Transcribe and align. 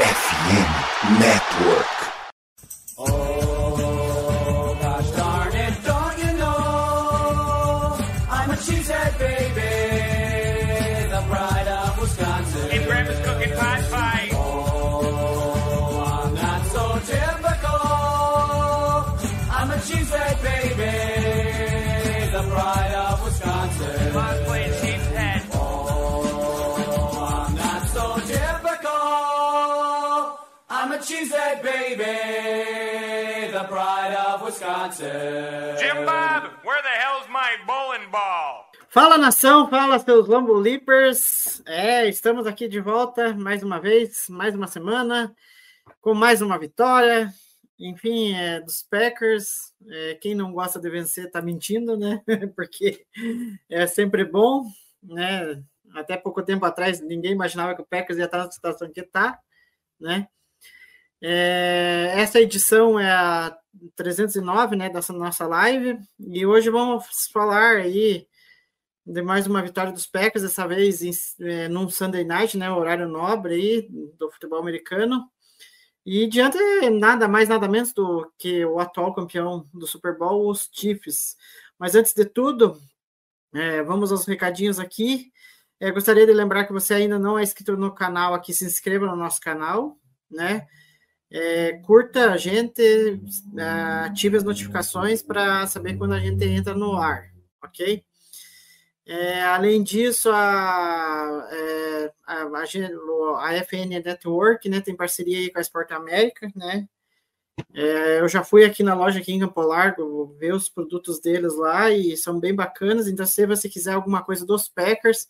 FM 0.00 0.30
Network. 1.20 1.39
Cheesehead 31.30 31.62
baby, 31.62 32.02
the 33.52 33.62
pride 33.68 34.16
of 34.16 34.42
Wisconsin. 34.42 35.76
Jim 35.78 36.04
Bob, 36.04 36.50
where 36.64 36.82
the 36.82 36.88
hell's 36.88 37.28
my 37.28 37.56
bowling 37.64 38.10
ball? 38.10 38.66
Fala 38.88 39.16
nação, 39.16 39.70
fala 39.70 40.00
seus 40.00 40.26
Lambo 40.26 40.54
Leapers. 40.54 41.62
É, 41.66 42.08
estamos 42.08 42.48
aqui 42.48 42.66
de 42.66 42.80
volta 42.80 43.32
mais 43.32 43.62
uma 43.62 43.78
vez, 43.78 44.28
mais 44.28 44.56
uma 44.56 44.66
semana, 44.66 45.32
com 46.00 46.14
mais 46.14 46.42
uma 46.42 46.58
vitória. 46.58 47.32
Enfim, 47.78 48.34
é, 48.34 48.60
dos 48.60 48.82
Packers. 48.82 49.72
É, 49.88 50.14
quem 50.16 50.34
não 50.34 50.52
gosta 50.52 50.80
de 50.80 50.90
vencer 50.90 51.30
tá 51.30 51.40
mentindo, 51.40 51.96
né? 51.96 52.20
Porque 52.56 53.06
é 53.70 53.86
sempre 53.86 54.24
bom, 54.24 54.64
né? 55.00 55.62
Até 55.94 56.16
pouco 56.16 56.42
tempo 56.42 56.64
atrás 56.64 57.00
ninguém 57.00 57.30
imaginava 57.30 57.76
que 57.76 57.82
o 57.82 57.86
Packers 57.86 58.18
ia 58.18 58.24
estar 58.24 58.38
na 58.38 58.50
situação 58.50 58.90
que 58.92 59.00
está, 59.00 59.38
né? 60.00 60.26
É, 61.22 62.14
essa 62.16 62.40
edição 62.40 62.98
é 62.98 63.10
a 63.10 63.56
309, 63.94 64.76
né, 64.76 64.88
dessa 64.88 65.12
nossa 65.12 65.46
live, 65.46 65.98
e 66.18 66.46
hoje 66.46 66.70
vamos 66.70 67.04
falar 67.32 67.76
aí 67.76 68.26
de 69.04 69.22
mais 69.22 69.46
uma 69.46 69.62
vitória 69.62 69.92
dos 69.92 70.06
Packers, 70.06 70.42
dessa 70.42 70.66
vez 70.66 71.02
em, 71.02 71.10
é, 71.40 71.68
num 71.68 71.88
Sunday 71.88 72.24
Night, 72.24 72.56
né, 72.56 72.70
horário 72.70 73.08
nobre 73.08 73.54
aí 73.54 73.88
do 74.18 74.30
futebol 74.30 74.58
americano, 74.60 75.28
e 76.04 76.26
diante 76.26 76.58
nada 76.90 77.28
mais, 77.28 77.48
nada 77.48 77.68
menos 77.68 77.92
do 77.92 78.30
que 78.38 78.64
o 78.64 78.80
atual 78.80 79.14
campeão 79.14 79.68
do 79.74 79.86
Super 79.86 80.16
Bowl, 80.16 80.48
os 80.48 80.68
Chiefs. 80.72 81.36
Mas 81.78 81.94
antes 81.94 82.14
de 82.14 82.24
tudo, 82.24 82.80
é, 83.54 83.82
vamos 83.82 84.10
aos 84.10 84.24
recadinhos 84.24 84.78
aqui. 84.78 85.30
É, 85.78 85.90
gostaria 85.90 86.26
de 86.26 86.32
lembrar 86.32 86.64
que 86.64 86.72
você 86.72 86.94
ainda 86.94 87.18
não 87.18 87.38
é 87.38 87.42
inscrito 87.42 87.76
no 87.76 87.94
canal 87.94 88.32
aqui, 88.32 88.54
se 88.54 88.64
inscreva 88.64 89.06
no 89.06 89.16
nosso 89.16 89.40
canal, 89.40 89.98
né? 90.30 90.66
É, 91.32 91.74
curta 91.84 92.32
a 92.32 92.36
gente, 92.36 92.82
é, 92.82 93.62
ative 94.06 94.36
as 94.36 94.42
notificações 94.44 95.22
para 95.22 95.66
saber 95.66 95.96
quando 95.96 96.12
a 96.14 96.18
gente 96.18 96.44
entra 96.44 96.74
no 96.74 96.96
ar, 96.96 97.30
ok? 97.62 98.04
É, 99.06 99.42
além 99.42 99.82
disso, 99.82 100.30
a, 100.30 101.48
é, 101.52 102.12
a, 102.26 102.42
a, 102.42 103.48
a, 103.48 103.64
FN 103.64 103.88
Network 104.04 104.68
né, 104.68 104.80
tem 104.80 104.94
parceria 104.96 105.52
com 105.52 105.58
a 105.58 105.62
Sport 105.62 105.92
América, 105.92 106.50
né? 106.54 106.88
É, 107.74 108.20
eu 108.20 108.28
já 108.28 108.42
fui 108.42 108.64
aqui 108.64 108.82
na 108.82 108.94
loja 108.94 109.20
aqui 109.20 109.32
em 109.32 109.40
Campo 109.40 109.60
Largo 109.60 110.34
ver 110.38 110.54
os 110.54 110.68
produtos 110.68 111.20
deles 111.20 111.56
lá 111.56 111.90
e 111.90 112.16
são 112.16 112.40
bem 112.40 112.54
bacanas. 112.54 113.06
Então, 113.06 113.26
se 113.26 113.46
você 113.46 113.68
quiser 113.68 113.92
alguma 113.92 114.22
coisa 114.22 114.46
dos 114.46 114.68
Packers, 114.68 115.28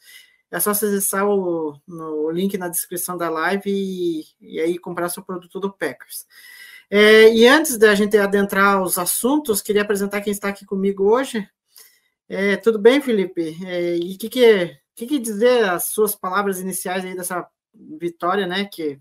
é 0.50 0.58
só 0.58 0.70
acessar 0.70 1.26
o, 1.28 1.80
no 1.86 2.30
link 2.30 2.58
na 2.58 2.68
descrição 2.68 3.16
da 3.16 3.30
live 3.30 3.70
e, 3.70 4.24
e 4.40 4.60
aí 4.60 4.78
comprar 4.78 5.08
seu 5.08 5.22
produto 5.22 5.60
do 5.60 5.72
Packers. 5.72 6.26
É, 6.90 7.32
e 7.32 7.46
antes 7.46 7.78
da 7.78 7.94
gente 7.94 8.16
adentrar 8.18 8.82
os 8.82 8.98
assuntos, 8.98 9.62
queria 9.62 9.82
apresentar 9.82 10.20
quem 10.20 10.32
está 10.32 10.48
aqui 10.48 10.66
comigo 10.66 11.04
hoje. 11.04 11.48
É, 12.28 12.56
tudo 12.56 12.78
bem, 12.78 13.00
Felipe? 13.00 13.56
É, 13.64 13.96
e 13.96 14.14
o 14.14 14.18
que, 14.18 14.28
que, 14.28 14.76
que, 14.96 15.06
que 15.06 15.18
dizer 15.20 15.68
as 15.68 15.84
suas 15.84 16.16
palavras 16.16 16.60
iniciais 16.60 17.04
aí 17.04 17.14
dessa 17.14 17.48
vitória, 17.72 18.46
né? 18.46 18.64
Que 18.64 18.98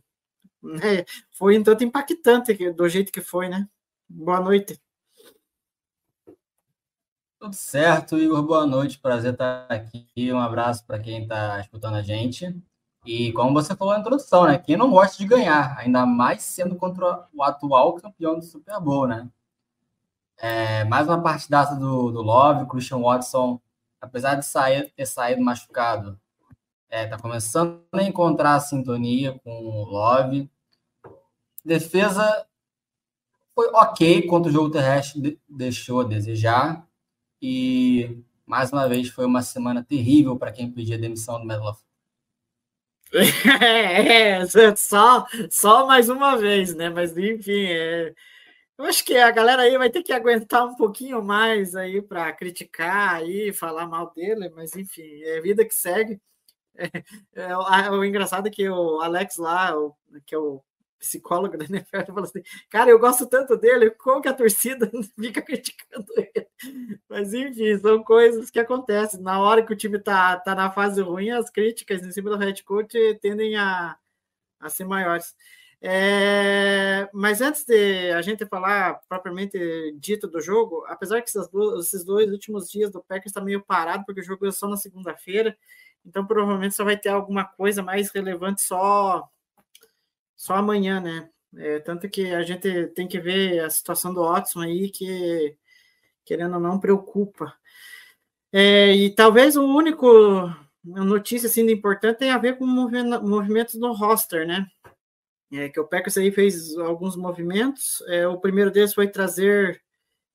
né, 0.61 1.03
foi 1.31 1.57
um 1.57 1.63
tanto 1.63 1.83
impactante 1.83 2.71
do 2.71 2.87
jeito 2.87 3.11
que 3.11 3.21
foi, 3.21 3.49
né? 3.49 3.67
Boa 4.07 4.39
noite. 4.39 4.79
Tudo 7.39 7.55
certo, 7.55 8.17
Igor. 8.17 8.43
Boa 8.43 8.65
noite. 8.65 8.99
Prazer 8.99 9.31
estar 9.31 9.65
aqui. 9.69 10.33
Um 10.33 10.39
abraço 10.39 10.85
para 10.85 10.99
quem 10.99 11.23
está 11.23 11.57
escutando 11.61 11.95
a 11.95 12.01
gente. 12.01 12.53
E 13.05 13.31
como 13.31 13.53
você 13.53 13.73
falou 13.77 13.93
na 13.93 14.01
introdução, 14.01 14.45
né? 14.45 14.57
Quem 14.57 14.75
não 14.75 14.91
gosta 14.91 15.17
de 15.17 15.25
ganhar, 15.25 15.77
ainda 15.79 16.05
mais 16.05 16.43
sendo 16.43 16.75
contra 16.75 17.29
o 17.33 17.41
atual 17.41 17.93
campeão 17.93 18.37
do 18.37 18.43
Super 18.43 18.77
Bowl, 18.81 19.07
né? 19.07 19.29
É, 20.37 20.83
mais 20.83 21.07
uma 21.07 21.23
partidaça 21.23 21.77
do, 21.77 22.11
do 22.11 22.21
Love, 22.21 22.67
Christian 22.67 22.99
Watson, 22.99 23.61
apesar 24.01 24.35
de 24.35 24.45
sair, 24.45 24.91
ter 24.91 25.05
saído 25.05 25.41
machucado, 25.41 26.19
está 26.91 26.97
é, 26.97 27.07
tá 27.07 27.17
começando 27.17 27.81
a 27.93 28.03
encontrar 28.03 28.55
a 28.55 28.59
sintonia 28.59 29.39
com 29.45 29.49
o 29.49 29.85
Love. 29.85 30.51
Defesa 31.63 32.45
foi 33.55 33.69
ok 33.69 34.27
contra 34.27 34.49
o 34.49 34.53
jogo 34.53 34.69
terrestre, 34.69 35.21
de, 35.21 35.39
deixou 35.47 36.01
a 36.01 36.03
desejar. 36.03 36.88
E 37.41 38.23
mais 38.45 38.71
uma 38.71 38.87
vez 38.87 39.09
foi 39.09 39.25
uma 39.25 39.41
semana 39.41 39.83
terrível 39.83 40.37
para 40.37 40.51
quem 40.51 40.71
pedia 40.71 40.97
demissão 40.97 41.39
do 41.39 41.45
Medal 41.45 41.77
É, 43.61 44.45
só, 44.75 45.25
só 45.49 45.87
mais 45.87 46.09
uma 46.09 46.37
vez, 46.37 46.75
né? 46.75 46.89
Mas 46.89 47.17
enfim, 47.17 47.65
é... 47.65 48.13
eu 48.77 48.85
acho 48.85 49.03
que 49.03 49.17
a 49.17 49.31
galera 49.31 49.63
aí 49.63 49.77
vai 49.77 49.89
ter 49.89 50.03
que 50.03 50.13
aguentar 50.13 50.65
um 50.65 50.75
pouquinho 50.75 51.23
mais 51.23 51.75
aí 51.75 52.01
para 52.01 52.31
criticar 52.33 53.15
aí, 53.15 53.53
falar 53.53 53.87
mal 53.87 54.11
dele, 54.13 54.49
mas 54.49 54.75
enfim, 54.75 55.23
é 55.23 55.41
vida 55.41 55.65
que 55.65 55.75
segue. 55.75 56.19
É, 57.35 57.41
é, 57.43 57.57
o, 57.57 57.99
o 57.99 58.05
engraçado 58.05 58.47
é 58.47 58.51
que 58.51 58.69
o 58.69 59.01
Alex 59.01 59.35
lá, 59.37 59.77
o, 59.77 59.93
que 60.25 60.33
é 60.33 60.37
o 60.37 60.63
psicólogo 60.99 61.57
da 61.57 61.65
NFL, 61.65 62.05
falou 62.07 62.23
assim: 62.23 62.43
Cara, 62.69 62.89
eu 62.91 62.99
gosto 62.99 63.25
tanto 63.25 63.57
dele, 63.57 63.89
como 63.91 64.21
que 64.21 64.27
a 64.27 64.33
torcida 64.33 64.91
fica 65.19 65.41
criticando 65.41 66.05
ele? 66.17 66.47
Mas 67.07 67.33
enfim, 67.33 67.77
são 67.79 68.03
coisas 68.03 68.49
que 68.51 68.59
acontecem. 68.59 69.21
Na 69.21 69.41
hora 69.41 69.65
que 69.65 69.73
o 69.73 69.75
time 69.75 69.97
tá, 69.99 70.37
tá 70.37 70.53
na 70.53 70.71
fase 70.71 71.01
ruim, 71.01 71.31
as 71.31 71.49
críticas 71.49 72.03
em 72.03 72.11
cima 72.11 72.29
do 72.29 72.37
head 72.37 72.63
coach 72.63 72.97
tendem 73.21 73.55
a, 73.55 73.97
a 74.59 74.69
ser 74.69 74.85
maiores. 74.85 75.33
É, 75.81 77.09
mas 77.13 77.39
antes 77.39 77.63
de 77.63 78.11
a 78.11 78.21
gente 78.21 78.45
falar 78.45 78.99
propriamente 79.07 79.57
dito 79.97 80.27
do 80.27 80.41
jogo, 80.41 80.83
apesar 80.87 81.21
que 81.21 81.29
esses 81.29 82.03
dois 82.03 82.29
últimos 82.29 82.69
dias 82.69 82.91
do 82.91 83.01
Packers 83.01 83.27
está 83.27 83.39
meio 83.39 83.61
parado, 83.63 84.03
porque 84.05 84.19
o 84.19 84.23
jogo 84.23 84.45
é 84.45 84.51
só 84.51 84.67
na 84.67 84.75
segunda-feira, 84.75 85.57
então 86.05 86.25
provavelmente 86.25 86.75
só 86.75 86.83
vai 86.83 86.97
ter 86.97 87.09
alguma 87.09 87.45
coisa 87.45 87.81
mais 87.81 88.11
relevante 88.11 88.61
só 88.61 89.29
só 90.39 90.55
amanhã, 90.55 91.01
né? 91.01 91.29
É, 91.57 91.79
tanto 91.79 92.09
que 92.09 92.33
a 92.33 92.41
gente 92.43 92.87
tem 92.95 93.07
que 93.07 93.19
ver 93.19 93.59
a 93.59 93.69
situação 93.69 94.13
do 94.13 94.23
Watson 94.23 94.61
aí, 94.61 94.89
que 94.89 95.57
querendo 96.23 96.53
ou 96.53 96.61
não 96.61 96.79
preocupa. 96.79 97.53
É, 98.53 98.95
e 98.95 99.13
talvez 99.13 99.57
o 99.57 99.65
único 99.65 100.07
notícia 100.81 101.47
assim 101.47 101.69
importante 101.69 102.19
tem 102.19 102.31
a 102.31 102.37
ver 102.37 102.57
com 102.57 102.65
movimentos 102.65 103.75
no 103.75 103.91
roster, 103.91 104.47
né? 104.47 104.65
É, 105.51 105.67
que 105.67 105.79
o 105.79 105.87
Packers 105.87 106.17
aí 106.17 106.31
fez 106.31 106.77
alguns 106.77 107.17
movimentos. 107.17 108.01
É, 108.07 108.25
o 108.25 108.39
primeiro 108.39 108.71
deles 108.71 108.93
foi 108.93 109.09
trazer 109.09 109.83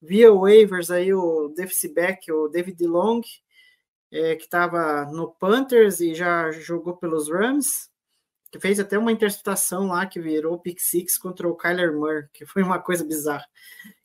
via 0.03 0.31
waivers 0.31 0.91
aí 0.91 1.15
o 1.15 1.48
defensive 1.56 1.94
back, 1.94 2.31
o 2.31 2.48
David 2.48 2.86
Long, 2.86 3.22
é, 4.12 4.36
que 4.36 4.44
estava 4.44 5.06
no 5.06 5.31
Panthers 5.31 6.00
e 6.00 6.15
já 6.15 6.50
jogou 6.53 6.94
pelos 6.97 7.31
Rams 7.31 7.94
que 8.54 8.60
fez 8.60 8.78
até 8.78 8.97
uma 8.97 9.10
interceptação 9.10 9.89
lá 9.89 10.06
que 10.06 10.21
virou 10.21 10.60
pick 10.60 10.78
six 10.78 11.18
contra 11.18 11.48
o 11.48 11.56
Kyler 11.56 11.92
Murray, 11.92 12.28
que 12.33 12.47
foi 12.47 12.62
uma 12.62 12.78
coisa 12.78 13.04
bizarra 13.04 13.45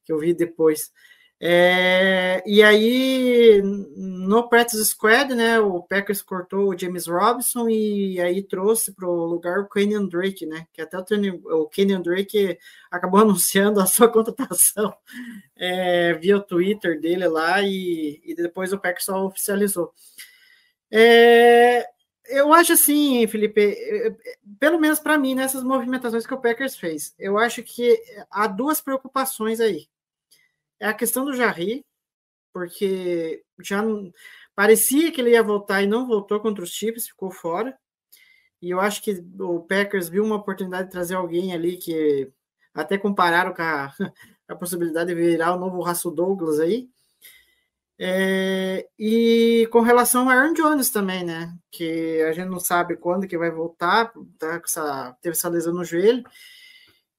que 0.04 0.12
eu 0.12 0.18
vi 0.18 0.34
depois. 0.34 0.92
É, 1.40 2.42
e 2.48 2.64
aí, 2.64 3.62
no 3.96 4.50
practice 4.50 4.84
squad, 4.84 5.36
né, 5.36 5.60
o 5.60 5.84
Packers 5.84 6.24
cortou 6.24 6.70
o 6.70 6.78
James 6.78 7.06
Robinson 7.06 7.70
e 7.70 8.20
aí 8.20 8.42
trouxe 8.42 8.92
para 8.92 9.08
o 9.08 9.26
lugar 9.28 9.60
o 9.60 9.70
Kenyon 9.70 10.08
Drake, 10.08 10.48
né, 10.48 10.66
que 10.74 10.82
até 10.82 10.98
o, 10.98 11.62
o 11.62 11.70
Kenyon 11.70 12.02
Drake 12.02 12.58
acabou 12.90 13.20
anunciando 13.22 13.80
a 13.80 13.86
sua 13.86 14.10
contratação 14.12 14.92
é, 15.56 16.14
via 16.16 16.38
o 16.38 16.42
Twitter 16.42 17.00
dele 17.00 17.28
lá 17.28 17.62
e, 17.62 18.20
e 18.26 18.34
depois 18.34 18.74
o 18.74 18.80
Packers 18.80 19.06
só 19.06 19.24
oficializou. 19.24 19.94
É, 20.92 21.86
eu 22.30 22.54
acho 22.54 22.74
assim, 22.74 23.28
Felipe, 23.28 23.62
eh, 23.62 24.08
eh, 24.08 24.38
pelo 24.60 24.80
menos 24.80 25.00
para 25.00 25.18
mim, 25.18 25.36
nessas 25.36 25.64
movimentações 25.64 26.26
que 26.26 26.34
o 26.34 26.42
Packers 26.42 26.78
fez, 26.78 27.14
eu 27.20 27.38
acho 27.38 27.64
que 27.64 28.02
há 28.32 28.48
duas 28.48 28.82
preocupações 28.82 29.60
aí. 29.60 29.88
É 30.80 30.88
a 30.88 30.94
questão 30.94 31.26
do 31.26 31.34
Jarry, 31.34 31.86
porque 32.54 33.44
já 33.62 33.84
parecia 34.56 35.12
que 35.12 35.22
ele 35.22 35.32
ia 35.32 35.44
voltar 35.44 35.82
e 35.84 35.88
não 35.88 36.08
voltou 36.08 36.40
contra 36.40 36.64
os 36.64 36.72
Chiefs, 36.72 37.08
ficou 37.08 37.32
fora. 37.32 37.78
E 38.62 38.72
eu 38.72 38.80
acho 38.80 39.02
que 39.04 39.24
o 39.40 39.62
Packers 39.62 40.10
viu 40.10 40.24
uma 40.24 40.36
oportunidade 40.36 40.86
de 40.86 40.92
trazer 40.92 41.16
alguém 41.16 41.54
ali 41.54 41.78
que 41.78 42.32
até 42.74 42.98
compararam 42.98 43.54
com 43.54 43.62
a, 43.62 43.94
a 44.48 44.56
possibilidade 44.56 45.10
de 45.10 45.16
virar 45.16 45.56
o 45.56 45.60
novo 45.60 45.82
Raço 45.82 46.12
Douglas 46.12 46.60
aí. 46.60 46.90
É, 48.02 48.88
e 48.98 49.68
com 49.72 49.82
relação 49.82 50.30
a 50.30 50.34
Aaron 50.34 50.54
Jones 50.54 50.90
também, 50.90 51.26
né? 51.26 51.54
Que 51.70 52.22
a 52.22 52.32
gente 52.32 52.48
não 52.48 52.60
sabe 52.60 52.96
quando 52.96 53.28
que 53.28 53.38
vai 53.38 53.52
voltar, 53.52 54.14
tá 54.38 54.62
essa, 54.64 55.14
teve 55.22 55.34
essa 55.36 55.50
lesão 55.50 55.74
no 55.74 55.84
joelho. 55.84 56.24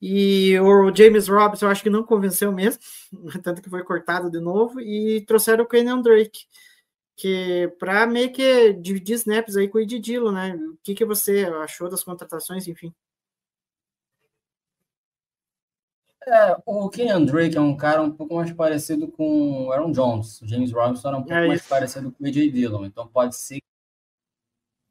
E 0.00 0.58
o 0.60 0.94
James 0.94 1.28
Robinson, 1.28 1.66
eu 1.66 1.70
acho 1.70 1.82
que 1.82 1.90
não 1.90 2.02
convenceu 2.02 2.50
mesmo, 2.50 2.82
tanto 3.44 3.60
que 3.60 3.68
foi 3.68 3.84
cortado 3.84 4.30
de 4.30 4.40
novo. 4.40 4.80
E 4.80 5.22
trouxeram 5.26 5.64
o 5.64 5.68
Kenyon 5.68 6.00
Drake, 6.00 6.40
que 7.16 7.70
para 7.78 8.06
meio 8.06 8.32
que 8.32 8.72
dividir 8.74 9.16
snaps 9.16 9.56
aí 9.56 9.68
com 9.68 9.78
o 9.78 9.86
Didilo, 9.86 10.32
né? 10.32 10.54
O 10.54 10.78
que, 10.82 10.94
que 10.94 11.04
você 11.04 11.44
achou 11.62 11.90
das 11.90 12.02
contratações, 12.02 12.66
enfim? 12.66 12.94
É, 16.26 16.56
o 16.66 16.88
Kenyon 16.90 17.24
Drake 17.24 17.56
é 17.56 17.60
um 17.60 17.76
cara 17.76 18.02
um 18.02 18.10
pouco 18.10 18.34
mais 18.34 18.52
parecido 18.52 19.08
com 19.08 19.66
o 19.66 19.72
Aaron 19.72 19.90
Jones. 19.92 20.40
O 20.42 20.46
James 20.46 20.70
Robinson 20.72 21.08
era 21.08 21.16
um 21.16 21.22
pouco 21.22 21.34
é 21.34 21.48
mais 21.48 21.66
parecido 21.66 22.12
com 22.12 22.22
o 22.22 22.26
AJ 22.26 22.52
Dillon. 22.52 22.84
Então 22.84 23.06
pode 23.08 23.36
ser 23.36 23.56
que 23.56 23.66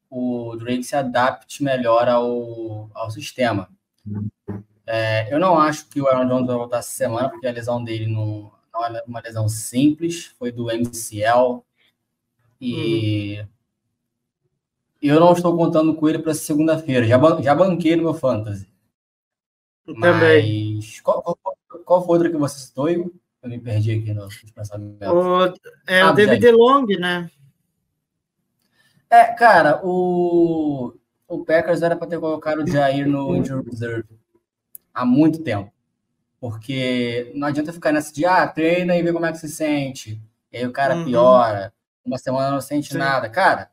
o 0.09 0.55
Drake 0.55 0.83
se 0.83 0.95
adapte 0.95 1.63
melhor 1.63 2.09
ao, 2.09 2.89
ao 2.93 3.11
sistema. 3.11 3.69
É, 4.87 5.31
eu 5.33 5.39
não 5.39 5.57
acho 5.59 5.87
que 5.87 6.01
o 6.01 6.07
Aaron 6.07 6.27
Jones 6.27 6.47
vai 6.47 6.55
voltar 6.55 6.79
essa 6.79 6.89
semana, 6.89 7.29
porque 7.29 7.45
a 7.45 7.51
lesão 7.51 7.83
dele 7.83 8.07
não, 8.07 8.51
não 8.73 8.85
é 8.85 9.03
uma 9.05 9.19
lesão 9.19 9.47
simples, 9.47 10.25
foi 10.37 10.51
do 10.51 10.65
MCL. 10.65 11.63
E 12.59 13.39
uhum. 13.39 13.47
eu 15.01 15.19
não 15.19 15.33
estou 15.33 15.55
contando 15.55 15.93
com 15.93 16.09
ele 16.09 16.19
para 16.19 16.33
segunda-feira. 16.33 17.05
Já, 17.05 17.19
já 17.41 17.53
banquei 17.53 17.95
no 17.95 18.03
meu 18.03 18.13
Fantasy. 18.15 18.68
Também. 19.99 20.75
Mas 20.75 21.01
qual, 21.01 21.21
qual, 21.21 21.57
qual 21.85 22.05
foi 22.05 22.13
outra 22.15 22.29
que 22.29 22.37
você 22.37 22.59
citou? 22.59 22.89
Eu 22.89 23.49
me 23.49 23.59
perdi 23.59 23.91
aqui 23.91 24.13
nos 24.13 24.35
pensamentos. 24.53 25.07
O, 25.07 25.53
é 25.87 26.01
ah, 26.01 26.11
o 26.11 26.13
David 26.13 26.41
DeLong, 26.41 26.85
né? 26.99 27.29
É, 29.09 29.25
cara, 29.33 29.81
o, 29.83 30.93
o 31.27 31.43
Packers 31.43 31.81
era 31.81 31.95
para 31.95 32.07
ter 32.07 32.19
colocado 32.19 32.59
o 32.59 32.67
Jair 32.67 33.07
no 33.07 33.35
injury 33.35 33.67
reserve 33.67 34.19
há 34.93 35.05
muito 35.05 35.41
tempo. 35.41 35.71
Porque 36.39 37.31
não 37.35 37.47
adianta 37.47 37.73
ficar 37.73 37.91
nessa 37.91 38.13
de, 38.13 38.25
ah, 38.25 38.47
treina 38.47 38.95
e 38.95 39.03
vê 39.03 39.11
como 39.11 39.25
é 39.25 39.31
que 39.31 39.39
se 39.39 39.49
sente. 39.49 40.21
E 40.51 40.57
aí 40.57 40.65
o 40.65 40.71
cara 40.71 40.95
uhum. 40.95 41.05
piora, 41.05 41.73
uma 42.05 42.17
semana 42.17 42.51
não 42.51 42.61
sente 42.61 42.91
Sim. 42.91 42.97
nada. 42.97 43.29
Cara, 43.29 43.69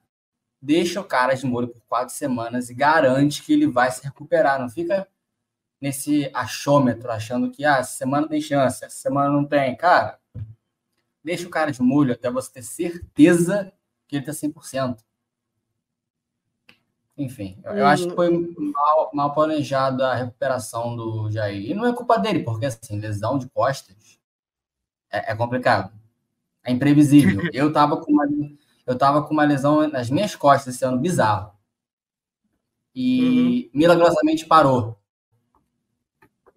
deixa 0.61 1.01
o 1.01 1.05
cara 1.05 1.35
de 1.35 1.47
molho 1.47 1.69
por 1.69 1.83
quatro 1.87 2.15
semanas 2.15 2.71
e 2.71 2.75
garante 2.75 3.43
que 3.43 3.53
ele 3.53 3.67
vai 3.67 3.91
se 3.91 4.03
recuperar. 4.03 4.61
Não 4.61 4.69
fica 4.69 5.07
nesse 5.81 6.31
achômetro, 6.33 7.11
achando 7.11 7.51
que 7.51 7.65
ah, 7.65 7.79
essa 7.79 7.97
semana 7.97 8.29
tem 8.29 8.41
chance, 8.41 8.85
essa 8.85 8.97
semana 8.97 9.31
não 9.31 9.45
tem. 9.45 9.77
Cara, 9.77 10.19
deixa 11.23 11.47
o 11.47 11.51
cara 11.51 11.71
de 11.71 11.83
molho 11.83 12.13
até 12.13 12.31
você 12.31 12.53
ter 12.53 12.63
certeza 12.63 13.73
que 14.07 14.17
ele 14.17 14.25
está 14.29 14.33
100%. 14.33 14.99
Enfim, 17.19 17.59
eu, 17.65 17.73
eu 17.73 17.87
acho 17.87 18.09
que 18.09 18.15
foi 18.15 18.31
mal, 18.31 19.11
mal 19.13 19.35
planejado 19.35 20.05
a 20.05 20.15
recuperação 20.15 20.95
do 20.95 21.31
Jair. 21.31 21.71
E 21.71 21.75
não 21.75 21.87
é 21.87 21.93
culpa 21.95 22.19
dele, 22.19 22.41
porque 22.41 22.67
assim, 22.67 22.99
lesão 22.99 23.39
de 23.39 23.49
costas 23.49 24.21
é, 25.11 25.33
é 25.33 25.37
complicado. 25.37 25.93
É 26.63 26.71
imprevisível. 26.71 27.49
Eu 27.55 27.73
tava 27.73 27.97
com 27.99 28.13
uma, 28.13 28.27
eu 28.87 28.99
tava 28.99 29.23
com 29.23 29.33
uma 29.33 29.45
lesão 29.45 29.89
nas 29.89 30.11
minhas 30.11 30.35
costas 30.37 30.75
esse 30.75 30.85
ano 30.85 30.99
bizarro. 30.99 31.53
E 32.95 33.71
uhum. 33.73 33.81
milagrosamente 33.81 34.47
parou 34.47 34.99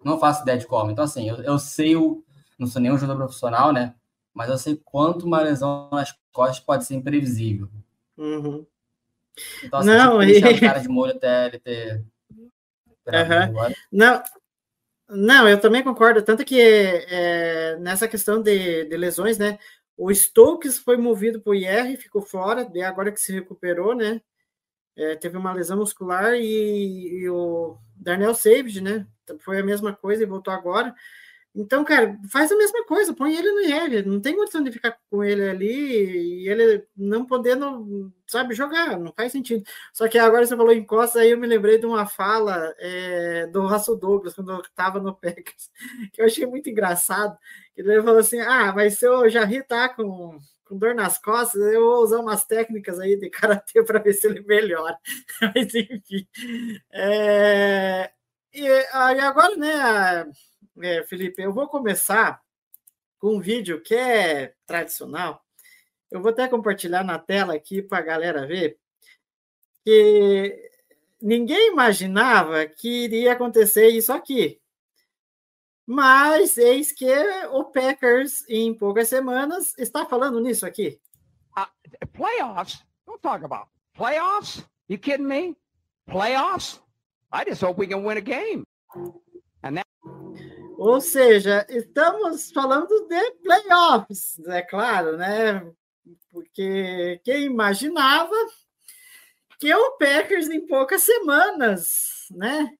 não 0.04 0.18
faço 0.18 0.42
ideia 0.42 0.58
de 0.58 0.66
como. 0.66 0.90
Então, 0.90 1.04
assim, 1.04 1.28
eu, 1.28 1.36
eu 1.36 1.58
sei 1.58 1.96
o. 1.96 2.24
Não 2.58 2.66
sou 2.66 2.80
nenhum 2.80 2.98
jogador 2.98 3.24
profissional, 3.24 3.72
né? 3.72 3.94
Mas 4.34 4.48
eu 4.48 4.58
sei 4.58 4.80
quanto 4.84 5.26
uma 5.26 5.40
lesão 5.40 5.88
nas 5.92 6.14
costas 6.32 6.60
pode 6.60 6.84
ser 6.84 6.94
imprevisível. 6.94 7.68
Uhum. 8.16 8.66
Então, 9.64 9.80
assim, 9.80 9.88
não, 9.88 10.22
e... 10.22 10.38
o 10.38 10.60
cara 10.60 10.80
de 10.80 10.88
molho 10.88 11.16
até 11.16 11.46
ele 11.46 11.58
ter. 11.58 12.04
Uhum. 12.30 13.74
Não, 13.90 14.22
não, 15.08 15.48
eu 15.48 15.60
também 15.60 15.82
concordo. 15.82 16.22
Tanto 16.22 16.44
que 16.44 16.60
é, 16.60 17.76
nessa 17.80 18.06
questão 18.06 18.40
de, 18.40 18.84
de, 18.84 18.96
lesões, 18.96 19.38
né? 19.38 19.58
O 19.96 20.12
Stokes 20.14 20.78
foi 20.78 20.96
movido 20.96 21.40
para 21.40 21.50
o 21.50 21.54
IR, 21.54 21.96
ficou 21.96 22.22
fora, 22.22 22.64
de 22.64 22.80
agora 22.82 23.10
que 23.10 23.20
se 23.20 23.32
recuperou, 23.32 23.94
né? 23.94 24.20
É, 24.96 25.16
teve 25.16 25.36
uma 25.36 25.52
lesão 25.52 25.78
muscular 25.78 26.34
e, 26.34 27.22
e 27.22 27.30
o 27.30 27.78
Darnell 27.96 28.34
Savage, 28.34 28.80
né? 28.80 29.06
Foi 29.40 29.60
a 29.60 29.64
mesma 29.64 29.94
coisa 29.94 30.22
e 30.22 30.26
voltou 30.26 30.52
agora. 30.52 30.94
Então, 31.52 31.84
cara, 31.84 32.16
faz 32.30 32.50
a 32.52 32.56
mesma 32.56 32.84
coisa, 32.86 33.12
põe 33.12 33.34
ele 33.34 33.50
no 33.50 33.60
IR, 33.62 34.06
não 34.06 34.20
tem 34.20 34.36
condição 34.36 34.62
de 34.62 34.70
ficar 34.70 34.96
com 35.10 35.24
ele 35.24 35.48
ali 35.48 36.44
e 36.44 36.48
ele 36.48 36.86
não 36.96 37.26
podendo, 37.26 38.12
sabe, 38.24 38.54
jogar, 38.54 38.96
não 39.00 39.12
faz 39.12 39.32
sentido. 39.32 39.64
Só 39.92 40.06
que 40.06 40.16
agora 40.16 40.46
você 40.46 40.56
falou 40.56 40.72
em 40.72 40.84
Costa, 40.84 41.18
aí 41.18 41.30
eu 41.30 41.38
me 41.38 41.48
lembrei 41.48 41.76
de 41.78 41.86
uma 41.86 42.06
fala 42.06 42.72
é, 42.78 43.48
do 43.48 43.66
Russell 43.66 43.96
Douglas, 43.98 44.34
quando 44.34 44.52
eu 44.52 44.60
estava 44.60 45.00
no 45.00 45.12
Packers, 45.18 45.70
que 46.12 46.22
eu 46.22 46.26
achei 46.26 46.46
muito 46.46 46.70
engraçado. 46.70 47.36
Ele 47.76 48.00
falou 48.02 48.20
assim: 48.20 48.38
Ah, 48.40 48.72
mas 48.72 48.98
se 48.98 49.08
o 49.08 49.28
Jarry 49.28 49.64
tá 49.66 49.88
com, 49.88 50.38
com 50.70 50.78
dor 50.78 50.94
nas 50.94 51.18
costas, 51.18 51.60
eu 51.60 51.80
vou 51.80 52.04
usar 52.04 52.20
umas 52.20 52.44
técnicas 52.44 53.00
aí 53.00 53.16
de 53.16 53.28
karatê 53.28 53.82
para 53.82 53.98
ver 53.98 54.12
se 54.14 54.28
ele 54.28 54.40
melhora. 54.42 54.96
mas 55.42 55.74
enfim. 55.74 56.28
É, 56.92 58.12
e 58.54 58.68
aí 58.92 59.18
agora, 59.18 59.56
né, 59.56 60.32
é, 60.80 61.02
Felipe, 61.02 61.42
eu 61.42 61.52
vou 61.52 61.66
começar 61.66 62.40
com 63.18 63.34
um 63.34 63.40
vídeo 63.40 63.82
que 63.82 63.96
é 63.96 64.54
tradicional. 64.64 65.44
Eu 66.08 66.22
vou 66.22 66.30
até 66.30 66.46
compartilhar 66.46 67.02
na 67.02 67.18
tela 67.18 67.54
aqui 67.54 67.82
para 67.82 67.98
a 67.98 68.02
galera 68.02 68.46
ver 68.46 68.78
que 69.84 70.70
ninguém 71.20 71.72
imaginava 71.72 72.64
que 72.64 73.04
iria 73.06 73.32
acontecer 73.32 73.88
isso 73.88 74.12
aqui. 74.12 74.59
Mas 75.86 76.56
eis 76.56 76.92
que 76.92 77.12
o 77.50 77.64
Packers, 77.64 78.44
em 78.48 78.72
poucas 78.72 79.08
semanas, 79.08 79.74
está 79.78 80.06
falando 80.06 80.40
nisso 80.40 80.64
aqui. 80.64 81.00
Uh, 81.58 82.06
playoffs? 82.12 82.84
Don't 83.06 83.20
talk 83.20 83.44
about 83.44 83.68
playoffs. 83.96 84.64
You 84.88 84.98
kidding 84.98 85.26
me? 85.26 85.56
Playoffs? 86.08 86.80
I 87.32 87.44
just 87.44 87.62
hope 87.62 87.78
we 87.78 87.86
can 87.86 88.04
win 88.04 88.18
a 88.18 88.20
game. 88.20 88.64
And 89.62 89.76
that... 89.76 89.86
Ou 90.78 91.00
seja, 91.00 91.66
estamos 91.68 92.50
falando 92.52 93.06
de 93.06 93.30
playoffs, 93.42 94.38
é 94.46 94.62
claro, 94.62 95.16
né? 95.16 95.70
Porque 96.32 97.20
quem 97.22 97.44
imaginava 97.44 98.34
que 99.58 99.74
o 99.74 99.98
Packers 99.98 100.48
em 100.48 100.66
poucas 100.66 101.02
semanas, 101.02 102.26
né, 102.30 102.74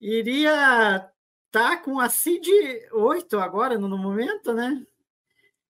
iria 0.00 1.10
estar 1.56 1.70
tá 1.70 1.76
com 1.78 1.98
a 1.98 2.08
seed 2.08 2.46
8 2.92 3.38
agora 3.38 3.78
no, 3.78 3.96
momento, 3.96 4.52
né? 4.52 4.82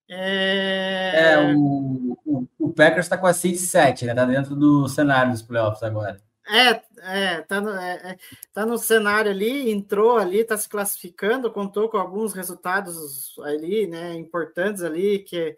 É, 0.09 1.33
é 1.33 1.55
o, 1.55 2.19
o, 2.25 2.49
o 2.59 2.73
Packers 2.73 3.07
está 3.07 3.16
com 3.16 3.26
a 3.26 3.33
seed 3.33 3.57
7, 3.57 4.07
né? 4.07 4.14
Tá 4.14 4.25
dentro 4.25 4.55
do 4.55 4.88
cenário 4.88 5.33
dos 5.33 5.43
playoffs 5.43 5.83
agora. 5.83 6.21
É, 6.49 6.81
é, 6.99 7.43
tá 7.43 7.61
no, 7.61 7.71
é, 7.71 8.12
é, 8.12 8.19
tá 8.52 8.64
no 8.64 8.78
cenário 8.78 9.31
ali, 9.31 9.69
entrou 9.71 10.16
ali, 10.16 10.45
tá 10.45 10.57
se 10.57 10.69
classificando, 10.69 11.50
contou 11.50 11.88
com 11.88 11.97
alguns 11.99 12.33
resultados 12.33 13.37
ali, 13.40 13.88
né, 13.88 14.14
importantes 14.14 14.85
ali, 14.85 15.19
que, 15.19 15.57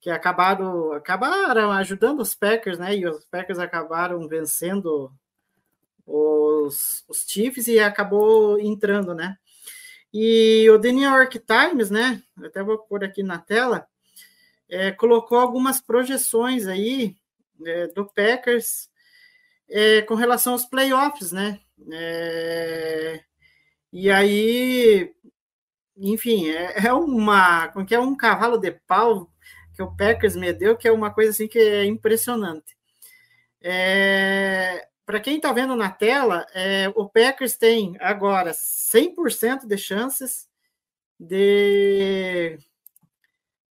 que 0.00 0.08
acabaram, 0.08 0.92
acabaram 0.92 1.72
ajudando 1.72 2.20
os 2.20 2.32
Packers, 2.32 2.78
né, 2.78 2.96
e 2.96 3.08
os 3.08 3.24
Packers 3.24 3.58
acabaram 3.58 4.28
vencendo 4.28 5.12
os, 6.06 7.04
os 7.08 7.24
Chiefs 7.28 7.66
e 7.66 7.80
acabou 7.80 8.56
entrando, 8.60 9.14
né. 9.14 9.36
E 10.12 10.68
o 10.70 10.80
The 10.80 10.92
New 10.92 11.08
York 11.08 11.40
Times, 11.40 11.90
né, 11.90 12.22
até 12.44 12.62
vou 12.62 12.78
pôr 12.78 13.04
aqui 13.04 13.22
na 13.22 13.38
tela, 13.38 13.86
é, 14.68 14.90
colocou 14.92 15.38
algumas 15.38 15.80
projeções 15.80 16.66
aí 16.66 17.16
é, 17.64 17.86
do 17.88 18.06
Packers 18.06 18.88
é, 19.68 20.02
com 20.02 20.14
relação 20.14 20.52
aos 20.52 20.64
playoffs, 20.64 21.32
né? 21.32 21.60
É, 21.92 23.22
e 23.92 24.10
aí, 24.10 25.12
enfim, 25.96 26.50
é, 26.50 26.86
é 26.86 26.92
uma, 26.92 27.68
como 27.68 27.86
que 27.86 27.94
é 27.94 28.00
um 28.00 28.16
cavalo 28.16 28.58
de 28.58 28.72
pau 28.72 29.30
que 29.74 29.82
o 29.82 29.96
Packers 29.96 30.36
me 30.36 30.52
deu, 30.52 30.76
que 30.76 30.88
é 30.88 30.92
uma 30.92 31.12
coisa 31.12 31.30
assim 31.30 31.48
que 31.48 31.58
é 31.58 31.84
impressionante. 31.84 32.76
É, 33.62 34.88
Para 35.10 35.18
quem 35.18 35.38
está 35.38 35.52
vendo 35.52 35.74
na 35.74 35.90
tela, 35.90 36.46
é, 36.54 36.88
o 36.94 37.08
Packers 37.08 37.56
tem 37.56 37.96
agora 37.98 38.52
100% 38.52 39.66
de 39.66 39.76
chances 39.76 40.48
de, 41.18 42.56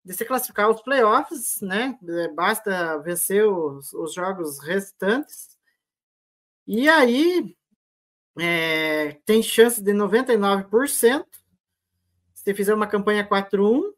de 0.04 0.14
se 0.14 0.26
classificar 0.26 0.66
aos 0.66 0.82
playoffs, 0.82 1.62
né? 1.62 1.98
Basta 2.36 2.98
vencer 2.98 3.48
os, 3.48 3.94
os 3.94 4.14
jogos 4.14 4.60
restantes 4.60 5.58
E 6.68 6.90
aí 6.90 7.56
é, 8.38 9.14
tem 9.26 9.42
chance 9.42 9.82
de 9.82 9.94
99%. 9.94 11.24
Se 12.34 12.54
fizer 12.54 12.74
uma 12.74 12.86
campanha 12.86 13.26
4-1, 13.26 13.94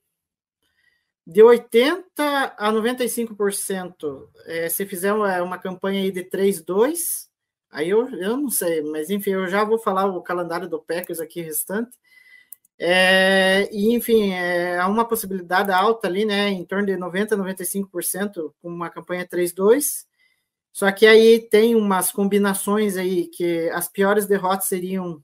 de 1.25 1.41
80% 1.41 2.03
a 2.19 2.71
95%. 2.71 4.29
É, 4.45 4.69
se 4.69 4.85
fizer 4.85 5.11
uma, 5.11 5.41
uma 5.41 5.57
campanha 5.57 6.03
aí 6.03 6.11
de 6.11 6.23
3-2, 6.23 7.30
aí 7.71 7.89
eu, 7.89 8.07
eu 8.09 8.37
não 8.37 8.49
sei, 8.49 8.81
mas 8.81 9.09
enfim, 9.09 9.31
eu 9.31 9.47
já 9.47 9.63
vou 9.63 9.79
falar 9.79 10.05
o 10.05 10.21
calendário 10.21 10.67
do 10.67 10.79
Packers 10.79 11.19
aqui 11.19 11.41
restante. 11.41 11.97
É, 12.83 13.69
e, 13.71 13.93
enfim, 13.93 14.33
é, 14.33 14.79
há 14.79 14.87
uma 14.87 15.07
possibilidade 15.07 15.71
alta 15.71 16.07
ali, 16.07 16.25
né, 16.25 16.49
em 16.49 16.65
torno 16.65 16.85
de 16.87 16.93
90% 16.93 17.33
a 17.33 17.37
95% 17.37 18.53
com 18.61 18.69
uma 18.69 18.89
campanha 18.89 19.27
3-2. 19.27 20.05
Só 20.73 20.91
que 20.91 21.05
aí 21.05 21.39
tem 21.39 21.75
umas 21.75 22.11
combinações 22.11 22.97
aí 22.97 23.27
que 23.27 23.69
as 23.69 23.87
piores 23.87 24.25
derrotas 24.25 24.67
seriam 24.67 25.23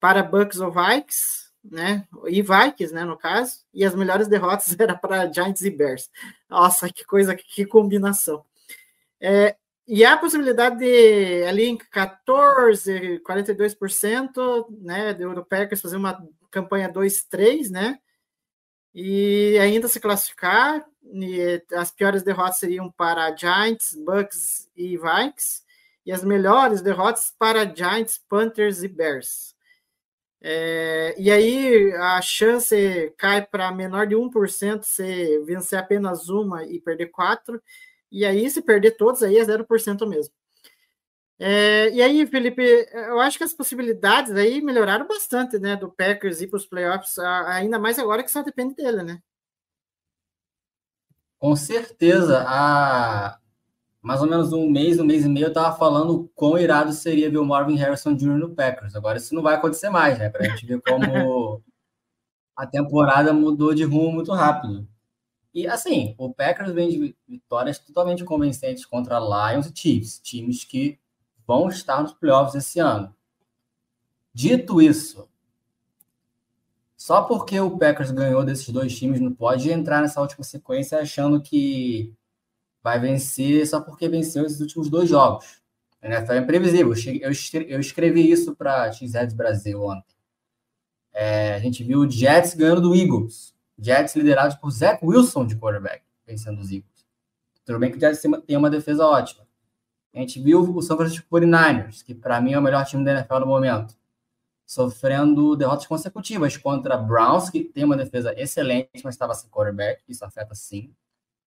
para 0.00 0.22
Bucks 0.22 0.58
ou 0.58 0.72
Vikes, 0.72 1.50
né? 1.62 2.06
E 2.26 2.42
Vikings, 2.42 2.92
né, 2.94 3.04
no 3.04 3.16
caso, 3.16 3.60
e 3.72 3.84
as 3.84 3.94
melhores 3.94 4.26
derrotas 4.26 4.74
era 4.80 4.96
para 4.96 5.30
Giants 5.32 5.62
e 5.62 5.70
Bears. 5.70 6.10
Nossa, 6.48 6.90
que 6.90 7.04
coisa, 7.04 7.36
que 7.36 7.66
combinação. 7.66 8.44
É, 9.20 9.54
e 9.92 10.04
há 10.04 10.12
a 10.12 10.18
possibilidade 10.18 10.78
de 10.78 11.42
ali 11.48 11.64
em 11.64 11.76
14, 11.76 13.20
42%, 13.26 14.66
né, 14.80 15.12
do 15.12 15.44
Packers 15.44 15.80
fazer 15.80 15.96
uma 15.96 16.24
campanha 16.48 16.88
2-3, 16.88 17.70
né? 17.70 17.98
E 18.94 19.58
ainda 19.58 19.88
se 19.88 19.98
classificar. 19.98 20.86
as 21.74 21.90
piores 21.90 22.22
derrotas 22.22 22.58
seriam 22.58 22.88
para 22.88 23.34
Giants, 23.34 23.96
Bucks 23.96 24.70
e 24.76 24.96
Vikings, 24.96 25.62
e 26.06 26.12
as 26.12 26.22
melhores 26.22 26.82
derrotas 26.82 27.34
para 27.36 27.64
Giants, 27.64 28.16
Panthers 28.28 28.84
e 28.84 28.88
Bears. 28.88 29.56
É, 30.40 31.16
e 31.18 31.32
aí 31.32 31.92
a 31.94 32.22
chance 32.22 33.12
cai 33.18 33.44
para 33.44 33.72
menor 33.72 34.06
de 34.06 34.14
1% 34.14 34.84
se 34.84 35.40
vencer 35.40 35.80
apenas 35.80 36.28
uma 36.28 36.64
e 36.64 36.80
perder 36.80 37.06
quatro. 37.06 37.60
E 38.10 38.24
aí, 38.24 38.48
se 38.50 38.62
perder 38.62 38.92
todos, 38.96 39.22
aí 39.22 39.38
é 39.38 39.44
0% 39.44 40.06
mesmo. 40.06 40.34
É, 41.38 41.90
e 41.90 42.02
aí, 42.02 42.26
Felipe, 42.26 42.62
eu 42.92 43.18
acho 43.18 43.38
que 43.38 43.44
as 43.44 43.54
possibilidades 43.54 44.32
aí 44.32 44.60
melhoraram 44.60 45.06
bastante, 45.06 45.58
né? 45.58 45.74
Do 45.74 45.90
Packers 45.90 46.42
ir 46.42 46.48
para 46.48 46.58
os 46.58 46.66
playoffs, 46.66 47.18
ainda 47.18 47.78
mais 47.78 47.98
agora 47.98 48.22
que 48.22 48.30
só 48.30 48.42
depende 48.42 48.74
dele, 48.74 49.02
né? 49.02 49.22
Com 51.38 51.56
certeza. 51.56 52.44
A, 52.46 53.38
mais 54.02 54.20
ou 54.20 54.28
menos 54.28 54.52
um 54.52 54.68
mês, 54.68 55.00
um 55.00 55.04
mês 55.04 55.24
e 55.24 55.28
meio, 55.28 55.46
eu 55.46 55.52
tava 55.52 55.76
falando 55.76 56.30
quão 56.34 56.58
irado 56.58 56.92
seria 56.92 57.30
ver 57.30 57.38
o 57.38 57.46
Marvin 57.46 57.76
Harrison 57.76 58.14
Jr. 58.14 58.36
no 58.36 58.54
Packers. 58.54 58.94
Agora 58.94 59.16
isso 59.16 59.34
não 59.34 59.42
vai 59.42 59.54
acontecer 59.54 59.88
mais, 59.88 60.18
né? 60.18 60.28
Pra 60.28 60.44
gente 60.44 60.66
ver 60.66 60.82
como 60.82 61.62
a 62.54 62.66
temporada 62.66 63.32
mudou 63.32 63.74
de 63.74 63.84
rumo 63.84 64.12
muito 64.12 64.32
rápido. 64.32 64.86
E 65.52 65.66
assim, 65.66 66.14
o 66.16 66.32
Packers 66.32 66.72
vem 66.72 66.88
de 66.88 67.16
vitórias 67.28 67.78
totalmente 67.78 68.24
convincentes 68.24 68.84
contra 68.84 69.18
Lions 69.18 69.66
e 69.66 69.72
Chiefs, 69.74 70.20
times 70.20 70.64
que 70.64 70.98
vão 71.46 71.68
estar 71.68 72.02
nos 72.02 72.12
playoffs 72.12 72.54
esse 72.54 72.78
ano. 72.78 73.14
Dito 74.32 74.80
isso, 74.80 75.28
só 77.00 77.22
porque 77.22 77.58
o 77.58 77.78
Packers 77.78 78.10
ganhou 78.10 78.44
desses 78.44 78.68
dois 78.68 78.94
times 78.94 79.22
não 79.22 79.32
pode 79.32 79.70
entrar 79.70 80.02
nessa 80.02 80.20
última 80.20 80.44
sequência 80.44 80.98
achando 80.98 81.40
que 81.40 82.14
vai 82.82 83.00
vencer 83.00 83.66
só 83.66 83.80
porque 83.80 84.06
venceu 84.06 84.44
esses 84.44 84.60
últimos 84.60 84.90
dois 84.90 85.08
jogos. 85.08 85.62
A 86.02 86.34
é 86.34 86.38
imprevisível. 86.38 86.92
Eu 87.22 87.80
escrevi 87.80 88.30
isso 88.30 88.54
para 88.54 88.92
X-Heads 88.92 89.34
Brasil 89.34 89.82
ontem. 89.82 90.14
É, 91.14 91.54
a 91.54 91.58
gente 91.58 91.82
viu 91.82 92.00
o 92.00 92.10
Jets 92.10 92.52
ganhando 92.52 92.82
do 92.82 92.94
Eagles. 92.94 93.54
Jets 93.80 94.14
liderados 94.14 94.56
por 94.56 94.70
Zach 94.70 95.04
Wilson 95.04 95.46
de 95.46 95.56
quarterback, 95.56 96.02
vencendo 96.26 96.60
os 96.60 96.70
Eagles. 96.70 97.06
Tudo 97.64 97.78
bem 97.78 97.90
que 97.90 97.96
o 97.96 98.00
Jets 98.00 98.22
tem 98.46 98.56
uma 98.56 98.70
defesa 98.70 99.06
ótima. 99.06 99.46
A 100.14 100.18
gente 100.18 100.40
viu 100.40 100.60
o 100.60 100.82
São 100.82 100.96
Francisco 100.96 101.26
49ers, 101.30 102.04
que 102.04 102.14
para 102.14 102.40
mim 102.40 102.52
é 102.52 102.58
o 102.58 102.62
melhor 102.62 102.84
time 102.84 103.04
da 103.04 103.12
NFL 103.12 103.40
no 103.40 103.46
momento, 103.46 103.96
sofrendo 104.66 105.56
derrotas 105.56 105.86
consecutivas 105.86 106.56
contra 106.56 106.96
Browns, 106.96 107.48
que 107.48 107.64
tem 107.64 107.84
uma 107.84 107.96
defesa 107.96 108.34
excelente, 108.36 109.02
mas 109.04 109.14
estava 109.14 109.34
sem 109.34 109.48
quarterback, 109.50 110.02
isso 110.08 110.24
afeta 110.24 110.54
sim 110.54 110.92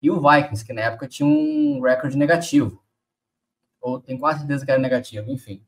e 0.05 0.11
o 0.11 0.21
Vikings, 0.21 0.63
que 0.63 0.71
na 0.71 0.81
época 0.81 1.07
tinha 1.07 1.27
um 1.27 1.81
recorde 1.81 2.15
negativo. 2.15 2.79
Ou 3.81 3.99
tem 3.99 4.17
quase 4.17 4.39
certeza 4.39 4.63
que 4.63 4.71
era 4.71 4.79
negativo, 4.79 5.31
enfim. 5.31 5.65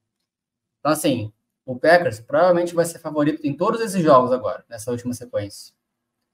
Então, 0.79 0.91
assim, 0.91 1.33
o 1.65 1.77
Packers 1.77 2.19
provavelmente 2.19 2.75
vai 2.75 2.85
ser 2.85 2.99
favorito 2.99 3.45
em 3.45 3.57
todos 3.57 3.81
esses 3.81 4.01
jogos 4.03 4.31
agora, 4.31 4.63
nessa 4.69 4.91
última 4.91 5.13
sequência. 5.13 5.73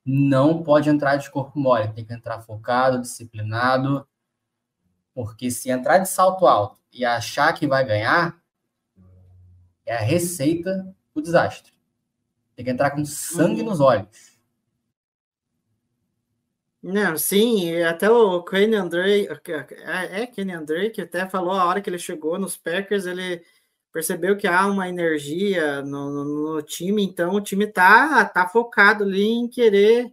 Não 0.06 0.62
pode 0.62 0.90
entrar 0.90 1.16
de 1.16 1.30
corpo 1.30 1.58
mole, 1.58 1.94
tem 1.94 2.04
que 2.04 2.14
entrar 2.14 2.42
focado, 2.42 3.02
disciplinado, 3.02 4.08
porque 5.14 5.50
se 5.50 5.70
entrar 5.70 6.00
de 6.00 6.10
salto 6.10 6.46
alto 6.46 6.80
e 6.92 7.06
achar 7.06 7.54
que 7.54 7.68
vai 7.68 7.86
ganhar, 7.86 8.42
é 9.86 9.96
a 9.96 10.00
receita 10.00 10.94
do 11.14 11.22
desastre. 11.22 11.72
Tem 12.56 12.66
que 12.66 12.72
entrar 12.72 12.92
com 12.92 13.06
sangue 13.06 13.62
uhum. 13.62 13.70
nos 13.70 13.80
olhos. 13.80 14.34
Não, 16.82 17.18
sim, 17.18 17.82
até 17.82 18.12
o 18.12 18.44
Kenny 18.44 18.76
Andre, 18.76 19.28
é, 19.86 20.22
é 20.24 20.28
Kenny 20.28 20.52
Andre, 20.52 20.90
que 20.90 21.02
até 21.02 21.28
falou 21.30 21.54
a 21.54 21.64
hora 21.64 21.82
que 21.82 21.90
ele 21.90 21.98
chegou 21.98 22.38
nos 22.38 22.58
Packers, 22.58 23.06
ele 23.06 23.42
percebeu 23.94 24.36
que 24.36 24.48
há 24.48 24.66
uma 24.66 24.90
energia 24.90 25.84
no, 25.84 26.10
no, 26.10 26.56
no 26.56 26.62
time, 26.64 27.04
então 27.04 27.36
o 27.36 27.42
time 27.42 27.68
tá, 27.68 28.26
tá 28.26 28.48
focado 28.48 29.04
ali 29.04 29.24
em 29.24 29.48
querer 29.48 30.12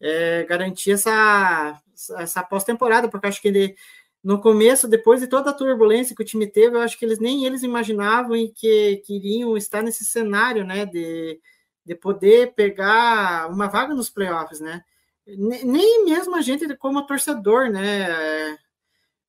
é, 0.00 0.44
garantir 0.44 0.92
essa, 0.92 1.78
essa 2.18 2.42
pós-temporada, 2.42 3.08
porque 3.08 3.26
acho 3.26 3.42
que 3.42 3.48
ele, 3.48 3.76
no 4.24 4.40
começo, 4.40 4.88
depois 4.88 5.20
de 5.20 5.26
toda 5.26 5.50
a 5.50 5.54
turbulência 5.54 6.16
que 6.16 6.22
o 6.22 6.26
time 6.26 6.46
teve, 6.46 6.74
eu 6.74 6.80
acho 6.80 6.98
que 6.98 7.04
eles 7.04 7.20
nem 7.20 7.44
eles 7.44 7.62
imaginavam 7.62 8.34
que 8.56 8.96
queriam 9.06 9.56
estar 9.58 9.82
nesse 9.82 10.06
cenário, 10.06 10.64
né, 10.64 10.86
de, 10.86 11.38
de 11.84 11.94
poder 11.94 12.54
pegar 12.54 13.50
uma 13.50 13.68
vaga 13.68 13.94
nos 13.94 14.08
playoffs, 14.08 14.58
né? 14.58 14.82
nem 15.26 16.04
mesmo 16.04 16.34
a 16.34 16.40
gente, 16.40 16.76
como 16.76 17.06
torcedor, 17.06 17.70
né, 17.70 18.58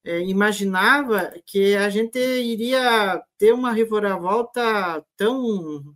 é, 0.04 0.20
imaginava 0.22 1.34
que 1.46 1.76
a 1.76 1.90
gente 1.90 2.20
iria 2.20 3.22
ter 3.38 3.54
uma 3.54 3.72
reviravolta 3.72 5.04
tão. 5.16 5.96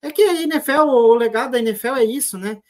É 0.00 0.10
que 0.10 0.22
a 0.22 0.42
NFL, 0.42 0.82
o 0.82 1.14
legado 1.14 1.52
da 1.52 1.58
NFL 1.58 1.96
é 1.96 2.04
isso, 2.04 2.38
né? 2.38 2.60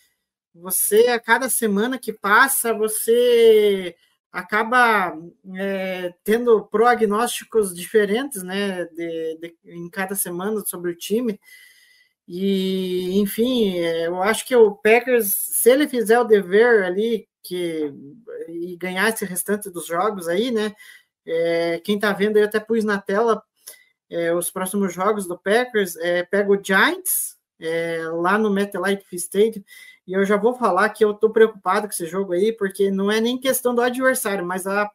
Você, 0.54 1.08
a 1.08 1.20
cada 1.20 1.48
semana 1.48 1.98
que 1.98 2.12
passa, 2.12 2.74
você 2.74 3.96
acaba 4.30 5.16
é, 5.56 6.14
tendo 6.24 6.64
prognósticos 6.66 7.74
diferentes, 7.74 8.42
né, 8.42 8.84
de, 8.86 9.38
de, 9.38 9.56
em 9.64 9.88
cada 9.90 10.14
semana 10.14 10.62
sobre 10.66 10.90
o 10.90 10.96
time. 10.96 11.38
E, 12.26 13.18
enfim, 13.20 13.76
eu 13.76 14.22
acho 14.22 14.46
que 14.46 14.56
o 14.56 14.72
Packers, 14.76 15.26
se 15.26 15.70
ele 15.70 15.88
fizer 15.88 16.18
o 16.18 16.24
dever 16.24 16.84
ali 16.84 17.28
que, 17.42 17.92
e 18.48 18.76
ganhar 18.76 19.08
esse 19.08 19.24
restante 19.24 19.70
dos 19.70 19.86
jogos 19.86 20.28
aí, 20.28 20.50
né? 20.50 20.74
É, 21.26 21.80
quem 21.84 21.98
tá 21.98 22.12
vendo, 22.12 22.36
eu 22.36 22.44
até 22.44 22.58
pus 22.60 22.84
na 22.84 23.00
tela 23.00 23.42
é, 24.10 24.34
os 24.34 24.50
próximos 24.50 24.92
jogos 24.92 25.26
do 25.26 25.38
Packers. 25.38 25.96
É, 25.96 26.22
pega 26.22 26.50
o 26.50 26.62
Giants 26.62 27.36
é, 27.60 28.02
lá 28.12 28.38
no 28.38 28.50
MetLife 28.50 29.16
Stadium. 29.16 29.64
E 30.06 30.12
eu 30.12 30.24
já 30.24 30.36
vou 30.36 30.54
falar 30.54 30.88
que 30.90 31.04
eu 31.04 31.14
tô 31.14 31.30
preocupado 31.30 31.86
com 31.86 31.92
esse 31.92 32.06
jogo 32.06 32.32
aí, 32.32 32.52
porque 32.52 32.90
não 32.90 33.10
é 33.10 33.20
nem 33.20 33.38
questão 33.38 33.74
do 33.74 33.80
adversário, 33.80 34.44
mas 34.44 34.66
a, 34.66 34.90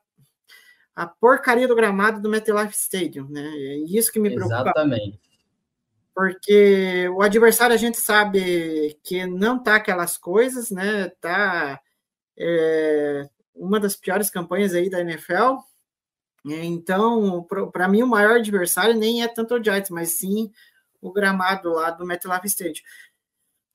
a 0.95 1.07
porcaria 1.07 1.67
do 1.67 1.75
gramado 1.75 2.21
do 2.21 2.29
MetLife 2.29 2.75
Stadium, 2.75 3.27
né? 3.29 3.47
É 3.47 3.77
isso 3.77 4.11
que 4.11 4.19
me 4.19 4.29
preocupa. 4.29 4.61
Exatamente 4.61 5.19
porque 6.17 7.07
o 7.09 7.21
adversário 7.21 7.75
a 7.75 7.77
gente 7.77 7.99
sabe 7.99 8.99
que 9.03 9.27
não 9.27 9.61
tá 9.61 9.75
aquelas 9.75 10.17
coisas, 10.17 10.71
né? 10.71 11.09
Tá 11.21 11.79
é, 12.38 13.29
uma 13.56 13.79
das 13.79 13.96
piores 13.96 14.29
campanhas 14.29 14.74
aí 14.74 14.89
da 14.89 15.01
NFL. 15.01 15.58
Então, 16.46 17.46
para 17.74 17.88
mim, 17.88 18.03
o 18.03 18.08
maior 18.08 18.38
adversário 18.38 18.96
nem 18.96 19.22
é 19.22 19.27
tanto 19.27 19.56
o 19.56 19.63
Giants, 19.63 19.89
mas 19.89 20.12
sim 20.12 20.51
o 21.01 21.12
gramado 21.12 21.70
lá 21.72 21.91
do 21.91 22.06
MetLife 22.06 22.48
Stadium. 22.48 22.84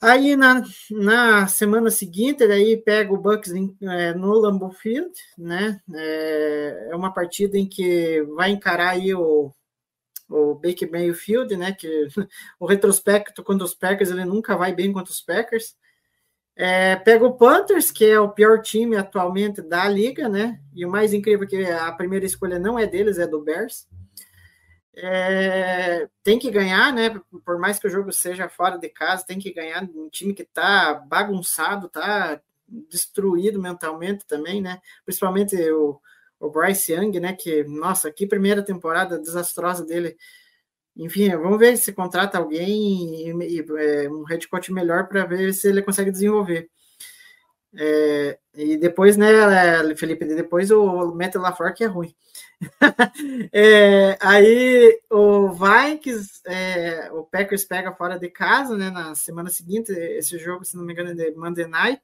Aí 0.01 0.35
na, 0.35 0.65
na 0.91 1.47
semana 1.47 1.89
seguinte, 1.89 2.47
daí 2.47 2.77
pega 2.77 3.13
o 3.13 3.17
Bucks 3.17 3.53
em, 3.53 3.77
é, 3.83 4.13
no 4.13 4.33
Lambeau 4.33 4.73
Field, 4.73 5.13
né? 5.39 5.81
É, 5.95 6.89
é 6.91 6.97
uma 6.97 7.15
partida 7.15 7.57
em 7.57 7.69
que 7.69 8.21
vai 8.35 8.51
encarar 8.51 8.91
aí 8.91 9.15
o, 9.15 9.53
o 10.29 10.55
Baker 10.57 10.91
Mayfield, 10.91 11.57
né? 11.57 11.71
Que 11.73 12.09
o 12.59 12.67
retrospecto 12.67 13.45
quando 13.45 13.63
os 13.63 13.75
Packers 13.75 14.11
ele 14.11 14.25
nunca 14.25 14.57
vai 14.57 14.75
bem 14.75 14.93
contra 14.93 15.13
os 15.13 15.21
Packers. 15.21 15.77
É, 16.55 16.97
pega 16.97 17.25
o 17.25 17.37
Panthers, 17.37 17.91
que 17.91 18.05
é 18.05 18.21
o 18.21 18.29
pior 18.31 18.61
time 18.61 18.97
atualmente 18.97 19.63
da 19.63 19.89
liga, 19.89 20.29
né? 20.29 20.61
E 20.75 20.85
o 20.85 20.91
mais 20.91 21.13
incrível 21.13 21.47
é 21.47 21.49
que 21.49 21.65
a 21.65 21.93
primeira 21.93 22.27
escolha 22.27 22.59
não 22.59 22.79
é 22.79 22.87
deles, 22.87 23.19
é 23.19 23.27
do 23.27 23.43
Bears. 23.43 23.87
é, 24.95 26.09
tem 26.23 26.39
que 26.39 26.51
ganhar, 26.51 26.93
né? 26.93 27.19
Por 27.45 27.59
mais 27.59 27.79
que 27.79 27.87
o 27.87 27.91
jogo 27.91 28.13
seja 28.13 28.49
fora 28.49 28.79
de 28.79 28.89
casa, 28.89 29.25
tem 29.27 29.39
que 29.39 29.53
ganhar 29.53 29.83
um 29.85 30.09
time 30.11 30.35
que 30.35 30.45
tá 30.45 30.95
bagunçado, 30.95 31.89
tá 31.89 32.41
destruído 32.69 33.61
mentalmente 33.61 34.27
também, 34.27 34.61
né? 34.61 34.81
Principalmente 35.05 35.57
o, 35.73 36.01
o 36.39 36.51
Bryce 36.51 36.93
Young, 36.93 37.21
né? 37.21 37.33
Que, 37.35 37.65
nossa, 37.65 38.13
que 38.13 38.27
primeira 38.27 38.63
temporada 38.63 39.19
desastrosa 39.19 39.85
dele. 39.85 40.17
Enfim, 40.97 41.31
vamos 41.31 41.59
ver 41.59 41.77
se 41.77 41.93
contrata 41.93 42.39
alguém 42.39 43.31
e, 43.31 43.59
e 43.59 43.67
é, 43.79 44.11
um 44.11 44.25
head 44.25 44.47
coach 44.49 44.73
melhor 44.73 45.09
para 45.09 45.25
ver 45.25 45.53
se 45.55 45.69
ele 45.69 45.83
consegue 45.83 46.11
desenvolver. 46.11 46.69
É, 47.75 48.39
e 48.55 48.77
depois, 48.77 49.17
né, 49.17 49.27
Felipe, 49.97 50.27
depois 50.27 50.71
o 50.71 51.15
Matt 51.15 51.35
LaFleur 51.37 51.75
que 51.75 51.85
é 51.85 51.87
ruim. 51.87 52.15
é, 53.53 54.19
aí 54.21 55.01
o 55.11 55.49
Vikings, 55.51 56.43
é, 56.47 57.11
o 57.13 57.25
Packers 57.25 57.65
pega 57.65 57.93
fora 57.93 58.19
de 58.19 58.29
casa, 58.29 58.77
né, 58.77 58.91
na 58.91 59.15
semana 59.15 59.49
seguinte, 59.49 59.91
esse 59.93 60.39
jogo, 60.39 60.65
se 60.65 60.77
não 60.77 60.85
me 60.85 60.93
engano, 60.93 61.11
é 61.11 61.15
de 61.15 61.35
Monday 61.35 61.67
Night, 61.67 62.03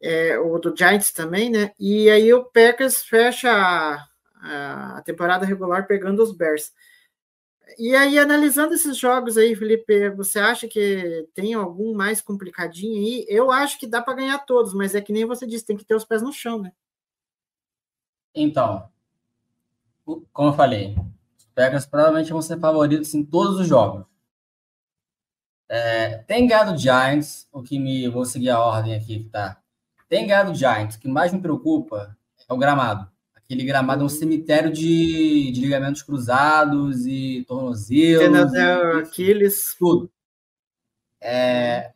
é, 0.00 0.36
o 0.38 0.58
do 0.58 0.74
Giants 0.76 1.12
também, 1.12 1.48
né, 1.48 1.72
e 1.78 2.10
aí 2.10 2.32
o 2.34 2.44
Packers 2.44 3.02
fecha 3.02 3.50
a, 3.50 4.98
a 4.98 5.02
temporada 5.02 5.46
regular 5.46 5.86
pegando 5.86 6.22
os 6.22 6.36
Bears. 6.36 6.72
E 7.78 7.94
aí, 7.94 8.18
analisando 8.18 8.74
esses 8.74 8.96
jogos 8.96 9.38
aí, 9.38 9.56
Felipe, 9.56 10.10
você 10.10 10.38
acha 10.38 10.68
que 10.68 11.28
tem 11.34 11.54
algum 11.54 11.94
mais 11.94 12.20
complicadinho 12.20 12.96
aí? 12.96 13.24
Eu 13.28 13.50
acho 13.50 13.78
que 13.78 13.86
dá 13.86 14.02
para 14.02 14.14
ganhar 14.14 14.38
todos, 14.40 14.74
mas 14.74 14.94
é 14.94 15.00
que 15.00 15.12
nem 15.12 15.24
você 15.24 15.46
disse, 15.46 15.64
tem 15.64 15.76
que 15.76 15.84
ter 15.84 15.94
os 15.94 16.04
pés 16.04 16.22
no 16.22 16.32
chão, 16.32 16.60
né? 16.60 16.72
Então, 18.34 18.88
como 20.32 20.48
eu 20.48 20.54
falei, 20.54 20.96
os 21.38 21.44
Packers 21.54 21.86
provavelmente 21.86 22.32
vão 22.32 22.42
ser 22.42 22.58
favoritos 22.58 23.14
em 23.14 23.24
todos 23.24 23.60
os 23.60 23.66
jogos. 23.66 24.06
É, 25.68 26.18
tem 26.18 26.46
ganhado 26.46 26.76
Giants, 26.76 27.48
o 27.52 27.62
que 27.62 27.78
me. 27.78 28.08
Vou 28.08 28.24
seguir 28.24 28.50
a 28.50 28.60
ordem 28.60 28.94
aqui 28.94 29.24
que 29.24 29.28
tá. 29.30 29.60
Tem 30.08 30.26
ganhado 30.26 30.54
Giants, 30.54 30.96
o 30.96 31.00
que 31.00 31.08
mais 31.08 31.32
me 31.32 31.40
preocupa 31.40 32.16
é 32.48 32.52
o 32.52 32.58
gramado. 32.58 33.11
Aquele 33.52 33.66
gramado 33.66 34.00
é 34.00 34.06
um 34.06 34.08
cemitério 34.08 34.72
de, 34.72 35.50
de 35.50 35.60
ligamentos 35.60 36.00
cruzados 36.00 37.04
e 37.04 37.44
tornozelos. 37.46 38.54
Aquiles. 39.06 39.76
Tudo. 39.78 40.10
É, 41.20 41.92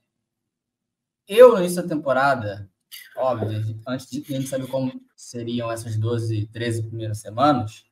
eu, 1.26 1.52
no 1.52 1.60
início 1.60 1.82
da 1.82 1.88
temporada, 1.88 2.68
óbvio, 3.16 3.80
antes 3.88 4.10
de 4.10 4.22
a 4.34 4.36
gente 4.36 4.50
saber 4.50 4.66
como 4.66 5.00
seriam 5.16 5.72
essas 5.72 5.96
12, 5.96 6.46
13 6.52 6.82
primeiras 6.82 7.20
semanas, 7.20 7.86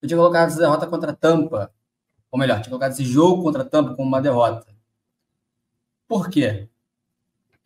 eu 0.00 0.08
tinha 0.08 0.16
colocado 0.16 0.48
essa 0.48 0.58
derrota 0.58 0.86
contra 0.86 1.12
a 1.12 1.14
Tampa. 1.14 1.70
Ou 2.30 2.38
melhor, 2.38 2.62
tinha 2.62 2.70
colocado 2.70 2.92
esse 2.92 3.04
jogo 3.04 3.42
contra 3.42 3.64
a 3.64 3.66
Tampa 3.66 3.94
como 3.96 4.08
uma 4.08 4.22
derrota. 4.22 4.74
Por 6.08 6.30
quê? 6.30 6.70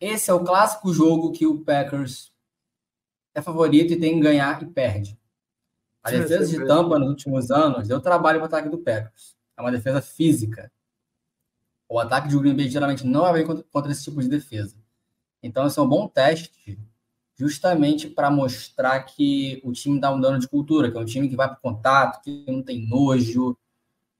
Esse 0.01 0.29
é 0.29 0.33
o 0.33 0.43
clássico 0.43 0.93
jogo 0.93 1.31
que 1.31 1.47
o 1.47 1.63
Packers 1.63 2.32
é 3.33 3.41
favorito 3.41 3.93
e 3.93 3.99
tem 3.99 4.15
que 4.15 4.21
ganhar 4.21 4.61
e 4.61 4.65
perde. 4.65 5.17
A 6.03 6.11
defesa 6.11 6.45
de 6.45 6.65
Tampa 6.65 6.99
nos 6.99 7.09
últimos 7.09 7.49
anos 7.49 7.87
deu 7.87 8.01
trabalho 8.01 8.39
para 8.39 8.45
o 8.45 8.47
ataque 8.47 8.69
do 8.69 8.77
Packers. 8.77 9.35
É 9.55 9.61
uma 9.61 9.71
defesa 9.71 10.01
física. 10.01 10.71
O 11.87 11.99
ataque 11.99 12.27
de 12.27 12.37
Green 12.37 12.55
Bay 12.55 12.69
geralmente 12.69 13.05
não 13.05 13.25
é 13.25 13.33
bem 13.33 13.45
contra, 13.45 13.63
contra 13.71 13.91
esse 13.91 14.03
tipo 14.03 14.21
de 14.21 14.27
defesa. 14.27 14.75
Então, 15.41 15.65
esse 15.65 15.79
é 15.79 15.81
um 15.81 15.87
bom 15.87 16.07
teste 16.07 16.79
justamente 17.35 18.07
para 18.07 18.29
mostrar 18.29 18.99
que 19.03 19.61
o 19.63 19.71
time 19.71 19.99
dá 19.99 20.11
um 20.11 20.19
dano 20.19 20.39
de 20.39 20.47
cultura, 20.47 20.91
que 20.91 20.97
é 20.97 20.99
um 20.99 21.05
time 21.05 21.29
que 21.29 21.35
vai 21.35 21.47
para 21.47 21.57
contato, 21.57 22.21
que 22.21 22.45
não 22.47 22.61
tem 22.61 22.87
nojo. 22.87 23.57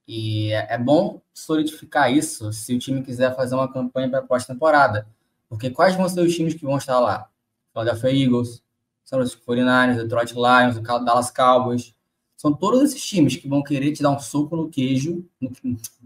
E 0.06 0.52
é, 0.52 0.74
é 0.74 0.78
bom 0.78 1.22
solidificar 1.32 2.12
isso 2.12 2.52
se 2.52 2.74
o 2.74 2.78
time 2.78 3.02
quiser 3.02 3.34
fazer 3.34 3.54
uma 3.54 3.72
campanha 3.72 4.10
para 4.10 4.22
pós-temporada. 4.22 5.06
Porque 5.48 5.70
quais 5.70 5.94
vão 5.94 6.08
ser 6.08 6.20
os 6.20 6.34
times 6.34 6.54
que 6.54 6.64
vão 6.64 6.76
estar 6.76 6.98
lá? 6.98 7.28
Philadelphia 7.72 8.24
Eagles, 8.24 8.62
San 9.04 9.18
Francisco 9.18 9.42
49ers, 9.46 9.96
Detroit 9.96 10.32
Lions, 10.32 10.76
o 10.76 10.80
Dallas 10.80 11.30
Cowboys. 11.30 11.94
São 12.36 12.52
todos 12.52 12.82
esses 12.82 13.04
times 13.04 13.36
que 13.36 13.48
vão 13.48 13.62
querer 13.62 13.92
te 13.92 14.02
dar 14.02 14.10
um 14.10 14.18
soco 14.18 14.56
no 14.56 14.68
queijo, 14.68 15.24
no, 15.40 15.50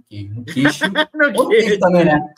queijo, 0.09 0.35
no 0.35 0.45
queixo. 0.45 0.85
no 1.35 1.49
queijo 1.49 1.79
também, 1.79 2.05
né? 2.05 2.35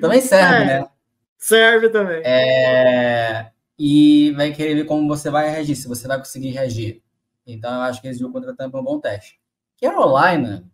Também 0.00 0.20
serve, 0.20 0.62
é, 0.62 0.66
né? 0.66 0.88
Serve 1.36 1.88
também. 1.90 2.22
É, 2.24 3.52
e 3.78 4.32
vai 4.32 4.52
querer 4.52 4.74
ver 4.74 4.84
como 4.84 5.06
você 5.06 5.30
vai 5.30 5.50
reagir, 5.50 5.76
se 5.76 5.88
você 5.88 6.08
vai 6.08 6.18
conseguir 6.18 6.50
reagir. 6.50 7.02
Então, 7.46 7.72
eu 7.74 7.82
acho 7.82 8.00
que 8.00 8.08
esse 8.08 8.20
jogo 8.20 8.32
contra 8.32 8.52
a 8.52 8.56
Tampa 8.56 8.78
é 8.78 8.80
um 8.80 8.84
bom 8.84 8.98
teste. 8.98 9.38
Carolina, 9.80 10.64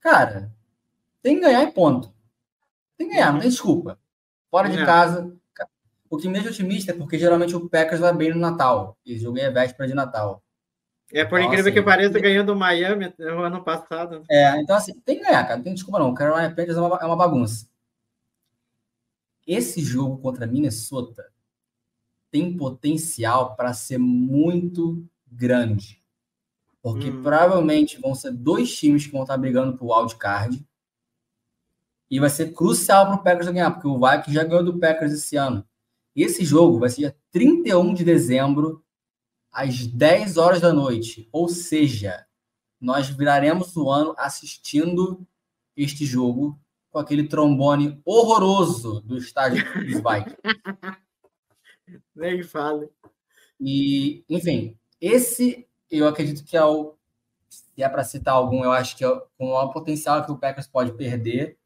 cara, 0.00 0.50
tem 1.20 1.36
que 1.36 1.42
ganhar 1.42 1.62
em 1.62 1.70
ponto. 1.70 2.12
Tem 2.96 3.08
que 3.08 3.14
ganhar, 3.14 3.32
não 3.32 3.40
tem 3.40 3.50
desculpa. 3.50 3.98
Fora 4.50 4.68
de 4.68 4.84
casa, 4.84 5.36
o 6.14 6.18
que 6.18 6.28
me 6.28 6.34
deixa 6.34 6.50
otimista 6.50 6.92
é 6.92 6.94
porque 6.94 7.18
geralmente 7.18 7.54
o 7.54 7.68
Packers 7.68 8.00
vai 8.00 8.14
bem 8.14 8.30
no 8.30 8.38
Natal. 8.38 8.96
E 9.04 9.18
jogo 9.18 9.38
é 9.38 9.50
véspera 9.50 9.88
de 9.88 9.94
Natal. 9.94 10.42
É, 11.12 11.24
por 11.24 11.38
então, 11.38 11.48
incrível 11.48 11.70
assim, 11.70 11.80
que 11.80 11.84
pareça, 11.84 12.18
ganhando 12.18 12.52
o 12.52 12.56
Miami 12.56 13.12
no 13.18 13.42
ano 13.42 13.62
passado. 13.62 14.24
É, 14.30 14.60
então 14.60 14.76
assim, 14.76 14.98
tem 15.00 15.18
que 15.18 15.24
ganhar, 15.24 15.44
cara. 15.44 15.56
Não 15.56 15.64
tem 15.64 15.74
desculpa 15.74 15.98
não. 15.98 16.10
O 16.10 16.14
Carolina 16.14 16.48
Panthers 16.48 16.76
é 16.76 16.80
uma, 16.80 16.98
é 16.98 17.04
uma 17.04 17.16
bagunça. 17.16 17.68
Esse 19.46 19.82
jogo 19.82 20.18
contra 20.18 20.46
Minnesota 20.46 21.30
tem 22.30 22.56
potencial 22.56 23.54
para 23.54 23.72
ser 23.72 23.98
muito 23.98 25.06
grande. 25.30 26.02
Porque 26.82 27.10
hum. 27.10 27.22
provavelmente 27.22 28.00
vão 28.00 28.14
ser 28.14 28.32
dois 28.32 28.76
times 28.76 29.06
que 29.06 29.12
vão 29.12 29.22
estar 29.22 29.36
brigando 29.36 29.76
por 29.76 29.96
wild 29.96 30.16
card. 30.16 30.66
E 32.10 32.18
vai 32.18 32.30
ser 32.30 32.52
crucial 32.52 33.06
para 33.06 33.14
o 33.14 33.22
Packers 33.22 33.48
ganhar, 33.48 33.70
porque 33.70 33.88
o 33.88 33.98
Vikings 33.98 34.32
já 34.32 34.44
ganhou 34.44 34.64
do 34.64 34.78
Packers 34.78 35.12
esse 35.12 35.36
ano. 35.36 35.64
E 36.14 36.22
esse 36.22 36.44
jogo 36.44 36.78
vai 36.78 36.88
ser 36.88 36.96
dia 36.96 37.16
31 37.30 37.92
de 37.94 38.04
dezembro, 38.04 38.84
às 39.50 39.86
10 39.86 40.36
horas 40.36 40.60
da 40.60 40.72
noite. 40.72 41.28
Ou 41.32 41.48
seja, 41.48 42.26
nós 42.80 43.08
viraremos 43.08 43.76
o 43.76 43.90
ano 43.90 44.14
assistindo 44.16 45.26
este 45.76 46.04
jogo 46.04 46.58
com 46.90 46.98
aquele 46.98 47.26
trombone 47.26 48.00
horroroso 48.04 49.00
do 49.00 49.18
estádio 49.18 49.64
dos 49.74 49.94
Vikings. 49.94 50.36
Nem 52.14 52.42
fale. 52.42 52.88
E, 53.60 54.24
enfim, 54.28 54.78
esse 55.00 55.66
eu 55.90 56.06
acredito 56.06 56.44
que 56.44 56.56
é 56.56 56.64
o. 56.64 56.96
Se 57.48 57.82
é 57.82 57.88
para 57.88 58.04
citar 58.04 58.34
algum, 58.34 58.64
eu 58.64 58.72
acho 58.72 58.96
que 58.96 59.04
é 59.04 59.08
o 59.08 59.70
potencial 59.70 60.24
que 60.24 60.32
o 60.32 60.38
Packers 60.38 60.66
pode 60.66 60.92
perder 60.92 61.58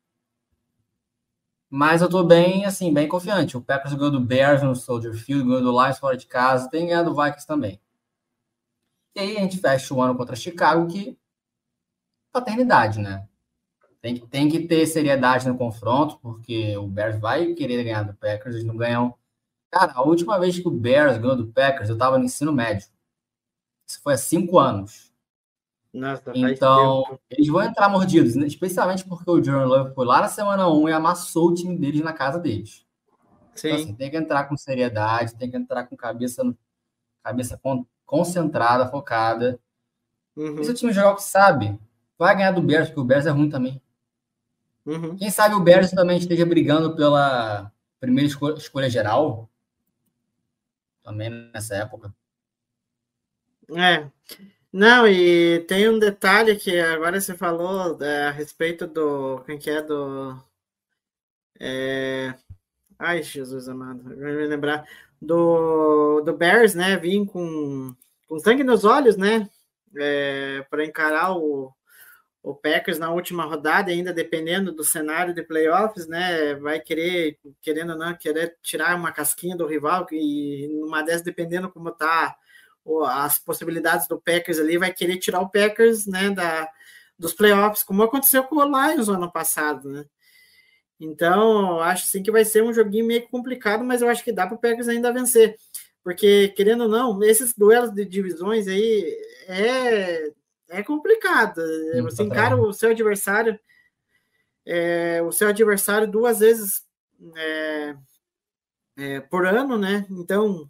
mas 1.71 2.03
eu 2.03 2.09
tô 2.09 2.25
bem, 2.25 2.65
assim, 2.65 2.93
bem 2.93 3.09
confiante. 3.09 3.57
O 3.57 3.63
Packers 3.63 3.95
ganhou 3.95 4.11
do 4.11 4.21
Bears 4.21 4.63
no 4.63 4.75
Soldier 4.75 5.15
Field, 5.15 5.45
ganhou 5.47 5.63
do 5.63 5.71
Lions 5.83 5.99
fora 5.99 6.17
de 6.17 6.27
casa, 6.27 6.71
tem 6.71 6.87
ganhado 6.87 7.11
do 7.11 7.17
Vikings 7.23 7.47
também. 7.47 7.81
E 9.15 9.21
aí 9.21 9.37
a 9.37 9.41
gente 9.41 9.59
fecha 9.59 9.93
o 9.95 10.01
ano 10.01 10.17
contra 10.17 10.37
Chicago, 10.37 10.87
que 10.87 11.19
paternidade, 12.33 13.01
né? 13.01 13.27
Tem 14.01 14.15
que, 14.15 14.27
tem 14.27 14.49
que 14.49 14.67
ter 14.67 14.87
seriedade 14.87 15.49
no 15.49 15.59
confronto, 15.59 16.19
porque 16.21 16.77
o 16.77 16.87
Bears 16.87 17.19
vai 17.21 17.53
querer 17.55 17.83
ganhar 17.85 18.05
do 18.05 18.15
Packers, 18.15 18.55
eles 18.55 18.67
não 18.67 18.77
ganham. 18.77 19.15
Cara, 19.71 19.93
a 19.95 20.03
última 20.03 20.39
vez 20.39 20.59
que 20.59 20.69
o 20.69 20.71
Bears 20.71 21.19
ganhou 21.19 21.37
do 21.37 21.49
Packers, 21.49 21.91
eu 21.91 21.99
tava 21.99 22.19
no 22.19 22.25
ensino 22.25 22.53
médio. 22.53 22.89
Isso 23.89 24.01
foi 24.03 24.15
há 24.15 24.19
cinco 24.19 24.59
anos. 24.59 25.08
Nossa, 25.93 26.33
então, 26.35 27.19
eles 27.31 27.49
vão 27.49 27.63
entrar 27.63 27.89
mordidos, 27.89 28.35
né? 28.35 28.47
especialmente 28.47 29.05
porque 29.05 29.31
o 29.31 29.43
Jordan 29.43 29.65
Love 29.65 29.95
foi 29.95 30.07
lá 30.07 30.21
na 30.21 30.29
semana 30.29 30.69
1 30.69 30.89
e 30.89 30.93
amassou 30.93 31.49
o 31.49 31.55
time 31.55 31.77
deles 31.77 32.03
na 32.03 32.13
casa 32.13 32.39
deles. 32.39 32.87
Então, 33.53 33.57
Sim. 33.57 33.69
Então, 33.69 33.81
assim, 33.81 33.95
tem 33.95 34.11
que 34.11 34.17
entrar 34.17 34.45
com 34.45 34.57
seriedade, 34.57 35.35
tem 35.37 35.51
que 35.51 35.57
entrar 35.57 35.85
com 35.85 35.97
cabeça, 35.97 36.43
cabeça 37.23 37.61
concentrada, 38.05 38.89
focada. 38.89 39.59
Uhum. 40.37 40.61
E 40.61 40.65
se 40.65 40.71
o 40.71 40.75
time 40.75 40.93
jogar 40.93 41.13
o 41.13 41.17
que 41.17 41.23
sabe, 41.23 41.79
vai 42.19 42.37
ganhar 42.37 42.53
do 42.53 42.63
Bears, 42.63 42.89
porque 42.89 43.01
o 43.01 43.05
Bears 43.05 43.27
é 43.27 43.31
ruim 43.31 43.49
também. 43.49 43.81
Uhum. 44.85 45.17
Quem 45.17 45.31
sabe 45.31 45.55
o 45.55 45.61
Bears 45.61 45.91
também 45.91 46.19
esteja 46.19 46.47
brigando 46.47 46.95
pela 46.95 47.73
primeira 47.99 48.29
escolha, 48.29 48.55
escolha 48.55 48.89
geral. 48.89 49.49
Também 51.03 51.31
nessa 51.53 51.77
época. 51.77 52.15
É. 53.71 54.09
Não, 54.73 55.07
e 55.09 55.61
tem 55.61 55.89
um 55.89 55.99
detalhe 55.99 56.55
que 56.57 56.79
agora 56.79 57.21
você 57.21 57.35
falou 57.35 57.99
é, 58.03 58.27
a 58.27 58.31
respeito 58.31 58.87
do. 58.87 59.41
Quem 59.47 59.59
que 59.59 59.71
é 59.71 59.83
do. 59.83 60.39
É, 61.61 62.35
ai, 62.99 63.23
Jesus 63.23 63.69
amado, 63.69 64.05
vai 64.05 64.33
me 64.33 64.47
lembrar. 64.47 64.87
Do, 65.21 66.21
do 66.21 66.37
Bears, 66.37 66.75
né? 66.75 66.97
Vim 66.97 67.25
com, 67.25 67.95
com 68.29 68.39
sangue 68.39 68.63
nos 68.63 68.85
olhos, 68.85 69.17
né? 69.17 69.49
É, 69.97 70.65
para 70.71 70.85
encarar 70.85 71.37
o, 71.37 71.73
o 72.43 72.55
Packers 72.55 72.99
na 72.99 73.11
última 73.11 73.45
rodada, 73.45 73.91
ainda 73.91 74.13
dependendo 74.13 74.71
do 74.73 74.85
cenário 74.85 75.35
de 75.35 75.43
playoffs, 75.43 76.07
né? 76.07 76.55
Vai 76.57 76.81
querer, 76.81 77.39
querendo 77.63 77.93
ou 77.93 77.99
não, 77.99 78.15
querer 78.17 78.57
tirar 78.63 78.95
uma 78.97 79.13
casquinha 79.13 79.57
do 79.57 79.67
rival, 79.67 80.07
e 80.13 80.69
numa 80.71 81.03
dessas, 81.03 81.23
dependendo 81.23 81.71
como 81.71 81.91
tá 81.91 82.37
as 83.05 83.39
possibilidades 83.39 84.07
do 84.09 84.21
Packers 84.21 84.59
ali, 84.59 84.79
vai 84.79 84.93
querer 84.93 85.19
tirar 85.19 85.41
o 85.41 85.49
Packers 85.49 86.07
né, 86.07 86.31
da, 86.31 86.69
dos 87.19 87.33
playoffs, 87.33 87.83
como 87.83 88.03
aconteceu 88.03 88.45
com 88.45 88.57
o 88.57 88.65
Lions 88.65 89.09
no 89.09 89.15
ano 89.15 89.31
passado, 89.31 89.89
né? 89.91 90.05
Então, 91.01 91.81
acho 91.81 92.07
sim 92.07 92.23
que 92.23 92.31
vai 92.31 92.45
ser 92.45 92.63
um 92.63 92.73
joguinho 92.73 93.07
meio 93.07 93.29
complicado, 93.29 93.85
mas 93.85 94.03
eu 94.03 94.09
acho 94.09 94.25
que 94.25 94.33
dá 94.33 94.47
para 94.47 94.57
o 94.57 94.59
Packers 94.59 94.89
ainda 94.89 95.13
vencer. 95.13 95.57
Porque, 96.03 96.49
querendo 96.57 96.85
ou 96.85 96.89
não, 96.89 97.23
esses 97.23 97.55
duelos 97.55 97.93
de 97.93 98.05
divisões 98.05 98.67
aí 98.67 99.17
é, 99.47 100.33
é 100.71 100.83
complicado. 100.83 101.61
Você 102.03 102.17
tá 102.17 102.23
encara 102.25 102.57
o 102.57 102.73
seu 102.73 102.91
adversário, 102.91 103.59
é, 104.67 105.23
o 105.23 105.31
seu 105.31 105.49
adversário 105.49 106.11
duas 106.11 106.41
vezes 106.41 106.83
é, 107.37 107.97
é, 108.97 109.21
por 109.21 109.47
ano, 109.47 109.79
né? 109.79 110.07
Então, 110.11 110.69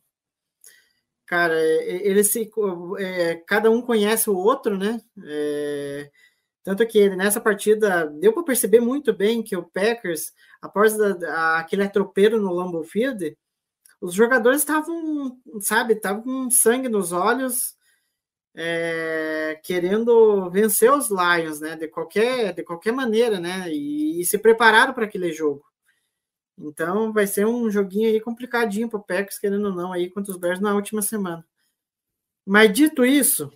cara, 1.28 1.60
eles 1.60 2.30
se, 2.30 2.50
é, 2.98 3.36
cada 3.46 3.70
um 3.70 3.82
conhece 3.82 4.30
o 4.30 4.36
outro, 4.36 4.78
né? 4.78 4.98
É, 5.26 6.10
tanto 6.64 6.86
que 6.86 7.10
nessa 7.10 7.38
partida 7.40 8.06
deu 8.06 8.32
para 8.32 8.42
perceber 8.42 8.80
muito 8.80 9.12
bem 9.12 9.42
que 9.42 9.54
o 9.54 9.62
Packers, 9.62 10.32
após 10.60 10.98
a, 10.98 11.16
a, 11.28 11.58
aquele 11.60 11.82
atropelo 11.82 12.40
no 12.40 12.52
Lambeau 12.52 12.82
Field, 12.82 13.36
os 14.00 14.14
jogadores 14.14 14.60
estavam, 14.60 15.38
sabe, 15.60 15.94
estavam 15.94 16.22
com 16.22 16.50
sangue 16.50 16.88
nos 16.88 17.12
olhos, 17.12 17.76
é, 18.54 19.60
querendo 19.62 20.50
vencer 20.50 20.90
os 20.90 21.10
Lions, 21.10 21.60
né, 21.60 21.76
de 21.76 21.88
qualquer, 21.88 22.54
de 22.54 22.62
qualquer 22.62 22.92
maneira, 22.92 23.38
né, 23.38 23.70
e, 23.70 24.20
e 24.20 24.24
se 24.24 24.38
prepararam 24.38 24.94
para 24.94 25.04
aquele 25.04 25.30
jogo. 25.32 25.67
Então 26.58 27.12
vai 27.12 27.26
ser 27.26 27.46
um 27.46 27.70
joguinho 27.70 28.08
aí 28.08 28.20
complicadinho 28.20 28.88
para 28.88 28.98
o 28.98 29.02
Packers, 29.02 29.38
querendo 29.38 29.66
ou 29.66 29.74
não, 29.74 29.92
aí 29.92 30.10
contra 30.10 30.32
os 30.32 30.38
Bears 30.38 30.60
na 30.60 30.74
última 30.74 31.02
semana. 31.02 31.46
Mas 32.44 32.72
dito 32.72 33.04
isso, 33.04 33.52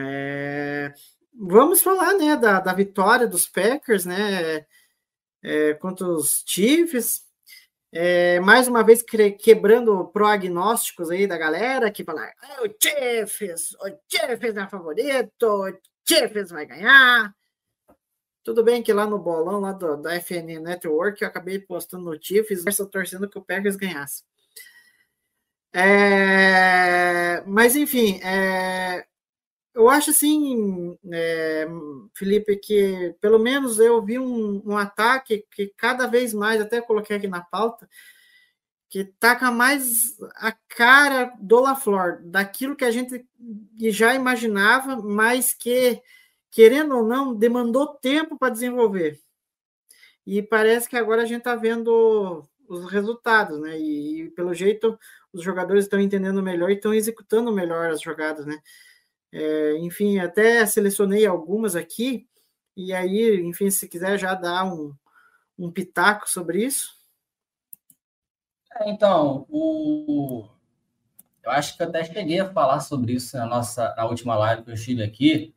é, 0.00 0.92
vamos 1.32 1.82
falar, 1.82 2.14
né, 2.14 2.36
da, 2.36 2.60
da 2.60 2.72
vitória 2.72 3.26
dos 3.26 3.48
Packers, 3.48 4.04
né, 4.04 4.64
é, 5.42 5.74
contra 5.74 6.06
os 6.06 6.44
Chiefs. 6.46 7.24
É, 7.92 8.40
mais 8.40 8.66
uma 8.66 8.82
vez 8.82 9.04
quebrando 9.38 10.08
prognósticos 10.08 11.10
aí 11.10 11.28
da 11.28 11.38
galera 11.38 11.92
que 11.92 12.02
fala 12.02 12.22
ah, 12.42 12.62
o 12.64 12.68
Chiefs, 12.68 13.72
o 13.74 13.88
Chiefs 14.10 14.56
é 14.56 14.66
favorito, 14.66 15.44
o 15.44 15.72
Chiefs 16.04 16.50
vai 16.50 16.66
ganhar. 16.66 17.32
Tudo 18.44 18.62
bem 18.62 18.82
que 18.82 18.92
lá 18.92 19.06
no 19.06 19.18
bolão 19.18 19.58
lá 19.60 19.72
do, 19.72 19.96
da 19.96 20.14
FN 20.20 20.60
Network 20.60 21.20
eu 21.22 21.28
acabei 21.28 21.58
postando 21.58 22.04
no 22.04 22.22
Chiefs, 22.22 22.64
estou 22.66 22.86
torcendo 22.86 23.28
que 23.28 23.38
o 23.38 23.42
Packers 23.42 23.74
ganhasse. 23.74 24.22
É, 25.72 27.42
mas 27.46 27.74
enfim, 27.74 28.20
é, 28.22 29.04
eu 29.74 29.88
acho 29.88 30.10
assim, 30.10 30.96
é, 31.12 31.66
Felipe, 32.14 32.56
que 32.56 33.16
pelo 33.20 33.40
menos 33.40 33.80
eu 33.80 34.00
vi 34.04 34.18
um, 34.18 34.62
um, 34.64 34.76
ataque 34.76 35.44
que 35.50 35.72
cada 35.76 36.06
vez 36.06 36.32
mais, 36.32 36.60
até 36.60 36.80
coloquei 36.80 37.16
aqui 37.16 37.26
na 37.26 37.40
pauta, 37.40 37.88
que 38.88 39.04
taca 39.18 39.50
mais 39.50 40.16
a 40.36 40.52
cara 40.68 41.32
do 41.40 41.58
LaFleur, 41.58 42.20
daquilo 42.22 42.76
que 42.76 42.84
a 42.84 42.92
gente 42.92 43.26
já 43.90 44.14
imaginava, 44.14 44.96
mas 45.02 45.52
que, 45.52 46.00
querendo 46.54 46.96
ou 46.96 47.04
não, 47.04 47.34
demandou 47.34 47.88
tempo 47.88 48.38
para 48.38 48.52
desenvolver. 48.52 49.20
E 50.24 50.40
parece 50.40 50.88
que 50.88 50.96
agora 50.96 51.22
a 51.22 51.26
gente 51.26 51.38
está 51.38 51.56
vendo 51.56 52.46
os 52.68 52.88
resultados, 52.92 53.58
né? 53.60 53.76
E, 53.76 54.22
e 54.22 54.30
pelo 54.30 54.54
jeito 54.54 54.96
os 55.32 55.42
jogadores 55.42 55.84
estão 55.84 55.98
entendendo 55.98 56.40
melhor 56.40 56.70
e 56.70 56.74
estão 56.74 56.94
executando 56.94 57.52
melhor 57.52 57.90
as 57.90 58.00
jogadas, 58.00 58.46
né? 58.46 58.56
É, 59.32 59.76
enfim, 59.78 60.20
até 60.20 60.64
selecionei 60.64 61.26
algumas 61.26 61.74
aqui, 61.74 62.28
e 62.76 62.92
aí, 62.92 63.40
enfim, 63.40 63.68
se 63.68 63.88
quiser 63.88 64.16
já 64.16 64.32
dar 64.34 64.64
um, 64.64 64.94
um 65.58 65.72
pitaco 65.72 66.30
sobre 66.30 66.64
isso. 66.64 66.94
É, 68.76 68.88
então, 68.88 69.44
o... 69.50 70.46
eu 71.42 71.50
acho 71.50 71.76
que 71.76 71.82
até 71.82 72.04
cheguei 72.04 72.38
a 72.38 72.52
falar 72.52 72.78
sobre 72.78 73.14
isso 73.14 73.36
na 73.36 73.44
nossa 73.44 73.92
na 73.96 74.06
última 74.06 74.36
live 74.36 74.62
que 74.62 74.70
eu 74.70 74.74
estive 74.74 75.02
aqui, 75.02 75.53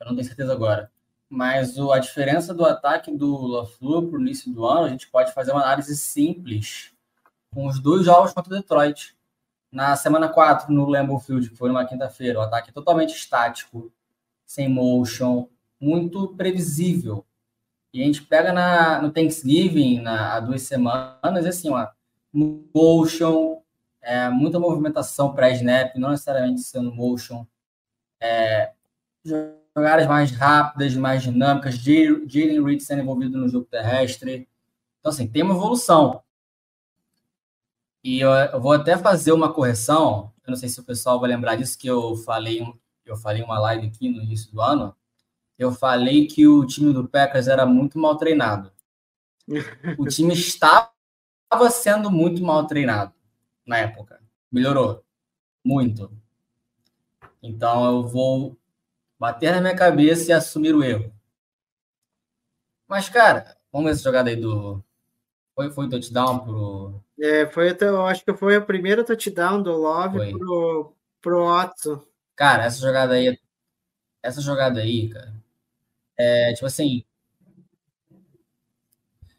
eu 0.00 0.06
não 0.06 0.14
tenho 0.14 0.26
certeza 0.26 0.52
agora. 0.52 0.90
Mas 1.28 1.76
o, 1.78 1.92
a 1.92 1.98
diferença 1.98 2.54
do 2.54 2.64
ataque 2.64 3.10
do 3.10 3.46
LaFleur 3.46 4.06
para 4.06 4.18
o 4.18 4.22
início 4.22 4.52
do 4.52 4.64
ano, 4.64 4.86
a 4.86 4.88
gente 4.88 5.08
pode 5.08 5.32
fazer 5.32 5.52
uma 5.52 5.62
análise 5.62 5.96
simples 5.96 6.92
com 7.52 7.66
os 7.66 7.80
dois 7.80 8.04
jogos 8.04 8.32
contra 8.32 8.52
o 8.52 8.56
Detroit 8.56 9.16
na 9.72 9.96
semana 9.96 10.28
4, 10.28 10.72
no 10.72 10.86
Lambeau 10.86 11.18
Field, 11.18 11.50
que 11.50 11.56
foi 11.56 11.68
numa 11.68 11.84
quinta-feira, 11.84 12.38
o 12.38 12.42
ataque 12.42 12.72
totalmente 12.72 13.14
estático, 13.14 13.92
sem 14.46 14.68
motion, 14.68 15.48
muito 15.80 16.28
previsível. 16.28 17.26
E 17.92 18.02
a 18.02 18.04
gente 18.04 18.22
pega 18.22 18.52
na, 18.52 19.02
no 19.02 19.10
Thanksgiving, 19.10 20.00
na, 20.00 20.34
há 20.34 20.40
duas 20.40 20.62
semanas, 20.62 21.44
assim, 21.46 21.68
uma 21.68 21.92
motion, 22.32 23.62
é, 24.00 24.28
muita 24.28 24.60
movimentação 24.60 25.34
pré-snap, 25.34 25.96
não 25.96 26.10
necessariamente 26.10 26.60
sendo 26.60 26.94
motion, 26.94 27.46
é, 28.20 28.72
jogadas 29.76 30.06
mais 30.06 30.30
rápidas, 30.30 30.94
mais 30.94 31.22
dinâmicas, 31.22 31.74
Jalen 31.74 32.64
Reed 32.64 32.80
sendo 32.80 33.02
envolvido 33.02 33.36
no 33.36 33.46
jogo 33.46 33.66
terrestre. 33.66 34.48
Então, 34.98 35.12
assim, 35.12 35.28
tem 35.28 35.42
uma 35.42 35.54
evolução. 35.54 36.22
E 38.02 38.20
eu, 38.20 38.30
eu, 38.30 38.60
vou 38.60 38.72
até 38.72 38.96
fazer 38.96 39.32
uma 39.32 39.52
correção. 39.52 40.32
Eu 40.46 40.52
não 40.52 40.56
sei 40.56 40.70
se 40.70 40.80
o 40.80 40.84
pessoal 40.84 41.20
vai 41.20 41.28
lembrar 41.28 41.56
disso 41.56 41.78
que 41.78 41.86
eu 41.86 42.16
falei, 42.16 42.66
eu 43.04 43.16
falei 43.16 43.42
uma 43.42 43.58
live 43.58 43.88
aqui 43.88 44.08
no 44.08 44.22
início 44.22 44.50
do 44.50 44.62
ano. 44.62 44.96
Eu 45.58 45.70
falei 45.72 46.26
que 46.26 46.46
o 46.46 46.64
time 46.64 46.92
do 46.92 47.06
Packers 47.06 47.46
era 47.46 47.66
muito 47.66 47.98
mal 47.98 48.16
treinado. 48.16 48.72
o 49.98 50.06
time 50.08 50.32
estava 50.32 50.90
sendo 51.70 52.10
muito 52.10 52.42
mal 52.42 52.66
treinado 52.66 53.12
na 53.66 53.78
época. 53.78 54.22
Melhorou 54.50 55.04
muito. 55.62 56.10
Então 57.42 57.84
eu 57.84 58.06
vou 58.06 58.56
bater 59.18 59.52
na 59.52 59.60
minha 59.60 59.76
cabeça 59.76 60.30
e 60.30 60.32
assumir 60.32 60.74
o 60.74 60.82
erro. 60.82 61.12
Mas, 62.88 63.08
cara, 63.08 63.56
vamos 63.72 63.86
ver 63.86 63.92
essa 63.92 64.02
jogada 64.02 64.30
aí 64.30 64.36
do. 64.36 64.82
Foi, 65.54 65.70
foi 65.70 65.88
touchdown 65.88 66.40
pro, 66.40 67.02
é, 67.18 67.46
foi 67.46 67.70
até, 67.70 67.88
eu 67.88 68.04
acho 68.04 68.24
que 68.24 68.34
foi 68.34 68.58
o 68.58 68.64
primeiro 68.64 69.02
touchdown 69.02 69.62
do 69.62 69.72
Love 69.72 70.18
foi. 70.18 70.30
pro, 70.32 70.92
pro 71.20 71.44
Watson. 71.46 72.02
Cara, 72.34 72.64
essa 72.64 72.78
jogada 72.80 73.14
aí, 73.14 73.38
essa 74.22 74.40
jogada 74.42 74.80
aí, 74.80 75.08
cara, 75.08 75.32
é 76.18 76.52
tipo 76.52 76.66
assim, 76.66 77.02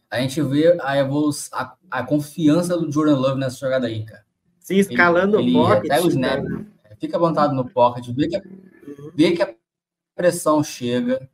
a 0.09 0.19
gente 0.19 0.41
vê 0.41 0.75
a 0.81 0.97
evolução, 0.97 1.57
a, 1.57 1.75
a 1.91 2.03
confiança 2.03 2.75
do 2.75 2.91
Jordan 2.91 3.17
Love 3.17 3.39
nessa 3.39 3.59
jogada 3.59 3.85
aí, 3.85 4.03
cara. 4.03 4.25
Sim, 4.59 4.77
escalando 4.77 5.39
ele, 5.39 5.55
o 5.55 5.63
pocket. 5.63 5.87
Pega 5.87 6.03
o 6.03 6.09
snap, 6.09 6.43
né? 6.43 6.65
fica 6.99 7.19
montado 7.19 7.53
no 7.53 7.69
pocket, 7.69 8.07
vê 8.09 8.27
que, 8.27 8.35
a, 8.35 8.41
vê 9.13 9.31
que 9.33 9.43
a 9.43 9.53
pressão 10.17 10.63
chega 10.63 11.29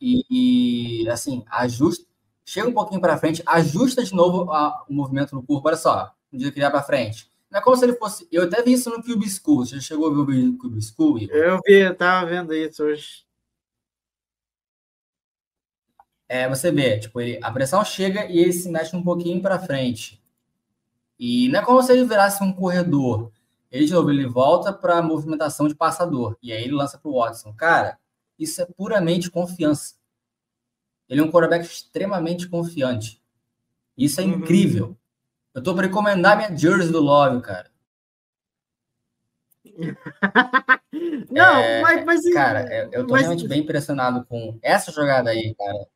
e, 0.00 1.04
e 1.04 1.08
assim, 1.08 1.44
ajusta 1.48 2.04
chega 2.44 2.68
um 2.68 2.72
pouquinho 2.72 3.00
para 3.00 3.16
frente, 3.16 3.42
ajusta 3.46 4.02
de 4.04 4.12
novo 4.12 4.52
a, 4.52 4.84
o 4.88 4.92
movimento 4.92 5.34
no 5.34 5.42
corpo. 5.42 5.68
Olha 5.68 5.76
só, 5.76 6.12
um 6.32 6.36
dia 6.36 6.50
que 6.50 6.58
ele 6.58 6.70
para 6.70 6.82
frente. 6.82 7.30
Não 7.50 7.60
é 7.60 7.62
como 7.62 7.76
se 7.76 7.84
ele 7.84 7.94
fosse. 7.94 8.26
Eu 8.32 8.44
até 8.44 8.62
vi 8.62 8.72
isso 8.72 8.90
no 8.90 9.02
Cube 9.02 9.28
School. 9.28 9.64
Você 9.64 9.80
chegou 9.80 10.06
a 10.08 10.24
ver 10.24 10.48
o 10.48 10.58
Cube 10.58 10.80
School? 10.82 11.18
Igor? 11.18 11.36
Eu 11.36 11.60
vi, 11.64 11.74
eu 11.74 11.94
tava 11.94 12.26
vendo 12.26 12.54
isso 12.54 12.82
hoje. 12.82 13.24
É, 16.28 16.48
você 16.48 16.70
vê, 16.72 16.98
tipo, 16.98 17.20
ele, 17.20 17.38
a 17.42 17.52
pressão 17.52 17.84
chega 17.84 18.24
e 18.24 18.38
ele 18.38 18.52
se 18.54 18.70
mexe 18.70 18.96
um 18.96 19.02
pouquinho 19.02 19.42
para 19.42 19.58
frente. 19.58 20.22
E 21.18 21.48
não 21.50 21.60
é 21.60 21.64
como 21.64 21.82
se 21.82 21.92
ele 21.92 22.06
virasse 22.06 22.42
um 22.42 22.52
corredor. 22.52 23.30
Ele, 23.72 23.86
de 23.86 23.92
novo, 23.94 24.10
ele 24.10 24.26
volta 24.26 24.70
para 24.70 24.98
a 24.98 25.02
movimentação 25.02 25.66
de 25.66 25.74
passador. 25.74 26.36
E 26.42 26.52
aí 26.52 26.62
ele 26.62 26.74
lança 26.74 26.98
para 26.98 27.10
o 27.10 27.14
Watson. 27.18 27.54
Cara, 27.54 27.98
isso 28.38 28.60
é 28.60 28.66
puramente 28.66 29.30
confiança. 29.30 29.94
Ele 31.08 31.22
é 31.22 31.24
um 31.24 31.30
quarterback 31.30 31.64
extremamente 31.64 32.48
confiante. 32.48 33.20
Isso 33.96 34.20
é 34.20 34.24
uhum. 34.24 34.32
incrível. 34.32 34.96
Eu 35.54 35.60
estou 35.60 35.74
para 35.74 35.86
recomendar 35.86 36.36
minha 36.36 36.54
jersey 36.56 36.92
do 36.92 37.00
Love, 37.00 37.40
cara. 37.40 37.70
Não, 41.30 41.56
é, 41.56 41.80
mas, 41.80 42.04
mas, 42.04 42.34
Cara, 42.34 42.90
eu 42.92 43.02
estou 43.02 43.16
realmente 43.16 43.48
bem 43.48 43.60
impressionado 43.60 44.26
com 44.26 44.58
essa 44.60 44.92
jogada 44.92 45.30
aí, 45.30 45.54
cara. 45.54 45.86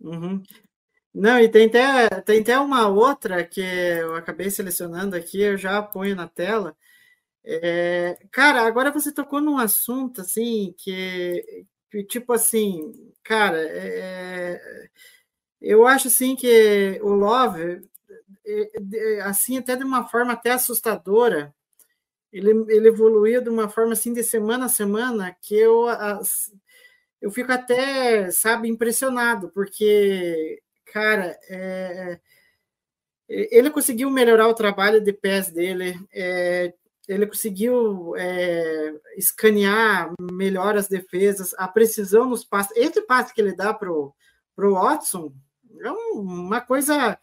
Uhum. 0.00 0.42
Não, 1.14 1.38
e 1.38 1.48
tem 1.48 1.66
até, 1.66 2.08
tem 2.22 2.40
até 2.40 2.58
uma 2.58 2.88
outra 2.88 3.44
que 3.44 3.60
eu 3.60 4.14
acabei 4.16 4.50
selecionando 4.50 5.14
aqui, 5.14 5.42
eu 5.42 5.58
já 5.58 5.82
ponho 5.82 6.16
na 6.16 6.26
tela. 6.26 6.74
É, 7.44 8.18
cara, 8.32 8.62
agora 8.66 8.92
você 8.92 9.12
tocou 9.12 9.40
num 9.40 9.58
assunto 9.58 10.20
assim 10.22 10.74
que, 10.78 11.66
tipo 12.08 12.32
assim, 12.32 12.92
cara, 13.24 13.58
é, 13.62 14.60
eu 15.60 15.86
acho 15.86 16.08
assim 16.08 16.36
que 16.36 17.00
o 17.02 17.10
Love, 17.10 17.82
é, 18.46 19.18
é, 19.18 19.22
assim, 19.22 19.58
até 19.58 19.76
de 19.76 19.84
uma 19.84 20.08
forma 20.08 20.32
até 20.34 20.52
assustadora, 20.52 21.54
ele, 22.32 22.50
ele 22.70 22.88
evoluiu 22.88 23.42
de 23.42 23.50
uma 23.50 23.68
forma 23.70 23.94
assim 23.94 24.12
de 24.14 24.24
semana 24.24 24.66
a 24.66 24.70
semana 24.70 25.36
que 25.42 25.54
eu, 25.56 25.86
eu 27.20 27.30
fico 27.30 27.52
até, 27.52 28.30
sabe, 28.30 28.68
impressionado, 28.68 29.48
porque, 29.50 30.60
cara, 30.92 31.38
é, 31.48 32.20
ele 33.28 33.70
conseguiu 33.70 34.10
melhorar 34.10 34.46
o 34.48 34.54
trabalho 34.54 35.00
de 35.00 35.12
pés 35.12 35.50
dele, 35.50 35.98
é, 36.12 36.74
ele 37.08 37.26
conseguiu 37.26 38.14
é, 38.16 38.94
escanear 39.16 40.12
melhor 40.20 40.76
as 40.76 40.88
defesas, 40.88 41.54
a 41.56 41.66
precisão 41.66 42.28
nos 42.28 42.44
passes. 42.44 42.76
Esse 42.76 43.00
passe 43.02 43.32
que 43.32 43.40
ele 43.40 43.56
dá 43.56 43.72
para 43.72 43.90
o 43.90 44.14
Watson 44.58 45.32
é 45.80 45.90
uma 45.90 46.60
coisa 46.60 47.18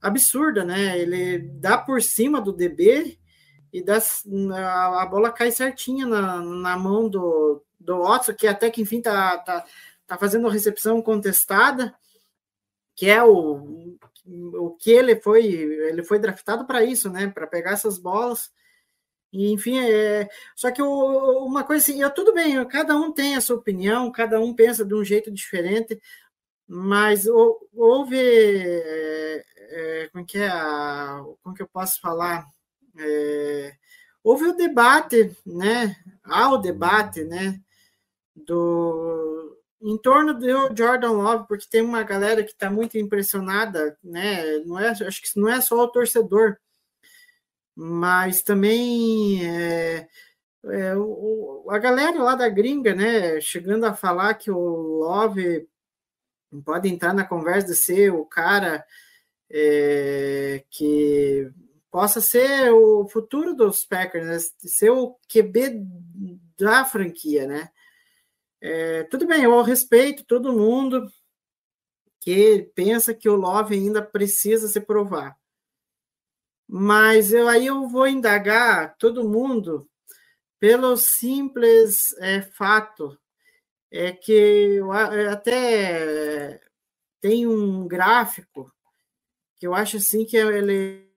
absurda, 0.00 0.64
né? 0.64 0.98
Ele 0.98 1.38
dá 1.38 1.76
por 1.76 2.02
cima 2.02 2.40
do 2.40 2.52
DB 2.52 3.18
e 3.72 3.82
dá, 3.82 3.98
a, 4.56 5.02
a 5.02 5.06
bola 5.06 5.30
cai 5.30 5.50
certinha 5.50 6.06
na, 6.06 6.40
na 6.40 6.76
mão 6.76 7.08
do, 7.08 7.62
do 7.78 7.98
Watson, 8.02 8.34
que 8.34 8.46
até 8.46 8.70
que 8.70 8.80
enfim 8.80 9.00
tá, 9.00 9.38
tá, 9.38 9.64
tá 10.06 10.18
fazendo 10.18 10.48
recepção 10.48 11.00
contestada, 11.02 11.94
que 12.94 13.08
é 13.08 13.22
o, 13.22 13.96
o 14.26 14.76
que 14.78 14.90
ele 14.90 15.16
foi, 15.16 15.44
ele 15.44 16.02
foi 16.04 16.18
draftado 16.18 16.66
para 16.66 16.84
isso, 16.84 17.10
né? 17.10 17.28
Para 17.28 17.46
pegar 17.46 17.72
essas 17.72 17.98
bolas. 17.98 18.50
E, 19.32 19.52
enfim, 19.52 19.78
é, 19.78 20.28
só 20.56 20.70
que 20.70 20.82
o, 20.82 21.44
uma 21.46 21.64
coisa 21.64 21.82
assim, 21.84 22.02
eu, 22.02 22.10
tudo 22.10 22.34
bem, 22.34 22.64
cada 22.66 22.96
um 22.96 23.12
tem 23.12 23.36
a 23.36 23.40
sua 23.40 23.56
opinião, 23.56 24.10
cada 24.10 24.40
um 24.40 24.54
pensa 24.54 24.84
de 24.84 24.94
um 24.94 25.04
jeito 25.04 25.30
diferente, 25.30 26.00
mas 26.66 27.26
houve, 27.72 28.16
é, 28.18 29.44
é, 29.56 30.08
como 30.12 30.26
que 30.26 30.38
é, 30.38 30.48
a, 30.48 31.22
como 31.42 31.54
que 31.54 31.62
eu 31.62 31.68
posso 31.68 32.00
falar, 32.00 32.44
é, 32.98 33.74
houve 34.22 34.46
o 34.46 34.56
debate, 34.56 35.36
né, 35.46 35.96
há 36.24 36.50
o 36.52 36.58
debate, 36.58 37.24
né, 37.24 37.60
do, 38.34 39.39
em 39.82 39.96
torno 39.98 40.34
do 40.34 40.46
Jordan 40.76 41.12
Love, 41.12 41.48
porque 41.48 41.66
tem 41.68 41.82
uma 41.82 42.02
galera 42.02 42.42
que 42.44 42.50
está 42.50 42.70
muito 42.70 42.98
impressionada, 42.98 43.96
né, 44.02 44.58
não 44.66 44.78
é, 44.78 44.90
acho 44.90 45.22
que 45.22 45.40
não 45.40 45.48
é 45.48 45.60
só 45.60 45.76
o 45.76 45.88
torcedor, 45.88 46.56
mas 47.74 48.42
também 48.42 49.46
é, 49.46 50.08
é, 50.64 50.96
o, 50.96 51.66
a 51.70 51.78
galera 51.78 52.22
lá 52.22 52.34
da 52.34 52.48
gringa, 52.48 52.94
né, 52.94 53.40
chegando 53.40 53.84
a 53.86 53.94
falar 53.94 54.34
que 54.34 54.50
o 54.50 54.58
Love 54.58 55.66
pode 56.64 56.88
entrar 56.88 57.14
na 57.14 57.24
conversa 57.24 57.68
de 57.68 57.76
ser 57.76 58.12
o 58.12 58.24
cara 58.24 58.84
é, 59.50 60.62
que 60.68 61.50
possa 61.90 62.20
ser 62.20 62.70
o 62.70 63.08
futuro 63.08 63.54
dos 63.54 63.84
Packers, 63.84 64.26
né, 64.26 64.38
ser 64.58 64.90
o 64.90 65.16
QB 65.28 65.82
da 66.58 66.84
franquia, 66.84 67.46
né? 67.46 67.70
É, 68.60 69.04
tudo 69.04 69.26
bem, 69.26 69.44
eu 69.44 69.62
respeito 69.62 70.24
todo 70.24 70.52
mundo 70.52 71.10
que 72.20 72.70
pensa 72.74 73.14
que 73.14 73.28
o 73.28 73.36
Love 73.36 73.74
ainda 73.74 74.02
precisa 74.02 74.68
se 74.68 74.80
provar. 74.80 75.36
Mas 76.68 77.32
eu, 77.32 77.48
aí 77.48 77.66
eu 77.66 77.88
vou 77.88 78.06
indagar 78.06 78.96
todo 78.98 79.28
mundo 79.28 79.88
pelo 80.60 80.96
simples 80.96 82.12
é, 82.18 82.42
fato 82.42 83.18
é 83.90 84.12
que 84.12 84.32
eu 84.32 84.92
até 84.92 86.60
tem 87.20 87.46
um 87.46 87.88
gráfico 87.88 88.72
que 89.58 89.66
eu 89.66 89.74
acho 89.74 89.96
assim 89.96 90.24
que 90.24 90.36
ele 90.36 91.10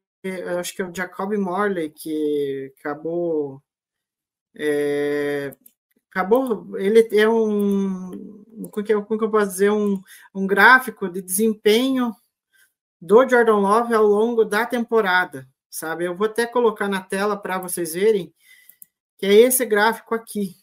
acho 0.58 0.76
que 0.76 0.82
é 0.82 0.86
o 0.86 0.96
Jacob 0.96 1.34
Morley 1.38 1.92
que 1.92 2.74
acabou 2.80 3.62
é, 4.56 5.56
acabou 6.14 6.78
ele 6.78 7.08
é 7.12 7.28
um 7.28 8.44
como 8.72 8.86
que, 8.86 8.94
eu, 8.94 9.32
posso 9.32 9.48
dizer 9.48 9.72
um, 9.72 10.00
um 10.34 10.46
gráfico 10.46 11.10
de 11.10 11.22
desempenho 11.22 12.16
do 13.02 13.28
Jordan 13.28 13.58
Love 13.58 13.94
ao 13.94 14.04
longo 14.04 14.46
da 14.46 14.66
temporada, 14.66 15.48
sabe? 15.70 16.06
Eu 16.06 16.16
vou 16.16 16.28
até 16.28 16.46
colocar 16.46 16.88
na 16.88 17.02
tela 17.02 17.36
para 17.36 17.58
vocês 17.58 17.94
verem, 17.94 18.34
que 19.18 19.26
é 19.26 19.34
esse 19.34 19.66
gráfico 19.66 20.14
aqui, 20.14 20.56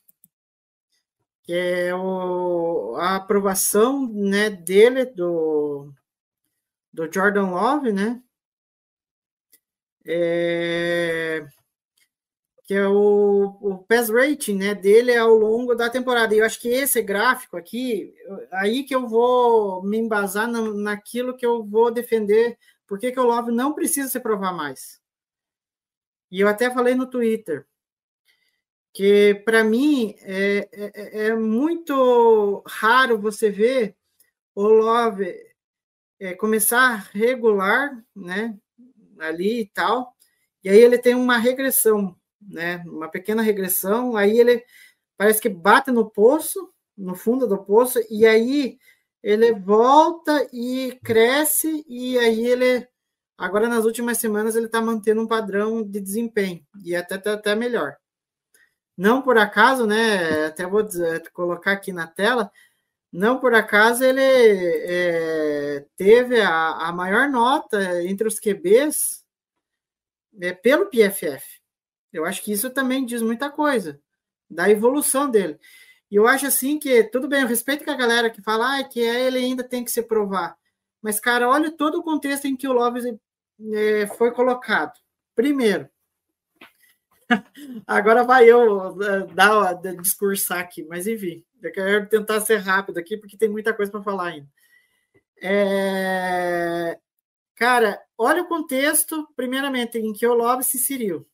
que 1.42 1.52
é 1.52 1.94
o, 1.94 2.94
a 2.96 3.16
aprovação 3.16 4.08
né, 4.08 4.48
dele, 4.48 5.04
do, 5.04 5.92
do 6.92 7.12
Jordan 7.12 7.50
Love, 7.50 7.92
né? 7.92 8.22
É, 10.06 11.46
que 12.70 12.74
é 12.76 12.86
o, 12.86 13.58
o 13.60 13.78
pass 13.78 14.08
rating 14.10 14.54
né, 14.54 14.76
dele 14.76 15.16
ao 15.16 15.34
longo 15.34 15.74
da 15.74 15.90
temporada. 15.90 16.32
E 16.32 16.38
eu 16.38 16.46
acho 16.46 16.60
que 16.60 16.68
esse 16.68 17.02
gráfico 17.02 17.56
aqui, 17.56 18.14
aí 18.52 18.84
que 18.84 18.94
eu 18.94 19.08
vou 19.08 19.82
me 19.82 19.98
embasar 19.98 20.46
na, 20.46 20.72
naquilo 20.72 21.36
que 21.36 21.44
eu 21.44 21.64
vou 21.64 21.90
defender, 21.90 22.56
porque 22.86 23.10
que 23.10 23.18
o 23.18 23.24
Love 23.24 23.50
não 23.50 23.74
precisa 23.74 24.08
se 24.08 24.20
provar 24.20 24.52
mais. 24.52 25.02
E 26.30 26.38
eu 26.38 26.46
até 26.46 26.72
falei 26.72 26.94
no 26.94 27.10
Twitter 27.10 27.66
que 28.94 29.34
para 29.44 29.64
mim 29.64 30.14
é, 30.20 30.68
é, 30.72 31.26
é, 31.26 31.34
muito 31.34 32.62
raro 32.68 33.18
você 33.18 33.50
ver 33.50 33.96
o 34.54 34.62
Love 34.62 35.34
é, 36.20 36.34
começar 36.34 37.10
regular, 37.12 38.00
né, 38.14 38.56
ali 39.18 39.62
e 39.62 39.66
tal, 39.66 40.14
e 40.62 40.68
aí 40.68 40.78
ele 40.78 40.98
tem 40.98 41.16
uma 41.16 41.36
regressão 41.36 42.19
né? 42.40 42.82
Uma 42.86 43.08
pequena 43.08 43.42
regressão, 43.42 44.16
aí 44.16 44.38
ele 44.38 44.64
parece 45.16 45.40
que 45.40 45.48
bate 45.48 45.90
no 45.90 46.10
poço, 46.10 46.72
no 46.96 47.14
fundo 47.14 47.46
do 47.46 47.58
poço, 47.58 47.98
e 48.10 48.26
aí 48.26 48.78
ele 49.22 49.52
volta 49.52 50.48
e 50.52 50.98
cresce, 51.04 51.84
e 51.88 52.18
aí 52.18 52.46
ele 52.46 52.88
agora 53.36 53.68
nas 53.68 53.84
últimas 53.84 54.18
semanas 54.18 54.56
ele 54.56 54.66
está 54.66 54.80
mantendo 54.80 55.22
um 55.22 55.26
padrão 55.26 55.82
de 55.82 56.00
desempenho 56.00 56.64
e 56.84 56.94
até 56.94 57.16
até, 57.16 57.30
até 57.32 57.54
melhor. 57.54 57.96
Não 58.96 59.22
por 59.22 59.38
acaso, 59.38 59.86
né? 59.86 60.46
Até 60.46 60.66
vou 60.66 60.82
dizer, 60.82 61.30
colocar 61.32 61.72
aqui 61.72 61.92
na 61.92 62.06
tela. 62.06 62.50
Não 63.12 63.40
por 63.40 63.54
acaso 63.54 64.04
ele 64.04 64.20
é, 64.22 65.86
teve 65.96 66.40
a, 66.40 66.88
a 66.88 66.92
maior 66.92 67.28
nota 67.28 68.02
entre 68.04 68.28
os 68.28 68.38
QBs 68.38 69.24
é, 70.40 70.52
pelo 70.52 70.86
PFF. 70.86 71.59
Eu 72.12 72.24
acho 72.24 72.42
que 72.42 72.52
isso 72.52 72.70
também 72.70 73.04
diz 73.04 73.22
muita 73.22 73.50
coisa 73.50 74.00
da 74.48 74.68
evolução 74.68 75.30
dele. 75.30 75.58
E 76.10 76.16
eu 76.16 76.26
acho 76.26 76.46
assim 76.46 76.78
que, 76.78 77.04
tudo 77.04 77.28
bem, 77.28 77.42
eu 77.42 77.46
respeito 77.46 77.84
que 77.84 77.90
a 77.90 77.96
galera 77.96 78.28
que 78.28 78.42
fala 78.42 78.78
ah, 78.78 78.84
que 78.84 78.98
ele 78.98 79.38
ainda 79.38 79.62
tem 79.62 79.84
que 79.84 79.90
se 79.90 80.02
provar. 80.02 80.56
Mas, 81.00 81.20
cara, 81.20 81.48
olha 81.48 81.70
todo 81.70 81.98
o 81.98 82.02
contexto 82.02 82.46
em 82.46 82.56
que 82.56 82.66
o 82.66 82.72
Love 82.72 83.18
é, 83.72 84.06
foi 84.18 84.32
colocado. 84.32 84.92
Primeiro, 85.34 85.88
agora 87.86 88.24
vai 88.24 88.48
eu 88.50 89.00
é, 89.02 89.26
dar, 89.32 89.74
discursar 90.02 90.58
aqui, 90.58 90.84
mas 90.84 91.06
enfim, 91.06 91.44
eu 91.62 91.72
quero 91.72 92.08
tentar 92.08 92.40
ser 92.40 92.56
rápido 92.56 92.98
aqui, 92.98 93.16
porque 93.16 93.36
tem 93.36 93.48
muita 93.48 93.72
coisa 93.72 93.90
para 93.90 94.02
falar 94.02 94.28
ainda. 94.28 94.48
É... 95.42 96.98
Cara, 97.54 98.02
olha 98.18 98.42
o 98.42 98.48
contexto, 98.48 99.28
primeiramente, 99.36 99.98
em 99.98 100.12
que 100.12 100.26
o 100.26 100.34
Love 100.34 100.64
se 100.64 100.78
inseriu. 100.78 101.26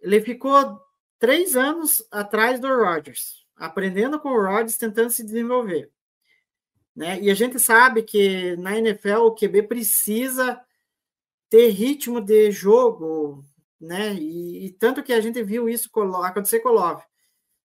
Ele 0.00 0.20
ficou 0.20 0.80
três 1.18 1.56
anos 1.56 2.06
atrás 2.10 2.58
do 2.58 2.68
Rodgers, 2.68 3.46
aprendendo 3.56 4.18
com 4.18 4.30
o 4.30 4.42
Rodgers, 4.42 4.76
tentando 4.76 5.10
se 5.10 5.24
desenvolver. 5.24 5.90
Né? 6.94 7.20
E 7.20 7.30
a 7.30 7.34
gente 7.34 7.58
sabe 7.58 8.02
que 8.02 8.56
na 8.56 8.76
NFL 8.76 9.18
o 9.20 9.34
QB 9.34 9.64
precisa 9.64 10.60
ter 11.48 11.68
ritmo 11.70 12.20
de 12.20 12.50
jogo, 12.50 13.44
né? 13.80 14.14
E, 14.14 14.66
e 14.66 14.70
tanto 14.72 15.02
que 15.02 15.12
a 15.12 15.20
gente 15.20 15.42
viu 15.42 15.68
isso 15.68 15.90
acontecer 16.22 16.60
com 16.60 16.68
o 16.68 16.72
Love. 16.72 17.02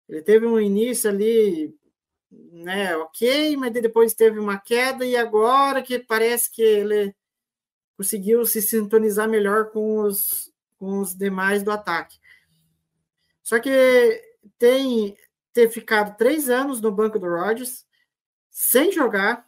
Ele 0.09 0.21
teve 0.21 0.45
um 0.45 0.59
início 0.59 1.09
ali, 1.09 1.75
né? 2.31 2.95
Ok, 2.97 3.55
mas 3.57 3.71
depois 3.73 4.13
teve 4.13 4.39
uma 4.39 4.59
queda 4.59 5.05
e 5.05 5.15
agora 5.15 5.81
que 5.81 5.99
parece 5.99 6.51
que 6.51 6.61
ele 6.61 7.15
conseguiu 7.97 8.45
se 8.45 8.61
sintonizar 8.61 9.29
melhor 9.29 9.71
com 9.71 9.99
os, 9.99 10.51
com 10.77 10.99
os 10.99 11.15
demais 11.15 11.63
do 11.63 11.71
ataque. 11.71 12.17
Só 13.45 13.59
que 13.59 13.69
tem 14.57 15.15
ter 15.53 15.69
ficado 15.69 16.17
três 16.17 16.49
anos 16.49 16.81
no 16.81 16.91
banco 16.91 17.19
do 17.19 17.27
Rodgers, 17.27 17.85
sem 18.49 18.91
jogar, 18.91 19.47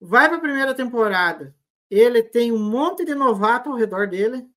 vai 0.00 0.28
para 0.28 0.36
a 0.36 0.40
primeira 0.40 0.74
temporada. 0.74 1.54
Ele 1.88 2.24
tem 2.24 2.50
um 2.50 2.58
monte 2.58 3.04
de 3.04 3.14
novato 3.14 3.70
ao 3.70 3.76
redor 3.76 4.08
dele. 4.08 4.50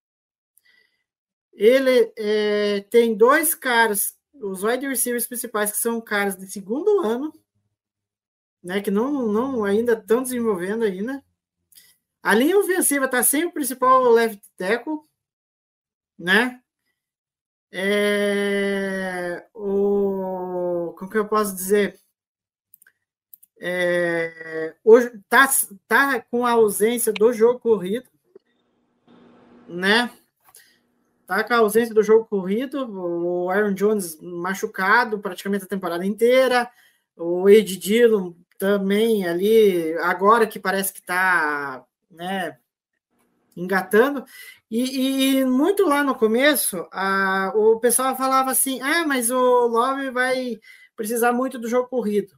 Ele 1.53 2.11
é, 2.17 2.81
tem 2.89 3.15
dois 3.15 3.53
caras, 3.53 4.17
os 4.33 4.63
wide 4.63 4.87
receivers 4.87 5.27
principais, 5.27 5.71
que 5.71 5.77
são 5.77 6.01
caras 6.01 6.35
de 6.35 6.47
segundo 6.51 7.01
ano, 7.01 7.31
né, 8.63 8.81
que 8.81 8.89
não, 8.89 9.27
não 9.27 9.63
ainda 9.63 9.93
estão 9.93 10.23
desenvolvendo 10.23 10.83
ainda. 10.83 11.23
A 12.23 12.33
linha 12.33 12.57
ofensiva 12.57 13.05
está 13.05 13.21
sem 13.21 13.45
o 13.45 13.51
principal 13.51 14.03
left 14.09 14.41
tackle, 14.57 14.99
né? 16.17 16.60
É, 17.71 19.45
o, 19.53 20.93
como 20.97 21.09
que 21.09 21.17
eu 21.17 21.27
posso 21.27 21.55
dizer? 21.55 21.97
É, 23.59 24.75
hoje 24.83 25.11
tá, 25.29 25.47
tá 25.87 26.19
com 26.19 26.45
a 26.45 26.51
ausência 26.51 27.13
do 27.13 27.31
jogo 27.31 27.59
corrido, 27.59 28.09
né? 29.67 30.11
Tá 31.25 31.43
com 31.43 31.53
a 31.53 31.57
ausência 31.59 31.93
do 31.93 32.03
jogo 32.03 32.25
corrido, 32.25 32.89
o 32.89 33.49
Aaron 33.49 33.73
Jones 33.73 34.19
machucado 34.19 35.19
praticamente 35.19 35.63
a 35.63 35.67
temporada 35.67 36.05
inteira, 36.05 36.69
o 37.15 37.47
Ed 37.47 37.77
Dillon 37.77 38.33
também 38.57 39.25
ali, 39.25 39.93
agora 39.99 40.45
que 40.45 40.59
parece 40.59 40.91
que 40.91 40.99
está 40.99 41.85
né, 42.09 42.57
engatando. 43.55 44.23
E, 44.69 45.39
e, 45.39 45.45
muito 45.45 45.85
lá 45.85 46.03
no 46.03 46.15
começo, 46.15 46.87
a, 46.91 47.51
o 47.55 47.79
pessoal 47.79 48.15
falava 48.15 48.51
assim: 48.51 48.81
ah, 48.81 49.05
mas 49.05 49.29
o 49.29 49.67
Love 49.67 50.09
vai 50.11 50.59
precisar 50.95 51.33
muito 51.33 51.59
do 51.59 51.67
jogo 51.67 51.89
corrido. 51.89 52.33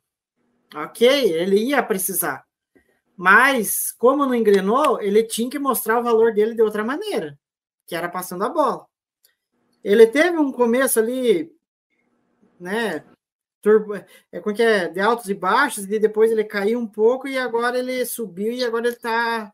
Ok, 0.76 1.08
ele 1.08 1.58
ia 1.58 1.84
precisar. 1.84 2.44
Mas, 3.16 3.92
como 3.92 4.26
não 4.26 4.34
engrenou, 4.34 5.00
ele 5.00 5.24
tinha 5.24 5.50
que 5.50 5.60
mostrar 5.60 6.00
o 6.00 6.04
valor 6.04 6.34
dele 6.34 6.56
de 6.56 6.64
outra 6.64 6.84
maneira, 6.84 7.38
que 7.86 7.96
era 7.96 8.10
passando 8.10 8.44
a 8.44 8.50
bola. 8.50 8.88
Ele 9.84 10.08
teve 10.08 10.38
um 10.38 10.52
começo 10.52 11.00
ali, 11.00 11.52
né? 12.60 13.04
Turbo, 13.62 13.96
é, 13.96 14.40
como 14.42 14.56
que 14.56 14.64
é? 14.64 14.88
De 14.90 15.00
altos 15.00 15.30
e 15.30 15.34
baixos, 15.34 15.86
e 15.86 16.00
depois 16.00 16.32
ele 16.32 16.44
caiu 16.44 16.80
um 16.80 16.88
pouco 16.88 17.28
e 17.28 17.38
agora 17.38 17.78
ele 17.78 18.06
subiu 18.06 18.52
e 18.52 18.64
agora 18.64 18.88
ele 18.88 18.96
está 18.96 19.54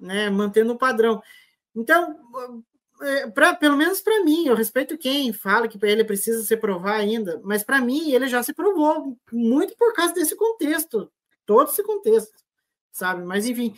né, 0.00 0.30
mantendo 0.30 0.72
o 0.72 0.78
padrão. 0.78 1.22
Então, 1.74 2.18
é, 3.02 3.26
pra, 3.28 3.54
pelo 3.54 3.76
menos 3.76 4.00
para 4.00 4.24
mim, 4.24 4.46
eu 4.46 4.54
respeito 4.54 4.98
quem 4.98 5.32
fala 5.32 5.68
que 5.68 5.78
ele 5.82 6.04
precisa 6.04 6.42
se 6.44 6.56
provar 6.56 6.94
ainda, 6.94 7.40
mas 7.44 7.62
para 7.62 7.80
mim 7.80 8.12
ele 8.12 8.28
já 8.28 8.42
se 8.42 8.54
provou, 8.54 9.16
muito 9.32 9.76
por 9.76 9.92
causa 9.94 10.14
desse 10.14 10.34
contexto, 10.36 11.10
todo 11.44 11.70
esse 11.70 11.82
contexto, 11.82 12.32
sabe? 12.90 13.24
Mas 13.24 13.46
enfim, 13.46 13.74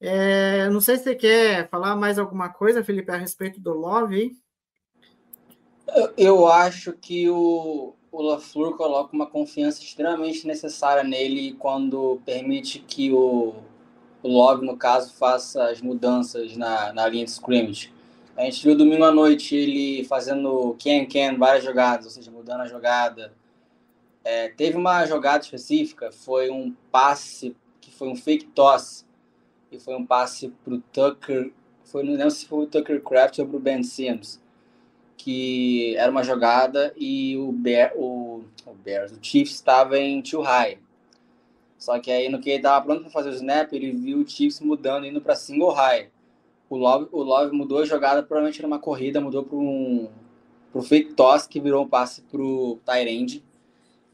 é, 0.00 0.68
não 0.68 0.80
sei 0.80 0.96
se 0.96 1.04
você 1.04 1.14
quer 1.14 1.68
falar 1.70 1.96
mais 1.96 2.18
alguma 2.18 2.48
coisa, 2.48 2.84
Felipe, 2.84 3.10
a 3.10 3.16
respeito 3.16 3.60
do 3.60 3.72
Love 3.72 4.36
eu 6.16 6.46
acho 6.48 6.92
que 6.92 7.28
o, 7.28 7.94
o 8.10 8.22
LaFleur 8.22 8.76
coloca 8.76 9.14
uma 9.14 9.26
confiança 9.26 9.82
extremamente 9.82 10.46
necessária 10.46 11.04
nele 11.04 11.54
quando 11.54 12.20
permite 12.24 12.80
que 12.80 13.12
o 13.12 13.54
o 14.24 14.28
Love, 14.28 14.64
no 14.64 14.74
caso, 14.74 15.12
faça 15.12 15.64
as 15.68 15.82
mudanças 15.82 16.56
na, 16.56 16.94
na 16.94 17.06
linha 17.06 17.26
de 17.26 17.30
scrimmage. 17.30 17.92
A 18.34 18.42
gente 18.44 18.64
viu 18.64 18.74
domingo 18.74 19.04
à 19.04 19.12
noite 19.12 19.54
ele 19.54 20.02
fazendo 20.04 20.74
can-can, 20.82 21.36
várias 21.36 21.62
jogadas, 21.62 22.06
ou 22.06 22.10
seja, 22.10 22.30
mudando 22.30 22.62
a 22.62 22.66
jogada. 22.66 23.34
É, 24.24 24.48
teve 24.48 24.78
uma 24.78 25.04
jogada 25.04 25.44
específica, 25.44 26.10
foi 26.10 26.50
um 26.50 26.74
passe, 26.90 27.54
que 27.82 27.92
foi 27.92 28.08
um 28.08 28.16
fake 28.16 28.46
toss, 28.46 29.06
e 29.70 29.78
foi 29.78 29.94
um 29.94 30.06
passe 30.06 30.48
para 30.64 30.72
o 30.72 30.80
Tucker, 30.80 31.52
foi, 31.84 32.02
não 32.02 32.12
lembro 32.12 32.30
se 32.30 32.46
foi 32.46 32.64
o 32.64 32.66
Tucker 32.66 33.02
Craft 33.02 33.40
ou 33.40 33.46
para 33.46 33.56
o 33.58 33.60
Ben 33.60 33.82
Sims, 33.82 34.40
que 35.18 35.94
era 35.96 36.10
uma 36.10 36.24
jogada 36.24 36.94
e 36.96 37.36
o, 37.36 37.52
Bear, 37.52 37.92
o, 37.94 38.42
o 38.64 38.72
Bears, 38.72 39.12
o 39.12 39.18
Chiefs 39.20 39.56
estava 39.56 39.98
em 39.98 40.22
too 40.22 40.40
high. 40.40 40.78
Só 41.84 41.98
que 41.98 42.10
aí, 42.10 42.30
no 42.30 42.40
que 42.40 42.48
ele 42.48 42.56
estava 42.56 42.82
pronto 42.82 43.02
para 43.02 43.10
fazer 43.10 43.28
o 43.28 43.34
snap, 43.34 43.70
ele 43.74 43.92
viu 43.92 44.20
o 44.20 44.26
Chiefs 44.26 44.58
mudando, 44.58 45.04
indo 45.04 45.20
para 45.20 45.36
single 45.36 45.70
high. 45.70 46.08
O 46.70 46.78
Love, 46.78 47.08
o 47.12 47.22
Love 47.22 47.54
mudou 47.54 47.80
a 47.80 47.84
jogada, 47.84 48.22
provavelmente 48.22 48.58
era 48.58 48.66
uma 48.66 48.78
corrida, 48.78 49.20
mudou 49.20 49.42
para 49.44 49.58
um 49.58 50.08
pro 50.72 50.82
fake 50.82 51.12
toss, 51.12 51.46
que 51.46 51.60
virou 51.60 51.84
um 51.84 51.88
passe 51.88 52.22
pro 52.22 52.78
Tyrande. 52.86 53.44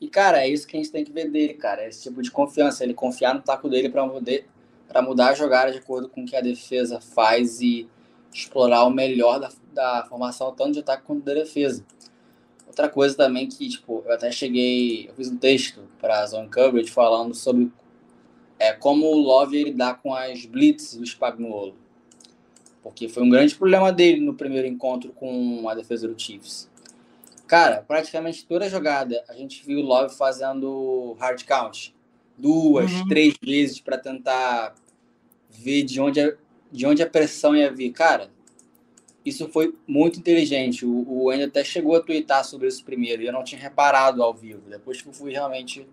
E, 0.01 0.09
cara, 0.09 0.45
é 0.45 0.49
isso 0.49 0.67
que 0.67 0.77
a 0.77 0.81
gente 0.81 0.91
tem 0.91 1.05
que 1.05 1.13
ver 1.13 1.31
dele, 1.31 1.55
cara. 1.55 1.87
Esse 1.87 2.03
tipo 2.03 2.21
de 2.21 2.31
confiança. 2.33 2.83
Ele 2.83 2.93
confiar 2.93 3.35
no 3.37 3.41
taco 3.41 3.69
dele 3.69 3.89
para 3.89 4.05
mudar, 4.05 4.43
mudar 5.05 5.29
a 5.29 5.35
jogada 5.35 5.71
de 5.71 5.79
acordo 5.79 6.09
com 6.09 6.23
o 6.25 6.27
que 6.27 6.35
a 6.35 6.41
defesa 6.41 7.01
faz 7.01 7.61
e 7.61 7.89
explorar 8.35 8.83
o 8.85 8.91
melhor 8.91 9.39
da, 9.39 9.49
da 9.73 10.07
formação, 10.09 10.53
tanto 10.57 10.73
de 10.73 10.81
ataque 10.81 11.05
quanto 11.05 11.23
da 11.25 11.35
defesa. 11.35 11.85
Outra 12.81 12.95
coisa 12.95 13.15
também 13.15 13.47
que, 13.47 13.69
tipo, 13.69 14.03
eu 14.07 14.13
até 14.15 14.33
cheguei, 14.33 15.07
eu 15.07 15.13
fiz 15.13 15.29
um 15.29 15.37
texto 15.37 15.83
para 16.01 16.21
a 16.21 16.27
Zone 16.27 16.49
Coverage 16.49 16.91
falando 16.91 17.35
sobre 17.35 17.71
é, 18.59 18.73
como 18.73 19.05
o 19.05 19.19
Love 19.19 19.65
lidar 19.65 20.01
com 20.01 20.15
as 20.15 20.47
blitz 20.47 20.95
do 20.95 21.05
Spagnuolo. 21.05 21.77
Porque 22.83 23.07
foi 23.07 23.23
um 23.23 23.29
grande 23.29 23.55
problema 23.55 23.93
dele 23.93 24.23
no 24.23 24.33
primeiro 24.33 24.67
encontro 24.67 25.13
com 25.13 25.69
a 25.69 25.75
defesa 25.75 26.09
do 26.09 26.19
Chiefs. 26.19 26.71
Cara, 27.47 27.85
praticamente 27.87 28.47
toda 28.47 28.67
jogada 28.67 29.23
a 29.29 29.35
gente 29.35 29.63
viu 29.63 29.81
o 29.81 29.83
Love 29.83 30.15
fazendo 30.17 31.15
hard 31.21 31.45
count. 31.45 31.95
Duas, 32.39 32.91
uhum. 32.91 33.09
três 33.09 33.35
vezes 33.43 33.79
para 33.79 33.99
tentar 33.99 34.75
ver 35.51 35.83
de 35.83 36.01
onde, 36.01 36.19
a, 36.19 36.33
de 36.73 36.87
onde 36.87 37.03
a 37.03 37.07
pressão 37.07 37.55
ia 37.55 37.71
vir. 37.71 37.91
Cara, 37.91 38.31
isso 39.31 39.49
foi 39.49 39.75
muito 39.87 40.19
inteligente. 40.19 40.85
O, 40.85 41.05
o 41.09 41.31
Andy 41.31 41.45
até 41.45 41.65
chegou 41.65 41.97
a 41.97 42.01
twittar 42.01 42.45
sobre 42.45 42.69
isso 42.69 42.85
primeiro, 42.85 43.23
e 43.23 43.27
eu 43.27 43.33
não 43.33 43.45
tinha 43.45 43.61
reparado 43.61 44.23
ao 44.23 44.35
vivo. 44.35 44.69
Depois 44.69 45.01
que 45.01 45.09
eu 45.09 45.13
fui 45.13 45.33
realmente 45.33 45.87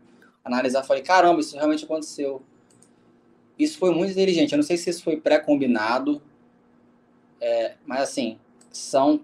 analisar, 0.43 0.83
falei, 0.83 1.03
caramba, 1.03 1.39
isso 1.39 1.55
realmente 1.55 1.85
aconteceu. 1.85 2.41
Isso 3.57 3.77
foi 3.77 3.93
muito 3.93 4.11
inteligente. 4.11 4.51
Eu 4.51 4.57
não 4.57 4.63
sei 4.63 4.77
se 4.77 4.89
isso 4.89 5.03
foi 5.03 5.17
pré-combinado, 5.17 6.21
é, 7.39 7.75
mas 7.85 8.01
assim, 8.01 8.37
são, 8.71 9.19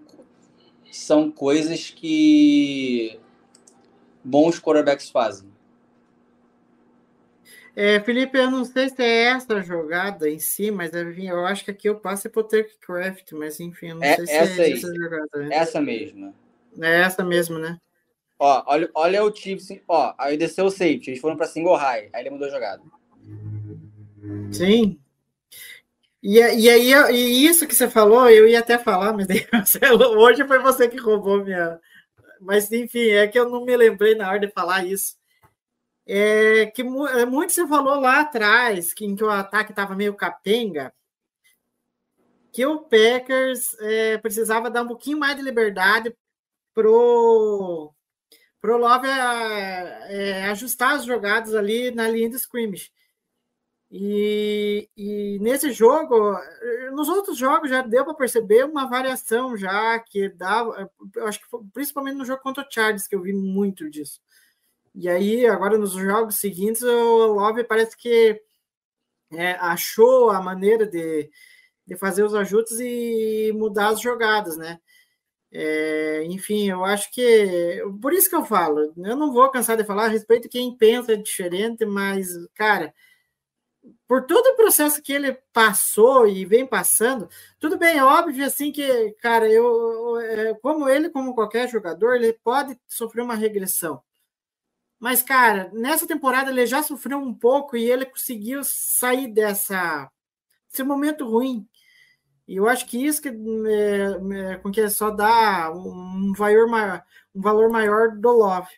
são 0.90 1.30
coisas 1.30 1.90
que 1.90 3.18
bons 4.22 4.58
quarterbacks 4.60 5.10
fazem. 5.10 5.53
É, 7.76 7.98
Felipe, 8.00 8.38
eu 8.38 8.50
não 8.50 8.64
sei 8.64 8.88
se 8.88 9.02
é 9.02 9.24
essa 9.24 9.60
jogada 9.60 10.30
em 10.30 10.38
si, 10.38 10.70
mas 10.70 10.92
eu 10.94 11.44
acho 11.44 11.64
que 11.64 11.72
aqui 11.72 11.88
eu 11.88 11.98
passo 11.98 12.28
é 12.28 12.30
por 12.30 12.46
Craft, 12.80 13.32
mas 13.32 13.58
enfim, 13.58 13.88
eu 13.88 13.96
não 13.96 14.04
é, 14.04 14.14
sei 14.14 14.26
se 14.26 14.32
essa 14.32 14.62
é 14.62 14.64
aí. 14.66 14.72
essa 14.74 14.94
jogada. 14.94 15.28
Né? 15.34 15.56
Essa 15.56 15.80
mesma. 15.80 16.34
É 16.80 17.00
essa 17.00 17.24
mesmo, 17.24 17.58
né? 17.58 17.78
Ó, 18.38 18.62
olha, 18.66 18.90
olha 18.94 19.24
o 19.24 19.34
Chiefs, 19.34 19.68
ó, 19.88 20.14
aí 20.18 20.36
desceu 20.36 20.66
o 20.66 20.70
safety, 20.70 21.10
eles 21.10 21.20
foram 21.20 21.36
para 21.36 21.46
single 21.46 21.74
high, 21.74 22.10
aí 22.12 22.22
ele 22.22 22.30
mudou 22.30 22.46
a 22.46 22.50
jogada. 22.50 22.82
Sim. 24.52 24.98
E, 26.22 26.38
e 26.38 26.70
aí, 26.70 26.92
e 27.12 27.46
isso 27.46 27.66
que 27.66 27.74
você 27.74 27.90
falou, 27.90 28.30
eu 28.30 28.46
ia 28.46 28.60
até 28.60 28.78
falar, 28.78 29.12
mas 29.12 29.26
hoje 30.16 30.46
foi 30.46 30.58
você 30.60 30.88
que 30.88 30.96
roubou 30.96 31.44
minha. 31.44 31.80
Mas 32.40 32.70
enfim, 32.70 33.08
é 33.08 33.26
que 33.26 33.38
eu 33.38 33.48
não 33.48 33.64
me 33.64 33.76
lembrei 33.76 34.14
na 34.14 34.28
hora 34.28 34.38
de 34.38 34.48
falar 34.48 34.86
isso 34.86 35.16
é, 36.06 36.66
que 36.66 36.82
é, 36.82 37.26
muito 37.26 37.52
você 37.52 37.66
falou 37.66 38.00
lá 38.00 38.20
atrás, 38.20 38.92
que, 38.92 39.04
em 39.04 39.16
que 39.16 39.24
o 39.24 39.30
ataque 39.30 39.72
estava 39.72 39.94
meio 39.94 40.14
capenga, 40.14 40.92
que 42.52 42.64
o 42.66 42.80
Packers 42.80 43.76
é, 43.80 44.18
precisava 44.18 44.70
dar 44.70 44.82
um 44.82 44.88
pouquinho 44.88 45.18
mais 45.18 45.36
de 45.36 45.42
liberdade 45.42 46.14
pro 46.72 47.92
pro 48.60 48.78
Love 48.78 49.06
é, 49.06 50.06
é, 50.08 50.44
ajustar 50.46 50.94
as 50.94 51.04
jogadas 51.04 51.54
ali 51.54 51.90
na 51.90 52.08
linha 52.08 52.30
de 52.30 52.36
scrimmage. 52.36 52.90
E, 53.90 54.88
e, 54.96 55.38
nesse 55.40 55.70
jogo, 55.70 56.34
nos 56.92 57.08
outros 57.08 57.36
jogos 57.36 57.68
já 57.68 57.82
deu 57.82 58.04
para 58.04 58.14
perceber 58.14 58.64
uma 58.64 58.88
variação 58.88 59.56
já 59.56 59.98
que 59.98 60.30
dava, 60.30 60.90
acho 61.26 61.40
que 61.40 61.46
foi, 61.46 61.60
principalmente 61.74 62.16
no 62.16 62.24
jogo 62.24 62.42
contra 62.42 62.64
o 62.64 62.66
Chargers 62.70 63.06
que 63.06 63.14
eu 63.14 63.20
vi 63.20 63.34
muito 63.34 63.90
disso. 63.90 64.20
E 64.94 65.08
aí, 65.08 65.46
agora 65.46 65.76
nos 65.76 65.92
jogos 65.92 66.36
seguintes, 66.36 66.82
o 66.82 67.26
Love 67.26 67.64
parece 67.64 67.96
que 67.96 68.40
é, 69.32 69.52
achou 69.52 70.30
a 70.30 70.40
maneira 70.40 70.86
de, 70.86 71.30
de 71.86 71.96
fazer 71.96 72.22
os 72.24 72.34
ajustes 72.34 72.78
e 72.80 73.52
mudar 73.54 73.88
as 73.88 74.00
jogadas, 74.00 74.56
né? 74.56 74.80
É, 75.52 76.24
enfim, 76.24 76.68
eu 76.70 76.84
acho 76.84 77.10
que. 77.12 77.82
Por 78.02 78.12
isso 78.12 78.28
que 78.28 78.36
eu 78.36 78.44
falo, 78.44 78.92
eu 78.96 79.16
não 79.16 79.32
vou 79.32 79.50
cansar 79.50 79.76
de 79.76 79.84
falar 79.84 80.06
a 80.06 80.08
respeito 80.08 80.48
quem 80.48 80.76
pensa 80.76 81.16
diferente, 81.16 81.84
mas, 81.86 82.28
cara, 82.54 82.92
por 84.08 84.26
todo 84.26 84.46
o 84.46 84.56
processo 84.56 85.02
que 85.02 85.12
ele 85.12 85.32
passou 85.52 86.26
e 86.26 86.44
vem 86.44 86.66
passando, 86.66 87.28
tudo 87.60 87.78
bem, 87.78 87.98
é 87.98 88.04
óbvio 88.04 88.44
assim 88.44 88.72
que, 88.72 89.12
cara, 89.20 89.48
eu, 89.50 90.18
é, 90.20 90.54
como 90.54 90.88
ele, 90.88 91.10
como 91.10 91.34
qualquer 91.34 91.68
jogador, 91.68 92.16
ele 92.16 92.32
pode 92.32 92.78
sofrer 92.88 93.22
uma 93.22 93.34
regressão. 93.34 94.02
Mas, 95.04 95.20
cara, 95.22 95.70
nessa 95.74 96.06
temporada 96.06 96.50
ele 96.50 96.64
já 96.64 96.82
sofreu 96.82 97.18
um 97.18 97.34
pouco 97.34 97.76
e 97.76 97.84
ele 97.90 98.06
conseguiu 98.06 98.64
sair 98.64 99.28
dessa 99.28 100.10
desse 100.66 100.82
momento 100.82 101.28
ruim. 101.28 101.68
E 102.48 102.56
eu 102.56 102.66
acho 102.66 102.86
que 102.86 103.04
isso 103.04 103.20
que 103.20 103.28
é, 103.28 104.52
é, 104.52 104.56
com 104.56 104.72
que 104.72 104.88
só 104.88 105.10
dá 105.10 105.70
um 105.70 106.32
valor 106.32 106.66
maior, 106.68 107.04
um 107.34 107.42
valor 107.42 107.70
maior 107.70 108.16
do 108.16 108.30
Love. 108.32 108.70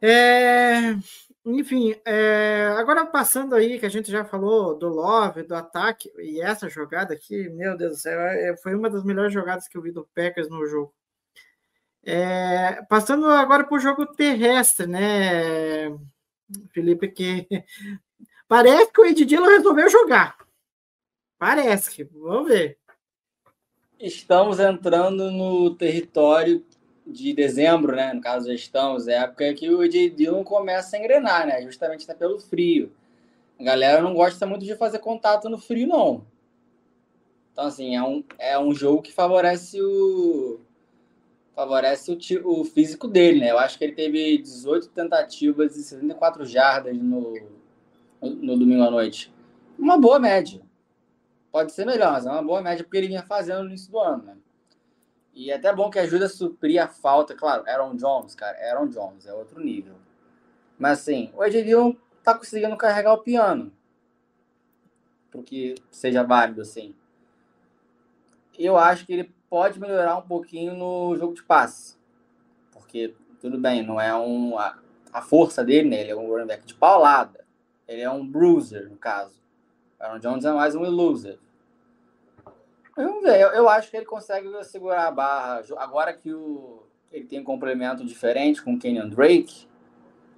É, 0.00 0.96
enfim, 1.46 1.94
é, 2.04 2.74
agora 2.76 3.06
passando 3.06 3.54
aí, 3.54 3.78
que 3.78 3.86
a 3.86 3.88
gente 3.88 4.10
já 4.10 4.24
falou 4.24 4.76
do 4.76 4.88
Love, 4.88 5.44
do 5.44 5.54
ataque, 5.54 6.12
e 6.18 6.40
essa 6.40 6.68
jogada 6.68 7.14
aqui, 7.14 7.48
meu 7.50 7.76
Deus 7.76 7.92
do 7.92 7.98
céu, 7.98 8.20
é, 8.20 8.56
foi 8.56 8.74
uma 8.74 8.90
das 8.90 9.04
melhores 9.04 9.32
jogadas 9.32 9.68
que 9.68 9.78
eu 9.78 9.82
vi 9.82 9.92
do 9.92 10.08
Packers 10.12 10.48
no 10.48 10.66
jogo. 10.66 10.92
É, 12.04 12.82
passando 12.88 13.26
agora 13.26 13.64
para 13.64 13.76
o 13.76 13.80
jogo 13.80 14.06
terrestre, 14.06 14.86
né, 14.86 15.88
Felipe, 16.72 17.08
que 17.08 17.46
parece 18.48 18.92
que 18.92 19.00
o 19.00 19.06
Ed 19.06 19.24
Dillon 19.24 19.46
resolveu 19.46 19.88
jogar. 19.88 20.36
Parece 21.38 21.90
que, 21.90 22.04
vamos 22.04 22.48
ver. 22.48 22.78
Estamos 23.98 24.58
entrando 24.58 25.30
no 25.30 25.74
território 25.76 26.64
de 27.06 27.32
dezembro, 27.32 27.94
né? 27.94 28.12
No 28.12 28.20
caso, 28.20 28.48
já 28.48 28.54
estamos, 28.54 29.06
é 29.06 29.18
a 29.18 29.22
época 29.22 29.54
que 29.54 29.70
o 29.70 29.82
Ed 29.82 30.10
Dillon 30.10 30.42
começa 30.42 30.96
a 30.96 30.98
engrenar, 30.98 31.46
né? 31.46 31.62
Justamente 31.62 32.04
até 32.04 32.14
pelo 32.14 32.40
frio. 32.40 32.92
A 33.58 33.62
galera 33.62 34.02
não 34.02 34.14
gosta 34.14 34.44
muito 34.44 34.64
de 34.64 34.74
fazer 34.74 34.98
contato 34.98 35.48
no 35.48 35.58
frio, 35.58 35.86
não. 35.86 36.26
Então, 37.52 37.66
assim, 37.66 37.94
é 37.94 38.02
um, 38.02 38.24
é 38.38 38.58
um 38.58 38.74
jogo 38.74 39.02
que 39.02 39.12
favorece 39.12 39.80
o 39.80 40.58
favorece 41.54 42.12
o, 42.12 42.60
o 42.60 42.64
físico 42.64 43.06
dele, 43.06 43.40
né? 43.40 43.50
Eu 43.50 43.58
acho 43.58 43.78
que 43.78 43.84
ele 43.84 43.94
teve 43.94 44.38
18 44.38 44.88
tentativas 44.88 45.76
e 45.76 45.82
74 45.82 46.44
jardas 46.44 46.96
no, 46.96 47.34
no 48.20 48.58
domingo 48.58 48.82
à 48.82 48.90
noite. 48.90 49.32
Uma 49.78 49.98
boa 49.98 50.18
média. 50.18 50.62
Pode 51.50 51.72
ser 51.72 51.84
melhor, 51.84 52.12
mas 52.12 52.26
é 52.26 52.30
uma 52.30 52.42
boa 52.42 52.62
média 52.62 52.82
porque 52.82 52.96
ele 52.96 53.08
vinha 53.08 53.22
fazendo 53.22 53.62
no 53.62 53.68
início 53.68 53.90
do 53.90 53.98
ano, 53.98 54.22
né? 54.24 54.36
E 55.34 55.50
é 55.50 55.54
até 55.54 55.74
bom 55.74 55.90
que 55.90 55.98
ajuda 55.98 56.26
a 56.26 56.28
suprir 56.28 56.82
a 56.82 56.88
falta. 56.88 57.34
Claro, 57.34 57.64
Aaron 57.66 57.96
Jones, 57.96 58.34
cara, 58.34 58.56
Aaron 58.70 58.88
Jones 58.88 59.26
é 59.26 59.32
outro 59.32 59.60
nível. 59.60 59.94
Mas 60.78 61.00
assim, 61.00 61.32
o 61.34 61.48
Dillon 61.48 61.94
tá 62.22 62.34
conseguindo 62.34 62.76
carregar 62.76 63.12
o 63.14 63.22
piano. 63.22 63.72
Porque 65.30 65.74
seja 65.90 66.22
válido, 66.22 66.60
assim. 66.60 66.94
Eu 68.58 68.76
acho 68.76 69.06
que 69.06 69.12
ele 69.12 69.34
pode 69.52 69.78
melhorar 69.78 70.16
um 70.16 70.22
pouquinho 70.22 70.74
no 70.74 71.14
jogo 71.14 71.34
de 71.34 71.42
passe. 71.42 71.98
Porque, 72.72 73.14
tudo 73.38 73.58
bem, 73.58 73.86
não 73.86 74.00
é 74.00 74.16
um. 74.16 74.58
A, 74.58 74.78
a 75.12 75.20
força 75.20 75.62
dele, 75.62 75.90
né? 75.90 76.00
Ele 76.00 76.12
é 76.12 76.16
um 76.16 76.26
running 76.26 76.46
back 76.46 76.64
de 76.64 76.72
paulada. 76.72 77.44
Ele 77.86 78.00
é 78.00 78.10
um 78.10 78.26
bruiser, 78.26 78.88
no 78.88 78.96
caso. 78.96 79.38
Aaron 80.00 80.20
Jones 80.20 80.46
é 80.46 80.52
mais 80.52 80.74
um 80.74 80.80
loser. 80.88 81.38
Vamos 82.96 83.22
ver, 83.22 83.42
eu, 83.42 83.48
eu, 83.48 83.68
acho 83.68 83.90
que 83.90 83.96
ele 83.98 84.06
consegue 84.06 84.48
segurar 84.64 85.08
a 85.08 85.10
barra. 85.10 85.62
Agora 85.76 86.14
que 86.14 86.32
o, 86.32 86.84
ele 87.10 87.26
tem 87.26 87.40
um 87.40 87.44
complemento 87.44 88.06
diferente 88.06 88.62
com 88.62 88.72
o 88.72 88.78
Kenyon 88.78 89.10
Drake, 89.10 89.68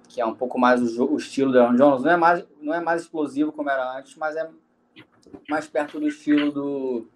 que 0.09 0.19
é 0.19 0.25
um 0.25 0.35
pouco 0.35 0.59
mais 0.59 0.99
o, 0.99 1.05
o, 1.05 1.15
estilo 1.15 1.53
do 1.53 1.59
Aaron 1.59 1.77
Jones, 1.77 2.03
não 2.03 2.11
é, 2.11 2.17
mais, 2.17 2.45
não 2.59 2.73
é 2.73 2.81
mais 2.81 3.03
explosivo 3.03 3.53
como 3.53 3.69
era 3.69 3.97
antes, 3.97 4.13
mas 4.17 4.35
é 4.35 4.49
mais 5.49 5.67
perto 5.67 6.01
do 6.01 6.07
estilo 6.07 6.51
do, 6.51 7.07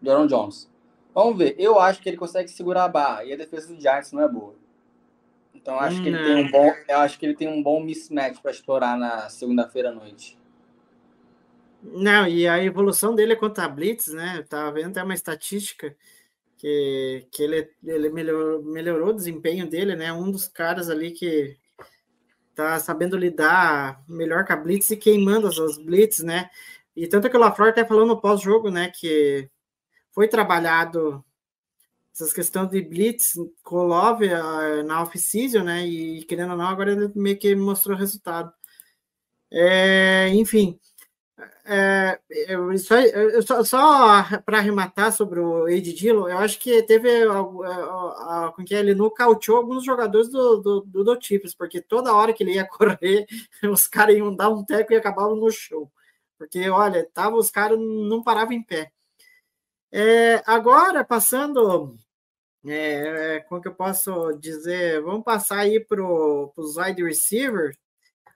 do 0.00 0.10
Aaron 0.12 0.28
Jones. 0.28 0.71
Vamos 1.14 1.36
ver, 1.36 1.54
eu 1.58 1.78
acho 1.78 2.00
que 2.00 2.08
ele 2.08 2.16
consegue 2.16 2.48
segurar 2.48 2.84
a 2.84 2.88
barra 2.88 3.24
e 3.24 3.32
a 3.32 3.36
defesa 3.36 3.72
do 3.72 3.80
Giants 3.80 4.12
não 4.12 4.22
é 4.22 4.28
boa. 4.28 4.54
Então 5.54 5.78
acho 5.78 6.02
que 6.02 6.08
ele 6.08 6.18
tem 6.18 6.36
um 6.36 6.50
bom, 6.50 6.72
eu 6.88 6.98
acho 6.98 7.18
que 7.18 7.26
ele 7.26 7.34
tem 7.34 7.48
um 7.48 7.62
bom 7.62 7.82
mismatch 7.82 8.40
para 8.40 8.50
explorar 8.50 8.98
na 8.98 9.28
segunda-feira 9.28 9.90
à 9.90 9.92
noite. 9.92 10.38
Não, 11.82 12.26
e 12.26 12.46
a 12.46 12.62
evolução 12.62 13.14
dele 13.14 13.32
é 13.32 13.36
contra 13.36 13.64
a 13.64 13.68
Blitz, 13.68 14.08
né? 14.08 14.38
Eu 14.38 14.46
tava 14.46 14.72
vendo 14.72 14.90
até 14.90 15.02
uma 15.02 15.14
estatística 15.14 15.94
que, 16.56 17.26
que 17.30 17.42
ele, 17.42 17.70
ele 17.84 18.08
melhorou, 18.08 18.62
melhorou 18.62 19.08
o 19.08 19.14
desempenho 19.14 19.68
dele, 19.68 19.96
né? 19.96 20.12
Um 20.12 20.30
dos 20.30 20.46
caras 20.46 20.88
ali 20.88 21.10
que 21.10 21.56
tá 22.54 22.78
sabendo 22.78 23.16
lidar 23.16 24.02
melhor 24.08 24.44
com 24.46 24.52
a 24.52 24.56
Blitz 24.56 24.90
e 24.90 24.96
queimando 24.96 25.48
as, 25.48 25.58
as 25.58 25.76
Blitz, 25.76 26.20
né? 26.20 26.48
E 26.94 27.06
tanto 27.06 27.28
que 27.28 27.36
o 27.36 27.40
LaFleur 27.40 27.70
até 27.70 27.84
falou 27.84 28.06
no 28.06 28.20
pós-jogo, 28.20 28.70
né? 28.70 28.90
Que 28.94 29.50
foi 30.12 30.28
trabalhado 30.28 31.24
essas 32.14 32.32
questões 32.32 32.68
de 32.70 32.82
Blitz 32.82 33.32
com 33.62 33.84
Love 33.84 34.26
uh, 34.26 34.82
na 34.84 35.02
off-season, 35.02 35.64
né? 35.64 35.86
E 35.86 36.24
querendo 36.24 36.50
ou 36.52 36.56
não, 36.56 36.66
agora 36.66 36.92
ele 36.92 37.10
meio 37.14 37.38
que 37.38 37.54
mostrou 37.54 37.96
resultado. 37.96 38.52
É, 39.50 40.28
enfim, 40.30 40.78
é, 41.64 42.18
eu, 42.48 42.76
só, 42.78 42.98
eu, 43.00 43.42
só, 43.42 43.62
só 43.64 44.40
para 44.44 44.58
arrematar 44.58 45.12
sobre 45.12 45.40
o 45.40 45.68
Ed 45.68 45.92
Dillon, 45.92 46.28
eu 46.28 46.38
acho 46.38 46.58
que 46.58 46.82
teve 46.82 47.08
com 48.56 48.64
que 48.64 48.74
ele 48.74 48.94
nocauteou 48.94 49.58
alguns 49.58 49.84
jogadores 49.84 50.28
do, 50.28 50.56
do, 50.60 50.80
do, 50.80 51.04
do 51.04 51.18
porque 51.56 51.80
toda 51.80 52.14
hora 52.14 52.32
que 52.32 52.42
ele 52.42 52.54
ia 52.54 52.66
correr, 52.68 53.26
os 53.70 53.86
caras 53.86 54.16
iam 54.16 54.34
dar 54.34 54.48
um 54.48 54.64
teco 54.64 54.92
e 54.92 54.96
acabavam 54.96 55.36
no 55.36 55.50
show. 55.50 55.90
Porque, 56.36 56.68
olha, 56.68 57.08
tava, 57.14 57.36
os 57.36 57.50
caras 57.50 57.78
não 57.78 58.22
paravam 58.22 58.52
em 58.52 58.62
pé. 58.62 58.90
É, 59.94 60.42
agora, 60.46 61.04
passando, 61.04 61.94
é, 62.66 63.40
como 63.40 63.60
que 63.60 63.68
eu 63.68 63.74
posso 63.74 64.32
dizer? 64.38 65.02
Vamos 65.02 65.22
passar 65.22 65.58
aí 65.58 65.78
para 65.78 66.02
os 66.02 66.76
wide 66.78 67.04
receivers. 67.04 67.76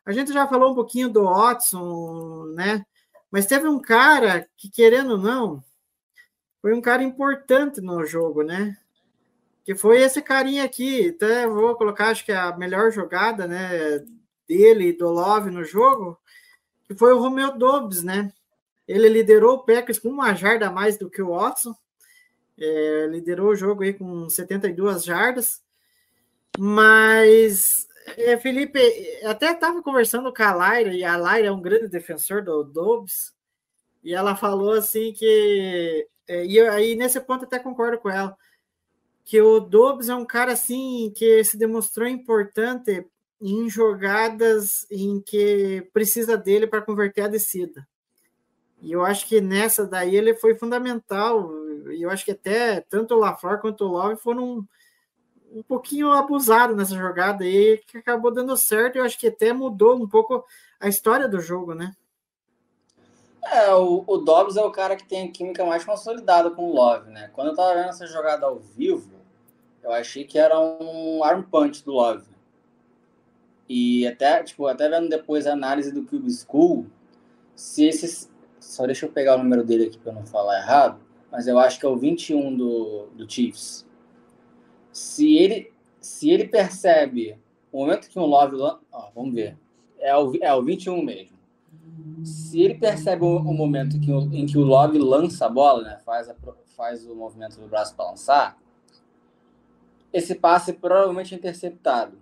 A 0.04 0.12
gente 0.12 0.32
já 0.34 0.46
falou 0.46 0.72
um 0.72 0.74
pouquinho 0.74 1.08
do 1.08 1.24
Watson, 1.24 2.52
né? 2.54 2.84
Mas 3.30 3.46
teve 3.46 3.66
um 3.66 3.80
cara 3.80 4.46
que, 4.56 4.68
querendo 4.68 5.12
ou 5.12 5.18
não, 5.18 5.64
foi 6.60 6.74
um 6.74 6.80
cara 6.80 7.02
importante 7.02 7.80
no 7.80 8.04
jogo, 8.04 8.42
né? 8.42 8.76
Que 9.64 9.74
foi 9.74 10.02
esse 10.02 10.20
carinha 10.20 10.64
aqui. 10.64 11.08
Até 11.08 11.46
vou 11.46 11.74
colocar, 11.74 12.08
acho 12.08 12.24
que 12.24 12.32
é 12.32 12.36
a 12.36 12.56
melhor 12.56 12.92
jogada, 12.92 13.48
né? 13.48 14.04
Dele, 14.46 14.92
do 14.92 15.08
Love 15.08 15.50
no 15.50 15.64
jogo, 15.64 16.18
que 16.84 16.94
foi 16.94 17.14
o 17.14 17.18
Romeo 17.18 17.56
Dobbs, 17.56 18.02
né? 18.02 18.32
Ele 18.86 19.08
liderou 19.08 19.54
o 19.54 19.64
Packers 19.64 19.98
com 19.98 20.08
uma 20.08 20.34
jarda 20.34 20.68
a 20.68 20.70
mais 20.70 20.96
do 20.96 21.10
que 21.10 21.22
o 21.22 21.30
Watson. 21.30 21.74
É, 22.58 23.06
liderou 23.10 23.50
o 23.50 23.56
jogo 23.56 23.82
aí 23.82 23.92
com 23.92 24.28
72 24.28 25.04
jardas. 25.04 25.62
Mas 26.58 27.86
é, 28.16 28.36
Felipe, 28.38 28.78
até 29.24 29.50
estava 29.52 29.82
conversando 29.82 30.32
com 30.32 30.42
a 30.42 30.54
Laira, 30.54 30.94
e 30.94 31.02
a 31.04 31.16
Laira 31.16 31.48
é 31.48 31.52
um 31.52 31.60
grande 31.60 31.88
defensor 31.88 32.42
do 32.42 32.62
Dobbs, 32.62 33.34
e 34.04 34.14
ela 34.14 34.36
falou 34.36 34.72
assim 34.72 35.12
que. 35.12 36.06
É, 36.28 36.44
e 36.44 36.60
aí, 36.60 36.96
nesse 36.96 37.20
ponto, 37.20 37.44
até 37.44 37.58
concordo 37.58 37.98
com 37.98 38.10
ela, 38.10 38.36
que 39.24 39.40
o 39.40 39.60
Dobbs 39.60 40.08
é 40.08 40.14
um 40.14 40.24
cara 40.24 40.52
assim 40.52 41.12
que 41.16 41.42
se 41.44 41.56
demonstrou 41.56 42.08
importante 42.08 43.04
em 43.40 43.68
jogadas 43.68 44.86
em 44.90 45.20
que 45.20 45.88
precisa 45.92 46.36
dele 46.36 46.66
para 46.66 46.82
converter 46.82 47.22
a 47.22 47.28
descida. 47.28 47.86
E 48.80 48.92
eu 48.92 49.04
acho 49.04 49.26
que 49.26 49.40
nessa 49.40 49.86
daí 49.86 50.14
ele 50.14 50.34
foi 50.34 50.54
fundamental. 50.54 51.50
E 51.90 52.02
eu 52.02 52.10
acho 52.10 52.24
que 52.24 52.32
até 52.32 52.80
tanto 52.80 53.14
o 53.14 53.18
LaFleur 53.18 53.60
quanto 53.60 53.84
o 53.84 53.88
Love 53.88 54.16
foram 54.16 54.66
um 55.52 55.62
pouquinho 55.62 56.12
abusado 56.12 56.76
nessa 56.76 56.94
jogada 56.94 57.44
aí, 57.44 57.78
que 57.86 57.98
acabou 57.98 58.30
dando 58.30 58.56
certo. 58.56 58.96
Eu 58.96 59.04
acho 59.04 59.18
que 59.18 59.28
até 59.28 59.52
mudou 59.52 59.96
um 59.96 60.08
pouco 60.08 60.44
a 60.78 60.88
história 60.88 61.28
do 61.28 61.40
jogo, 61.40 61.74
né? 61.74 61.94
É, 63.42 63.72
o, 63.74 64.02
o 64.06 64.18
Dobbs 64.18 64.56
é 64.56 64.62
o 64.62 64.72
cara 64.72 64.96
que 64.96 65.06
tem 65.06 65.28
a 65.28 65.30
química 65.30 65.64
mais 65.64 65.84
consolidada 65.84 66.50
com 66.50 66.68
o 66.68 66.74
Love, 66.74 67.10
né? 67.10 67.30
Quando 67.32 67.48
eu 67.48 67.54
tava 67.54 67.74
vendo 67.74 67.88
essa 67.88 68.06
jogada 68.06 68.46
ao 68.46 68.58
vivo, 68.58 69.12
eu 69.82 69.92
achei 69.92 70.24
que 70.24 70.36
era 70.38 70.58
um 70.58 71.22
arm 71.22 71.42
punch 71.42 71.84
do 71.84 71.92
Love. 71.92 72.26
E 73.68 74.06
até, 74.06 74.42
tipo, 74.42 74.66
até 74.66 74.88
vendo 74.88 75.08
depois 75.08 75.46
a 75.46 75.52
análise 75.52 75.92
do 75.92 76.04
Cube 76.04 76.30
School, 76.30 76.86
se 77.54 77.84
esses. 77.86 78.30
Só 78.66 78.84
deixa 78.84 79.06
eu 79.06 79.12
pegar 79.12 79.36
o 79.36 79.38
número 79.38 79.62
dele 79.62 79.86
aqui 79.86 79.96
para 79.96 80.12
não 80.12 80.26
falar 80.26 80.58
errado, 80.58 81.00
mas 81.30 81.46
eu 81.46 81.56
acho 81.58 81.78
que 81.78 81.86
é 81.86 81.88
o 81.88 81.96
21 81.96 82.56
do, 82.56 83.06
do 83.14 83.30
Chiefs. 83.30 83.86
Se 84.92 85.36
ele 85.36 85.72
se 86.00 86.30
ele 86.30 86.46
percebe 86.46 87.38
o 87.72 87.78
momento 87.78 88.08
que 88.08 88.18
o 88.18 88.26
Love 88.26 88.56
ó, 88.60 89.10
vamos 89.14 89.34
ver. 89.34 89.56
É 89.98 90.16
o, 90.16 90.32
é 90.40 90.52
o 90.52 90.62
21 90.62 91.02
mesmo. 91.02 91.36
Se 92.24 92.60
ele 92.60 92.74
percebe 92.74 93.24
o, 93.24 93.36
o 93.36 93.54
momento 93.54 94.00
que 94.00 94.10
em 94.10 94.46
que 94.46 94.58
o 94.58 94.62
Love 94.62 94.98
lança 94.98 95.46
a 95.46 95.48
bola 95.48 95.82
né 95.82 95.98
faz 96.04 96.28
a, 96.28 96.34
faz 96.76 97.06
o 97.06 97.14
movimento 97.14 97.60
do 97.60 97.68
braço 97.68 97.94
para 97.94 98.10
lançar 98.10 98.58
esse 100.12 100.34
passe 100.34 100.72
provavelmente 100.72 101.34
é 101.34 101.38
interceptado. 101.38 102.18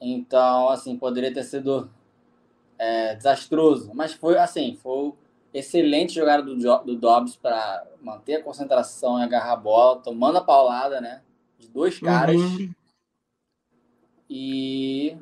Então 0.00 0.68
assim 0.68 0.96
poderia 0.96 1.34
ter 1.34 1.44
sido 1.44 1.90
é, 2.80 3.14
desastroso 3.14 3.92
mas 3.94 4.12
foi 4.12 4.38
assim 4.38 4.76
foi 4.82 5.12
excelente 5.52 6.14
jogada 6.14 6.42
do, 6.42 6.54
do 6.54 6.96
Dobbs 6.96 7.36
para 7.36 7.84
manter 8.00 8.36
a 8.36 8.42
concentração 8.42 9.18
e 9.18 9.22
agarrar 9.22 9.52
a 9.52 9.56
bola, 9.56 10.00
tomando 10.00 10.38
a 10.38 10.44
paulada, 10.44 11.00
né? 11.00 11.22
De 11.58 11.68
dois 11.68 11.98
caras. 11.98 12.36
Uhum. 12.36 12.72
E. 14.28 15.16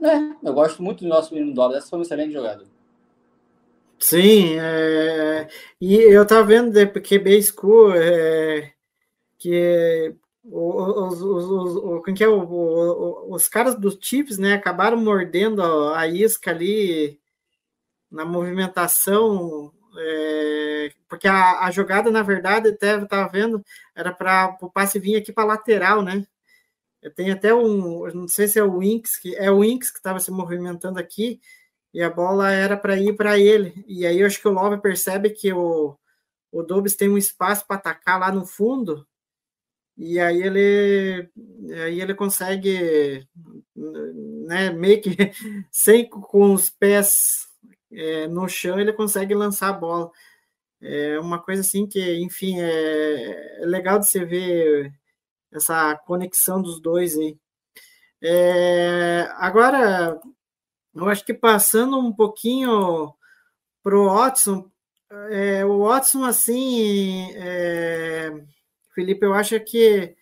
É, 0.00 0.16
eu 0.42 0.52
gosto 0.52 0.82
muito 0.82 1.04
do 1.04 1.08
nosso 1.08 1.34
menino 1.34 1.54
Dobbs. 1.54 1.78
Essa 1.78 1.88
foi 1.88 1.98
uma 1.98 2.04
excelente 2.04 2.32
jogada. 2.32 2.64
Sim, 3.98 4.58
é... 4.58 5.48
e 5.80 5.94
eu 5.94 6.26
tava 6.26 6.42
vendo 6.42 6.72
de 6.72 6.86
QB 6.86 7.40
School 7.40 7.94
é... 7.94 8.72
que 9.38 10.12
os, 10.44 11.22
os, 11.22 11.44
os, 11.84 12.04
quem 12.04 12.14
que 12.14 12.24
é, 12.24 12.28
os 12.28 13.48
caras 13.48 13.74
dos 13.78 13.98
chips, 14.00 14.38
né, 14.38 14.54
acabaram 14.54 14.96
mordendo 14.96 15.62
a 15.94 16.06
isca 16.06 16.50
ali 16.50 17.20
na 18.10 18.24
movimentação, 18.24 19.72
é, 19.96 20.92
porque 21.08 21.28
a, 21.28 21.60
a, 21.66 21.70
jogada, 21.70 22.10
na 22.10 22.22
verdade, 22.22 22.70
até 22.70 22.96
estava 22.96 23.28
vendo, 23.30 23.64
era 23.94 24.12
para 24.12 24.56
o 24.60 24.70
passe 24.70 24.98
vir 24.98 25.16
aqui 25.16 25.32
para 25.32 25.44
lateral, 25.44 26.02
né? 26.02 26.26
Tem 27.16 27.30
até 27.32 27.52
um, 27.54 28.06
não 28.12 28.28
sei 28.28 28.46
se 28.46 28.58
é 28.58 28.62
o 28.62 28.78
Winx, 28.78 29.16
que 29.18 29.34
é 29.36 29.50
o 29.50 29.60
Winx 29.60 29.90
que 29.90 29.98
estava 29.98 30.20
se 30.20 30.30
movimentando 30.30 30.98
aqui, 31.00 31.40
e 31.92 32.02
a 32.02 32.08
bola 32.08 32.52
era 32.52 32.76
para 32.76 32.96
ir 32.98 33.16
para 33.16 33.38
ele. 33.38 33.84
E 33.88 34.06
aí 34.06 34.20
eu 34.20 34.26
acho 34.26 34.40
que 34.40 34.48
o 34.48 34.52
Love 34.52 34.80
percebe 34.80 35.30
que 35.30 35.52
o, 35.52 35.96
o 36.52 36.62
Dobbs 36.62 36.96
tem 36.96 37.08
um 37.08 37.18
espaço 37.18 37.66
para 37.66 37.76
atacar 37.76 38.20
lá 38.20 38.32
no 38.32 38.46
fundo, 38.46 39.06
e 40.04 40.18
aí 40.18 40.42
ele 40.42 41.30
aí 41.84 42.00
ele 42.00 42.12
consegue 42.12 43.24
né, 43.76 44.70
meio 44.70 45.00
que 45.00 45.10
sem 45.70 46.08
com 46.08 46.52
os 46.52 46.68
pés 46.68 47.46
é, 47.92 48.26
no 48.26 48.48
chão 48.48 48.80
ele 48.80 48.92
consegue 48.92 49.32
lançar 49.32 49.68
a 49.68 49.72
bola. 49.72 50.10
É 50.80 51.20
uma 51.20 51.40
coisa 51.40 51.60
assim 51.60 51.86
que 51.86 52.18
enfim 52.20 52.60
é, 52.60 53.62
é 53.62 53.66
legal 53.66 54.00
de 54.00 54.08
você 54.08 54.24
ver 54.24 54.92
essa 55.52 55.96
conexão 55.98 56.60
dos 56.60 56.80
dois 56.80 57.16
aí. 57.16 57.38
É, 58.20 59.28
agora 59.36 60.20
eu 60.96 61.08
acho 61.08 61.24
que 61.24 61.34
passando 61.34 61.96
um 61.98 62.12
pouquinho 62.12 63.14
pro 63.84 64.06
Watson 64.06 64.68
é, 65.30 65.64
o 65.64 65.86
Watson 65.86 66.24
assim 66.24 67.30
é, 67.36 68.32
Felipe, 68.94 69.24
eu 69.24 69.34
acho 69.34 69.58
que. 69.60 70.14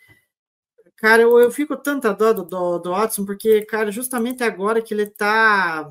Cara, 0.96 1.22
eu, 1.22 1.38
eu 1.40 1.50
fico 1.50 1.76
tanta 1.76 2.12
dó 2.12 2.32
do, 2.32 2.44
do, 2.44 2.78
do 2.78 2.90
Watson, 2.90 3.24
porque, 3.24 3.62
cara, 3.64 3.90
justamente 3.90 4.42
agora 4.42 4.82
que 4.82 4.94
ele 4.94 5.06
tá. 5.06 5.90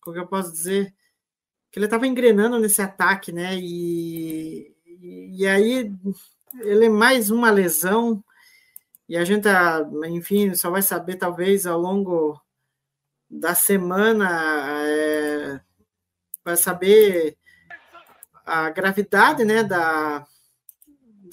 Como 0.00 0.16
eu 0.16 0.26
posso 0.26 0.52
dizer? 0.52 0.94
Que 1.70 1.78
ele 1.78 1.88
tava 1.88 2.06
engrenando 2.06 2.58
nesse 2.58 2.80
ataque, 2.82 3.32
né? 3.32 3.56
E, 3.56 4.74
e 4.96 5.46
aí 5.46 5.92
ele 6.60 6.86
é 6.86 6.88
mais 6.88 7.30
uma 7.30 7.50
lesão. 7.50 8.22
E 9.08 9.16
a 9.16 9.24
gente, 9.24 9.48
enfim, 10.08 10.54
só 10.54 10.70
vai 10.70 10.82
saber 10.82 11.16
talvez 11.16 11.66
ao 11.66 11.78
longo 11.78 12.40
da 13.28 13.54
semana, 13.54 14.28
é, 14.86 15.60
vai 16.44 16.56
saber 16.56 17.36
a 18.46 18.70
gravidade, 18.70 19.44
né, 19.44 19.62
da, 19.62 20.26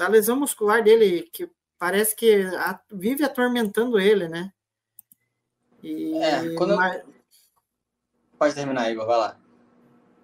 da 0.01 0.07
lesão 0.07 0.35
muscular 0.35 0.83
dele, 0.83 1.29
que 1.31 1.47
parece 1.77 2.15
que 2.15 2.43
vive 2.91 3.23
atormentando 3.23 3.99
ele, 3.99 4.27
né? 4.27 4.51
E, 5.83 6.17
é, 6.17 6.55
quando 6.55 6.75
mas, 6.75 7.03
Pode 8.35 8.55
terminar, 8.55 8.91
Igor, 8.91 9.05
vai 9.05 9.17
lá. 9.17 9.39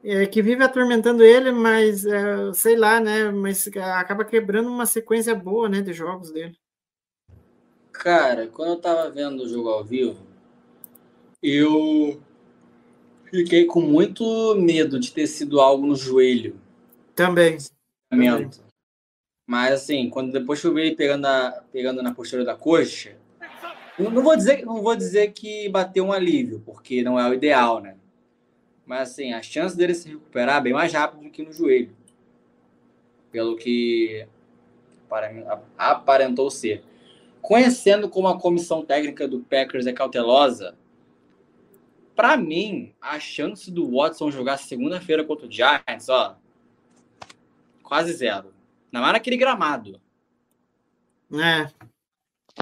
É, 0.04 0.26
que 0.26 0.42
vive 0.42 0.64
atormentando 0.64 1.24
ele, 1.24 1.52
mas 1.52 2.08
é, 2.08 2.52
sei 2.54 2.76
lá, 2.76 3.00
né? 3.00 3.30
Mas 3.30 3.68
acaba 3.68 4.26
quebrando 4.26 4.68
uma 4.68 4.88
sequência 4.88 5.36
boa, 5.36 5.70
né, 5.70 5.82
de 5.82 5.94
jogos 5.94 6.32
dele. 6.32 6.58
Cara, 7.92 8.48
quando 8.48 8.70
eu 8.70 8.82
tava 8.82 9.12
vendo 9.12 9.44
o 9.44 9.48
jogo 9.48 9.70
ao 9.70 9.84
vivo, 9.84 10.18
eu 11.42 12.20
fiquei 13.26 13.66
com 13.66 13.82
muito 13.82 14.56
medo 14.56 15.00
de 15.00 15.12
ter 15.12 15.28
sido 15.28 15.62
algo 15.62 15.86
no 15.86 15.96
joelho. 15.96 16.60
Também. 17.14 17.60
Também. 18.10 18.50
Mas 19.48 19.74
assim, 19.74 20.10
quando 20.10 20.34
depois 20.34 20.60
que 20.60 20.68
eu 20.68 20.74
pegando, 20.74 21.26
pegando 21.72 22.04
na 22.04 22.14
postura 22.14 22.44
da 22.44 22.54
coxa, 22.54 23.16
não, 23.98 24.22
vou 24.22 24.36
dizer, 24.36 24.66
não 24.66 24.84
vou 24.84 24.94
dizer 24.94 25.32
que 25.32 25.70
bateu 25.70 26.04
um 26.04 26.12
alívio, 26.12 26.62
porque 26.66 27.02
não 27.02 27.18
é 27.18 27.28
o 27.28 27.34
ideal, 27.34 27.80
né? 27.80 27.96
Mas 28.86 29.12
assim, 29.12 29.32
a 29.32 29.42
chance 29.42 29.76
dele 29.76 29.96
se 29.96 30.10
recuperar 30.10 30.58
é 30.58 30.62
bem 30.62 30.74
mais 30.74 30.92
rápido 30.92 31.24
do 31.24 31.30
que 31.30 31.44
no 31.44 31.54
joelho. 31.54 31.96
Pelo 33.32 33.56
que 33.56 34.28
aparentou 35.78 36.52
ser. 36.52 36.84
Conhecendo 37.42 38.10
como 38.10 38.28
a 38.28 38.38
comissão 38.38 38.84
técnica 38.84 39.28
do 39.30 39.40
Packers 39.40 39.88
é 39.88 39.94
cautelosa, 39.94 40.76
para 42.14 42.36
mim, 42.36 42.94
a 43.00 43.18
chance 43.18 43.72
do 43.72 43.96
Watson 43.96 44.30
jogar 44.30 44.58
segunda-feira 44.58 45.24
contra 45.24 45.48
o 45.48 45.52
Giants, 45.52 46.10
ó, 46.10 46.36
quase 47.82 48.12
zero. 48.12 48.57
Não 48.92 49.08
é 49.08 49.12
naquele 49.12 49.38
gramado. 49.38 50.02
É. 51.34 51.70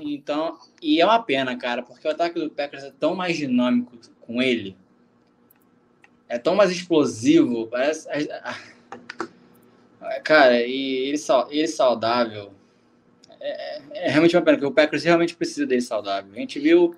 Então, 0.02 0.58
e 0.82 1.00
é 1.00 1.06
uma 1.06 1.22
pena, 1.22 1.56
cara, 1.58 1.82
porque 1.82 2.08
o 2.08 2.12
ataque 2.12 2.40
do 2.40 2.50
Packers 2.50 2.84
é 2.84 2.92
tão 2.92 3.16
mais 3.16 3.38
dinâmico 3.38 3.98
com 4.22 4.42
ele. 4.42 4.76
É 6.28 6.38
tão 6.38 6.56
mais 6.56 6.72
explosivo. 6.72 7.68
Parece. 7.68 8.08
Cara, 10.24 10.62
e 10.62 11.10
ele, 11.10 11.18
ele 11.50 11.68
saudável. 11.68 12.54
É, 13.40 13.78
é, 13.78 13.82
é 14.08 14.10
realmente 14.10 14.36
uma 14.36 14.42
pena, 14.42 14.58
porque 14.58 14.72
o 14.72 14.74
Packers 14.74 15.04
realmente 15.04 15.36
precisa 15.36 15.66
dele 15.66 15.82
saudável. 15.82 16.32
A 16.34 16.40
gente 16.40 16.60
viu 16.60 16.96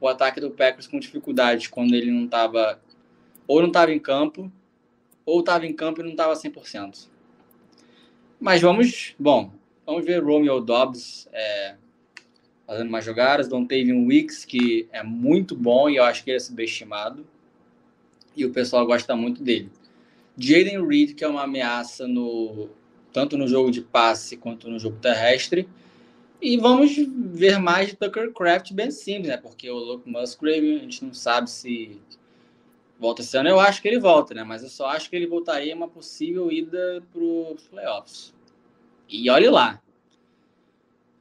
o 0.00 0.08
ataque 0.08 0.40
do 0.40 0.50
Packers 0.50 0.86
com 0.86 0.98
dificuldade 0.98 1.68
quando 1.68 1.94
ele 1.94 2.10
não 2.10 2.24
estava. 2.24 2.80
Ou 3.46 3.60
não 3.60 3.68
estava 3.68 3.92
em 3.92 3.98
campo, 4.00 4.50
ou 5.24 5.40
estava 5.40 5.66
em 5.66 5.72
campo 5.72 6.00
e 6.00 6.04
não 6.04 6.10
estava 6.10 6.32
100%. 6.34 7.08
Mas 8.38 8.60
vamos, 8.60 9.14
bom, 9.18 9.50
vamos 9.84 10.04
ver 10.04 10.22
Romeo 10.22 10.60
Dobbs 10.60 11.28
é, 11.32 11.74
fazendo 12.66 12.90
mais 12.90 13.04
jogadas, 13.04 13.48
Dontavian 13.48 14.06
Wicks, 14.06 14.44
que 14.44 14.88
é 14.92 15.02
muito 15.02 15.56
bom 15.56 15.88
e 15.88 15.96
eu 15.96 16.04
acho 16.04 16.22
que 16.22 16.30
ele 16.30 16.36
é 16.36 16.40
subestimado. 16.40 17.26
E 18.36 18.44
o 18.44 18.52
pessoal 18.52 18.86
gosta 18.86 19.16
muito 19.16 19.42
dele. 19.42 19.70
Jaden 20.36 20.86
Reed, 20.86 21.14
que 21.14 21.24
é 21.24 21.28
uma 21.28 21.44
ameaça 21.44 22.06
no 22.06 22.68
tanto 23.12 23.38
no 23.38 23.48
jogo 23.48 23.70
de 23.70 23.80
passe 23.80 24.36
quanto 24.36 24.68
no 24.68 24.78
jogo 24.78 24.98
terrestre. 24.98 25.66
E 26.40 26.58
vamos 26.58 26.94
ver 26.98 27.58
mais 27.58 27.88
de 27.88 27.96
Tucker 27.96 28.30
Craft 28.30 28.72
bem 28.74 28.90
simples, 28.90 29.28
né? 29.28 29.38
Porque 29.38 29.70
o 29.70 29.78
Luke 29.78 30.06
Musgrave, 30.06 30.76
a 30.76 30.78
gente 30.80 31.02
não 31.02 31.14
sabe 31.14 31.48
se 31.48 31.98
volta 32.98 33.22
esse 33.22 33.36
ano, 33.36 33.48
eu 33.48 33.60
acho 33.60 33.82
que 33.82 33.88
ele 33.88 33.98
volta, 33.98 34.34
né? 34.34 34.44
Mas 34.44 34.62
eu 34.62 34.68
só 34.68 34.88
acho 34.88 35.08
que 35.08 35.16
ele 35.16 35.26
voltaria 35.26 35.74
uma 35.74 35.88
possível 35.88 36.50
ida 36.50 37.02
para 37.12 37.22
os 37.22 37.68
playoffs. 37.68 38.34
E 39.08 39.30
olhe 39.30 39.48
lá. 39.48 39.80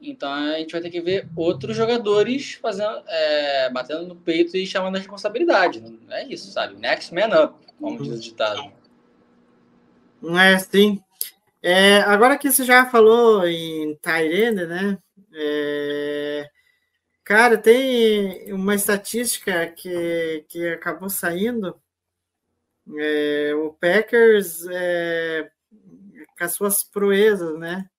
Então 0.02 0.32
a 0.32 0.58
gente 0.58 0.72
vai 0.72 0.82
ter 0.82 0.90
que 0.90 1.02
ver 1.02 1.28
outros 1.36 1.76
jogadores 1.76 2.54
fazendo, 2.54 3.02
é, 3.08 3.70
batendo 3.70 4.08
no 4.08 4.16
peito 4.16 4.56
e 4.56 4.66
chamando 4.68 4.96
a 4.96 5.00
responsabilidade. 5.00 5.84
É 6.10 6.26
isso, 6.28 6.52
sabe? 6.52 6.76
Next 6.76 7.14
man 7.14 7.44
up, 7.44 7.56
como 7.80 8.02
diz 8.02 8.14
o 8.14 8.20
ditado. 8.20 8.72
É, 10.40 10.58
sim. 10.60 11.02
É, 11.62 11.98
agora 12.02 12.38
que 12.38 12.52
você 12.52 12.64
já 12.64 12.86
falou 12.86 13.48
em 13.48 13.96
Tyrande, 13.96 14.68
né? 14.68 14.98
É, 15.34 16.48
Cara, 17.26 17.58
tem 17.58 18.54
uma 18.54 18.76
estatística 18.76 19.68
que, 19.72 20.46
que 20.48 20.68
acabou 20.68 21.10
saindo. 21.10 21.76
É, 23.00 23.56
o 23.56 23.74
Packers, 23.74 24.68
é, 24.68 25.50
com 26.38 26.44
as 26.44 26.54
suas 26.54 26.84
proezas, 26.84 27.58
né? 27.58 27.90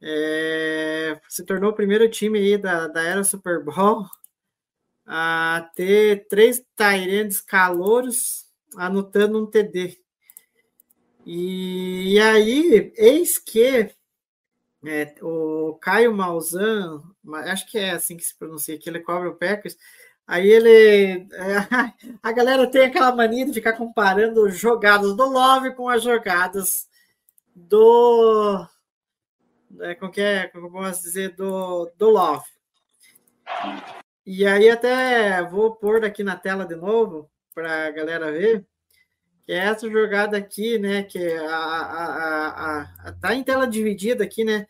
É, 0.00 1.20
se 1.28 1.44
tornou 1.44 1.70
o 1.72 1.74
primeiro 1.74 2.08
time 2.08 2.38
aí 2.38 2.56
da, 2.56 2.86
da 2.86 3.02
era 3.02 3.24
Super 3.24 3.60
Bowl 3.64 4.06
a 5.04 5.68
ter 5.74 6.28
três 6.28 6.64
Tyrands 6.76 7.40
calouros 7.40 8.46
anotando 8.76 9.42
um 9.42 9.46
TD. 9.50 9.98
E, 11.26 12.14
e 12.14 12.20
aí, 12.20 12.92
eis 12.96 13.36
que 13.36 13.90
é, 14.84 15.14
o 15.22 15.74
Caio 15.80 16.14
Mauzan, 16.14 17.02
acho 17.46 17.66
que 17.66 17.78
é 17.78 17.90
assim 17.90 18.16
que 18.16 18.24
se 18.24 18.36
pronuncia, 18.36 18.78
que 18.78 18.88
ele 18.88 19.00
cobra 19.00 19.28
o 19.28 19.34
Packers. 19.34 19.76
Aí 20.26 20.46
ele. 20.48 21.26
A 22.22 22.32
galera 22.32 22.70
tem 22.70 22.82
aquela 22.82 23.14
mania 23.14 23.46
de 23.46 23.52
ficar 23.52 23.72
comparando 23.72 24.48
jogadas 24.50 25.16
do 25.16 25.24
Love 25.24 25.74
com 25.74 25.88
as 25.88 26.02
jogadas 26.02 26.86
do. 27.54 28.66
É, 29.80 29.94
como 29.94 30.12
que 30.12 30.20
é? 30.20 30.48
Como 30.48 30.70
posso 30.70 31.02
dizer? 31.02 31.34
Do, 31.34 31.90
do 31.96 32.10
Love. 32.10 32.44
E 34.26 34.46
aí, 34.46 34.68
até 34.70 35.42
vou 35.42 35.74
pôr 35.76 36.04
aqui 36.04 36.22
na 36.22 36.36
tela 36.36 36.66
de 36.66 36.76
novo 36.76 37.30
para 37.54 37.86
a 37.86 37.90
galera 37.90 38.30
ver 38.30 38.66
que 39.48 39.54
é 39.54 39.60
essa 39.60 39.88
jogada 39.90 40.36
aqui, 40.36 40.78
né? 40.78 41.02
Que 41.04 41.26
a, 41.26 41.56
a, 41.56 42.48
a, 42.48 42.80
a, 43.08 43.12
tá 43.12 43.34
em 43.34 43.42
tela 43.42 43.66
dividida 43.66 44.22
aqui, 44.22 44.44
né? 44.44 44.66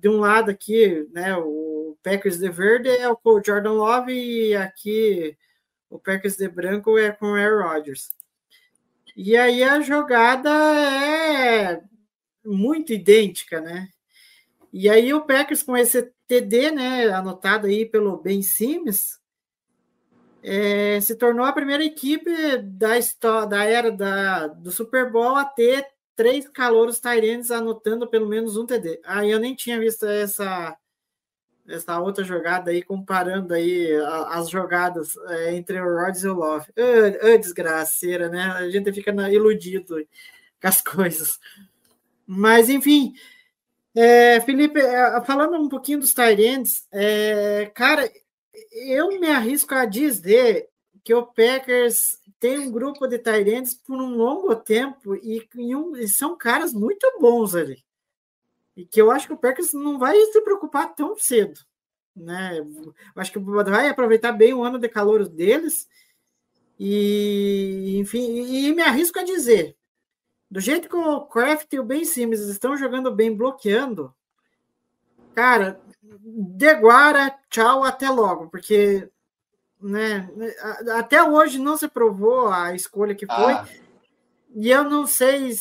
De 0.00 0.08
um 0.08 0.18
lado 0.18 0.50
aqui, 0.50 1.08
né? 1.12 1.36
O 1.36 1.96
Packers 2.02 2.38
de 2.38 2.50
verde 2.50 2.88
é 2.88 3.08
o 3.08 3.16
Jordan 3.46 3.70
Love 3.70 4.12
e 4.12 4.56
aqui 4.56 5.38
o 5.88 5.96
Packers 5.96 6.36
de 6.36 6.48
branco 6.48 6.98
é 6.98 7.12
com 7.12 7.26
o 7.26 7.34
Aaron 7.36 7.62
Rodgers. 7.62 8.10
E 9.16 9.36
aí 9.36 9.62
a 9.62 9.80
jogada 9.80 10.50
é 10.50 11.80
muito 12.44 12.92
idêntica, 12.92 13.60
né? 13.60 13.90
E 14.72 14.90
aí 14.90 15.14
o 15.14 15.24
Packers 15.24 15.62
com 15.62 15.76
esse 15.76 16.12
TD, 16.26 16.72
né, 16.72 17.10
anotado 17.10 17.68
aí 17.68 17.86
pelo 17.86 18.16
Ben 18.16 18.42
Sims, 18.42 19.20
é, 20.46 21.00
se 21.00 21.16
tornou 21.16 21.46
a 21.46 21.52
primeira 21.52 21.82
equipe 21.82 22.58
da 22.58 22.98
história 22.98 23.48
da 23.48 23.64
era 23.64 23.90
da, 23.90 24.46
do 24.46 24.70
Super 24.70 25.10
Bowl 25.10 25.36
a 25.36 25.44
ter 25.46 25.86
três 26.14 26.46
calouros 26.46 27.00
Tyrants 27.00 27.50
anotando 27.50 28.06
pelo 28.06 28.28
menos 28.28 28.54
um 28.54 28.66
TD. 28.66 29.00
Aí 29.06 29.30
eu 29.30 29.40
nem 29.40 29.54
tinha 29.54 29.80
visto 29.80 30.04
essa 30.04 30.76
essa 31.66 31.98
outra 31.98 32.22
jogada 32.22 32.70
aí, 32.70 32.82
comparando 32.82 33.54
aí 33.54 33.88
as 34.28 34.50
jogadas 34.50 35.16
é, 35.28 35.54
entre 35.54 35.80
o 35.80 35.96
Rodgers 35.96 36.22
e 36.22 36.28
o 36.28 36.34
Love. 36.34 36.66
Ah, 36.76 37.38
desgraceira, 37.38 38.28
né? 38.28 38.42
A 38.42 38.68
gente 38.68 38.92
fica 38.92 39.10
iludido 39.30 39.96
com 40.60 40.68
as 40.68 40.82
coisas. 40.84 41.38
Mas, 42.26 42.68
enfim, 42.68 43.14
é, 43.94 44.42
Felipe, 44.42 44.78
é, 44.78 45.24
falando 45.24 45.56
um 45.56 45.68
pouquinho 45.68 46.00
dos 46.00 46.12
Tyrants, 46.12 46.86
é, 46.92 47.72
cara, 47.74 48.10
eu 48.72 49.20
me 49.20 49.28
arrisco 49.28 49.74
a 49.74 49.84
dizer 49.84 50.68
que 51.02 51.14
o 51.14 51.26
Packers 51.26 52.18
tem 52.40 52.58
um 52.58 52.70
grupo 52.70 53.06
de 53.06 53.18
Tyrants 53.18 53.74
por 53.74 54.00
um 54.00 54.14
longo 54.14 54.54
tempo 54.56 55.14
e, 55.16 55.46
e, 55.54 55.76
um, 55.76 55.96
e 55.96 56.08
são 56.08 56.36
caras 56.36 56.72
muito 56.72 57.06
bons 57.20 57.54
ali 57.54 57.84
e 58.76 58.84
que 58.84 59.00
eu 59.00 59.10
acho 59.10 59.26
que 59.26 59.32
o 59.32 59.38
Packers 59.38 59.72
não 59.72 59.98
vai 59.98 60.18
se 60.26 60.40
preocupar 60.40 60.94
tão 60.94 61.16
cedo. 61.16 61.60
Né? 62.14 62.58
Eu 62.58 62.94
acho 63.16 63.32
que 63.32 63.38
vai 63.38 63.88
aproveitar 63.88 64.32
bem 64.32 64.52
o 64.52 64.62
ano 64.62 64.78
de 64.78 64.88
calor 64.88 65.28
deles. 65.28 65.88
E, 66.78 67.96
enfim, 67.98 68.20
e, 68.20 68.74
me 68.74 68.82
arrisco 68.82 69.18
a 69.18 69.24
dizer: 69.24 69.76
do 70.50 70.60
jeito 70.60 70.88
que 70.88 70.96
o 70.96 71.20
Kraft 71.22 71.72
e 71.72 71.78
o 71.78 71.84
Ben 71.84 72.04
Simmons 72.04 72.40
estão 72.40 72.76
jogando 72.76 73.12
bem, 73.12 73.34
bloqueando, 73.34 74.14
cara, 75.34 75.80
deguara, 76.56 77.34
tchau, 77.50 77.84
até 77.84 78.08
logo, 78.08 78.48
porque 78.48 79.08
né, 79.80 80.28
até 80.96 81.22
hoje 81.22 81.58
não 81.58 81.76
se 81.76 81.88
provou 81.88 82.48
a 82.48 82.74
escolha 82.74 83.14
que 83.14 83.26
foi. 83.26 83.52
Ah. 83.52 83.66
E 84.54 84.70
eu 84.70 84.84
não 84.84 85.06
sei 85.06 85.52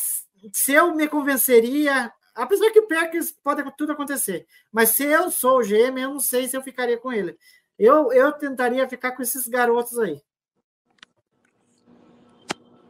se 0.51 0.74
eu 0.74 0.93
me 0.95 1.07
convenceria 1.07 2.11
Apesar 2.36 2.71
que 2.71 2.80
o 2.80 2.88
Packers 2.88 3.32
pode 3.32 3.63
tudo 3.78 3.91
acontecer. 3.91 4.47
Mas 4.71 4.89
se 4.89 5.03
eu 5.03 5.30
sou 5.30 5.59
o 5.59 5.63
GM, 5.63 5.99
eu 5.99 6.09
não 6.09 6.19
sei 6.19 6.47
se 6.47 6.57
eu 6.57 6.63
ficaria 6.63 6.97
com 6.97 7.13
ele. 7.13 7.38
Eu, 7.78 8.11
eu 8.11 8.32
tentaria 8.32 8.89
ficar 8.89 9.11
com 9.11 9.21
esses 9.21 9.47
garotos 9.47 9.97
aí. 9.99 10.19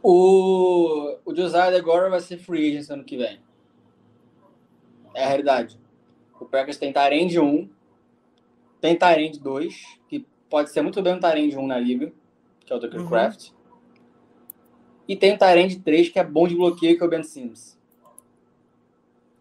O, 0.01 1.17
o 1.25 1.35
Josiah 1.35 1.75
agora 1.75 2.09
vai 2.09 2.19
ser 2.19 2.37
free 2.37 2.77
agent 2.77 2.89
ano 2.89 3.03
que 3.03 3.17
vem. 3.17 3.41
É 5.13 5.25
a 5.25 5.27
realidade. 5.27 5.79
O 6.43 6.45
Packers 6.45 6.77
tem 6.77 6.91
Tyrande 6.91 7.39
1, 7.39 7.69
tem 8.81 8.97
Tyrande 8.97 9.39
2, 9.39 9.97
que 10.09 10.27
pode 10.49 10.71
ser 10.71 10.81
muito 10.81 11.01
bem 11.01 11.13
um 11.13 11.19
Tyrande 11.19 11.57
1 11.57 11.65
na 11.65 11.79
liga, 11.79 12.11
que 12.65 12.73
é 12.73 12.75
o 12.75 12.79
Tucker 12.81 12.99
uhum. 12.99 13.07
Craft. 13.07 13.51
E 15.07 15.15
tem 15.15 15.35
o 15.35 15.37
Tyrande 15.37 15.79
3, 15.79 16.09
que 16.09 16.19
é 16.19 16.23
bom 16.23 16.45
de 16.45 16.53
bloqueio, 16.53 16.97
que 16.97 17.03
é 17.03 17.05
o 17.05 17.09
Ben 17.09 17.23
Sims. 17.23 17.79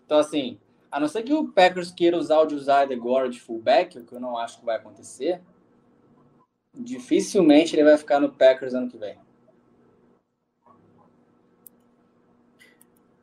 Então, 0.07 0.16
assim, 0.16 0.61
a 0.92 1.00
não 1.00 1.09
ser 1.09 1.24
que 1.24 1.34
o 1.34 1.48
Packers 1.48 1.90
queira 1.90 2.16
usar 2.16 2.40
o 2.40 2.48
Josiah 2.48 2.82
agora 2.82 3.28
de 3.28 3.40
fullback, 3.40 3.98
o 3.98 4.05
que 4.05 4.14
eu 4.14 4.20
não 4.20 4.38
acho 4.38 4.61
que 4.61 4.64
vai 4.64 4.76
acontecer, 4.76 5.40
dificilmente 6.72 7.74
ele 7.74 7.82
vai 7.82 7.98
ficar 7.98 8.20
no 8.20 8.30
Packers 8.30 8.74
ano 8.74 8.88
que 8.88 8.96
vem. 8.96 9.18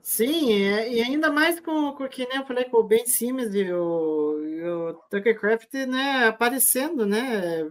Sim, 0.09 0.49
e 0.49 1.01
ainda 1.03 1.31
mais 1.31 1.59
com, 1.59 1.89
o 1.89 2.09
que 2.09 2.27
nem 2.27 2.39
eu 2.39 2.45
falei 2.45 2.65
com 2.65 2.77
o 2.77 2.83
Ben 2.83 3.05
Simmons 3.05 3.53
e 3.53 3.71
o, 3.71 4.43
e 4.43 4.63
o 4.63 4.93
Tucker 5.07 5.39
Craft, 5.39 5.71
né, 5.87 6.25
aparecendo, 6.25 7.05
né, 7.05 7.69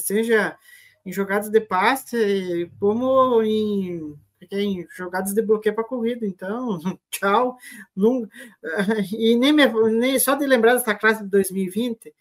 seja 0.00 0.58
em 1.06 1.12
jogadas 1.12 1.48
de 1.48 1.60
passe, 1.60 2.68
como 2.80 3.40
em 3.44 4.18
em 4.50 4.86
jogadas 4.90 5.32
de 5.32 5.40
bloqueio 5.40 5.74
para 5.74 5.84
corrida, 5.84 6.26
então, 6.26 6.80
tchau. 7.10 7.56
Não, 7.94 8.28
e 9.16 9.36
nem, 9.36 9.52
me, 9.52 9.66
nem 9.90 10.18
só 10.18 10.34
de 10.34 10.46
lembrar 10.46 10.74
dessa 10.74 10.94
classe 10.96 11.22
de 11.22 11.30
2020 11.30 12.12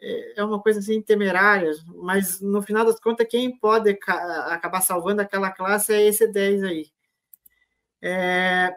é, 0.00 0.40
é 0.40 0.44
uma 0.44 0.60
coisa 0.60 0.80
assim 0.80 1.00
temerária, 1.00 1.72
mas 1.96 2.40
no 2.42 2.60
final 2.62 2.84
das 2.84 3.00
contas, 3.00 3.26
quem 3.28 3.56
pode 3.58 3.90
acabar 4.50 4.82
salvando 4.82 5.22
aquela 5.22 5.50
classe 5.50 5.94
é 5.94 6.06
esse 6.06 6.26
10 6.26 6.62
aí. 6.64 6.92
É, 8.02 8.74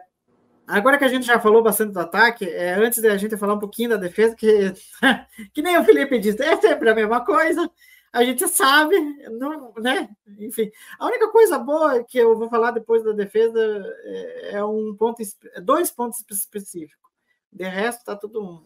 agora 0.66 0.98
que 0.98 1.04
a 1.04 1.08
gente 1.08 1.26
já 1.26 1.38
falou 1.38 1.62
bastante 1.62 1.92
do 1.92 2.00
ataque, 2.00 2.44
é, 2.44 2.74
antes 2.74 3.00
da 3.00 3.16
gente 3.16 3.36
falar 3.36 3.54
um 3.54 3.58
pouquinho 3.58 3.90
da 3.90 3.96
defesa, 3.96 4.34
que, 4.34 4.72
que 5.52 5.62
nem 5.62 5.78
o 5.78 5.84
Felipe 5.84 6.18
disse, 6.18 6.42
é 6.42 6.56
sempre 6.60 6.90
a 6.90 6.94
mesma 6.94 7.24
coisa 7.24 7.70
a 8.16 8.24
gente 8.24 8.48
sabe, 8.48 8.96
não, 9.30 9.74
né? 9.74 10.08
Enfim, 10.38 10.70
a 10.98 11.06
única 11.06 11.28
coisa 11.28 11.58
boa 11.58 12.02
que 12.02 12.16
eu 12.16 12.34
vou 12.36 12.48
falar 12.48 12.70
depois 12.70 13.04
da 13.04 13.12
defesa 13.12 13.58
é, 14.04 14.52
é 14.52 14.64
um 14.64 14.96
ponto, 14.96 15.20
é 15.52 15.60
dois 15.60 15.90
pontos 15.90 16.24
específicos. 16.30 17.10
De 17.52 17.64
resto, 17.64 18.06
tá 18.06 18.16
tudo, 18.16 18.64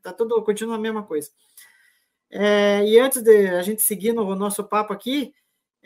tá 0.00 0.12
tudo, 0.12 0.40
continua 0.44 0.76
a 0.76 0.78
mesma 0.78 1.02
coisa. 1.02 1.28
É, 2.30 2.84
e 2.86 2.98
antes 3.00 3.20
de 3.20 3.48
a 3.48 3.62
gente 3.62 3.82
seguir 3.82 4.12
no 4.12 4.32
nosso 4.36 4.62
papo 4.62 4.92
aqui 4.92 5.34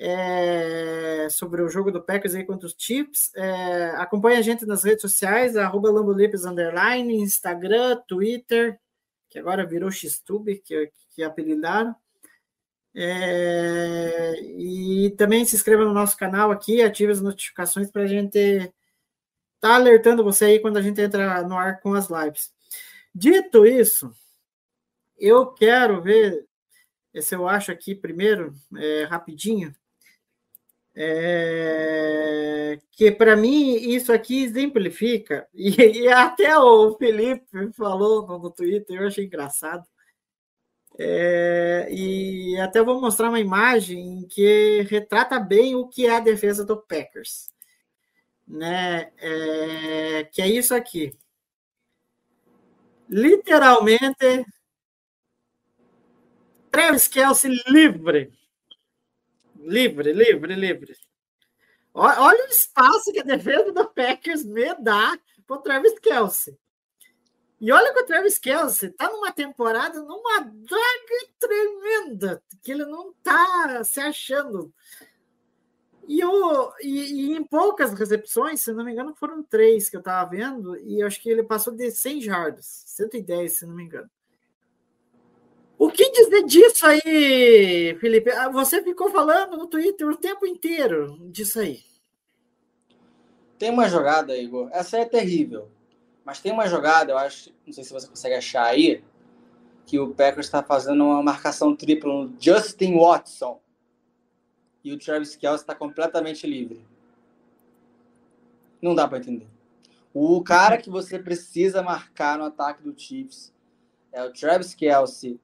é, 0.01 1.29
sobre 1.29 1.61
o 1.61 1.69
jogo 1.69 1.91
do 1.91 2.01
Packers 2.01 2.35
aí 2.37 2.45
contra 2.45 2.67
os 2.67 2.75
Chiefs, 2.79 3.35
é, 3.35 3.91
acompanhe 3.97 4.39
a 4.39 4.43
gente 4.43 4.65
nas 4.65 4.85
redes 4.85 5.03
sociais, 5.03 5.57
arroba 5.57 5.91
Lambolipes 5.91 6.45
Underline, 6.45 7.17
Instagram, 7.17 8.01
Twitter, 8.07 8.79
que 9.29 9.41
agora 9.41 9.67
virou 9.67 9.91
XTube, 9.91 10.63
que, 10.65 10.93
que 11.11 11.23
apelidaram. 11.23 11.95
É, 12.95 14.41
e 14.41 15.11
também 15.19 15.45
se 15.45 15.57
inscreva 15.57 15.85
no 15.85 15.93
nosso 15.93 16.17
canal 16.17 16.51
aqui, 16.51 16.81
ative 16.81 17.13
as 17.13 17.21
notificações 17.21 17.91
para 17.91 18.03
a 18.03 18.07
gente 18.07 18.39
estar 18.39 18.73
tá 19.61 19.75
alertando 19.75 20.25
você 20.25 20.47
aí 20.47 20.59
quando 20.61 20.77
a 20.77 20.83
gente 20.83 21.01
entra 21.01 21.43
no 21.43 21.57
ar 21.57 21.81
com 21.81 21.95
as 21.95 22.09
lives. 22.09 22.53
Dito 23.13 23.67
isso, 23.67 24.13
eu 25.19 25.47
quero 25.47 26.01
ver 26.01 26.47
se 27.21 27.35
eu 27.35 27.49
acho 27.49 27.73
aqui 27.73 27.95
primeiro, 27.95 28.55
é, 28.77 29.05
rapidinho, 29.05 29.75
é, 31.01 32.77
que 32.91 33.13
para 33.13 33.37
mim 33.37 33.77
isso 33.77 34.13
aqui 34.13 34.43
exemplifica, 34.43 35.47
e, 35.55 35.71
e, 35.81 36.09
até 36.09 36.59
o 36.59 36.97
Felipe 36.97 37.47
falou 37.73 38.27
no, 38.27 38.51
Twitter, 38.51 39.01
eu 39.01 39.07
achei 39.07 39.27
engraçado 39.27 39.87
é, 40.99 41.87
e 41.89 42.59
até 42.59 42.83
vou 42.83 43.01
mostrar 43.01 43.29
uma 43.29 43.39
imagem 43.39 44.27
que 44.29 44.83
retrata 44.91 45.39
bem 45.39 45.77
o 45.77 45.87
que 45.87 46.07
é 46.07 46.17
a 46.17 46.21
defesa 46.21 46.65
do 46.65 46.77
Packers. 46.77 47.49
Né? 48.47 49.13
É, 49.19 50.25
que 50.25 50.43
é 50.43 50.49
isso 50.49 50.75
aqui. 50.75 51.17
Literalmente, 53.09 54.45
Travis 56.73 57.07
Kelsey 57.07 57.63
livre. 57.69 58.37
Livre, 59.69 60.15
livre, 60.15 60.55
livre. 60.55 60.97
Olha 61.93 62.47
o 62.47 62.51
espaço 62.51 63.13
que 63.13 63.21
a 63.21 63.25
defesa 63.25 63.71
do 63.71 63.87
Packers 63.91 64.43
me 64.43 64.75
dá 64.77 65.19
para 65.47 65.57
o 65.57 65.61
Travis 65.61 65.99
Kelsey. 65.99 66.59
E 67.61 67.71
olha 67.71 67.93
que 67.93 68.01
o 68.01 68.07
Travis 68.07 68.39
Kelsey 68.39 68.91
tá 68.91 69.11
numa 69.11 69.31
temporada, 69.31 70.01
numa 70.01 70.41
draga 70.41 71.29
tremenda, 71.39 72.43
que 72.63 72.73
ele 72.73 72.87
não 72.87 73.13
tá 73.23 73.85
se 73.85 74.01
achando. 74.01 74.73
E, 76.07 76.23
e, 76.81 76.87
e, 76.87 77.37
em 77.37 77.45
poucas 77.45 77.93
recepções, 77.93 78.63
se 78.63 78.73
não 78.73 78.85
me 78.85 78.93
engano, 78.93 79.15
foram 79.15 79.43
três 79.43 79.91
que 79.91 79.97
eu 79.99 80.03
tava 80.03 80.31
vendo, 80.31 80.79
e 80.79 81.01
eu 81.01 81.07
acho 81.07 81.21
que 81.21 81.29
ele 81.29 81.43
passou 81.43 81.75
de 81.75 81.91
100 81.91 82.23
jardas, 82.23 82.85
110, 82.87 83.53
se 83.53 83.67
não 83.67 83.75
me 83.75 83.85
engano. 83.85 84.09
O 85.79 85.91
que 85.91 86.11
dizer 86.11 86.43
disso 86.45 86.85
aí, 86.85 87.97
Felipe? 88.01 88.31
Ah, 88.31 88.49
você 88.49 88.83
ficou 88.83 89.11
falando 89.11 89.57
no 89.57 89.69
Twitter 89.69 90.09
o 90.09 90.17
tempo 90.17 90.45
inteiro 90.45 91.17
disso 91.31 91.61
aí. 91.61 91.85
Tem 93.57 93.71
uma 93.71 93.89
jogada, 93.89 94.37
Igor. 94.37 94.69
Essa 94.73 94.99
é 94.99 95.05
terrível. 95.05 95.71
Mas 96.25 96.41
tem 96.41 96.51
uma 96.51 96.67
jogada, 96.67 97.13
eu 97.13 97.19
acho, 97.19 97.53
não 97.65 97.73
sei 97.73 97.85
se 97.85 97.93
você 97.93 98.09
consegue 98.09 98.35
achar 98.35 98.65
aí, 98.65 99.03
que 99.87 100.01
o 100.01 100.13
Packers 100.13 100.47
está 100.47 100.63
fazendo 100.65 101.05
uma 101.05 101.23
marcação 101.23 101.75
tripla 101.75 102.13
no 102.13 102.35
Justin 102.41 102.99
Watson. 102.99 103.61
E 104.83 104.93
o 104.93 104.99
Travis 104.99 105.37
Kelce 105.37 105.63
está 105.63 105.77
completamente 105.77 106.47
livre. 106.47 106.85
Não 108.83 108.95
dá 108.95 109.07
para 109.07 109.19
entender. 109.19 109.47
O 110.13 110.43
cara 110.43 110.77
que 110.77 110.91
você 110.91 111.19
precisa 111.19 111.83
marcar 111.83 112.37
no 112.37 112.45
ataque 112.45 112.83
do 112.83 112.99
Chiefs 112.99 113.53
é 114.13 114.25
o 114.25 114.33
Travis 114.33 114.75
Kelce, 114.75 115.41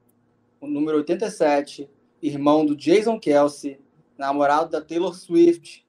número 0.66 0.98
87, 0.98 1.88
irmão 2.22 2.64
do 2.64 2.76
Jason 2.76 3.18
Kelce, 3.18 3.80
namorado 4.16 4.70
da 4.70 4.80
Taylor 4.80 5.14
Swift. 5.14 5.86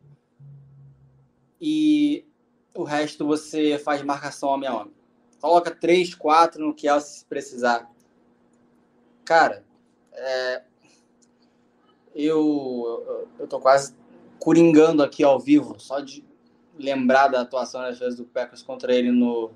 E 1.60 2.26
o 2.74 2.84
resto 2.84 3.26
você 3.26 3.78
faz 3.78 4.02
marcação 4.02 4.50
homem 4.50 4.70
a 4.70 4.76
homem. 4.76 4.94
coloca 5.40 5.72
três, 5.72 6.14
quatro 6.14 6.66
no 6.66 6.74
Kelsey 6.74 7.20
se 7.20 7.26
precisar. 7.26 7.90
Cara, 9.24 9.64
é, 10.12 10.64
eu, 12.14 13.28
eu 13.40 13.48
tô 13.48 13.60
quase 13.60 13.96
coringando 14.40 15.02
aqui 15.02 15.24
ao 15.24 15.40
vivo, 15.40 15.80
só 15.80 16.00
de 16.00 16.24
lembrar 16.78 17.30
da 17.30 17.42
atuação 17.42 17.82
das 17.82 17.98
vezes 17.98 18.16
do 18.18 18.26
Packers 18.26 18.62
contra 18.62 18.94
ele 18.94 19.12
no, 19.12 19.52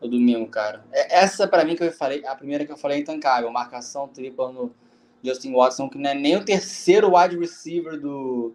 no 0.00 0.08
domingo, 0.08 0.48
cara. 0.48 0.84
É, 0.92 1.18
essa, 1.20 1.46
para 1.46 1.64
mim, 1.64 1.76
que 1.76 1.84
eu 1.84 1.92
falei, 1.92 2.24
a 2.26 2.34
primeira 2.34 2.64
que 2.64 2.72
eu 2.72 2.76
falei 2.76 2.98
é 2.98 3.00
intancável. 3.00 3.50
Marcação 3.50 4.08
tripla 4.08 4.50
no 4.50 4.74
Justin 5.22 5.52
Watson, 5.52 5.88
que 5.88 5.98
não 5.98 6.10
é 6.10 6.14
nem 6.14 6.36
o 6.36 6.44
terceiro 6.44 7.16
wide 7.16 7.38
receiver 7.38 8.00
do, 8.00 8.54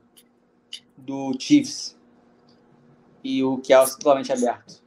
do 0.98 1.36
Chiefs. 1.40 1.98
E 3.24 3.44
o 3.44 3.58
Kelsey 3.60 3.98
totalmente 3.98 4.32
aberto. 4.32 4.84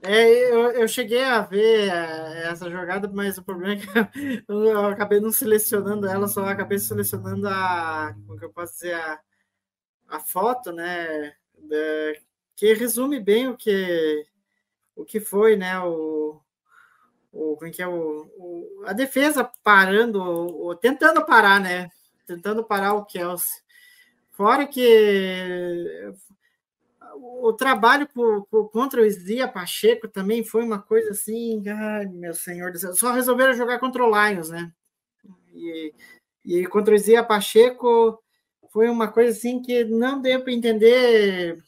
É, 0.00 0.52
eu, 0.52 0.70
eu 0.72 0.88
cheguei 0.88 1.24
a 1.24 1.40
ver 1.40 1.90
é, 1.90 2.48
essa 2.48 2.70
jogada, 2.70 3.10
mas 3.12 3.36
o 3.36 3.42
problema 3.42 3.74
é 3.74 3.76
que 3.76 3.86
eu, 4.48 4.64
eu 4.64 4.86
acabei 4.86 5.18
não 5.18 5.32
selecionando 5.32 6.06
ela, 6.06 6.28
só 6.28 6.44
acabei 6.46 6.78
selecionando 6.78 7.48
a. 7.48 8.14
Como 8.26 8.38
que 8.38 8.44
eu 8.44 8.50
posso 8.52 8.74
dizer? 8.74 8.94
A, 8.94 9.20
a 10.08 10.20
foto, 10.20 10.72
né? 10.72 11.34
Da, 11.58 11.76
que 12.56 12.74
resume 12.74 13.20
bem 13.20 13.48
o 13.48 13.56
que, 13.56 14.26
o 14.98 15.04
que 15.04 15.20
foi, 15.20 15.56
né? 15.56 15.78
O, 15.80 16.40
o, 17.32 17.56
como 17.56 17.68
é 17.68 17.70
que 17.70 17.80
é 17.80 17.86
o, 17.86 18.28
o, 18.36 18.82
a 18.84 18.92
defesa 18.92 19.48
parando, 19.62 20.20
o, 20.20 20.74
tentando 20.74 21.24
parar, 21.24 21.60
né? 21.60 21.88
Tentando 22.26 22.64
parar 22.64 22.94
o 22.94 23.04
Kelsey. 23.04 23.62
Fora 24.32 24.66
que 24.66 26.12
o 27.14 27.52
trabalho 27.52 28.06
por, 28.08 28.44
por, 28.46 28.70
contra 28.70 29.00
o 29.00 29.04
Isia 29.04 29.48
Pacheco 29.48 30.08
também 30.08 30.44
foi 30.44 30.62
uma 30.62 30.80
coisa 30.80 31.10
assim, 31.10 31.62
ai, 31.68 32.06
meu 32.06 32.34
senhor 32.34 32.72
do 32.72 32.78
céu. 32.78 32.94
Só 32.94 33.12
resolveram 33.12 33.54
jogar 33.54 33.78
contra 33.78 34.04
o 34.04 34.10
Lions, 34.10 34.50
né? 34.50 34.72
E, 35.54 35.94
e 36.44 36.66
contra 36.66 36.92
o 36.92 36.96
Isia 36.96 37.22
Pacheco 37.22 38.22
foi 38.72 38.88
uma 38.88 39.08
coisa 39.08 39.36
assim 39.36 39.62
que 39.62 39.84
não 39.84 40.20
deu 40.20 40.42
para 40.42 40.52
entender 40.52 41.58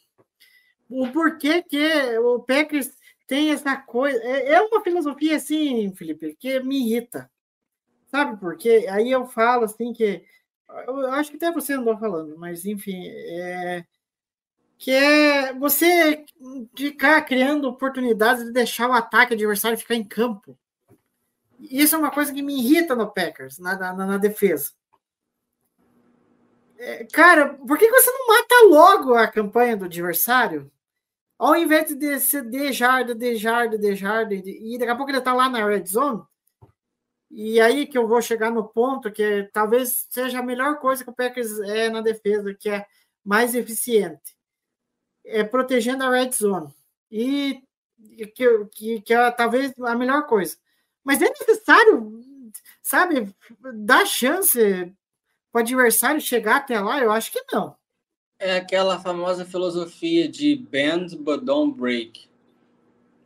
o 0.88 1.08
porquê 1.08 1.62
que 1.62 2.18
o 2.18 2.40
Packers 2.40 2.90
tem 3.30 3.52
essa 3.52 3.76
coisa. 3.76 4.18
É, 4.24 4.54
é 4.54 4.60
uma 4.60 4.82
filosofia 4.82 5.36
assim, 5.36 5.94
Felipe, 5.94 6.34
que 6.34 6.58
me 6.64 6.80
irrita. 6.80 7.30
Sabe 8.08 8.36
por 8.40 8.56
quê? 8.56 8.86
Aí 8.90 9.08
eu 9.08 9.24
falo 9.24 9.66
assim 9.66 9.92
que. 9.92 10.24
Eu 10.68 11.12
acho 11.12 11.30
que 11.30 11.36
até 11.36 11.52
você 11.52 11.74
andou 11.74 11.96
falando, 11.96 12.36
mas 12.36 12.64
enfim. 12.66 13.06
É, 13.06 13.84
que 14.76 14.90
é 14.90 15.54
você 15.54 16.24
ficar 16.76 17.22
criando 17.22 17.68
oportunidades 17.68 18.46
de 18.46 18.52
deixar 18.52 18.90
o 18.90 18.94
ataque 18.94 19.34
adversário 19.34 19.78
ficar 19.78 19.94
em 19.94 20.02
campo. 20.02 20.58
Isso 21.60 21.94
é 21.94 21.98
uma 21.98 22.10
coisa 22.10 22.34
que 22.34 22.42
me 22.42 22.58
irrita 22.58 22.96
no 22.96 23.12
Packers, 23.12 23.60
na, 23.60 23.76
na, 23.76 23.92
na 23.94 24.18
defesa. 24.18 24.72
É, 26.78 27.04
cara, 27.04 27.54
por 27.54 27.78
que 27.78 27.88
você 27.88 28.10
não 28.10 28.26
mata 28.26 28.54
logo 28.64 29.14
a 29.14 29.28
campanha 29.28 29.76
do 29.76 29.84
adversário? 29.84 30.68
Ao 31.40 31.56
invés 31.56 31.96
de 31.96 32.20
ser 32.20 32.44
de 32.44 32.70
jarda, 32.70 33.14
de 33.14 33.34
jarda, 33.34 33.78
de 33.78 33.96
jarda, 33.96 34.34
e 34.34 34.76
daqui 34.78 34.90
a 34.90 34.94
pouco 34.94 35.10
ele 35.10 35.22
tá 35.22 35.32
lá 35.32 35.48
na 35.48 35.64
red 35.64 35.86
zone, 35.86 36.22
e 37.30 37.58
aí 37.58 37.86
que 37.86 37.96
eu 37.96 38.06
vou 38.06 38.20
chegar 38.20 38.50
no 38.50 38.68
ponto 38.68 39.10
que 39.10 39.48
talvez 39.50 40.06
seja 40.10 40.40
a 40.40 40.42
melhor 40.42 40.78
coisa 40.78 41.02
que 41.02 41.08
o 41.08 41.14
Packers 41.14 41.58
é 41.60 41.88
na 41.88 42.02
defesa, 42.02 42.52
que 42.52 42.68
é 42.68 42.86
mais 43.24 43.54
eficiente 43.54 44.36
é, 45.24 45.42
protegendo 45.42 46.04
a 46.04 46.10
red 46.10 46.30
zone. 46.30 46.74
E 47.10 47.62
que, 48.34 48.64
que, 48.72 49.00
que 49.00 49.14
é 49.14 49.30
talvez 49.30 49.72
a 49.80 49.94
melhor 49.94 50.26
coisa. 50.26 50.58
Mas 51.02 51.22
é 51.22 51.30
necessário, 51.30 52.20
sabe, 52.82 53.34
dar 53.76 54.04
chance 54.04 54.94
para 55.50 55.60
o 55.60 55.62
adversário 55.62 56.20
chegar 56.20 56.56
até 56.56 56.78
lá? 56.78 56.98
Eu 56.98 57.10
acho 57.10 57.32
que 57.32 57.42
não. 57.50 57.79
É 58.40 58.56
aquela 58.56 58.98
famosa 58.98 59.44
filosofia 59.44 60.26
de 60.26 60.56
bend 60.56 61.14
but 61.16 61.44
don't 61.44 61.78
break. 61.78 62.26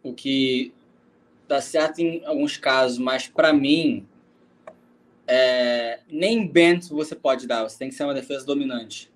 O 0.03 0.13
que 0.13 0.75
dá 1.47 1.61
certo 1.61 2.01
em 2.01 2.27
alguns 2.27 2.57
casos, 2.57 2.99
mas 2.99 3.29
para 3.29 3.53
mim, 3.53 4.09
é, 5.25 6.01
nem 6.09 6.47
bend 6.47 6.89
você 6.89 7.15
pode 7.15 7.47
dar, 7.47 7.63
você 7.63 7.79
tem 7.79 7.89
que 7.89 7.95
ser 7.95 8.03
uma 8.03 8.13
defesa 8.13 8.45
dominante. 8.45 9.09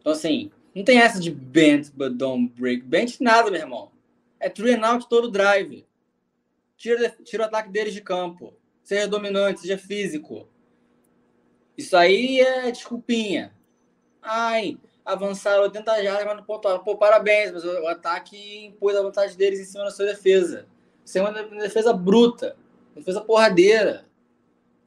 Então, 0.00 0.12
assim, 0.12 0.50
não 0.74 0.82
tem 0.82 0.98
essa 0.98 1.20
de 1.20 1.30
bend 1.30 1.92
but 1.94 2.14
don't 2.14 2.50
break. 2.58 2.82
Bend 2.82 3.18
nada, 3.20 3.50
meu 3.50 3.60
irmão. 3.60 3.92
É 4.40 4.48
three 4.48 4.72
and 4.72 4.86
out 4.86 5.06
todo 5.06 5.30
drive. 5.30 5.84
Tira, 6.78 7.14
tira 7.24 7.42
o 7.42 7.46
ataque 7.46 7.68
deles 7.68 7.92
de 7.92 8.00
campo. 8.00 8.54
Seja 8.82 9.06
dominante, 9.06 9.60
seja 9.60 9.76
físico. 9.76 10.48
Isso 11.76 11.94
aí 11.94 12.40
é 12.40 12.70
desculpinha. 12.70 13.52
Ai, 14.22 14.76
avançaram 15.04 15.62
80 15.64 16.02
jardas, 16.02 16.24
mas 16.26 16.36
não 16.36 16.44
pontuaram. 16.44 16.82
Pô, 16.82 16.96
parabéns, 16.96 17.52
mas 17.52 17.64
o 17.64 17.86
ataque 17.86 18.66
impôs 18.66 18.96
a 18.96 19.02
vantagem 19.02 19.36
deles 19.36 19.60
em 19.60 19.64
cima 19.64 19.84
da 19.84 19.90
sua 19.90 20.06
defesa. 20.06 20.66
Isso 21.04 21.18
é 21.18 21.22
uma 21.22 21.32
defesa 21.32 21.92
bruta. 21.92 22.56
Defesa 22.94 23.20
porradeira. 23.20 24.06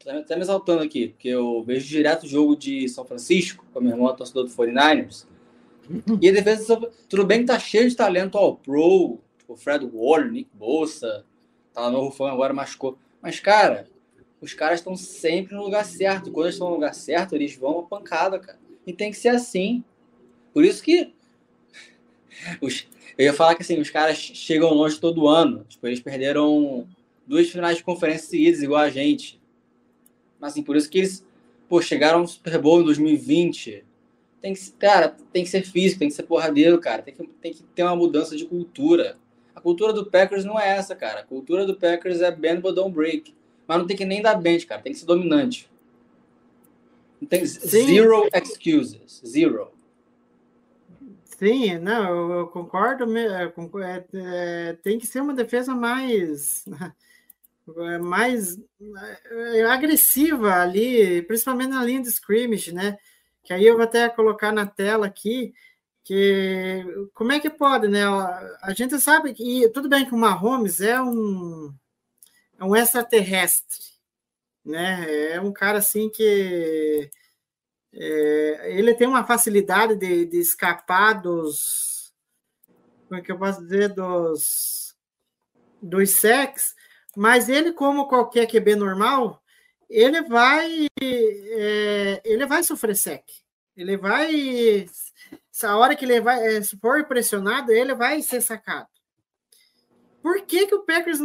Até 0.05 0.36
me 0.36 0.41
exaltando 0.41 0.82
aqui, 0.82 1.09
porque 1.09 1.27
eu 1.27 1.63
vejo 1.63 1.88
direto 1.88 2.23
o 2.23 2.27
jogo 2.27 2.55
de 2.55 2.89
São 2.89 3.05
Francisco, 3.05 3.65
com 3.71 3.79
a 3.79 3.82
minha 3.82 3.93
irmã, 3.93 4.13
torcedor 4.15 4.45
do 4.45 4.49
49ers. 4.49 5.27
E 6.19 6.29
a 6.29 6.32
defesa, 6.32 6.79
tudo 7.07 7.25
bem 7.25 7.41
que 7.41 7.45
tá 7.45 7.59
cheio 7.59 7.89
de 7.89 7.95
talento 7.95 8.38
ao 8.38 8.55
pro, 8.55 9.19
tipo 9.38 9.55
Fred 9.55 9.88
Warner, 9.93 10.32
Nick 10.32 10.49
Bolsa, 10.53 11.25
tá 11.73 11.89
no 11.89 11.99
Rufão 11.99 12.27
agora 12.27 12.53
machucou. 12.53 12.97
Mas, 13.21 13.39
cara, 13.39 13.88
os 14.39 14.53
caras 14.53 14.79
estão 14.79 14.95
sempre 14.95 15.53
no 15.53 15.63
lugar 15.63 15.86
certo. 15.86 16.32
Quando 16.32 16.45
eles 16.45 16.55
estão 16.55 16.69
no 16.69 16.75
lugar 16.75 16.95
certo, 16.95 17.36
eles 17.36 17.55
vão 17.55 17.79
a 17.79 17.84
pancada, 17.84 18.39
cara. 18.39 18.59
E 18.86 18.93
tem 18.93 19.11
que 19.11 19.17
ser 19.17 19.29
assim. 19.29 19.84
Por 20.53 20.65
isso 20.65 20.82
que. 20.84 21.13
Os, 22.61 22.88
eu 23.17 23.25
ia 23.25 23.34
falar 23.34 23.55
que 23.55 23.61
assim, 23.61 23.79
os 23.79 23.89
caras 23.89 24.17
chegam 24.17 24.73
longe 24.73 24.99
todo 24.99 25.27
ano. 25.27 25.65
Tipo, 25.67 25.88
eles 25.88 25.99
perderam 25.99 26.88
duas 27.27 27.49
finais 27.49 27.77
de 27.77 27.84
conferência 27.84 28.29
seguidas, 28.29 28.63
igual 28.63 28.82
a 28.82 28.89
gente. 28.89 29.39
Mas 30.39 30.53
assim, 30.53 30.63
por 30.63 30.75
isso 30.75 30.89
que 30.89 30.99
eles 30.99 31.25
pô, 31.69 31.82
chegaram 31.82 32.19
ao 32.19 32.27
Super 32.27 32.57
Bowl 32.57 32.82
em 32.82 32.86
2020 32.86 33.86
tem 34.41 34.53
que, 34.53 34.71
cara, 34.71 35.15
tem 35.32 35.43
que 35.43 35.49
ser 35.49 35.61
físico, 35.63 35.99
tem 35.99 36.09
que 36.09 36.15
ser 36.15 36.23
porradeiro, 36.23 36.79
cara. 36.79 37.03
Tem 37.03 37.13
que, 37.13 37.23
tem 37.23 37.53
que 37.53 37.63
ter 37.63 37.84
uma 37.84 37.95
mudança 37.95 38.36
de 38.36 38.45
cultura. 38.45 39.17
A 39.55 39.61
cultura 39.61 39.93
do 39.93 40.05
Packers 40.05 40.43
não 40.43 40.59
é 40.59 40.69
essa, 40.69 40.95
cara. 40.95 41.19
A 41.19 41.23
cultura 41.23 41.65
do 41.65 41.75
Packers 41.75 42.21
é 42.21 42.32
bend 42.32 42.61
but 42.61 42.73
don't 42.73 42.93
break. 42.93 43.36
Mas 43.67 43.77
não 43.77 43.86
tem 43.86 43.95
que 43.95 44.03
nem 44.03 44.21
dar 44.21 44.36
bench, 44.36 44.65
cara. 44.65 44.82
Tem 44.82 44.91
que 44.91 44.97
ser 44.97 45.05
dominante. 45.05 45.69
Não 47.22 47.28
tem 47.28 47.45
Sim. 47.45 47.86
zero 47.86 48.28
excuses. 48.34 49.22
Zero. 49.26 49.72
Sim, 51.38 51.78
não, 51.78 52.32
eu 52.39 52.47
concordo. 52.47 53.05
É, 53.17 54.05
é, 54.13 54.74
tem 54.82 54.99
que 54.99 55.07
ser 55.07 55.22
uma 55.22 55.34
defesa 55.34 55.74
mais 55.74 56.65
mais 58.01 58.59
é, 59.53 59.63
agressiva 59.63 60.55
ali, 60.55 61.22
principalmente 61.22 61.69
na 61.69 61.86
linha 61.86 62.01
de 62.01 62.09
scrimmage, 62.09 62.74
né? 62.74 62.97
que 63.43 63.53
aí 63.53 63.65
eu 63.65 63.76
vou 63.76 63.84
até 63.84 64.07
colocar 64.09 64.51
na 64.51 64.65
tela 64.65 65.05
aqui, 65.05 65.53
que 66.03 66.84
como 67.13 67.32
é 67.32 67.39
que 67.39 67.49
pode, 67.49 67.88
né? 67.88 68.03
A 68.61 68.74
gente 68.74 68.99
sabe 68.99 69.34
que 69.34 69.69
tudo 69.69 69.89
bem 69.89 70.05
que 70.05 70.13
o 70.13 70.17
Mahomes 70.17 70.82
é 70.82 71.01
um, 71.01 71.74
é 72.59 72.63
um 72.63 72.76
extraterrestre, 72.76 73.80
né? 74.64 75.34
É 75.34 75.41
um 75.41 75.51
cara 75.51 75.80
assim 75.80 76.09
que 76.09 77.09
é, 77.93 78.72
ele 78.78 78.93
tem 78.93 79.07
uma 79.07 79.26
facilidade 79.26 79.95
de, 79.95 80.26
de 80.26 80.38
escapar 80.38 81.22
dos 81.22 82.14
como 83.07 83.20
é 83.20 83.24
que 83.24 83.32
eu 83.32 83.38
posso 83.38 83.62
dizer 83.62 83.89
dos 83.89 84.95
dos 85.82 86.12
sex, 86.12 86.76
mas 87.16 87.49
ele 87.49 87.74
como 87.74 88.07
qualquer 88.07 88.47
QB 88.47 88.76
normal, 88.76 89.41
ele 89.89 90.22
vai 90.22 90.88
é, 91.01 92.22
ele 92.24 92.45
vai 92.45 92.64
sofrer 92.64 92.95
sec. 92.95 93.26
Ele 93.76 93.97
vai 93.97 94.86
a 95.64 95.78
hora 95.78 95.95
que 95.95 96.05
ele 96.05 96.22
vai 96.22 96.57
é, 96.57 96.62
se 96.62 96.78
for 96.78 97.05
pressionado, 97.05 97.72
ele 97.72 97.93
vai 97.93 98.22
ser 98.22 98.41
sacado. 98.41 98.88
Por 100.22 100.41
que, 100.41 100.67
que 100.67 100.76
o 100.76 100.84
Packers, 100.84 101.19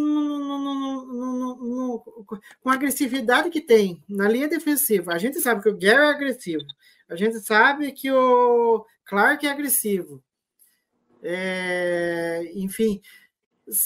com 2.61 2.70
a 2.70 2.72
agressividade 2.72 3.51
que 3.51 3.61
tem 3.61 4.03
na 4.09 4.28
linha 4.28 4.49
defensiva, 4.49 5.12
a 5.12 5.18
gente 5.18 5.38
sabe 5.40 5.62
que 5.62 5.68
o 5.68 5.78
Gary 5.78 6.03
é 6.03 6.11
agressivo, 6.11 6.64
a 7.09 7.14
gente 7.14 7.38
sabe 7.40 7.92
que 7.92 8.11
o 8.11 8.86
Clark 9.05 9.47
é 9.47 9.51
agressivo, 9.51 10.22
é, 11.22 12.51
enfim, 12.55 13.03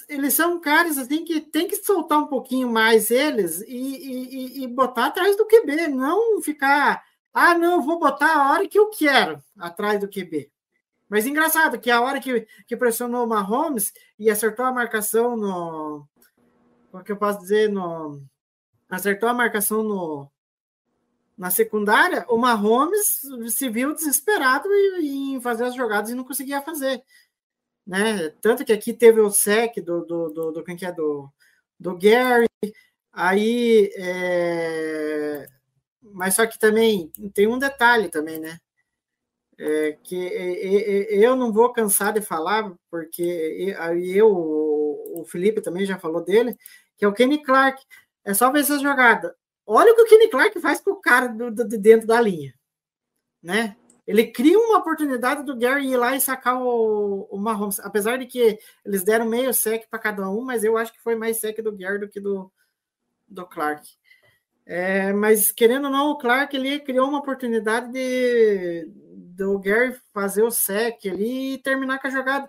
eles 0.08 0.34
são 0.34 0.60
caras 0.60 0.98
assim 0.98 1.24
que 1.24 1.40
tem 1.40 1.66
que 1.66 1.76
soltar 1.76 2.18
um 2.18 2.26
pouquinho 2.26 2.68
mais 2.68 3.10
eles 3.10 3.62
e, 3.62 3.66
e, 3.66 4.62
e 4.64 4.66
botar 4.68 5.06
atrás 5.06 5.36
do 5.36 5.46
QB, 5.46 5.88
não 5.88 6.40
ficar, 6.42 7.02
ah, 7.32 7.56
não, 7.56 7.82
vou 7.82 7.98
botar 7.98 8.36
a 8.36 8.52
hora 8.52 8.68
que 8.68 8.78
eu 8.78 8.90
quero 8.90 9.42
atrás 9.58 9.98
do 9.98 10.08
QB. 10.08 10.50
Mas 11.10 11.26
engraçado 11.26 11.78
que 11.78 11.90
a 11.90 12.00
hora 12.00 12.20
que, 12.20 12.46
que 12.66 12.76
pressionou 12.76 13.26
o 13.26 13.28
Mahomes 13.28 13.92
e 14.18 14.30
acertou 14.30 14.64
a 14.64 14.72
marcação 14.72 15.36
no. 15.36 16.06
Como 16.90 17.04
que 17.04 17.12
eu 17.12 17.16
posso 17.16 17.40
dizer? 17.40 17.68
No, 17.68 18.22
acertou 18.88 19.28
a 19.28 19.34
marcação 19.34 19.82
no, 19.82 20.30
na 21.40 21.50
secundária, 21.50 22.26
o 22.28 22.36
Mahomes 22.36 23.22
se 23.48 23.68
viu 23.70 23.94
desesperado 23.94 24.68
em 25.00 25.40
fazer 25.40 25.64
as 25.64 25.74
jogadas 25.74 26.10
e 26.10 26.14
não 26.14 26.22
conseguia 26.22 26.60
fazer. 26.60 27.02
Né? 27.86 28.28
Tanto 28.42 28.64
que 28.64 28.72
aqui 28.72 28.92
teve 28.92 29.20
o 29.20 29.30
sec 29.30 29.76
do, 29.76 30.04
do, 30.04 30.28
do, 30.28 30.52
do 30.52 30.64
quem 30.64 30.76
que 30.76 30.84
é 30.84 30.92
do, 30.92 31.32
do 31.78 31.96
Gary, 31.96 32.46
aí 33.12 33.90
é... 33.96 35.46
mas 36.02 36.34
só 36.34 36.46
que 36.46 36.58
também 36.58 37.10
tem 37.32 37.46
um 37.46 37.58
detalhe 37.58 38.10
também, 38.10 38.38
né? 38.38 38.60
É, 39.62 39.92
que 40.02 40.16
eu 41.10 41.36
não 41.36 41.52
vou 41.52 41.70
cansar 41.70 42.14
de 42.14 42.22
falar, 42.22 42.72
porque 42.90 43.76
eu, 44.14 44.30
o 44.30 45.24
Felipe 45.28 45.60
também 45.60 45.84
já 45.84 45.98
falou 45.98 46.24
dele, 46.24 46.56
que 46.96 47.04
é 47.04 47.08
o 47.08 47.12
Kenny 47.12 47.42
Clark. 47.42 47.82
É 48.24 48.32
só 48.32 48.50
ver 48.50 48.60
essa 48.60 48.78
jogada. 48.78 49.36
Olha 49.66 49.92
o 49.92 49.94
que 49.94 50.02
o 50.02 50.06
Kenny 50.06 50.28
Clark 50.28 50.58
faz 50.60 50.80
com 50.80 50.92
o 50.92 51.00
cara 51.00 51.28
do, 51.28 51.50
do, 51.50 51.68
de 51.68 51.76
dentro 51.76 52.06
da 52.06 52.18
linha. 52.20 52.54
Né? 53.42 53.76
Ele 54.06 54.26
cria 54.26 54.58
uma 54.58 54.78
oportunidade 54.78 55.44
do 55.44 55.56
Gary 55.56 55.88
ir 55.88 55.96
lá 55.96 56.16
e 56.16 56.20
sacar 56.20 56.60
o, 56.60 57.28
o 57.30 57.38
Mahomes. 57.38 57.78
Apesar 57.80 58.16
de 58.16 58.26
que 58.26 58.58
eles 58.84 59.04
deram 59.04 59.26
meio 59.26 59.52
sec 59.52 59.86
para 59.90 59.98
cada 59.98 60.28
um, 60.30 60.40
mas 60.42 60.64
eu 60.64 60.76
acho 60.78 60.92
que 60.92 61.02
foi 61.02 61.14
mais 61.14 61.36
sec 61.36 61.60
do 61.62 61.76
Gary 61.76 61.98
do 61.98 62.08
que 62.08 62.18
do, 62.18 62.50
do 63.28 63.46
Clark. 63.46 63.86
É, 64.66 65.12
mas 65.12 65.52
querendo 65.52 65.84
ou 65.86 65.90
não, 65.90 66.10
o 66.10 66.18
Clark 66.18 66.56
ele 66.56 66.80
criou 66.80 67.08
uma 67.08 67.18
oportunidade 67.18 67.92
de, 67.92 68.88
do 69.20 69.58
Gary 69.58 69.94
fazer 70.12 70.42
o 70.42 70.50
sec 70.50 71.06
ali 71.06 71.54
e 71.54 71.58
terminar 71.58 72.00
com 72.00 72.08
a 72.08 72.10
jogada. 72.10 72.48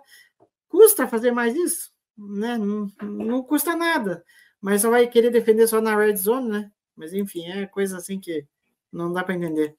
Custa 0.69 1.07
fazer 1.07 1.31
mais 1.31 1.55
isso? 1.55 1.91
Né? 2.17 2.57
Não, 2.57 2.89
não 3.01 3.43
custa 3.43 3.75
nada. 3.75 4.23
Mas 4.59 4.81
só 4.81 4.89
vai 4.89 5.07
querer 5.07 5.31
defender 5.31 5.67
só 5.67 5.81
na 5.81 5.95
red 5.95 6.15
zone, 6.15 6.49
né? 6.49 6.71
Mas 6.95 7.13
enfim, 7.13 7.45
é 7.47 7.65
coisa 7.65 7.97
assim 7.97 8.19
que 8.19 8.45
não 8.91 9.11
dá 9.11 9.23
para 9.23 9.35
entender. 9.35 9.75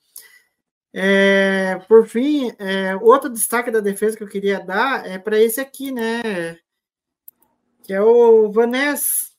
É, 0.93 1.79
por 1.89 2.07
fim, 2.07 2.53
é, 2.59 2.95
outro 2.97 3.31
destaque 3.31 3.71
da 3.71 3.81
defesa 3.81 4.17
que 4.17 4.23
eu 4.23 4.29
queria 4.29 4.61
dar 4.61 5.07
é 5.07 5.19
para 5.19 5.41
esse 5.41 5.61
aqui, 5.61 5.91
né? 5.91 6.59
Que 7.83 7.95
é 7.95 8.03
o 8.03 8.51
Vanessa. 8.51 9.33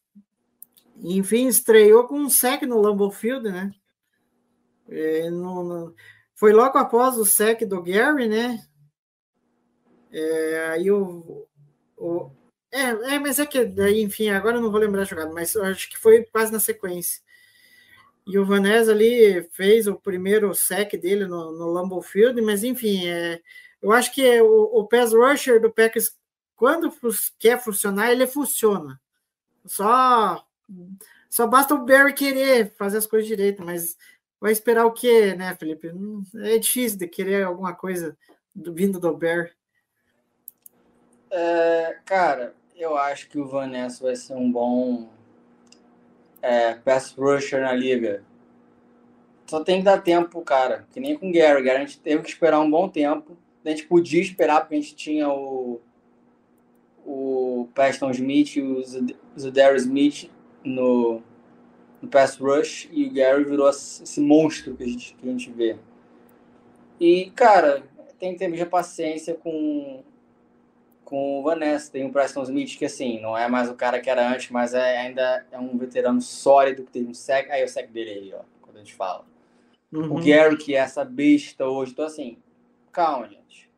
Enfim, 0.98 1.48
estreou 1.48 2.08
com 2.08 2.20
um 2.20 2.30
sec 2.30 2.64
no 2.64 2.80
Lambeau 2.80 3.12
Field, 3.12 3.50
né? 3.50 3.72
É, 4.90 5.30
no, 5.30 5.64
no, 5.64 5.96
foi 6.44 6.52
logo 6.52 6.78
após 6.78 7.18
o 7.18 7.24
sec 7.24 7.62
do 7.62 7.82
Gary, 7.82 8.28
né? 8.28 8.62
É, 10.12 10.68
aí 10.72 10.92
o, 10.92 11.48
o 11.96 12.30
é, 12.70 12.82
é, 13.16 13.18
mas 13.18 13.40
é 13.40 13.46
que 13.46 13.64
daí, 13.64 14.02
enfim, 14.02 14.28
agora 14.28 14.58
eu 14.58 14.62
não 14.62 14.70
vou 14.70 14.78
lembrar 14.78 15.04
a 15.04 15.06
jogada, 15.06 15.32
mas 15.32 15.56
acho 15.56 15.90
que 15.90 15.98
foi 15.98 16.26
quase 16.26 16.52
na 16.52 16.60
sequência. 16.60 17.22
E 18.28 18.38
o 18.38 18.46
Vanessa 18.46 18.92
ali 18.92 19.42
fez 19.54 19.88
o 19.88 19.96
primeiro 19.96 20.54
sec 20.54 20.92
dele 21.00 21.26
no, 21.28 21.54
no 21.54 21.72
Lambeau 21.72 22.02
Field, 22.02 22.42
mas 22.42 22.62
enfim, 22.66 23.08
é, 23.08 23.42
eu 23.82 23.94
acho 23.94 24.14
que 24.14 24.42
o, 24.42 24.64
o 24.80 24.86
pass 24.86 25.14
rusher 25.14 25.62
do 25.62 25.72
Packers, 25.72 26.14
quando 26.58 26.94
quer 27.40 27.64
funcionar, 27.64 28.12
ele 28.12 28.28
funciona. 28.28 29.00
Só 29.66 30.46
só 31.30 31.48
basta 31.48 31.74
o 31.74 31.86
Barry 31.86 32.14
querer 32.14 32.74
fazer 32.78 32.98
as 32.98 33.08
coisas 33.08 33.30
direito, 33.30 33.64
mas 33.64 33.96
vai 34.44 34.52
esperar 34.52 34.86
o 34.86 34.92
quê, 34.92 35.34
né, 35.36 35.56
Felipe? 35.58 35.90
É 36.36 36.58
difícil 36.58 37.00
de 37.00 37.08
querer 37.08 37.44
alguma 37.44 37.74
coisa 37.74 38.18
do, 38.54 38.74
vindo 38.74 39.00
do 39.00 39.16
Bear. 39.16 39.52
É, 41.32 41.98
cara, 42.04 42.54
eu 42.76 42.98
acho 42.98 43.30
que 43.30 43.40
o 43.40 43.48
Vanessa 43.48 44.04
vai 44.04 44.18
ser 44.18 44.34
um 44.34 44.52
bom 44.52 45.08
é, 46.42 46.74
pass 46.74 47.14
rusher 47.14 47.62
na 47.62 47.72
liga. 47.72 48.22
Só 49.48 49.64
tem 49.64 49.78
que 49.78 49.86
dar 49.86 50.04
tempo, 50.04 50.42
cara. 50.42 50.86
Que 50.92 51.00
nem 51.00 51.18
com 51.18 51.30
o 51.30 51.32
Gary. 51.32 51.64
Gary 51.64 51.78
a 51.78 51.86
gente 51.86 52.02
teve 52.02 52.22
que 52.22 52.30
esperar 52.30 52.60
um 52.60 52.70
bom 52.70 52.90
tempo. 52.90 53.38
A 53.64 53.70
gente 53.70 53.88
podia 53.88 54.22
esperar, 54.22 54.60
porque 54.60 54.76
a 54.76 54.82
gente 54.82 54.94
tinha 54.94 55.30
o, 55.30 55.80
o 57.06 57.70
Preston 57.74 58.12
Smith 58.12 58.58
e 58.58 58.62
o 58.62 58.84
Zadarius 59.40 59.84
Smith 59.84 60.30
no, 60.66 61.24
no 62.04 62.10
pass 62.10 62.36
rush 62.36 62.90
e 62.92 63.06
o 63.06 63.14
Gary 63.14 63.46
virou 63.46 63.70
esse 63.70 64.20
monstro 64.20 64.76
que 64.76 64.84
a 64.84 64.86
gente, 64.86 65.16
que 65.16 65.28
a 65.28 65.32
gente 65.32 65.50
vê. 65.50 65.78
E, 67.00 67.32
cara, 67.32 67.82
tem 68.20 68.34
que 68.34 68.40
ter 68.40 68.50
muita 68.50 68.66
paciência 68.66 69.34
com, 69.34 70.04
com 71.06 71.40
o 71.40 71.44
Vanessa. 71.44 71.90
Tem 71.90 72.06
o 72.06 72.12
Preston 72.12 72.44
Smith, 72.44 72.78
que 72.78 72.84
assim, 72.84 73.22
não 73.22 73.38
é 73.38 73.48
mais 73.48 73.70
o 73.70 73.74
cara 73.74 74.02
que 74.02 74.10
era 74.10 74.30
antes, 74.30 74.50
mas 74.52 74.74
é, 74.74 74.98
ainda 74.98 75.46
é 75.50 75.58
um 75.58 75.78
veterano 75.78 76.22
sólido 76.22 76.84
que 76.84 76.92
teve 76.92 77.08
um 77.08 77.14
sec. 77.14 77.50
Aí 77.50 77.64
o 77.64 77.70
sec 77.70 77.90
dele 77.90 78.12
aí, 78.12 78.34
ó, 78.34 78.42
quando 78.62 78.76
a 78.76 78.80
gente 78.80 78.94
fala. 78.94 79.24
Uhum. 79.90 80.18
O 80.18 80.22
Gary, 80.22 80.58
que 80.58 80.76
é 80.76 80.80
essa 80.80 81.06
besta 81.06 81.66
hoje. 81.66 81.94
Então, 81.94 82.06
assim, 82.06 82.38
calma, 82.92 83.30
gente. 83.30 83.70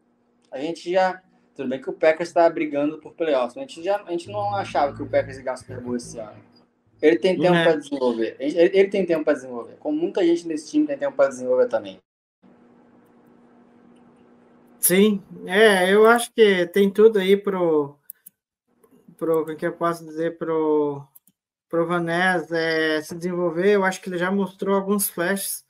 A 0.51 0.59
gente 0.59 0.91
já. 0.91 1.21
Tudo 1.55 1.69
bem 1.69 1.79
que 1.79 1.89
o 1.89 1.93
Packers 1.93 2.29
está 2.29 2.49
brigando 2.49 2.97
por 2.97 3.13
playoffs, 3.13 3.55
mas 3.55 3.65
a 3.65 3.67
gente, 3.67 3.83
já, 3.83 4.01
a 4.01 4.11
gente 4.11 4.29
não 4.29 4.53
achava 4.55 4.93
que 4.93 5.01
o 5.01 5.07
Packers 5.07 5.37
ia 5.37 5.43
ganhar 5.43 5.53
o 5.53 5.57
Super 5.57 5.79
Bowl 5.79 5.95
esse 5.95 6.17
ano. 6.19 6.54
Ele 7.01 7.17
tem 7.17 7.39
tempo 7.39 7.55
é. 7.55 7.63
para 7.63 7.75
desenvolver. 7.75 8.35
Ele, 8.39 8.57
ele, 8.57 8.87
tem 8.89 9.05
tempo 9.05 9.23
para 9.23 9.33
desenvolver. 9.33 9.75
Como 9.79 9.97
muita 9.97 10.25
gente 10.25 10.47
nesse 10.47 10.71
time 10.71 10.87
tem 10.87 10.97
tempo 10.97 11.15
para 11.15 11.29
desenvolver 11.29 11.67
também. 11.67 11.99
Sim, 14.79 15.21
é, 15.47 15.91
eu 15.91 16.05
acho 16.05 16.31
que 16.33 16.67
tem 16.67 16.91
tudo 16.91 17.17
aí 17.17 17.35
pro, 17.35 17.97
pro 19.17 19.41
o 19.41 19.55
que 19.55 19.65
eu 19.65 19.73
posso 19.73 20.05
dizer 20.05 20.37
pro 20.37 21.03
pro 21.67 21.87
Vanés 21.87 22.51
é, 22.51 23.01
se 23.01 23.15
desenvolver. 23.15 23.71
Eu 23.71 23.83
acho 23.83 23.99
que 23.99 24.09
ele 24.09 24.17
já 24.17 24.31
mostrou 24.31 24.75
alguns 24.75 25.09
flashes, 25.09 25.65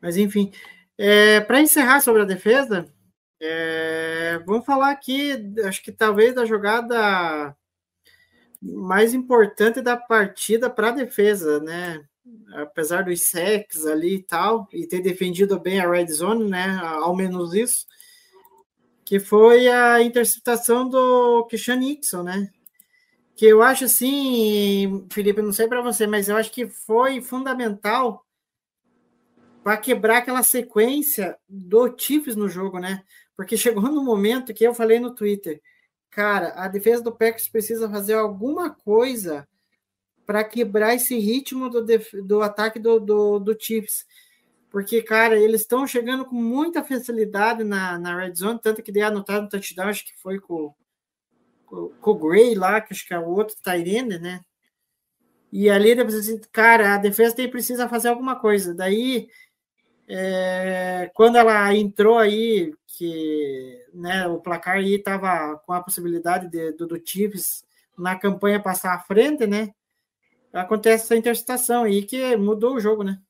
mas 0.00 0.16
enfim, 0.16 0.52
é, 0.98 1.40
para 1.40 1.60
encerrar 1.60 2.00
sobre 2.00 2.22
a 2.22 2.26
defesa, 2.26 2.86
é, 3.40 4.38
vamos 4.46 4.64
falar 4.64 4.90
aqui, 4.90 5.32
acho 5.64 5.82
que 5.82 5.92
talvez 5.92 6.34
da 6.34 6.44
jogada 6.44 7.56
mais 8.74 9.14
importante 9.14 9.80
da 9.80 9.96
partida 9.96 10.68
para 10.68 10.88
a 10.88 10.92
defesa, 10.92 11.60
né? 11.60 12.04
Apesar 12.54 13.02
dos 13.04 13.22
secs 13.22 13.86
ali 13.86 14.16
e 14.16 14.22
tal, 14.22 14.68
e 14.72 14.86
ter 14.86 15.00
defendido 15.00 15.58
bem 15.60 15.80
a 15.80 15.88
red 15.88 16.06
zone, 16.08 16.48
né? 16.48 16.78
Ao 16.82 17.14
menos 17.14 17.54
isso, 17.54 17.86
que 19.04 19.20
foi 19.20 19.68
a 19.68 20.02
interceptação 20.02 20.88
do 20.88 21.46
Kishan 21.46 21.76
Nixon, 21.76 22.22
né? 22.22 22.50
Que 23.36 23.46
eu 23.46 23.62
acho 23.62 23.84
assim, 23.84 25.06
Felipe, 25.10 25.42
não 25.42 25.52
sei 25.52 25.68
para 25.68 25.82
você, 25.82 26.06
mas 26.06 26.28
eu 26.28 26.36
acho 26.36 26.50
que 26.50 26.66
foi 26.66 27.20
fundamental 27.20 28.26
para 29.62 29.76
quebrar 29.76 30.18
aquela 30.18 30.42
sequência 30.42 31.36
do 31.48 31.94
Chiefs 31.96 32.34
no 32.34 32.48
jogo, 32.48 32.78
né? 32.78 33.02
Porque 33.36 33.56
chegou 33.56 33.82
no 33.84 34.02
momento 34.02 34.54
que 34.54 34.64
eu 34.64 34.74
falei 34.74 34.98
no 34.98 35.14
Twitter 35.14 35.60
cara, 36.16 36.54
a 36.56 36.66
defesa 36.66 37.02
do 37.02 37.12
Packers 37.12 37.46
precisa 37.46 37.90
fazer 37.90 38.14
alguma 38.14 38.70
coisa 38.70 39.46
para 40.24 40.42
quebrar 40.42 40.94
esse 40.94 41.18
ritmo 41.18 41.68
do, 41.68 41.84
do 42.24 42.40
ataque 42.40 42.78
do, 42.78 42.98
do, 42.98 43.38
do 43.38 43.54
Chiefs. 43.60 44.06
Porque, 44.70 45.02
cara, 45.02 45.38
eles 45.38 45.60
estão 45.60 45.86
chegando 45.86 46.24
com 46.24 46.34
muita 46.34 46.82
facilidade 46.82 47.62
na, 47.64 47.98
na 47.98 48.18
red 48.18 48.34
zone, 48.34 48.58
tanto 48.58 48.82
que 48.82 48.90
dei 48.90 49.02
anotado 49.02 49.42
no 49.42 49.48
touchdown, 49.50 49.88
acho 49.88 50.06
que 50.06 50.18
foi 50.18 50.40
com, 50.40 50.74
com, 51.66 51.90
com 52.00 52.10
o 52.12 52.14
Gray 52.18 52.54
lá, 52.54 52.80
que 52.80 52.94
acho 52.94 53.06
que 53.06 53.12
é 53.12 53.18
o 53.18 53.28
outro 53.28 53.54
Tyrande, 53.62 54.18
né? 54.18 54.40
E 55.52 55.68
ali, 55.68 55.94
cara, 56.50 56.94
a 56.94 56.98
defesa 56.98 57.36
tem, 57.36 57.50
precisa 57.50 57.90
fazer 57.90 58.08
alguma 58.08 58.36
coisa. 58.36 58.74
Daí, 58.74 59.28
é, 60.08 61.10
quando 61.14 61.36
ela 61.36 61.74
entrou 61.74 62.18
aí, 62.18 62.72
que 62.86 63.84
né, 63.92 64.26
o 64.26 64.38
placar 64.40 64.76
aí 64.76 64.94
estava 64.94 65.58
com 65.66 65.72
a 65.72 65.82
possibilidade 65.82 66.48
de, 66.48 66.72
do, 66.72 66.86
do 66.86 67.02
Chiefs 67.04 67.64
na 67.98 68.16
campanha 68.16 68.62
passar 68.62 68.94
à 68.94 68.98
frente, 69.00 69.46
né? 69.46 69.70
Acontece 70.52 71.04
essa 71.04 71.16
interceptação 71.16 71.84
aí 71.84 72.02
que 72.02 72.36
mudou 72.36 72.74
o 72.74 72.80
jogo, 72.80 73.02
né? 73.02 73.20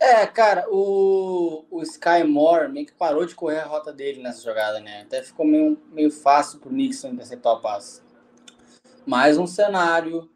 É, 0.00 0.26
cara, 0.26 0.66
o, 0.68 1.64
o 1.70 1.80
Sky 1.82 2.24
Moore 2.26 2.72
meio 2.72 2.86
que 2.86 2.92
parou 2.92 3.24
de 3.24 3.36
correr 3.36 3.60
a 3.60 3.66
rota 3.66 3.92
dele 3.92 4.20
nessa 4.20 4.42
jogada, 4.42 4.80
né? 4.80 5.02
Até 5.02 5.22
ficou 5.22 5.46
meio, 5.46 5.80
meio 5.92 6.10
fácil 6.10 6.58
pro 6.58 6.72
Nixon 6.72 7.10
interceptar 7.10 7.52
o 7.52 7.60
passe. 7.60 8.02
Mais 9.06 9.38
um 9.38 9.46
cenário 9.46 10.28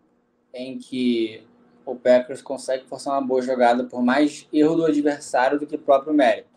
em 0.55 0.79
que 0.79 1.45
o 1.87 1.95
Packers 1.95 2.43
consegue 2.43 2.85
forçar 2.87 3.15
uma 3.15 3.27
boa 3.27 3.41
jogada 3.41 3.85
por 3.85 4.03
mais 4.03 4.47
erro 4.53 4.75
do 4.75 4.85
adversário 4.85 5.59
do 5.59 5.67
que 5.67 5.79
próprio 5.79 6.13
mérito. 6.13 6.51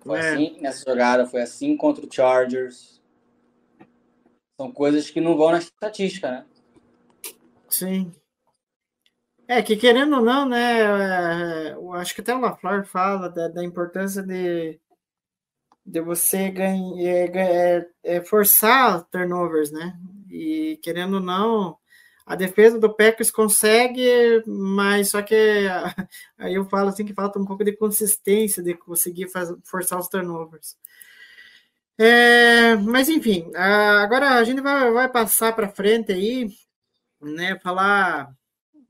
Foi 0.00 0.18
é. 0.18 0.32
assim 0.32 0.60
nessa 0.60 0.90
jogada, 0.90 1.26
foi 1.26 1.40
assim 1.40 1.76
contra 1.76 2.04
o 2.04 2.12
Chargers. 2.12 3.00
São 4.60 4.72
coisas 4.72 5.08
que 5.08 5.20
não 5.20 5.36
vão 5.36 5.52
na 5.52 5.58
estatística, 5.58 6.30
né? 6.30 6.44
Sim. 7.68 8.12
É 9.46 9.62
que 9.62 9.76
querendo 9.76 10.16
ou 10.16 10.22
não, 10.22 10.48
né? 10.48 10.80
É, 10.80 11.72
eu 11.72 11.92
acho 11.94 12.14
que 12.14 12.20
até 12.20 12.34
o 12.34 12.40
LaFleur 12.40 12.84
fala 12.84 13.28
da, 13.28 13.48
da 13.48 13.64
importância 13.64 14.22
de, 14.22 14.80
de 15.84 16.00
você 16.00 16.50
ganhar, 16.50 17.36
é, 17.36 17.88
é, 18.02 18.20
forçar 18.20 19.04
turnovers, 19.10 19.70
né? 19.70 19.98
E 20.28 20.78
querendo 20.82 21.14
ou 21.14 21.20
não, 21.20 21.79
a 22.30 22.36
defesa 22.36 22.78
do 22.78 22.94
Packers 22.94 23.28
consegue, 23.28 24.40
mas 24.46 25.08
só 25.08 25.20
que 25.20 25.34
aí 26.38 26.54
eu 26.54 26.64
falo 26.64 26.88
assim 26.88 27.04
que 27.04 27.12
falta 27.12 27.40
um 27.40 27.44
pouco 27.44 27.64
de 27.64 27.72
consistência 27.72 28.62
de 28.62 28.72
conseguir 28.74 29.26
forçar 29.64 29.98
os 29.98 30.06
turnovers. 30.06 30.76
É, 31.98 32.76
mas 32.76 33.08
enfim, 33.08 33.50
agora 33.56 34.36
a 34.36 34.44
gente 34.44 34.60
vai, 34.60 34.92
vai 34.92 35.08
passar 35.08 35.56
para 35.56 35.68
frente 35.68 36.12
aí, 36.12 36.48
né? 37.20 37.58
Falar 37.58 38.32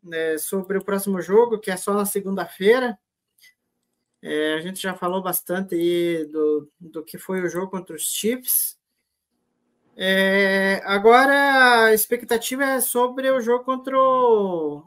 né, 0.05 0.37
sobre 0.37 0.77
o 0.77 0.85
próximo 0.85 1.23
jogo, 1.23 1.59
que 1.59 1.71
é 1.71 1.79
só 1.79 1.95
na 1.95 2.05
segunda-feira. 2.05 2.99
É, 4.21 4.53
a 4.53 4.61
gente 4.61 4.83
já 4.83 4.93
falou 4.93 5.23
bastante 5.23 5.75
aí 5.75 6.27
do, 6.27 6.71
do 6.79 7.03
que 7.03 7.17
foi 7.17 7.41
o 7.41 7.49
jogo 7.49 7.71
contra 7.71 7.97
os 7.97 8.03
Chiefs. 8.03 8.79
É, 10.03 10.81
agora 10.87 11.85
a 11.85 11.93
expectativa 11.93 12.65
é 12.65 12.81
sobre 12.81 13.31
o 13.31 13.39
jogo 13.39 13.65
contra, 13.65 13.95
o, 14.01 14.83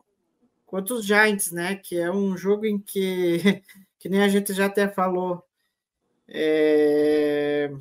contra 0.65 0.95
os 0.95 1.05
Giants, 1.05 1.51
né? 1.51 1.75
Que 1.75 1.99
é 1.99 2.11
um 2.11 2.35
jogo 2.35 2.65
em 2.65 2.79
que, 2.79 3.61
que 3.99 4.09
nem 4.09 4.23
a 4.23 4.27
gente 4.27 4.51
já 4.55 4.65
até 4.65 4.87
falou, 4.87 5.43
é, 6.27 7.71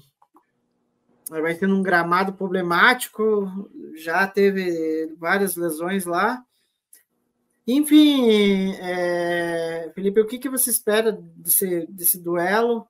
vai 1.31 1.55
ter 1.55 1.67
um 1.67 1.83
gramado 1.83 2.35
problemático, 2.35 3.51
já 3.97 4.27
teve 4.27 5.15
várias 5.19 5.57
lesões 5.57 6.05
lá. 6.05 6.45
Enfim, 7.67 8.75
é, 8.75 9.91
Felipe, 9.95 10.21
o 10.21 10.27
que, 10.27 10.39
que 10.39 10.51
você 10.51 10.69
espera 10.69 11.13
desse, 11.13 11.87
desse 11.87 12.19
duelo? 12.19 12.87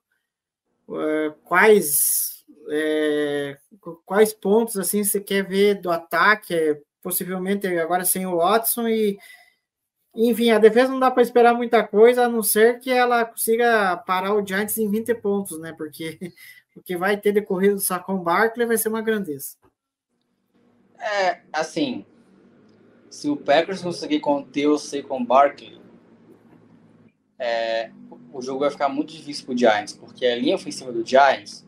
É, 0.89 1.33
quais 1.45 2.32
é, 2.69 3.57
quais 4.05 4.33
pontos 4.33 4.77
assim 4.77 5.03
você 5.03 5.19
quer 5.19 5.43
ver 5.43 5.75
do 5.81 5.91
ataque? 5.91 6.81
Possivelmente 7.01 7.67
agora 7.67 8.05
sem 8.05 8.25
o 8.25 8.37
Watson 8.37 8.87
e 8.87 9.17
enfim, 10.15 10.51
a 10.51 10.59
defesa 10.59 10.91
não 10.91 10.99
dá 10.99 11.09
para 11.09 11.23
esperar 11.23 11.55
muita 11.55 11.85
coisa, 11.85 12.25
a 12.25 12.29
não 12.29 12.43
ser 12.43 12.79
que 12.79 12.91
ela 12.91 13.25
consiga 13.25 13.97
parar 13.97 14.35
o 14.35 14.45
Giants 14.45 14.77
em 14.77 14.89
20 14.89 15.15
pontos, 15.15 15.59
né? 15.59 15.73
Porque 15.75 16.19
o 16.77 16.83
que 16.83 16.95
vai 16.95 17.17
ter 17.17 17.31
decorrido 17.31 17.75
do 17.75 17.81
Sacon 17.81 18.19
Barkley 18.19 18.67
vai 18.67 18.77
ser 18.77 18.89
uma 18.89 19.01
grandeza. 19.01 19.57
É, 20.99 21.41
assim, 21.51 22.05
se 23.09 23.29
o 23.29 23.35
Packers 23.35 23.81
conseguir 23.81 24.19
conter 24.21 24.67
o 24.67 24.77
Saquon 24.77 25.23
Barkley, 25.23 25.79
é, 27.37 27.91
o 28.31 28.41
jogo 28.41 28.61
vai 28.61 28.71
ficar 28.71 28.87
muito 28.87 29.11
difícil 29.13 29.45
para 29.45 29.53
o 29.53 29.57
Giants, 29.57 29.93
porque 29.93 30.25
a 30.25 30.35
linha 30.35 30.55
ofensiva 30.55 30.91
do 30.91 31.05
Giants 31.05 31.63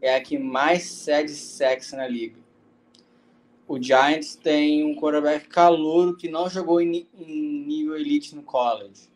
é 0.00 0.14
a 0.14 0.20
que 0.20 0.38
mais 0.38 0.84
cede 0.84 1.32
sexo 1.32 1.96
na 1.96 2.06
liga. 2.06 2.40
O 3.66 3.80
Giants 3.80 4.34
tem 4.34 4.84
um 4.84 4.96
quarterback 4.96 5.46
calouro 5.48 6.16
que 6.16 6.28
não 6.28 6.48
jogou 6.48 6.80
em, 6.80 7.08
em 7.14 7.64
nível 7.66 7.96
elite 7.96 8.34
no 8.34 8.42
college. 8.42 9.08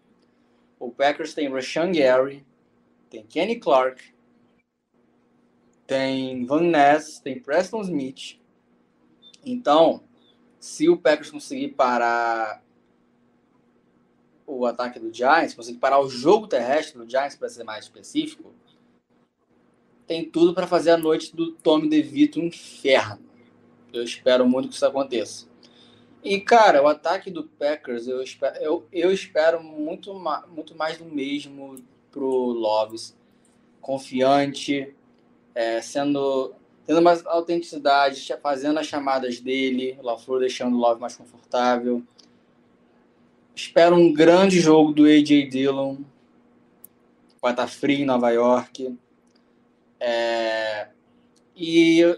O 0.78 0.90
Packers 0.90 1.34
tem 1.34 1.48
Rashan 1.48 1.90
Gary, 1.90 2.44
tem 3.10 3.24
Kenny 3.24 3.58
Clark, 3.58 4.14
tem 5.86 6.44
Van 6.46 6.60
Ness, 6.60 7.18
tem 7.18 7.40
Preston 7.40 7.82
Smith. 7.82 8.38
Então, 9.44 10.04
se 10.60 10.88
o 10.88 10.96
Packers 10.96 11.30
conseguir 11.30 11.68
parar 11.68 12.62
o 14.46 14.66
ataque 14.66 14.98
do 14.98 15.12
Giants, 15.12 15.54
conseguir 15.54 15.78
parar 15.78 16.00
o 16.00 16.08
jogo 16.08 16.46
terrestre 16.46 16.98
do 16.98 17.08
Giants, 17.08 17.36
para 17.36 17.48
ser 17.48 17.64
mais 17.64 17.86
específico, 17.86 18.52
tem 20.06 20.24
tudo 20.28 20.54
para 20.54 20.66
fazer 20.66 20.90
a 20.90 20.96
noite 20.96 21.34
do 21.34 21.52
Tommy 21.52 21.88
DeVito 21.88 22.40
um 22.40 22.44
inferno. 22.44 23.20
Eu 23.92 24.02
espero 24.02 24.46
muito 24.48 24.68
que 24.68 24.74
isso 24.74 24.86
aconteça. 24.86 25.46
E, 26.22 26.40
cara, 26.40 26.82
o 26.82 26.88
ataque 26.88 27.30
do 27.30 27.44
Packers, 27.44 28.08
eu 28.08 28.22
espero, 28.22 28.56
eu, 28.56 28.86
eu 28.90 29.12
espero 29.12 29.62
muito, 29.62 30.14
muito 30.48 30.74
mais 30.74 30.98
do 30.98 31.04
mesmo 31.04 31.76
pro 32.10 32.28
Loves. 32.28 33.16
Confiante, 33.80 34.94
é, 35.54 35.82
sendo 35.82 36.54
tendo 36.86 37.00
mais 37.00 37.24
autenticidade, 37.26 38.26
fazendo 38.42 38.78
as 38.78 38.86
chamadas 38.86 39.40
dele, 39.40 39.98
o 40.00 40.06
LaFleur 40.06 40.40
deixando 40.40 40.76
o 40.76 40.78
Love 40.78 41.00
mais 41.00 41.16
confortável. 41.16 42.02
Espero 43.54 43.96
um 43.96 44.12
grande 44.12 44.60
jogo 44.60 44.92
do 44.92 45.04
A.J. 45.04 45.48
Dillon. 45.48 45.96
Vai 47.40 47.52
estar 47.52 47.66
frio 47.66 48.00
em 48.00 48.04
Nova 48.04 48.30
York. 48.30 48.98
É... 50.00 50.88
E 51.56 51.98
eu, 51.98 52.16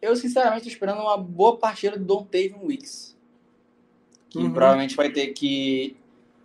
eu, 0.00 0.16
sinceramente, 0.16 0.68
estou 0.68 0.72
esperando 0.72 1.00
uma 1.00 1.16
boa 1.16 1.56
partida 1.56 1.98
do 1.98 2.04
Don 2.04 2.24
Tavion 2.24 2.66
Wicks. 2.66 3.16
Que 4.28 4.38
uhum. 4.38 4.52
provavelmente 4.52 4.96
vai 4.96 5.10
ter 5.10 5.28
que 5.28 5.96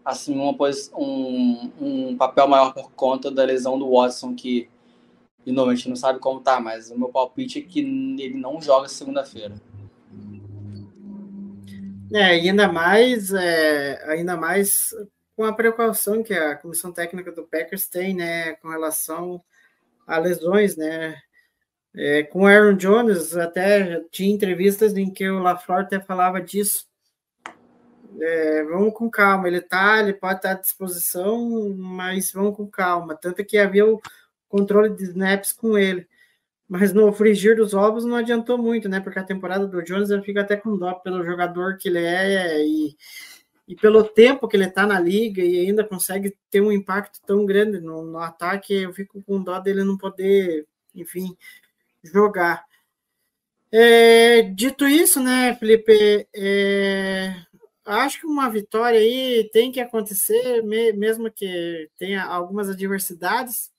assumir 0.03 0.39
uma 0.39 0.55
um, 0.97 1.71
um 1.79 2.17
papel 2.17 2.47
maior 2.47 2.73
por 2.73 2.91
conta 2.91 3.29
da 3.29 3.43
lesão 3.43 3.77
do 3.77 3.91
Watson, 3.91 4.33
que 4.33 4.69
de 5.45 5.51
novo, 5.51 5.71
a 5.71 5.75
gente 5.75 5.89
não 5.89 5.95
sabe 5.95 6.19
como 6.19 6.39
tá, 6.39 6.59
mas 6.59 6.91
o 6.91 6.97
meu 6.97 7.09
palpite 7.09 7.59
é 7.59 7.61
que 7.61 7.79
ele 7.79 8.35
não 8.35 8.61
joga 8.61 8.87
segunda-feira. 8.87 9.55
É, 12.13 12.25
ainda 12.25 12.71
mais, 12.71 13.33
é, 13.33 14.03
ainda 14.11 14.35
mais 14.37 14.93
com 15.35 15.43
a 15.43 15.53
precaução 15.53 16.21
que 16.21 16.33
a 16.33 16.55
comissão 16.55 16.91
técnica 16.91 17.31
do 17.31 17.43
Packers 17.43 17.87
tem, 17.87 18.13
né, 18.13 18.53
com 18.55 18.69
relação 18.69 19.41
a 20.13 20.17
lesões, 20.19 20.75
né? 20.75 21.15
É, 21.93 22.23
com 22.23 22.45
Aaron 22.45 22.75
Jones, 22.75 23.35
até 23.35 23.99
tinha 24.11 24.33
entrevistas 24.33 24.95
em 24.95 25.11
que 25.11 25.29
o 25.29 25.39
LaFleur 25.39 25.81
até 25.81 25.99
falava 25.99 26.41
disso. 26.41 26.85
É, 28.19 28.63
vamos 28.65 28.93
com 28.93 29.09
calma, 29.09 29.47
ele 29.47 29.61
tá, 29.61 29.99
ele 29.99 30.13
pode 30.13 30.35
estar 30.35 30.51
à 30.51 30.53
disposição, 30.55 31.75
mas 31.77 32.31
vamos 32.31 32.55
com 32.55 32.67
calma. 32.67 33.15
Tanto 33.15 33.43
que 33.43 33.57
havia 33.57 33.85
o, 33.85 34.01
controle 34.51 34.93
de 34.93 35.03
snaps 35.05 35.53
com 35.53 35.77
ele. 35.77 36.05
Mas 36.67 36.93
no 36.93 37.11
frigir 37.11 37.55
dos 37.55 37.73
ovos 37.73 38.05
não 38.05 38.17
adiantou 38.17 38.57
muito, 38.57 38.87
né? 38.87 38.99
Porque 38.99 39.19
a 39.19 39.23
temporada 39.23 39.65
do 39.65 39.81
Jones 39.81 40.09
eu 40.09 40.21
fico 40.21 40.39
até 40.39 40.55
com 40.55 40.77
dó 40.77 40.93
pelo 40.93 41.23
jogador 41.25 41.77
que 41.77 41.89
ele 41.89 42.03
é 42.03 42.65
e, 42.65 42.95
e 43.71 43.75
pelo 43.77 44.03
tempo 44.03 44.49
que 44.49 44.57
ele 44.57 44.65
está 44.65 44.85
na 44.85 44.99
liga 44.99 45.41
e 45.41 45.61
ainda 45.61 45.81
consegue 45.81 46.35
ter 46.49 46.59
um 46.59 46.73
impacto 46.73 47.21
tão 47.25 47.45
grande 47.45 47.79
no, 47.79 48.03
no 48.03 48.17
ataque. 48.19 48.73
Eu 48.73 48.93
fico 48.93 49.23
com 49.23 49.41
dó 49.41 49.57
dele 49.59 49.85
não 49.85 49.97
poder, 49.97 50.67
enfim, 50.93 51.37
jogar. 52.03 52.65
É, 53.71 54.41
dito 54.41 54.85
isso, 54.85 55.23
né, 55.23 55.55
Felipe? 55.55 56.27
É, 56.35 57.33
acho 57.85 58.19
que 58.19 58.25
uma 58.27 58.49
vitória 58.49 58.99
aí 58.99 59.49
tem 59.53 59.71
que 59.71 59.79
acontecer, 59.79 60.61
mesmo 60.63 61.31
que 61.31 61.89
tenha 61.97 62.25
algumas 62.25 62.67
adversidades. 62.67 63.71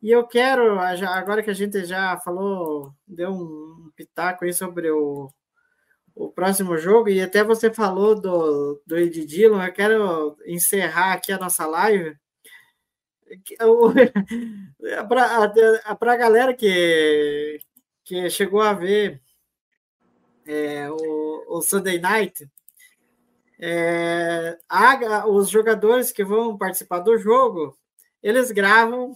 E 0.00 0.08
eu 0.08 0.24
quero, 0.24 0.78
agora 0.78 1.42
que 1.42 1.50
a 1.50 1.54
gente 1.54 1.84
já 1.84 2.16
falou, 2.20 2.94
deu 3.04 3.32
um 3.32 3.90
pitaco 3.96 4.44
aí 4.44 4.52
sobre 4.54 4.88
o, 4.88 5.28
o 6.16 6.30
próximo 6.30 6.78
jogo, 6.78 7.10
e 7.10 7.20
até 7.20 7.44
você 7.44 7.70
falou 7.70 8.18
do, 8.18 8.82
do 8.86 8.96
Ed 8.96 9.26
Dillon, 9.26 9.62
eu 9.62 9.72
quero 9.72 10.36
encerrar 10.46 11.12
aqui 11.12 11.30
a 11.30 11.38
nossa 11.38 11.66
live. 11.66 12.16
Para 15.98 16.12
a 16.12 16.16
galera 16.16 16.54
que, 16.54 17.60
que 18.02 18.30
chegou 18.30 18.62
a 18.62 18.72
ver 18.72 19.20
é, 20.46 20.90
o, 20.90 21.58
o 21.58 21.60
Sunday 21.60 21.98
Night, 21.98 22.48
é, 23.58 24.56
a, 24.68 25.28
os 25.28 25.50
jogadores 25.50 26.10
que 26.10 26.24
vão 26.24 26.56
participar 26.56 27.00
do 27.00 27.18
jogo, 27.18 27.76
eles 28.22 28.50
gravam 28.50 29.14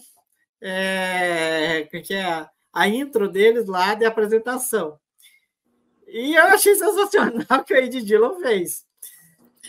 é, 0.61 1.89
é, 1.91 2.01
que 2.01 2.13
é 2.13 2.25
a, 2.25 2.51
a 2.75 2.89
intro 2.89 3.27
deles 3.27 3.67
lá 3.67 3.95
de 3.95 4.05
apresentação. 4.05 5.01
E 6.11 6.35
eu 6.35 6.45
achei 6.45 6.75
sensacional 6.75 7.65
que 7.65 7.75
o 7.75 7.77
Ed 7.77 8.03
Dillon 8.03 8.41
fez. 8.41 8.85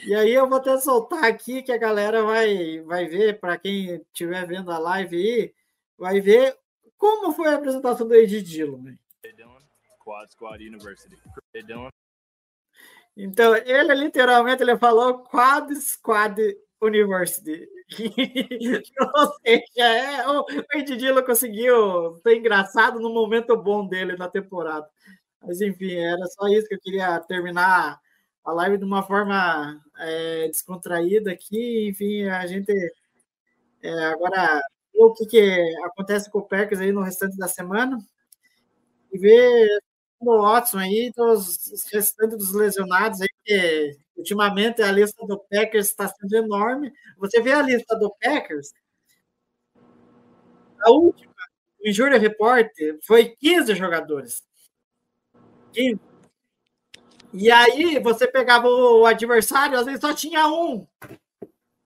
E 0.06 0.16
aí 0.16 0.34
eu 0.34 0.48
vou 0.48 0.58
até 0.58 0.78
soltar 0.80 1.24
aqui 1.24 1.62
que 1.62 1.72
a 1.72 1.78
galera 1.78 2.24
vai, 2.24 2.82
vai 2.82 3.06
ver, 3.06 3.40
para 3.40 3.58
quem 3.58 3.96
estiver 3.96 4.48
vendo 4.48 4.72
a 4.72 4.80
live 4.80 5.16
aí, 5.16 5.54
vai 5.98 6.20
ver 6.20 6.58
como 6.98 7.34
foi 7.34 7.50
a 7.50 7.56
apresentação 7.56 8.08
do 8.08 8.16
Ed 8.16 8.42
Dillon. 8.42 8.96
Quad 10.04 10.32
Squad 10.32 10.68
University. 10.68 11.16
Então, 13.16 13.56
ele 13.56 13.94
literalmente 13.96 14.64
ele 14.64 14.78
falou 14.78 15.20
Quad 15.20 15.72
Squad 15.76 16.40
University. 16.82 17.68
Ou 19.16 19.34
seja, 19.46 19.86
é, 19.86 20.28
o 20.28 20.46
Edidilo 20.74 21.24
conseguiu 21.24 22.16
ser 22.24 22.38
engraçado 22.38 23.00
no 23.00 23.14
momento 23.14 23.56
bom 23.58 23.86
dele 23.86 24.16
na 24.16 24.30
temporada. 24.30 24.90
Mas 25.42 25.62
enfim, 25.62 25.94
era 25.96 26.26
só 26.28 26.48
isso 26.48 26.68
que 26.68 26.76
eu 26.76 26.80
queria 26.80 27.20
terminar 27.22 28.00
a 28.44 28.52
live 28.54 28.78
de 28.78 28.86
uma 28.86 29.04
forma 29.04 29.82
é, 29.98 30.48
descontraída 30.48 31.32
aqui. 31.32 31.90
Enfim, 31.90 32.26
a 32.26 32.46
gente 32.48 32.72
é, 33.82 33.92
agora 34.06 34.62
ver 34.94 35.04
o 35.04 35.14
que, 35.14 35.26
que 35.26 35.76
acontece 35.86 36.30
com 36.30 36.40
o 36.40 36.48
Packers 36.48 36.82
aí 36.82 36.92
no 36.92 37.02
restante 37.02 37.38
da 37.38 37.48
semana 37.48 37.98
e 39.12 39.18
ver 39.18 39.82
o 40.20 40.42
Watson 40.42 40.78
aí, 40.78 41.12
dos 41.16 41.58
restantes 41.92 42.38
dos 42.38 42.54
lesionados 42.54 43.22
aí, 43.22 43.30
que 43.44 43.98
ultimamente 44.16 44.82
a 44.82 44.92
lista 44.92 45.26
do 45.26 45.40
Packers 45.50 45.88
está 45.88 46.08
sendo 46.08 46.36
enorme. 46.36 46.94
Você 47.18 47.42
vê 47.42 47.54
a 47.54 47.62
lista 47.62 47.98
do 47.98 48.14
Packers, 48.22 48.72
a 50.82 50.92
última, 50.92 51.34
o 51.80 51.90
Injury 51.90 52.18
Report, 52.18 52.70
foi 53.04 53.36
15 53.40 53.74
jogadores. 53.76 54.44
15. 55.72 56.00
E 57.34 57.50
aí 57.50 58.00
você 58.00 58.28
pegava 58.28 58.68
o 58.68 59.06
adversário, 59.06 59.80
às 59.80 59.86
vezes 59.86 60.02
só 60.02 60.14
tinha 60.14 60.48
um. 60.48 60.86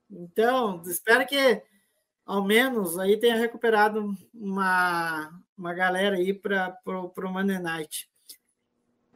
Então, 0.10 0.82
espero 0.86 1.26
que 1.26 1.62
ao 2.26 2.44
menos 2.44 2.98
aí 2.98 3.18
tenha 3.18 3.36
recuperado 3.36 4.16
uma, 4.34 5.32
uma 5.58 5.74
galera 5.74 6.16
aí 6.16 6.34
para 6.34 6.76
o 6.86 7.30
Monday 7.30 7.60
Night. 7.60 8.10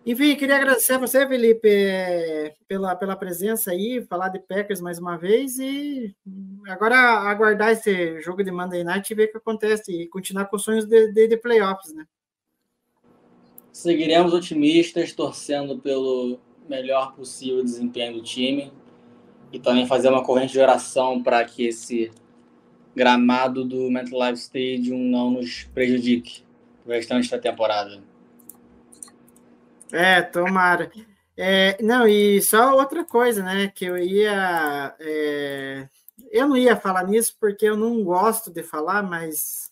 Enfim, 0.06 0.36
queria 0.36 0.56
agradecer 0.56 0.94
a 0.94 0.98
você, 0.98 1.28
Felipe, 1.28 1.70
pela, 2.68 2.96
pela 2.96 3.16
presença 3.16 3.72
aí, 3.72 4.06
falar 4.06 4.30
de 4.30 4.40
Packers 4.40 4.80
mais 4.80 4.98
uma 4.98 5.18
vez 5.18 5.60
e 5.60 6.16
agora 6.68 6.96
aguardar 7.30 7.72
esse 7.72 8.22
jogo 8.22 8.44
de 8.44 8.52
Monday 8.52 8.84
Night 8.84 9.12
e 9.12 9.16
ver 9.16 9.26
o 9.26 9.32
que 9.32 9.38
acontece 9.38 9.92
e 9.92 10.08
continuar 10.08 10.46
com 10.46 10.56
os 10.56 10.64
sonhos 10.64 10.86
de, 10.86 11.12
de, 11.12 11.28
de 11.28 11.38
playoffs, 11.38 11.94
né? 11.94 12.06
Seguiremos 13.72 14.34
otimistas, 14.34 15.14
torcendo 15.14 15.78
pelo 15.78 16.40
melhor 16.68 17.14
possível 17.14 17.64
desempenho 17.64 18.14
do 18.14 18.22
time 18.22 18.72
e 19.52 19.60
também 19.60 19.88
fazer 19.88 20.10
uma 20.10 20.24
corrente 20.24 20.54
de 20.54 20.60
oração 20.60 21.22
para 21.22 21.44
que 21.44 21.66
esse 21.68 22.12
gramado 22.96 23.64
do 23.64 23.90
MetLife 23.90 24.40
Stadium 24.40 25.00
não 25.00 25.32
nos 25.32 25.64
prejudique 25.74 26.44
o 26.86 26.90
restante 26.90 27.30
da 27.30 27.40
temporada. 27.40 28.02
É, 29.92 30.22
tomara. 30.22 30.92
É, 31.36 31.82
não, 31.82 32.08
e 32.08 32.42
só 32.42 32.76
outra 32.76 33.04
coisa, 33.04 33.44
né? 33.44 33.72
Que 33.74 33.86
eu 33.86 33.98
ia. 33.98 34.94
É, 35.00 35.88
eu 36.32 36.48
não 36.48 36.58
ia 36.58 36.76
falar 36.76 37.08
nisso 37.08 37.36
porque 37.40 37.66
eu 37.66 37.78
não 37.78 38.04
gosto 38.04 38.52
de 38.52 38.62
falar, 38.62 39.02
mas, 39.02 39.69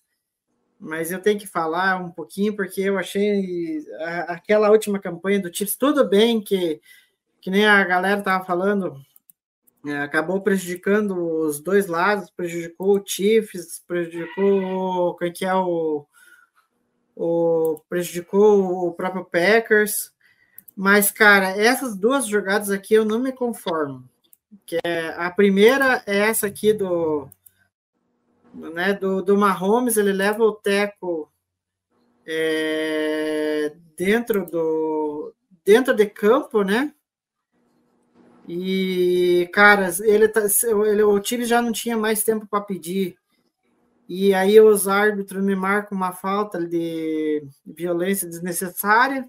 mas 0.80 1.11
eu 1.11 1.21
tenho 1.21 1.39
que 1.39 1.47
falar 1.47 1.97
um 1.97 2.11
pouquinho, 2.11 2.55
porque 2.55 2.82
eu 2.82 2.97
achei 2.97 3.84
a, 3.99 4.34
aquela 4.34 4.69
última 4.69 4.99
campanha 4.99 5.39
do 5.39 5.53
Chiefs, 5.53 5.75
tudo 5.75 6.07
bem 6.07 6.41
que, 6.41 6.80
que 7.41 7.49
nem 7.49 7.65
a 7.65 7.84
galera 7.84 8.21
tava 8.21 8.45
falando, 8.45 8.99
é, 9.86 9.97
acabou 9.99 10.41
prejudicando 10.41 11.17
os 11.17 11.59
dois 11.59 11.88
lados, 11.88 12.30
prejudicou 12.30 12.97
o 12.97 13.03
Chiefs, 13.05 13.82
prejudicou 13.88 15.15
quem 15.15 15.32
que 15.32 15.45
é 15.45 15.55
o, 15.55 16.05
o 17.15 17.82
prejudicou 17.89 18.88
o 18.88 18.93
próprio 18.93 19.25
Packers, 19.25 20.11
mas 20.75 21.09
cara, 21.09 21.49
essas 21.49 21.95
duas 21.95 22.28
jogadas 22.28 22.69
aqui 22.69 22.93
eu 22.93 23.05
não 23.05 23.19
me 23.19 23.32
conformo. 23.32 24.07
Que 24.65 24.78
é 24.84 25.09
a 25.17 25.32
primeira 25.32 26.03
é 26.05 26.17
essa 26.17 26.47
aqui 26.47 26.73
do 26.73 27.30
né, 28.58 28.93
do, 28.93 29.22
do 29.22 29.38
Mahomes, 29.38 29.97
ele 29.97 30.12
leva 30.12 30.43
o 30.43 30.53
teco 30.53 31.32
é, 32.26 33.74
dentro 33.95 34.45
do 34.45 35.34
dentro 35.64 35.93
de 35.93 36.05
campo, 36.05 36.64
né? 36.64 36.93
E, 38.47 39.49
cara, 39.51 39.89
ele, 40.01 40.30
tá, 40.30 40.41
ele, 40.86 41.03
o 41.03 41.20
time 41.20 41.43
já 41.43 41.62
não 41.62 41.74
tinha 41.74 41.97
mais 41.97 42.24
tempo 42.24 42.47
para 42.47 42.62
pedir. 42.62 43.18
E 44.08 44.34
aí 44.34 44.60
os 44.62 44.88
árbitros 44.88 45.43
me 45.43 45.53
marcam 45.53 45.97
uma 45.97 46.14
falta 46.14 46.66
de 46.66 47.45
violência 47.66 48.26
desnecessária, 48.26 49.28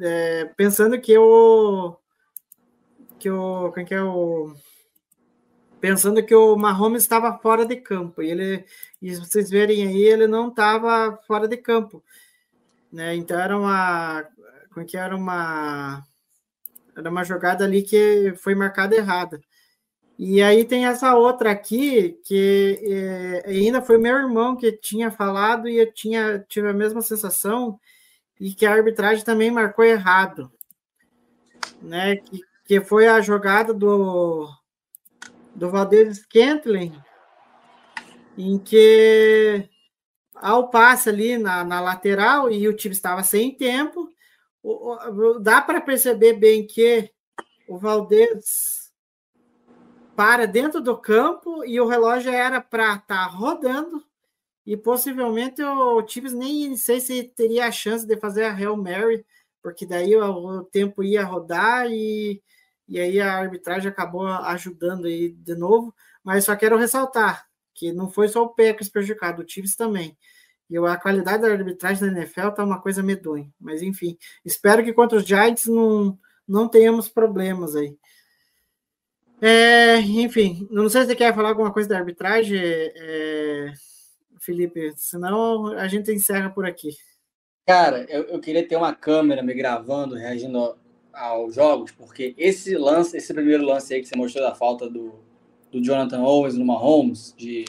é, 0.00 0.46
pensando 0.56 0.98
que 0.98 1.16
o 1.18 1.94
que 3.18 3.30
o 3.30 3.70
quem 3.72 3.84
que 3.84 3.94
é 3.94 4.02
o 4.02 4.54
pensando 5.82 6.24
que 6.24 6.34
o 6.34 6.56
Mahomes 6.56 7.02
estava 7.02 7.36
fora 7.38 7.66
de 7.66 7.74
campo. 7.76 8.22
E 8.22 8.30
ele 8.30 8.64
e 9.02 9.16
vocês 9.16 9.50
verem 9.50 9.84
aí, 9.84 10.02
ele 10.02 10.28
não 10.28 10.48
estava 10.48 11.18
fora 11.26 11.48
de 11.48 11.56
campo, 11.56 12.02
né? 12.92 13.16
Então 13.16 13.38
era 13.38 13.58
uma 13.58 14.24
como 14.72 14.86
que 14.86 14.96
era 14.96 15.16
uma 15.16 16.04
era 16.96 17.10
uma 17.10 17.24
jogada 17.24 17.64
ali 17.64 17.82
que 17.82 18.32
foi 18.36 18.54
marcada 18.54 18.94
errada. 18.94 19.40
E 20.18 20.40
aí 20.42 20.64
tem 20.64 20.86
essa 20.86 21.16
outra 21.16 21.50
aqui, 21.50 22.20
que 22.24 22.78
é, 22.84 23.50
ainda 23.50 23.82
foi 23.82 23.98
meu 23.98 24.16
irmão 24.16 24.56
que 24.56 24.70
tinha 24.70 25.10
falado 25.10 25.68
e 25.68 25.78
eu 25.78 25.92
tinha, 25.92 26.38
tive 26.48 26.68
a 26.68 26.72
mesma 26.72 27.02
sensação, 27.02 27.80
e 28.40 28.54
que 28.54 28.66
a 28.66 28.72
arbitragem 28.72 29.24
também 29.24 29.50
marcou 29.50 29.84
errado. 29.84 30.52
Né? 31.80 32.16
Que, 32.16 32.40
que 32.66 32.80
foi 32.82 33.08
a 33.08 33.20
jogada 33.20 33.74
do, 33.74 34.48
do 35.54 35.70
Valdez 35.70 36.18
Scantling, 36.18 36.92
em 38.36 38.58
que 38.58 39.68
ao 40.34 40.70
passe 40.70 41.08
ali 41.08 41.38
na, 41.38 41.62
na 41.62 41.80
lateral 41.80 42.50
e 42.50 42.66
o 42.66 42.74
time 42.74 42.94
estava 42.94 43.22
sem 43.22 43.54
tempo, 43.54 44.08
dá 45.40 45.60
para 45.60 45.80
perceber 45.80 46.34
bem 46.34 46.66
que 46.66 47.10
o 47.68 47.78
Valdez 47.78 48.90
para 50.16 50.46
dentro 50.46 50.80
do 50.80 50.96
campo 50.96 51.64
e 51.64 51.80
o 51.80 51.86
relógio 51.86 52.30
era 52.30 52.60
para 52.60 52.94
estar 52.94 53.06
tá 53.06 53.24
rodando 53.24 54.04
e 54.64 54.76
possivelmente 54.76 55.62
o 55.62 56.02
Tibbs 56.02 56.32
nem 56.32 56.76
sei 56.76 57.00
se 57.00 57.24
teria 57.24 57.66
a 57.66 57.72
chance 57.72 58.06
de 58.06 58.16
fazer 58.16 58.44
a 58.44 58.54
Hail 58.54 58.76
Mary, 58.76 59.24
porque 59.62 59.84
daí 59.84 60.14
o, 60.16 60.24
o 60.24 60.64
tempo 60.64 61.02
ia 61.02 61.24
rodar 61.24 61.90
e, 61.90 62.40
e 62.92 63.00
aí 63.00 63.18
a 63.22 63.32
arbitragem 63.32 63.88
acabou 63.88 64.26
ajudando 64.26 65.06
aí 65.06 65.30
de 65.30 65.54
novo, 65.54 65.94
mas 66.22 66.44
só 66.44 66.54
quero 66.54 66.76
ressaltar 66.76 67.48
que 67.72 67.90
não 67.90 68.10
foi 68.10 68.28
só 68.28 68.42
o 68.42 68.50
Packers 68.50 68.90
prejudicado, 68.90 69.40
o 69.40 69.44
Tibbs 69.46 69.74
também. 69.74 70.14
E 70.68 70.76
a 70.76 70.96
qualidade 70.98 71.42
da 71.42 71.48
arbitragem 71.48 72.10
na 72.10 72.18
NFL 72.18 72.50
tá 72.50 72.62
uma 72.62 72.82
coisa 72.82 73.02
medonha. 73.02 73.50
Mas 73.58 73.80
enfim, 73.80 74.18
espero 74.44 74.84
que 74.84 74.92
contra 74.92 75.16
os 75.16 75.24
Giants 75.24 75.64
não, 75.64 76.18
não 76.46 76.68
tenhamos 76.68 77.08
problemas 77.08 77.74
aí. 77.74 77.96
É, 79.40 79.98
enfim, 80.00 80.68
não 80.70 80.86
sei 80.90 81.00
se 81.00 81.06
você 81.08 81.16
quer 81.16 81.34
falar 81.34 81.48
alguma 81.48 81.72
coisa 81.72 81.88
da 81.88 81.96
arbitragem, 81.96 82.60
é, 82.60 83.72
Felipe, 84.38 84.92
senão 84.96 85.68
a 85.78 85.88
gente 85.88 86.12
encerra 86.12 86.50
por 86.50 86.66
aqui. 86.66 86.90
Cara, 87.66 88.04
eu, 88.10 88.24
eu 88.24 88.38
queria 88.38 88.68
ter 88.68 88.76
uma 88.76 88.94
câmera 88.94 89.42
me 89.42 89.54
gravando, 89.54 90.14
reagindo 90.14 90.76
aos 91.12 91.54
jogos, 91.54 91.90
porque 91.92 92.34
esse 92.36 92.76
lance, 92.76 93.16
esse 93.16 93.32
primeiro 93.32 93.64
lance 93.64 93.94
aí 93.94 94.00
que 94.00 94.08
você 94.08 94.16
mostrou 94.16 94.44
da 94.44 94.54
falta 94.54 94.88
do, 94.88 95.14
do 95.70 95.82
Jonathan 95.82 96.22
Owens 96.22 96.56
no 96.56 96.64
Mahomes, 96.64 97.34
de 97.36 97.64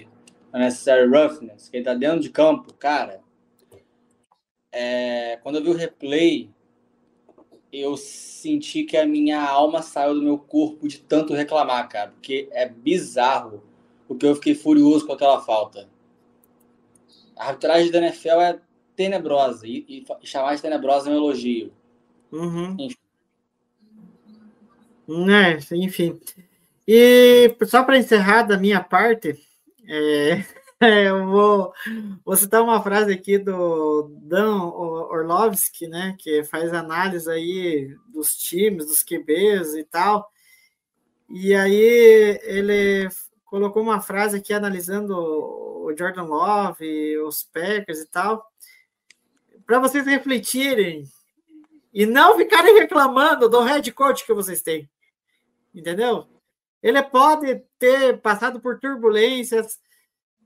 Unnecessary 0.53 1.07
Roughness, 1.07 1.69
que 1.69 1.77
ele 1.77 1.85
tá 1.85 1.93
dentro 1.93 2.19
de 2.19 2.29
campo, 2.29 2.73
cara. 2.73 3.21
É, 4.71 5.37
quando 5.43 5.57
eu 5.57 5.63
vi 5.63 5.69
o 5.69 5.75
replay, 5.75 6.49
eu 7.71 7.97
senti 7.97 8.83
que 8.83 8.95
a 8.95 9.05
minha 9.05 9.41
alma 9.41 9.81
saiu 9.81 10.13
do 10.13 10.21
meu 10.21 10.37
corpo 10.37 10.87
de 10.87 10.99
tanto 10.99 11.33
reclamar, 11.33 11.89
cara. 11.89 12.11
Porque 12.11 12.47
é 12.51 12.67
bizarro 12.69 13.63
o 14.07 14.15
que 14.15 14.25
eu 14.25 14.35
fiquei 14.35 14.53
furioso 14.53 15.05
com 15.07 15.13
aquela 15.13 15.41
falta. 15.41 15.89
A 17.35 17.47
arbitragem 17.47 17.91
da 17.91 17.97
NFL 17.97 18.41
é 18.41 18.59
tenebrosa. 18.95 19.65
E, 19.65 20.05
e, 20.21 20.27
chamar 20.27 20.55
de 20.55 20.61
tenebrosa 20.61 21.09
é 21.09 21.13
um 21.13 21.15
elogio. 21.15 21.73
Uhum. 22.31 22.75
Enfim. 22.79 23.02
É, 25.07 25.75
enfim. 25.75 26.19
E 26.87 27.55
só 27.65 27.83
para 27.83 27.97
encerrar 27.97 28.43
da 28.43 28.57
minha 28.57 28.81
parte, 28.81 29.39
é, 29.87 30.43
eu 31.07 31.25
vou, 31.27 31.73
vou 32.25 32.35
citar 32.35 32.61
uma 32.61 32.81
frase 32.81 33.13
aqui 33.13 33.37
do 33.37 34.11
Dan 34.21 34.61
Orlovsky, 34.63 35.87
né, 35.87 36.15
que 36.19 36.43
faz 36.43 36.73
análise 36.73 37.29
aí 37.29 37.95
dos 38.13 38.35
times, 38.35 38.85
dos 38.85 39.03
QBs 39.03 39.75
e 39.75 39.83
tal. 39.83 40.29
E 41.29 41.55
aí 41.55 42.39
ele 42.43 43.09
colocou 43.45 43.81
uma 43.81 44.01
frase 44.01 44.37
aqui 44.37 44.53
analisando 44.53 45.15
o 45.15 45.93
Jordan 45.97 46.23
Love, 46.23 47.17
os 47.19 47.43
Packers 47.43 47.99
e 47.99 48.07
tal, 48.07 48.45
para 49.65 49.79
vocês 49.79 50.05
refletirem 50.05 51.05
e 51.93 52.05
não 52.05 52.37
ficarem 52.37 52.79
reclamando 52.79 53.47
do 53.47 53.61
head 53.61 53.91
coach 53.91 54.25
que 54.25 54.33
vocês 54.33 54.61
têm. 54.61 54.89
Entendeu? 55.73 56.27
Ele 56.81 57.01
pode 57.01 57.63
ter 57.79 58.19
passado 58.21 58.59
por 58.59 58.79
turbulências, 58.79 59.79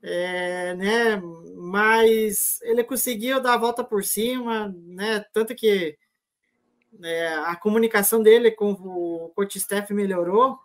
é, 0.01 0.73
né? 0.75 1.21
Mas 1.55 2.59
ele 2.61 2.83
conseguiu 2.83 3.41
dar 3.41 3.55
a 3.55 3.57
volta 3.57 3.83
por 3.83 4.03
cima, 4.03 4.73
né? 4.85 5.25
Tanto 5.33 5.55
que 5.55 5.97
é, 7.03 7.33
a 7.33 7.55
comunicação 7.55 8.21
dele 8.21 8.51
com 8.51 8.71
o 8.71 9.31
coach 9.35 9.57
staff 9.57 9.93
melhorou. 9.93 10.57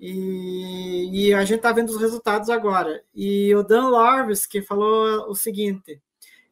E, 0.00 1.28
e 1.28 1.34
a 1.34 1.44
gente 1.44 1.58
está 1.58 1.72
vendo 1.72 1.90
os 1.90 2.00
resultados 2.00 2.50
agora. 2.50 3.02
E 3.14 3.54
o 3.54 3.62
Dan 3.62 3.88
Lorvis 3.88 4.46
que 4.46 4.60
falou 4.60 5.30
o 5.30 5.34
seguinte: 5.34 6.00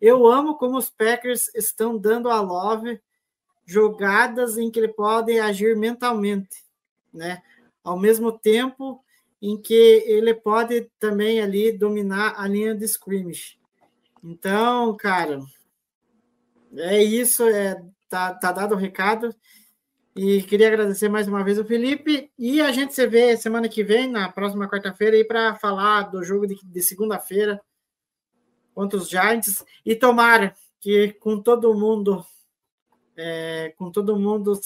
eu 0.00 0.26
amo 0.26 0.56
como 0.56 0.76
os 0.76 0.90
Packers 0.90 1.54
estão 1.54 1.96
dando 1.96 2.28
a 2.28 2.40
Love 2.40 3.00
jogadas 3.64 4.58
em 4.58 4.70
que 4.70 4.80
ele 4.80 4.88
pode 4.88 5.38
agir 5.38 5.76
mentalmente, 5.76 6.61
né? 7.12 7.42
Ao 7.82 7.98
mesmo 7.98 8.32
tempo 8.32 9.04
em 9.40 9.60
que 9.60 10.04
ele 10.06 10.32
pode 10.34 10.90
também 11.00 11.40
ali 11.40 11.72
dominar 11.72 12.34
a 12.36 12.46
linha 12.46 12.74
de 12.74 12.84
scrimmage. 12.84 13.58
Então, 14.22 14.96
cara, 14.96 15.40
é 16.76 17.02
isso, 17.02 17.42
é 17.44 17.82
tá, 18.08 18.34
tá 18.34 18.52
dado 18.52 18.74
o 18.74 18.78
recado. 18.78 19.34
E 20.14 20.42
queria 20.42 20.68
agradecer 20.68 21.08
mais 21.08 21.26
uma 21.26 21.42
vez 21.42 21.58
o 21.58 21.64
Felipe. 21.64 22.30
E 22.38 22.60
a 22.60 22.70
gente 22.70 22.94
se 22.94 23.06
vê 23.06 23.34
semana 23.36 23.68
que 23.68 23.82
vem, 23.82 24.10
na 24.10 24.30
próxima 24.30 24.68
quarta-feira, 24.68 25.16
aí 25.16 25.24
para 25.24 25.54
falar 25.54 26.02
do 26.02 26.22
jogo 26.22 26.46
de, 26.46 26.60
de 26.62 26.82
segunda-feira 26.82 27.60
contra 28.74 28.98
os 28.98 29.08
Giants. 29.08 29.64
E 29.84 29.96
tomara 29.96 30.54
que 30.78 31.14
com 31.14 31.40
todo 31.40 31.74
mundo, 31.74 32.24
é, 33.16 33.72
com 33.78 33.90
todo 33.90 34.18
mundo 34.18 34.60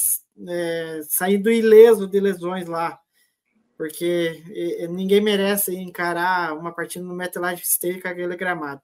é, 0.48 1.00
saindo 1.08 1.50
ileso 1.50 2.06
de 2.06 2.20
lesões 2.20 2.66
lá, 2.66 2.98
porque 3.76 4.42
ninguém 4.90 5.20
merece 5.20 5.76
encarar 5.76 6.56
uma 6.56 6.72
partida 6.72 7.04
no 7.04 7.14
MetLife 7.14 7.62
Stadium 7.62 8.00
com 8.00 8.08
aquele 8.08 8.36
gramado. 8.36 8.82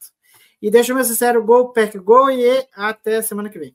E 0.61 0.71
deixa 0.71 0.93
eu 0.93 0.97
meu 0.97 1.05
sincero, 1.05 1.43
gol, 1.45 1.73
pack, 1.73 1.99
gol 1.99 2.31
e 2.31 2.67
até 2.75 3.21
semana 3.23 3.49
que 3.49 3.59
vem. 3.59 3.75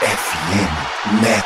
FM. 0.00 1.39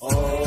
Oh, 0.00 0.37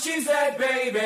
Cheesehead 0.00 0.56
baby, 0.56 0.98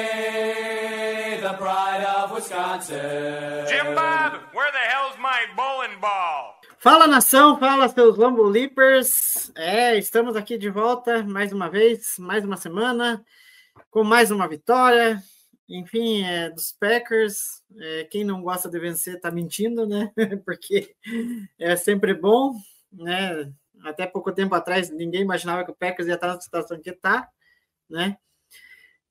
the 1.42 1.52
pride 1.54 2.04
of 2.16 2.30
Wisconsin. 2.30 3.66
Jim 3.66 3.92
Bob, 3.92 4.34
where 4.52 4.70
the 4.70 4.78
hell's 4.88 5.18
my 5.18 5.46
bowling 5.56 5.98
ball? 6.00 6.60
Fala 6.78 7.08
nação, 7.08 7.58
fala 7.58 7.88
seus 7.88 8.16
Lambo 8.16 8.44
Leapers. 8.44 9.50
É, 9.56 9.98
estamos 9.98 10.36
aqui 10.36 10.56
de 10.56 10.70
volta 10.70 11.24
mais 11.24 11.52
uma 11.52 11.68
vez, 11.68 12.16
mais 12.20 12.44
uma 12.44 12.56
semana, 12.56 13.24
com 13.90 14.04
mais 14.04 14.30
uma 14.30 14.46
vitória. 14.46 15.20
Enfim, 15.68 16.22
é, 16.22 16.50
dos 16.50 16.70
Packers. 16.70 17.64
É, 17.76 18.04
quem 18.04 18.22
não 18.22 18.42
gosta 18.42 18.70
de 18.70 18.78
vencer 18.78 19.20
tá 19.20 19.28
mentindo, 19.28 19.88
né? 19.88 20.12
Porque 20.46 20.94
é 21.58 21.74
sempre 21.74 22.14
bom, 22.14 22.54
né? 22.92 23.52
Até 23.82 24.06
pouco 24.06 24.30
tempo 24.30 24.54
atrás 24.54 24.88
ninguém 24.88 25.22
imaginava 25.22 25.64
que 25.64 25.72
o 25.72 25.76
Packers 25.76 26.06
ia 26.06 26.14
estar 26.14 26.28
na 26.28 26.40
situação 26.40 26.80
que 26.80 26.90
está, 26.90 27.28
né? 27.90 28.18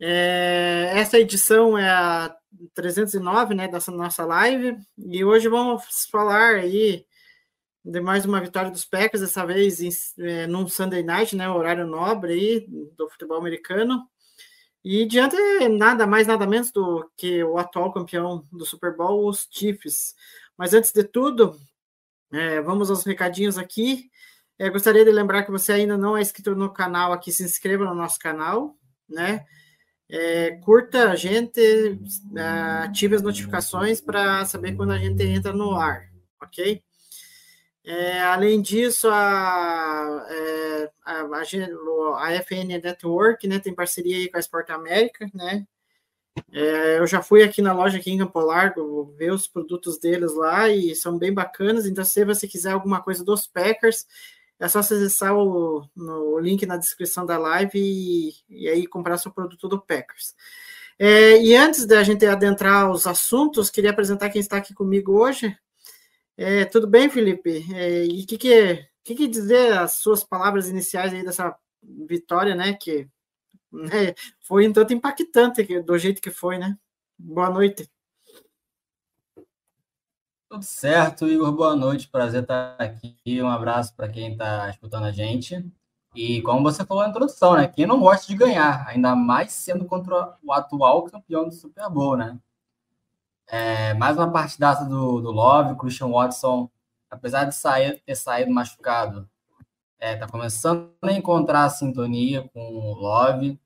É, 0.06 0.92
essa 0.96 1.18
edição 1.18 1.78
é 1.78 1.90
a 1.90 2.36
309, 2.74 3.56
né, 3.56 3.70
dessa 3.70 3.90
nossa 3.90 4.26
live, 4.26 4.76
e 4.98 5.24
hoje 5.24 5.48
vamos 5.48 6.06
falar 6.12 6.56
aí 6.56 7.06
de 7.86 8.02
mais 8.02 8.26
uma 8.26 8.42
vitória 8.42 8.70
dos 8.70 8.84
Packers, 8.84 9.22
dessa 9.22 9.46
vez 9.46 9.80
em, 9.80 9.88
é, 10.20 10.46
num 10.46 10.68
Sunday 10.68 11.04
Night, 11.04 11.38
né, 11.38 11.50
horário 11.50 11.88
nobre 11.88 12.34
aí 12.34 12.68
do 12.98 13.10
futebol 13.10 13.38
americano. 13.38 14.06
E 14.84 15.06
diante 15.06 15.38
nada 15.70 16.06
mais, 16.06 16.28
nada 16.28 16.46
menos 16.46 16.70
do 16.70 17.10
que 17.16 17.42
o 17.42 17.58
atual 17.58 17.94
campeão 17.94 18.46
do 18.52 18.66
Super 18.66 18.94
Bowl, 18.98 19.30
os 19.30 19.48
Chiefs. 19.50 20.16
Mas 20.58 20.74
antes 20.74 20.92
de 20.92 21.06
tudo, 21.06 21.58
é, 22.30 22.60
vamos 22.60 22.90
aos 22.90 23.06
recadinhos 23.06 23.58
aqui. 23.58 24.12
É, 24.60 24.70
gostaria 24.70 25.06
de 25.06 25.12
lembrar 25.14 25.44
que 25.44 25.52
você 25.52 25.72
ainda 25.72 25.98
não 25.98 26.18
é 26.18 26.22
inscrito 26.22 26.54
no 26.58 26.74
canal 26.74 27.14
aqui, 27.14 27.32
se 27.32 27.44
inscreva 27.44 27.86
no 27.86 27.96
nosso 27.96 28.20
canal, 28.20 28.78
né? 29.08 29.46
É, 30.16 30.52
curta 30.58 31.10
a 31.10 31.16
gente, 31.16 31.60
é, 31.60 32.42
ative 32.84 33.16
as 33.16 33.24
notificações 33.24 34.00
para 34.00 34.46
saber 34.46 34.76
quando 34.76 34.92
a 34.92 34.98
gente 35.00 35.24
entra 35.24 35.52
no 35.52 35.76
ar, 35.76 36.08
ok? 36.40 36.84
É, 37.84 38.22
além 38.22 38.62
disso, 38.62 39.10
a, 39.10 40.28
é, 40.30 40.92
a, 41.04 41.22
a, 41.22 42.28
a, 42.28 42.34
FN 42.44 42.68
Network 42.68 43.48
né, 43.48 43.58
tem 43.58 43.74
parceria 43.74 44.18
aí 44.18 44.30
com 44.30 44.38
a 44.38 44.40
Sport 44.40 44.70
América, 44.70 45.28
né? 45.34 45.66
É, 46.52 47.00
eu 47.00 47.08
já 47.08 47.24
fui 47.24 47.42
aqui 47.42 47.64
na 47.64 47.74
loja 47.74 47.98
aqui 47.98 48.12
em 48.12 48.20
Campo 48.20 48.40
Largo 48.40 49.16
ver 49.18 49.32
os 49.32 49.48
produtos 49.48 49.98
deles 49.98 50.36
lá 50.36 50.70
e 50.70 50.96
são 50.96 51.18
bem 51.18 51.34
bacanas. 51.34 51.88
Então, 51.88 52.06
se 52.06 52.24
você 52.24 52.48
quiser 52.48 52.74
alguma 52.74 53.02
coisa 53.02 53.26
dos 53.26 53.48
Packers, 53.48 54.06
é 54.60 54.68
só 54.68 54.80
acessar 54.80 55.36
o, 55.36 55.88
no, 55.96 56.40
link 56.40 56.66
na 56.66 56.78
descrição 56.78 57.26
da 57.26 57.38
live 57.38 57.72
e, 57.76 58.34
e 58.50 58.70
aí 58.70 58.88
comprar 58.88 59.18
seu 59.18 59.32
produto 59.32 59.68
do 59.68 59.82
Packers. 59.82 60.36
É, 60.98 61.42
e 61.42 61.56
antes 61.56 61.86
da 61.86 62.04
gente 62.04 62.26
adentrar 62.26 62.90
os 62.92 63.08
assuntos, 63.08 63.70
queria 63.70 63.92
apresentar 63.92 64.30
quem 64.30 64.40
está 64.40 64.58
aqui 64.58 64.74
comigo 64.74 65.20
hoje. 65.20 65.56
É, 66.38 66.66
tudo 66.66 66.88
bem, 66.88 67.10
Felipe? 67.10 67.66
É, 67.74 68.06
e 68.06 68.24
o 68.24 68.28
que, 68.28 68.38
que, 68.38 68.88
que, 69.04 69.16
que 69.16 69.28
dizer 69.28 69.74
as 69.74 69.94
suas 69.94 70.24
palavras 70.24 70.70
iniciais 70.70 71.14
aí 71.14 71.24
dessa 71.24 71.56
vitória, 72.08 72.56
né? 72.56 72.74
Que 72.74 73.08
né, 73.72 74.14
foi 74.42 74.68
um 74.68 74.74
tanto 74.74 74.94
impactante 74.94 75.82
do 75.82 75.98
jeito 75.98 76.22
que 76.22 76.32
foi, 76.32 76.58
né? 76.58 76.78
Boa 77.18 77.50
noite. 77.50 77.90
Tudo 80.54 80.66
certo, 80.66 81.28
Igor. 81.28 81.52
Boa 81.52 81.76
noite. 81.76 82.08
Prazer 82.08 82.44
estar 82.44 82.76
aqui. 82.78 83.42
Um 83.42 83.48
abraço 83.50 83.96
para 83.96 84.08
quem 84.08 84.34
está 84.34 84.70
escutando 84.70 85.06
a 85.06 85.12
gente. 85.12 85.66
E 86.14 86.44
como 86.44 86.62
você 86.62 86.86
falou 86.86 87.02
na 87.02 87.10
introdução, 87.10 87.56
né? 87.56 87.68
Quem 87.68 87.88
não 87.88 88.00
gosta 88.00 88.28
de 88.28 88.36
ganhar, 88.38 88.88
ainda 88.88 89.16
mais 89.16 89.52
sendo 89.52 89.84
contra 89.86 90.38
o 90.44 90.54
atual 90.54 91.06
campeão 91.06 91.46
do 91.46 91.52
Super 91.52 91.90
Bowl, 91.90 92.16
né? 92.16 92.38
É, 93.48 93.96
mais 93.96 94.16
uma 94.16 94.32
partidaça 94.32 94.86
do, 94.86 95.22
do 95.22 95.32
Love, 95.32 95.76
Christian 95.76 96.10
Watson, 96.10 96.70
apesar 97.10 97.46
de 97.46 97.56
sair, 97.56 98.00
ter 98.06 98.14
saído 98.14 98.52
machucado, 98.52 99.28
está 100.00 100.08
é, 100.08 100.16
tá 100.18 100.28
começando 100.28 100.92
a 101.02 101.12
encontrar 101.14 101.64
a 101.64 101.70
sintonia 101.72 102.48
com 102.54 102.62
o 102.62 102.94
Love. 102.94 103.60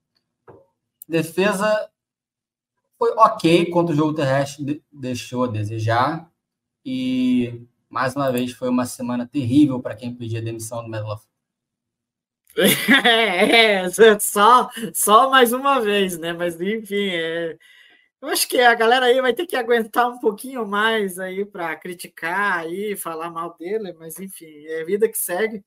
Defesa 1.06 1.90
foi 2.98 3.12
ok 3.18 3.70
contra 3.72 3.94
o 3.94 3.98
jogo 3.98 4.14
terrestre, 4.14 4.64
de, 4.64 4.84
deixou 4.90 5.44
a 5.44 5.48
desejar. 5.48 6.32
E 6.90 7.68
mais 7.90 8.16
uma 8.16 8.32
vez 8.32 8.54
foi 8.54 8.70
uma 8.70 8.86
semana 8.86 9.28
terrível 9.28 9.82
para 9.82 9.94
quem 9.94 10.16
pedia 10.16 10.42
demissão 10.42 10.82
do 10.82 10.88
Medloff. 10.88 11.28
É, 12.56 13.82
é, 13.84 14.20
só, 14.20 14.70
só 14.94 15.30
mais 15.30 15.52
uma 15.52 15.82
vez, 15.82 16.18
né? 16.18 16.32
Mas 16.32 16.62
enfim, 16.62 17.10
é, 17.10 17.58
eu 18.22 18.30
acho 18.30 18.48
que 18.48 18.58
a 18.62 18.74
galera 18.74 19.08
aí 19.08 19.22
vai 19.22 19.34
ter 19.34 19.46
que 19.46 19.58
aguentar 19.58 20.08
um 20.10 20.18
pouquinho 20.18 20.66
mais 20.66 21.20
aí 21.20 21.44
para 21.44 21.76
criticar 21.76 22.60
aí, 22.60 22.96
falar 22.96 23.30
mal 23.32 23.58
dele, 23.58 23.92
mas 24.00 24.18
enfim, 24.18 24.66
é 24.68 24.86
vida 24.86 25.10
que 25.10 25.18
segue. 25.18 25.64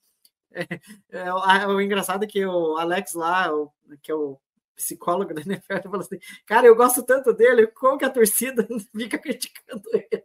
É, 1.13 1.29
é, 1.29 1.33
o, 1.33 1.77
o 1.77 1.81
engraçado 1.81 2.25
é 2.25 2.27
que 2.27 2.45
o 2.45 2.77
Alex 2.77 3.13
lá, 3.15 3.55
o, 3.55 3.71
que 4.03 4.11
é 4.11 4.15
o 4.17 4.37
psicólogo 4.81 5.35
da 5.35 5.43
NFL, 5.43 5.83
falou 5.85 6.01
assim: 6.01 6.19
Cara, 6.47 6.67
eu 6.67 6.75
gosto 6.75 7.03
tanto 7.03 7.33
dele, 7.33 7.67
como 7.69 7.99
que 7.99 8.05
a 8.05 8.11
torcida 8.11 8.67
fica 8.97 9.19
criticando 9.19 9.83
ele? 9.93 10.25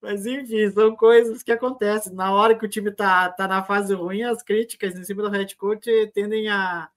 Mas 0.00 0.26
enfim, 0.26 0.70
são 0.70 0.94
coisas 0.94 1.42
que 1.42 1.52
acontecem. 1.52 2.12
Na 2.14 2.32
hora 2.32 2.56
que 2.56 2.64
o 2.64 2.68
time 2.68 2.90
tá, 2.92 3.30
tá 3.30 3.48
na 3.48 3.64
fase 3.64 3.94
ruim, 3.94 4.22
as 4.22 4.42
críticas 4.42 4.96
em 4.96 5.04
cima 5.04 5.22
do 5.22 5.30
head 5.30 5.56
coach 5.56 5.90
tendem 6.14 6.48
a, 6.48 6.88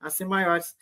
a 0.00 0.10
ser 0.10 0.26
maiores. 0.26 0.76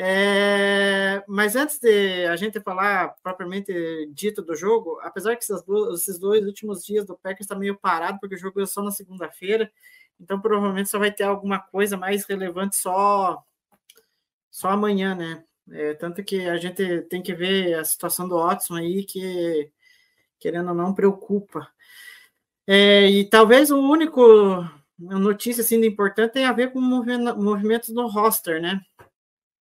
É, 0.00 1.24
mas 1.26 1.56
antes 1.56 1.80
de 1.80 2.24
a 2.26 2.36
gente 2.36 2.60
falar 2.60 3.16
propriamente 3.20 3.72
dito 4.12 4.40
do 4.42 4.54
jogo, 4.54 5.00
apesar 5.02 5.34
que 5.34 5.42
esses 5.42 5.60
dois, 5.64 6.00
esses 6.00 6.20
dois 6.20 6.44
últimos 6.46 6.84
dias 6.86 7.04
do 7.04 7.16
Packers 7.18 7.40
está 7.40 7.56
meio 7.56 7.76
parado, 7.76 8.20
porque 8.20 8.36
o 8.36 8.38
jogo 8.38 8.60
é 8.60 8.66
só 8.66 8.80
na 8.80 8.92
segunda-feira, 8.92 9.68
então 10.20 10.40
provavelmente 10.40 10.88
só 10.88 11.00
vai 11.00 11.10
ter 11.10 11.24
alguma 11.24 11.58
coisa 11.58 11.96
mais 11.96 12.24
relevante 12.24 12.76
só, 12.76 13.44
só 14.50 14.70
amanhã, 14.70 15.14
né? 15.14 15.44
É, 15.70 15.94
tanto 15.94 16.24
que 16.24 16.48
a 16.48 16.56
gente 16.56 17.02
tem 17.02 17.22
que 17.22 17.34
ver 17.34 17.74
a 17.74 17.84
situação 17.84 18.28
do 18.28 18.38
Watson 18.38 18.76
aí, 18.76 19.04
que 19.04 19.70
querendo 20.38 20.68
ou 20.70 20.74
não 20.74 20.94
preocupa. 20.94 21.68
É, 22.66 23.08
e 23.10 23.24
talvez 23.28 23.70
o 23.70 23.78
único 23.78 24.64
notícia 24.98 25.62
assim, 25.62 25.84
importante 25.84 26.32
tem 26.32 26.44
a 26.44 26.52
ver 26.52 26.72
com 26.72 26.80
movimentos 26.80 27.90
no 27.90 28.08
roster, 28.08 28.60
né? 28.60 28.80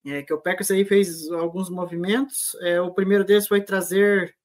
é, 0.07 0.23
que 0.23 0.33
o 0.33 0.39
Packers 0.39 0.71
aí 0.71 0.85
fez 0.85 1.29
alguns 1.31 1.69
movimentos. 1.69 2.55
É, 2.61 2.79
o 2.81 2.93
primeiro 2.93 3.25
deles 3.25 3.47
foi 3.47 3.61
trazer 3.61 4.35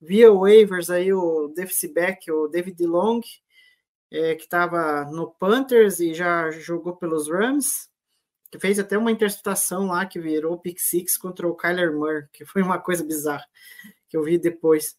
via 0.00 0.32
waivers 0.32 0.90
aí 0.90 1.12
o 1.12 1.48
defensive 1.48 1.92
back, 1.92 2.30
o 2.30 2.46
David 2.46 2.84
Long, 2.86 3.20
é, 4.10 4.36
que 4.36 4.44
estava 4.44 5.04
no 5.06 5.30
Panthers 5.32 5.98
e 5.98 6.14
já 6.14 6.50
jogou 6.50 6.96
pelos 6.96 7.28
Rams, 7.28 7.87
que 8.50 8.58
fez 8.58 8.78
até 8.78 8.96
uma 8.96 9.10
interceptação 9.10 9.86
lá 9.86 10.06
que 10.06 10.18
virou 10.18 10.58
pick 10.58 10.78
six 10.78 11.16
contra 11.18 11.46
o 11.46 11.54
Kyler 11.54 11.92
Murray, 11.92 12.24
que 12.32 12.44
foi 12.44 12.62
uma 12.62 12.78
coisa 12.78 13.04
bizarra 13.04 13.46
que 14.08 14.16
eu 14.16 14.22
vi 14.22 14.38
depois. 14.38 14.96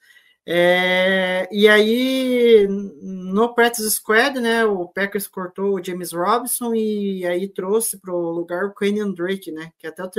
É, 0.51 1.47
e 1.51 1.67
aí, 1.67 2.67
no 2.67 3.53
practice 3.53 3.91
squad, 3.91 4.39
né, 4.39 4.65
o 4.65 4.87
Packers 4.87 5.27
cortou 5.27 5.75
o 5.75 5.83
James 5.83 6.11
Robinson 6.11 6.73
e 6.73 7.23
aí 7.23 7.47
trouxe 7.47 7.99
para 7.99 8.11
o 8.11 8.31
lugar 8.31 8.65
o 8.65 8.73
Kenyon 8.73 9.11
Drake, 9.13 9.51
né, 9.51 9.71
que 9.77 9.85
até 9.85 10.03
o, 10.03 10.09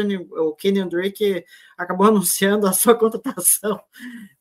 o 0.48 0.54
Kenyon 0.54 0.86
Drake 0.86 1.44
acabou 1.76 2.06
anunciando 2.08 2.68
a 2.68 2.72
sua 2.72 2.94
contratação 2.94 3.80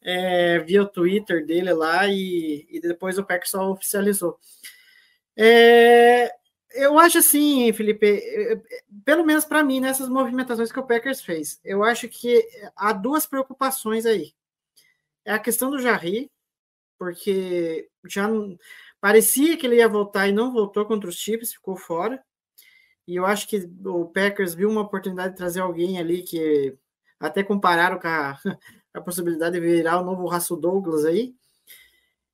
é, 0.01 0.59
via 0.59 0.83
o 0.83 0.87
Twitter 0.87 1.43
dele 1.43 1.73
lá 1.73 2.07
e, 2.07 2.67
e 2.69 2.79
depois 2.79 3.17
o 3.17 3.23
Packers 3.23 3.49
só 3.49 3.71
oficializou. 3.71 4.37
É, 5.35 6.31
eu 6.72 6.99
acho 6.99 7.17
assim, 7.17 7.72
Felipe, 7.73 8.06
é, 8.06 8.53
é, 8.53 8.61
pelo 9.03 9.25
menos 9.25 9.45
para 9.45 9.64
mim, 9.64 9.80
nessas 9.80 10.09
movimentações 10.09 10.72
que 10.72 10.80
o 10.80 10.85
Packers 10.85 11.22
fez, 11.22 11.59
eu 11.64 11.83
acho 11.83 12.07
que 12.07 12.48
há 12.75 12.93
duas 12.93 13.25
preocupações 13.25 14.06
aí 14.06 14.33
é 15.30 15.33
a 15.33 15.39
questão 15.39 15.69
do 15.69 15.80
Jarry, 15.80 16.31
porque 16.98 17.88
já 18.07 18.27
parecia 18.99 19.56
que 19.56 19.67
ele 19.67 19.77
ia 19.77 19.88
voltar 19.88 20.27
e 20.27 20.31
não 20.31 20.51
voltou 20.51 20.85
contra 20.85 21.09
os 21.09 21.17
Chiefs, 21.17 21.53
ficou 21.53 21.75
fora. 21.75 22.23
E 23.07 23.15
eu 23.15 23.25
acho 23.25 23.48
que 23.48 23.69
o 23.85 24.06
Packers 24.06 24.56
viu 24.56 24.69
uma 24.69 24.81
oportunidade 24.81 25.31
de 25.31 25.38
trazer 25.38 25.61
alguém 25.61 25.99
ali 25.99 26.23
que 26.23 26.75
até 27.19 27.43
compararam 27.43 27.99
com 27.99 28.07
a, 28.07 28.38
a 28.93 29.01
possibilidade 29.01 29.53
de 29.53 29.61
virar 29.61 30.01
o 30.01 30.06
novo 30.06 30.27
Russell 30.27 30.57
Douglas 30.57 31.06
aí. 31.06 31.35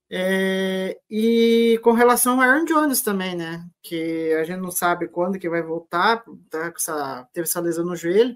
É, 0.10 1.00
e 1.10 1.80
com 1.84 1.92
relação 1.94 2.36
ao 2.36 2.42
Aaron 2.42 2.66
Jones 2.66 3.02
também, 3.02 3.36
né? 3.36 3.66
Que 3.82 4.34
a 4.34 4.44
gente 4.44 4.60
não 4.60 4.72
sabe 4.72 5.08
quando 5.08 5.40
que 5.40 5.50
vai 5.50 5.62
voltar, 5.64 6.24
tá 6.50 6.72
com 6.72 6.78
essa, 6.78 7.28
teve 7.34 7.48
essa 7.48 7.60
lesão 7.60 7.86
no 7.86 7.96
joelho. 7.96 8.36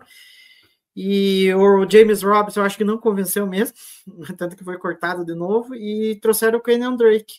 E 0.95 1.53
o 1.53 1.89
James 1.89 2.23
Robinson 2.23 2.61
eu 2.61 2.65
acho 2.65 2.77
que 2.77 2.83
não 2.83 2.97
convenceu 2.97 3.47
mesmo, 3.47 3.77
tanto 4.37 4.55
que 4.55 4.63
foi 4.63 4.77
cortado 4.77 5.23
de 5.25 5.33
novo, 5.35 5.75
e 5.75 6.19
trouxeram 6.19 6.59
o 6.59 6.61
Kenyon 6.61 6.95
Drake, 6.95 7.35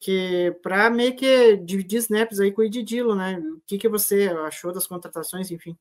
que 0.00 0.56
para 0.62 0.88
meio 0.90 1.14
que 1.16 1.56
dividir 1.58 1.98
snaps 1.98 2.40
aí 2.40 2.52
com 2.52 2.62
o 2.62 2.64
Ed 2.64 2.82
Dillon, 2.82 3.16
né? 3.16 3.38
O 3.38 3.60
que, 3.66 3.78
que 3.78 3.88
você 3.88 4.28
achou 4.46 4.72
das 4.72 4.86
contratações, 4.86 5.50
enfim? 5.50 5.76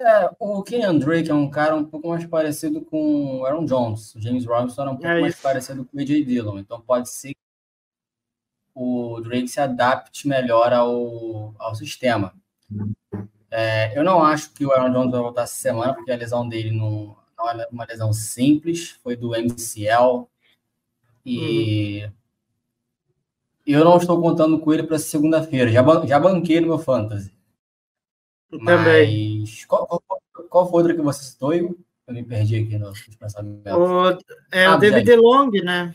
É, 0.00 0.30
o 0.38 0.62
Kenyon 0.62 0.98
Drake 0.98 1.30
é 1.30 1.34
um 1.34 1.50
cara 1.50 1.74
um 1.74 1.84
pouco 1.84 2.08
mais 2.08 2.24
parecido 2.24 2.80
com 2.84 3.38
o 3.40 3.44
Aaron 3.46 3.64
Jones. 3.64 4.14
O 4.14 4.20
James 4.20 4.46
Robinson 4.46 4.82
era 4.82 4.90
um 4.90 4.94
pouco 4.94 5.08
É 5.08 5.20
mais 5.20 5.34
parecido 5.40 5.84
com 5.84 5.96
o 5.96 6.00
AJ 6.00 6.24
Dillon. 6.24 6.58
Então 6.58 6.80
pode 6.80 7.08
ser 7.10 7.30
que 7.34 7.36
o 8.74 9.20
Drake 9.20 9.48
se 9.48 9.60
adapte 9.60 10.28
melhor 10.28 10.72
ao, 10.72 11.52
ao 11.58 11.74
sistema. 11.74 12.32
É, 13.50 13.98
eu 13.98 14.04
não 14.04 14.22
acho 14.22 14.52
que 14.52 14.64
o 14.64 14.72
Aaron 14.72 14.92
Jones 14.92 15.10
vai 15.10 15.20
voltar 15.20 15.42
essa 15.42 15.56
semana, 15.56 15.94
porque 15.94 16.12
a 16.12 16.16
lesão 16.16 16.48
dele 16.48 16.70
não, 16.70 17.16
não 17.36 17.50
é 17.50 17.66
uma 17.72 17.84
lesão 17.84 18.12
simples, 18.12 18.90
foi 19.02 19.16
do 19.16 19.34
MCL. 19.34 20.28
E 21.26 22.08
eu 23.66 23.84
não 23.84 23.96
estou 23.96 24.20
contando 24.20 24.58
com 24.60 24.72
ele 24.72 24.82
para 24.84 24.98
segunda-feira. 24.98 25.70
Já, 25.70 25.82
ban- 25.82 26.06
já 26.06 26.18
banquei 26.20 26.60
no 26.60 26.68
meu 26.68 26.78
fantasy. 26.78 27.32
Também. 28.50 29.40
Mas 29.40 29.64
qual, 29.64 29.86
qual, 29.86 30.22
qual 30.48 30.70
foi 30.70 30.78
outra 30.82 30.94
que 30.96 31.02
você 31.02 31.24
citou? 31.24 31.54
Igor? 31.54 31.76
Eu 32.06 32.14
me 32.14 32.24
perdi 32.24 32.56
aqui 32.56 32.78
nos 32.78 33.00
pensamentos. 33.16 33.72
O, 33.72 34.18
é 34.50 34.64
Ah, 34.64 34.76
o 34.76 34.78
David. 34.78 35.04
DeLong, 35.04 35.50
né? 35.62 35.94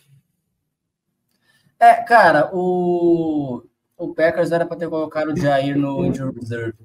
É, 1.79 1.95
cara, 2.03 2.49
o, 2.53 3.63
o 3.97 4.13
Packers 4.13 4.51
era 4.51 4.65
para 4.65 4.77
ter 4.77 4.89
colocado 4.89 5.29
o 5.33 5.35
Jair 5.37 5.77
no 5.77 6.05
injury 6.05 6.39
reserve 6.39 6.77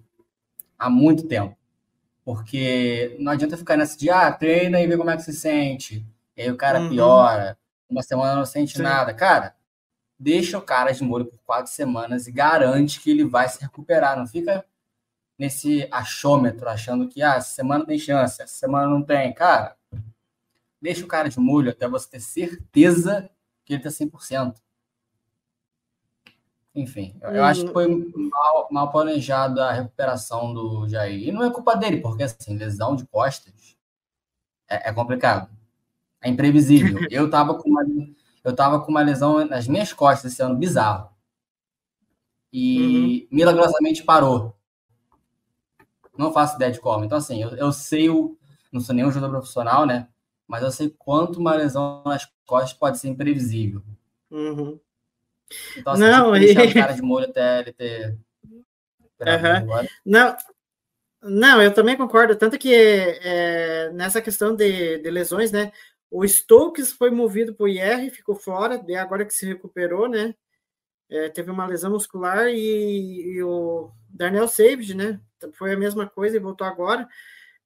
há 0.79 0.89
muito 0.91 1.27
tempo. 1.27 1.57
Porque 2.25 3.17
não 3.21 3.33
adianta 3.33 3.57
ficar 3.57 3.77
nessa 3.77 3.97
de, 3.97 4.11
ah, 4.11 4.31
treina 4.33 4.81
e 4.81 4.87
vê 4.87 4.97
como 4.97 5.11
é 5.11 5.17
que 5.17 5.23
se 5.23 5.33
sente. 5.33 6.05
E 6.37 6.43
aí 6.43 6.51
o 6.51 6.57
cara 6.57 6.81
Uhum. 6.81 6.89
piora, 6.91 7.57
uma 7.89 8.03
semana 8.03 8.35
não 8.35 8.45
sente 8.45 8.77
Sim. 8.77 8.83
nada. 8.83 9.15
Cara, 9.15 9.55
deixa 10.19 10.59
o 10.59 10.63
cara 10.63 10.91
de 10.93 11.03
molho 11.05 11.27
por 11.27 11.39
quatro 11.45 11.71
semanas 11.73 12.27
e 12.27 12.33
garante 12.33 13.01
que 13.01 13.11
ele 13.11 13.25
vai 13.25 13.49
se 13.49 13.61
recuperar. 13.61 14.17
Não 14.19 14.27
fica 14.27 14.65
nesse 15.39 15.87
achômetro 15.91 16.69
achando 16.69 17.09
que, 17.09 17.23
ah, 17.23 17.37
essa 17.37 17.55
semana 17.55 17.87
tem 17.87 17.99
chance, 17.99 18.43
essa 18.43 18.55
semana 18.55 18.89
não 18.89 19.03
tem. 19.03 19.33
Cara, 19.33 19.77
deixa 20.83 21.05
o 21.05 21.09
cara 21.09 21.29
de 21.29 21.39
molho 21.39 21.71
até 21.71 21.89
você 21.89 22.11
ter 22.11 22.21
certeza 22.21 23.31
que 23.65 23.75
ele 23.75 23.83
tá 23.83 23.91
100%. 23.91 24.57
Enfim, 26.75 27.17
eu, 27.23 27.31
eu 27.31 27.45
acho 27.45 27.67
que 27.67 27.73
foi 27.73 27.89
mal, 28.15 28.69
mal 28.71 28.91
planejada 28.91 29.67
a 29.67 29.73
recuperação 29.73 30.53
do 30.53 30.89
Jair. 30.89 31.29
E 31.29 31.33
não 31.33 31.45
é 31.45 31.51
culpa 31.51 31.77
dele, 31.77 32.01
porque 32.01 32.23
assim, 32.23 32.57
lesão 32.57 32.95
de 32.95 33.07
costas 33.07 33.77
é, 34.69 34.91
é 34.91 34.93
complicado. 34.93 35.51
É 36.21 36.29
imprevisível. 36.29 37.07
Eu 37.11 37.31
tava 37.31 37.55
com 37.55 37.69
uma, 37.69 37.85
eu 38.45 38.55
tava 38.55 38.81
com 38.81 38.91
uma 38.91 39.03
lesão 39.03 39.45
nas 39.47 39.69
minhas 39.69 39.93
costas 39.93 40.33
esse 40.33 40.43
ano 40.43 40.57
bizarro. 40.57 41.11
E 42.53 43.29
milagrosamente 43.31 44.03
parou. 44.03 44.58
Não 46.19 46.33
faço 46.33 46.57
ideia 46.57 46.73
de 46.73 46.81
como. 46.81 47.05
Então, 47.05 47.17
assim, 47.17 47.43
eu, 47.43 47.51
eu 47.51 47.73
sei 47.73 48.11
o. 48.11 48.37
Não 48.73 48.81
sou 48.81 48.95
nenhum 48.95 49.13
jogador 49.13 49.33
profissional, 49.39 49.87
né? 49.87 50.09
Mas 50.47 50.63
eu 50.63 50.71
sei 50.71 50.91
quanto 50.99 51.39
uma 51.39 51.55
lesão 51.55 52.03
nas 52.05 52.27
costas 52.45 52.73
pode 52.73 52.99
ser 52.99 53.09
imprevisível. 53.09 53.83
Uhum. 54.31 54.79
Então, 55.77 55.93
assim, 55.93 56.03
Não, 56.03 56.37
e- 56.37 56.53
o 56.53 56.75
cara 56.75 56.93
de 56.93 57.03
molho 57.03 57.27
até 57.31 57.61
ele 57.61 57.73
ter. 57.73 58.19
agora. 59.21 59.89
Não, 60.05 60.37
não, 61.23 61.63
eu 61.63 61.73
também 61.73 61.97
concordo. 61.97 62.37
Tanto 62.37 62.59
que 62.59 62.75
é, 62.75 63.91
nessa 63.93 64.21
questão 64.21 64.55
de, 64.55 64.99
de 64.99 65.11
lesões, 65.11 65.51
né? 65.51 65.73
O 66.11 66.27
Stokes 66.27 66.93
foi 66.93 67.11
movido 67.11 67.55
para 67.55 67.65
o 67.65 67.69
IR, 67.69 68.11
ficou 68.11 68.35
fora, 68.35 68.83
e 68.89 68.95
agora 68.97 69.25
que 69.25 69.35
se 69.35 69.47
recuperou, 69.47 70.09
né? 70.09 70.35
É, 71.11 71.29
teve 71.29 71.51
uma 71.51 71.67
lesão 71.67 71.91
muscular 71.91 72.49
e, 72.49 73.37
e 73.37 73.43
o 73.43 73.91
Darnell 74.09 74.49
Savage, 74.49 74.95
né? 74.95 75.21
Foi 75.55 75.73
a 75.73 75.77
mesma 75.77 76.07
coisa 76.09 76.37
e 76.37 76.41
voltou 76.41 76.67
agora. 76.67 77.09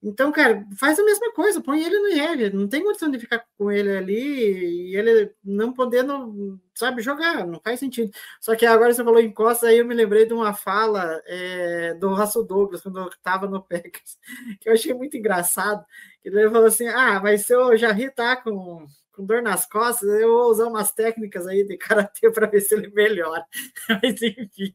Então, 0.03 0.33
cara, 0.33 0.67
faz 0.77 0.99
a 0.99 1.05
mesma 1.05 1.33
coisa, 1.33 1.61
põe 1.61 1.81
ele 1.81 1.97
no 1.97 2.09
IR, 2.09 2.53
não 2.53 2.67
tem 2.67 2.83
condição 2.83 3.09
de 3.09 3.21
ficar 3.21 3.47
com 3.57 3.71
ele 3.71 3.97
ali 3.97 4.91
e 4.91 4.97
ele 4.97 5.33
não 5.45 5.73
podendo, 5.73 6.61
sabe, 6.75 7.01
jogar, 7.01 7.47
não 7.47 7.61
faz 7.61 7.79
sentido. 7.79 8.11
Só 8.41 8.57
que 8.57 8.67
agora 8.67 8.93
você 8.93 9.05
falou 9.05 9.21
em 9.21 9.33
Costa, 9.33 9.69
aí 9.69 9.79
eu 9.79 9.87
me 9.87 9.95
lembrei 9.95 10.27
de 10.27 10.35
uma 10.35 10.53
fala 10.53 11.23
é, 11.25 11.95
do 11.95 12.13
Russell 12.15 12.45
Douglas, 12.45 12.83
quando 12.83 12.99
eu 12.99 13.07
estava 13.09 13.47
no 13.47 13.63
Packers, 13.65 14.19
que 14.61 14.69
eu 14.69 14.73
achei 14.73 14.93
muito 14.93 15.17
engraçado. 15.17 15.85
Ele 16.25 16.51
falou 16.51 16.67
assim: 16.67 16.89
ah, 16.89 17.21
mas 17.23 17.47
se 17.47 17.55
o 17.55 17.77
Jarry 17.77 18.11
tá 18.11 18.37
com, 18.37 18.85
com 19.13 19.25
dor 19.25 19.43
nas 19.43 19.67
costas, 19.67 20.09
eu 20.09 20.29
vou 20.29 20.51
usar 20.51 20.67
umas 20.67 20.91
técnicas 20.93 21.47
aí 21.47 21.65
de 21.65 21.77
karatê 21.77 22.31
para 22.31 22.47
ver 22.47 22.61
se 22.61 22.75
ele 22.75 22.89
melhora. 22.89 23.47
mas 24.03 24.23
enfim. 24.23 24.75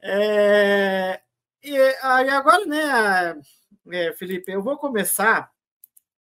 É, 0.00 1.20
e 1.62 1.76
aí 2.02 2.28
agora, 2.30 2.64
né, 2.66 3.40
é, 3.92 4.12
Felipe, 4.12 4.52
eu 4.52 4.62
vou 4.62 4.78
começar 4.78 5.50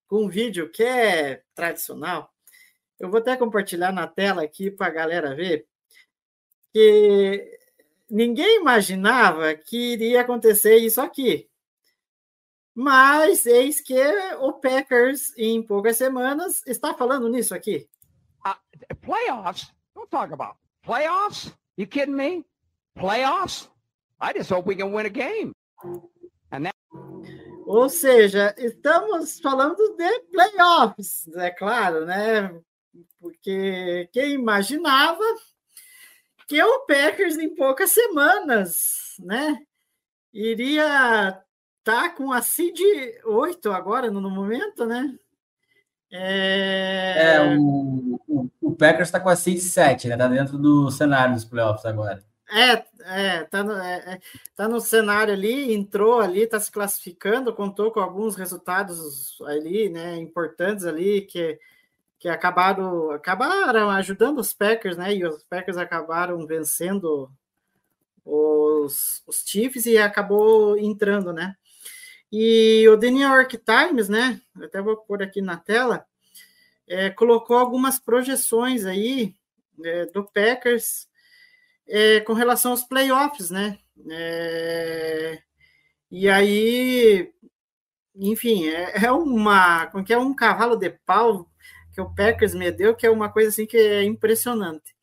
com 0.08 0.26
um 0.26 0.30
vídeo 0.30 0.70
que 0.70 0.84
é 0.84 1.44
tradicional. 1.56 2.32
Eu 3.00 3.10
vou 3.10 3.20
até 3.20 3.36
compartilhar 3.36 3.92
na 3.92 4.08
tela 4.08 4.44
aqui 4.44 4.72
para 4.72 4.88
a 4.88 4.92
galera 4.92 5.36
ver 5.36 5.68
que 6.72 7.60
ninguém 8.10 8.60
imaginava 8.60 9.54
que 9.54 9.94
iria 9.94 10.22
acontecer 10.22 10.78
isso 10.78 11.02
aqui. 11.02 11.50
Mas 12.76 13.46
eis 13.46 13.80
que 13.80 14.02
o 14.40 14.54
Packers, 14.54 15.32
em 15.38 15.62
poucas 15.62 15.98
semanas, 15.98 16.66
está 16.66 16.94
falando 16.94 17.30
nisso 17.30 17.54
aqui. 17.54 17.88
Playoffs? 19.02 19.72
Don't 19.94 20.10
talk 20.10 20.34
about 20.34 20.56
playoffs. 20.84 21.54
You 21.78 21.88
kidding 21.88 22.16
me? 22.16 22.46
Playoffs? 22.96 23.70
I 24.20 24.34
just 24.34 24.50
hope 24.50 24.68
we 24.68 24.76
can 24.76 24.92
win 24.92 25.06
a 25.06 25.10
game. 25.10 25.54
Ou 27.66 27.90
seja, 27.90 28.54
estamos 28.58 29.40
falando 29.40 29.96
de 29.96 30.20
playoffs, 30.32 31.28
é 31.36 31.50
claro, 31.50 32.06
né? 32.06 32.62
Porque 33.20 34.10
quem 34.12 34.34
imaginava 34.34 35.24
que 36.48 36.62
o 36.62 36.86
Packers 36.86 37.38
em 37.38 37.56
poucas 37.56 37.92
semanas, 37.92 39.16
né, 39.20 39.58
iria 40.32 41.42
estar 41.84 42.16
com 42.16 42.32
a 42.32 42.42
seed 42.42 42.80
8 43.26 43.72
agora 43.72 44.10
no 44.10 44.30
momento, 44.30 44.86
né? 44.86 45.14
É, 46.10 47.58
o, 47.58 48.20
o, 48.28 48.50
o 48.62 48.76
Packers 48.76 49.10
está 49.10 49.20
com 49.20 49.30
a 49.30 49.36
seed 49.36 49.60
7, 49.60 50.08
né? 50.08 50.16
Tá 50.16 50.28
dentro 50.28 50.58
do 50.58 50.90
cenário 50.90 51.34
dos 51.34 51.44
playoffs 51.44 51.86
agora. 51.86 52.24
É, 52.50 52.86
é, 53.06 53.44
tá 53.46 53.64
no, 53.64 53.74
é, 53.74 53.96
é, 54.14 54.22
tá 54.56 54.68
no 54.68 54.80
cenário 54.80 55.34
ali, 55.34 55.74
entrou 55.74 56.20
ali, 56.20 56.46
tá 56.46 56.60
se 56.60 56.72
classificando, 56.72 57.54
contou 57.54 57.92
com 57.92 58.00
alguns 58.00 58.36
resultados 58.36 59.42
ali, 59.42 59.90
né, 59.90 60.18
importantes 60.18 60.86
ali, 60.86 61.22
que, 61.22 61.58
que 62.20 62.30
acabaram, 62.30 63.10
acabaram 63.10 63.90
ajudando 63.90 64.38
os 64.38 64.54
Packers, 64.54 64.98
né, 64.98 65.16
e 65.16 65.26
os 65.26 65.44
Packers 65.46 65.78
acabaram 65.78 66.46
vencendo 66.46 67.32
os, 68.24 69.24
os 69.26 69.44
Chiefs 69.48 69.88
e 69.88 69.98
acabou 69.98 70.78
entrando, 70.78 71.34
né. 71.34 71.56
E 72.36 72.90
o 72.90 72.98
The 72.98 73.12
New 73.12 73.30
York 73.30 73.60
Times, 73.60 74.10
né, 74.10 74.42
até 74.60 74.82
vou 74.82 74.98
pôr 74.98 75.22
aqui 75.22 75.40
na 75.40 75.56
tela, 75.56 76.04
é, 76.88 77.12
colocou 77.12 77.56
algumas 77.56 78.00
projeções 78.00 78.86
aí 78.88 79.36
é, 79.86 80.08
do 80.08 80.24
Packers 80.24 81.08
é, 81.88 82.22
com 82.22 82.34
relação 82.34 82.72
aos 82.72 82.84
playoffs, 82.84 83.52
né? 83.52 83.78
É, 84.10 85.44
e 86.10 86.28
aí, 86.28 87.32
enfim, 88.16 88.68
é, 88.68 89.06
é 89.06 89.12
uma, 89.12 89.86
como 89.92 90.04
que 90.04 90.12
é 90.12 90.18
um 90.18 90.34
cavalo 90.34 90.76
de 90.76 90.90
pau 90.90 91.48
que 91.94 92.02
o 92.02 92.16
Packers 92.16 92.56
me 92.56 92.72
deu, 92.72 92.96
que 92.96 93.06
é 93.06 93.12
uma 93.12 93.32
coisa 93.32 93.50
assim 93.50 93.68
que 93.68 93.78
é 93.78 94.04
impressionante. 94.04 94.96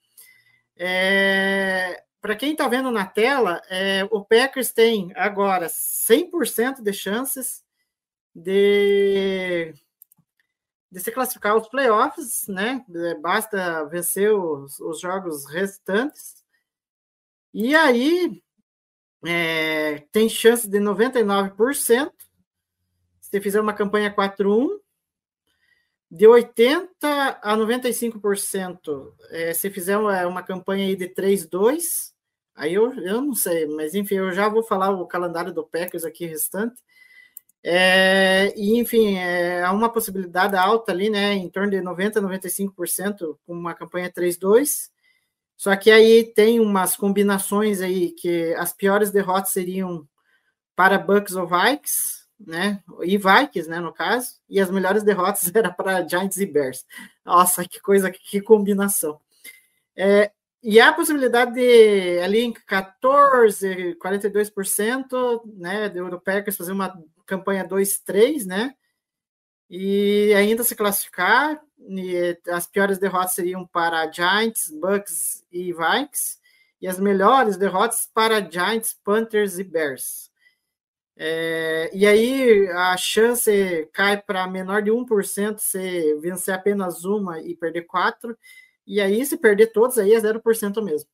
É, 0.76 2.02
Para 2.20 2.36
quem 2.36 2.52
está 2.52 2.68
vendo 2.68 2.90
na 2.90 3.06
tela, 3.06 3.62
é, 3.70 4.06
o 4.10 4.22
Packers 4.22 4.72
tem 4.72 5.10
agora 5.16 5.68
100% 5.68 6.82
de 6.82 6.92
chances 6.92 7.64
de, 8.34 9.72
de 10.90 11.00
se 11.00 11.10
classificar 11.10 11.52
aos 11.52 11.68
playoffs, 11.68 12.46
né? 12.46 12.84
Basta 13.20 13.84
vencer 13.86 14.32
os, 14.32 14.78
os 14.80 15.00
jogos 15.00 15.46
restantes. 15.46 16.44
E 17.54 17.74
aí, 17.74 18.42
é, 19.24 20.00
tem 20.12 20.28
chance 20.28 20.68
de 20.68 20.78
99%. 20.78 22.12
Se 23.20 23.40
fizer 23.40 23.60
uma 23.60 23.72
campanha 23.72 24.14
4-1, 24.14 24.78
de 26.10 26.26
80% 26.26 26.88
a 27.02 27.56
95%. 27.56 29.14
É, 29.30 29.54
se 29.54 29.70
fizer 29.70 29.96
uma, 29.96 30.26
uma 30.26 30.42
campanha 30.42 30.86
aí 30.86 30.96
de 30.96 31.08
3-2, 31.08 32.12
aí 32.54 32.74
eu, 32.74 32.92
eu 32.94 33.20
não 33.20 33.34
sei, 33.34 33.66
mas 33.66 33.94
enfim, 33.94 34.16
eu 34.16 34.32
já 34.32 34.48
vou 34.48 34.62
falar 34.62 34.90
o 34.90 35.06
calendário 35.06 35.52
do 35.52 35.64
Packers 35.64 36.04
aqui 36.04 36.26
restante. 36.26 36.82
É, 37.62 38.52
e, 38.56 38.78
enfim, 38.78 39.16
é, 39.18 39.62
há 39.62 39.72
uma 39.72 39.92
possibilidade 39.92 40.56
alta 40.56 40.92
ali, 40.92 41.10
né, 41.10 41.34
em 41.34 41.48
torno 41.48 41.70
de 41.70 41.78
90% 41.78 42.16
a 42.16 42.20
95% 42.22 43.38
com 43.46 43.52
uma 43.52 43.74
campanha 43.74 44.10
3-2. 44.10 44.90
Só 45.56 45.76
que 45.76 45.90
aí 45.90 46.24
tem 46.24 46.58
umas 46.58 46.96
combinações 46.96 47.82
aí 47.82 48.12
que 48.12 48.54
as 48.54 48.72
piores 48.72 49.10
derrotas 49.10 49.52
seriam 49.52 50.08
para 50.74 50.98
Bucks 50.98 51.34
ou 51.34 51.46
Vikings, 51.46 52.19
né? 52.46 52.82
E 53.02 53.18
Vikings, 53.18 53.68
né, 53.68 53.80
no 53.80 53.92
caso, 53.92 54.36
e 54.48 54.60
as 54.60 54.70
melhores 54.70 55.02
derrotas 55.02 55.50
era 55.54 55.70
para 55.70 56.06
Giants 56.06 56.38
e 56.38 56.46
Bears. 56.46 56.86
Nossa, 57.24 57.64
que 57.66 57.80
coisa, 57.80 58.10
que 58.10 58.40
combinação. 58.40 59.20
É, 59.96 60.30
e 60.62 60.78
há 60.80 60.88
a 60.88 60.92
possibilidade 60.92 61.54
de 61.54 62.20
ali 62.20 62.40
em 62.40 62.52
14, 62.52 63.96
42%, 63.96 65.42
né, 65.54 65.88
do 65.88 66.20
Packers 66.20 66.56
fazer 66.56 66.72
uma 66.72 67.02
campanha 67.26 67.66
2-3, 67.66 68.44
né? 68.46 68.74
E 69.70 70.34
ainda 70.34 70.64
se 70.64 70.74
classificar. 70.74 71.60
as 72.48 72.66
piores 72.66 72.98
derrotas 72.98 73.34
seriam 73.34 73.66
para 73.66 74.10
Giants, 74.10 74.70
Bucks 74.70 75.44
e 75.50 75.72
Vikings. 75.72 76.38
E 76.80 76.88
as 76.88 76.98
melhores 76.98 77.56
derrotas 77.56 78.08
para 78.12 78.40
Giants, 78.40 78.94
Panthers 79.04 79.58
e 79.58 79.64
Bears. 79.64 80.30
É, 81.22 81.90
e 81.92 82.06
aí 82.06 82.66
a 82.70 82.96
chance 82.96 83.86
cai 83.92 84.16
para 84.22 84.46
menor 84.46 84.80
de 84.80 84.90
1% 84.90 85.58
se 85.58 86.14
vencer 86.14 86.54
apenas 86.54 87.04
uma 87.04 87.38
e 87.42 87.54
perder 87.54 87.82
quatro. 87.82 88.34
E 88.86 89.00
aí, 89.02 89.24
se 89.26 89.36
perder 89.36 89.66
todos, 89.66 89.98
aí 89.98 90.14
é 90.14 90.18
0% 90.18 90.82
mesmo. 90.82 91.08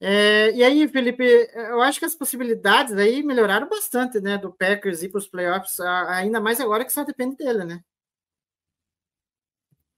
É, 0.00 0.50
e 0.52 0.64
aí, 0.64 0.88
Felipe, 0.88 1.24
eu 1.54 1.80
acho 1.80 2.00
que 2.00 2.04
as 2.04 2.16
possibilidades 2.16 2.94
aí 2.94 3.22
melhoraram 3.22 3.68
bastante, 3.68 4.20
né, 4.20 4.36
do 4.36 4.52
Packers 4.52 5.02
ir 5.04 5.08
para 5.10 5.18
os 5.18 5.28
playoffs, 5.28 5.78
ainda 5.80 6.40
mais 6.40 6.60
agora 6.60 6.84
que 6.84 6.92
só 6.92 7.04
depende 7.04 7.36
dele, 7.36 7.64
né? 7.64 7.80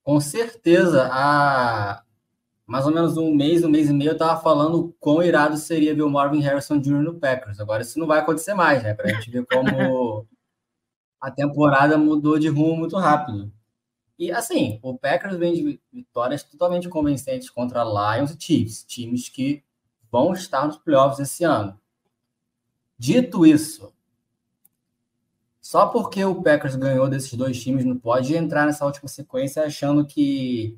Com 0.03 0.19
certeza. 0.21 1.09
Há 1.11 2.03
mais 2.69 2.85
ou 2.85 2.93
menos 2.93 3.17
um 3.17 3.33
mês, 3.33 3.63
um 3.63 3.69
mês 3.69 3.89
e 3.89 3.93
meio, 3.93 4.09
eu 4.09 4.13
estava 4.13 4.39
falando 4.41 4.95
quão 4.99 5.23
irado 5.23 5.57
seria 5.57 5.95
ver 5.95 6.03
o 6.03 6.09
Marvin 6.09 6.39
Harrison 6.39 6.79
Jr. 6.79 7.01
no 7.01 7.19
Packers. 7.19 7.59
Agora 7.59 7.81
isso 7.81 7.97
não 7.97 8.05
vai 8.05 8.19
acontecer 8.19 8.53
mais, 8.53 8.83
né? 8.83 8.93
Para 8.93 9.09
a 9.09 9.13
gente 9.13 9.31
ver 9.31 9.45
como 9.45 10.27
a 11.19 11.31
temporada 11.31 11.97
mudou 11.97 12.37
de 12.37 12.47
rumo 12.47 12.77
muito 12.77 12.95
rápido. 12.95 13.51
E 14.17 14.31
assim, 14.31 14.79
o 14.83 14.97
Packers 14.97 15.35
vem 15.37 15.53
de 15.53 15.81
vitórias 15.91 16.43
totalmente 16.43 16.87
convincentes 16.87 17.49
contra 17.49 17.83
Lions 17.83 18.31
e 18.31 18.37
Chiefs, 18.39 18.83
times 18.83 19.29
que 19.29 19.63
vão 20.11 20.33
estar 20.33 20.67
nos 20.67 20.77
playoffs 20.77 21.19
esse 21.19 21.43
ano. 21.43 21.79
Dito 22.97 23.45
isso, 23.45 23.93
só 25.69 25.85
porque 25.85 26.25
o 26.25 26.41
Packers 26.41 26.75
ganhou 26.75 27.07
desses 27.07 27.33
dois 27.33 27.61
times 27.61 27.85
não 27.85 27.95
pode 27.95 28.35
entrar 28.35 28.65
nessa 28.65 28.85
última 28.85 29.07
sequência 29.07 29.63
achando 29.63 30.03
que 30.03 30.77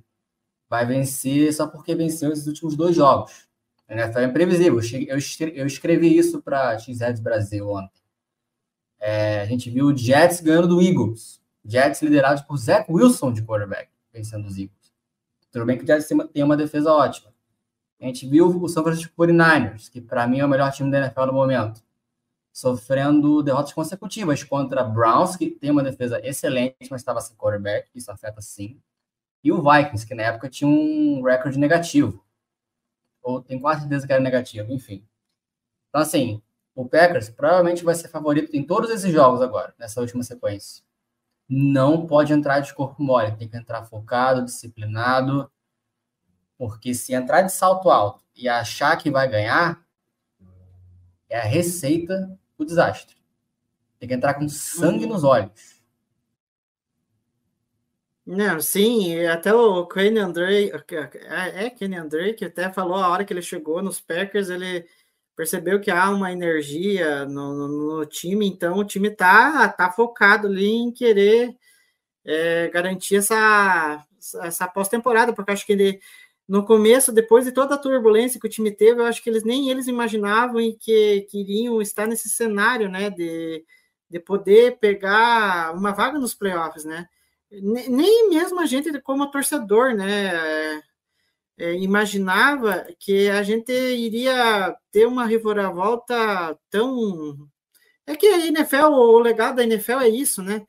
vai 0.72 0.86
vencer 0.86 1.54
só 1.54 1.68
porque 1.68 1.94
venceu 1.94 2.32
esses 2.32 2.48
últimos 2.48 2.78
dois 2.78 2.96
jogos. 2.96 3.46
A 3.90 3.94
NFL 3.94 4.20
é 4.20 4.24
imprevisível. 4.24 4.80
Eu 5.06 5.68
escrevi 5.68 6.18
isso 6.18 6.42
para 6.42 6.80
X-Heads 6.80 7.20
Brasil 7.22 7.68
ontem. 7.68 8.02
É, 8.98 9.42
a 9.42 9.46
gente 9.46 9.70
viu 9.70 9.88
o 9.88 9.98
Jets 9.98 10.40
ganhando 10.40 10.70
do 10.70 10.82
Eagles. 10.82 11.42
Jets 11.66 12.02
liderados 12.02 12.42
por 12.44 12.56
Zach 12.56 12.90
Wilson 12.90 13.34
de 13.34 13.42
quarterback, 13.42 13.90
vencendo 14.14 14.46
os 14.46 14.58
Eagles. 14.58 14.94
Tudo 15.52 15.66
bem 15.66 15.78
que 15.78 15.84
o 15.84 15.88
Jets 15.88 16.08
tem 16.32 16.42
uma 16.42 16.56
defesa 16.56 16.90
ótima. 16.94 17.34
A 18.00 18.06
gente 18.06 18.26
viu 18.26 18.48
o 18.48 18.70
São 18.70 18.82
Francisco 18.82 19.14
49ers, 19.18 19.92
que 19.92 20.00
para 20.00 20.26
mim 20.26 20.40
é 20.40 20.46
o 20.46 20.50
melhor 20.50 20.72
time 20.72 20.90
da 20.90 21.00
NFL 21.00 21.26
no 21.26 21.34
momento, 21.34 21.84
sofrendo 22.54 23.44
derrotas 23.44 23.74
consecutivas 23.74 24.42
contra 24.42 24.86
Browns, 24.86 25.36
que 25.36 25.52
tem 25.52 25.70
uma 25.70 25.84
defesa 25.84 26.26
excelente, 26.26 26.88
mas 26.90 27.02
estava 27.02 27.20
sem 27.20 27.36
quarterback, 27.36 27.90
isso 27.94 28.10
afeta 28.10 28.42
sim. 28.42 28.80
E 29.44 29.52
o 29.52 29.62
Vikings, 29.62 30.06
que 30.06 30.14
na 30.14 30.24
época 30.24 30.50
tinha 30.50 30.70
um 30.70 31.22
recorde 31.24 31.58
negativo. 31.58 32.24
Ou 33.22 33.42
tem 33.42 33.60
quase 33.60 33.82
certeza 33.82 34.06
que 34.06 34.14
era 34.14 34.22
negativo, 34.22 34.72
enfim. 34.72 35.06
Então, 35.90 36.02
assim, 36.02 36.42
o 36.76 36.88
Packers 36.88 37.30
provavelmente 37.30 37.84
vai 37.84 37.96
ser 37.96 38.08
favorito 38.08 38.56
em 38.56 38.64
todos 38.64 38.90
esses 38.90 39.12
jogos 39.12 39.42
agora, 39.42 39.74
nessa 39.78 40.00
última 40.00 40.24
sequência. 40.24 40.84
Não 41.48 42.06
pode 42.08 42.32
entrar 42.32 42.60
de 42.62 42.74
corpo 42.74 43.02
mole, 43.04 43.36
tem 43.36 43.48
que 43.48 43.58
entrar 43.58 43.84
focado, 43.84 44.46
disciplinado 44.46 45.52
porque 46.62 46.94
se 46.94 47.12
entrar 47.12 47.42
de 47.42 47.52
salto 47.52 47.90
alto 47.90 48.24
e 48.36 48.48
achar 48.48 48.96
que 48.96 49.10
vai 49.10 49.28
ganhar, 49.28 49.84
é 51.28 51.40
a 51.40 51.44
receita 51.44 52.38
do 52.56 52.64
desastre. 52.64 53.16
Tem 53.98 54.08
que 54.08 54.14
entrar 54.14 54.36
com 54.36 54.48
sangue 54.48 55.08
nos 55.08 55.24
olhos. 55.24 55.81
Não, 58.26 58.62
sim, 58.62 59.26
até 59.26 59.52
o 59.54 59.86
Kenny 59.88 60.20
Andre, 60.20 60.72
é, 60.72 61.66
é 61.66 61.70
Kenny 61.72 61.98
que 62.38 62.46
até 62.46 62.72
falou 62.72 62.96
a 62.98 63.10
hora 63.10 63.26
que 63.26 63.34
ele 63.34 63.42
chegou 63.42 63.82
nos 63.82 64.00
Packers, 64.00 64.50
ele 64.50 64.86
percebeu 65.36 65.82
que 65.82 65.90
há 65.90 66.10
uma 66.12 66.32
energia 66.32 67.26
no, 67.26 67.54
no, 67.56 67.98
no 67.98 68.06
time, 68.06 68.48
então 68.48 68.78
o 68.78 68.86
time 68.86 69.10
tá, 69.10 69.68
tá 69.70 69.92
focado 69.92 70.48
ali 70.48 70.68
em 70.70 70.92
querer 70.92 71.56
é, 72.26 72.70
garantir 72.70 73.18
essa, 73.18 74.06
essa 74.44 74.68
pós-temporada, 74.68 75.34
porque 75.34 75.52
acho 75.52 75.66
que 75.66 75.74
ele 75.74 76.00
no 76.48 76.66
começo, 76.66 77.14
depois 77.14 77.46
de 77.46 77.52
toda 77.54 77.76
a 77.76 77.78
turbulência 77.78 78.40
que 78.40 78.48
o 78.48 78.50
time 78.50 78.72
teve, 78.72 79.00
eu 79.02 79.06
acho 79.06 79.24
que 79.24 79.30
eles 79.30 79.44
nem 79.44 79.70
eles 79.70 79.88
imaginavam 79.88 80.60
que 80.80 81.22
queriam 81.32 81.82
estar 81.82 82.06
nesse 82.08 82.30
cenário, 82.30 82.90
né, 82.90 83.10
de, 83.10 83.64
de 84.10 84.20
poder 84.20 84.78
pegar 84.80 85.74
uma 85.74 85.94
vaga 85.94 86.20
nos 86.20 86.34
playoffs, 86.34 86.84
né? 86.84 87.08
Nem 87.52 88.30
mesmo 88.30 88.60
a 88.62 88.66
gente, 88.66 89.00
como 89.02 89.30
torcedor, 89.30 89.94
né, 89.94 90.82
é, 91.58 91.74
imaginava 91.76 92.88
que 93.00 93.30
a 93.30 93.44
gente 93.44 93.72
iria 93.72 94.76
ter 94.92 95.06
uma 95.06 95.26
reviravolta 95.26 96.58
tão. 96.70 97.38
É 98.06 98.16
que 98.16 98.28
a 98.28 98.48
NFL, 98.48 98.86
o 98.88 99.20
legado 99.20 99.58
da 99.58 99.64
NFL 99.64 100.00
é 100.00 100.10
isso, 100.10 100.42
né? 100.42 100.66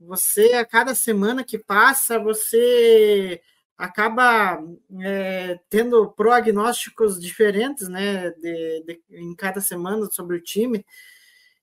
Você, 0.00 0.54
a 0.54 0.64
cada 0.64 0.94
semana 0.94 1.44
que 1.44 1.58
passa, 1.58 2.18
você 2.18 3.40
acaba 3.76 4.58
é, 5.02 5.58
tendo 5.68 6.10
prognósticos 6.12 7.20
diferentes, 7.20 7.88
né, 7.88 8.30
de, 8.30 8.84
de, 8.84 9.02
em 9.10 9.34
cada 9.34 9.60
semana 9.60 10.06
sobre 10.10 10.36
o 10.36 10.42
time. 10.42 10.84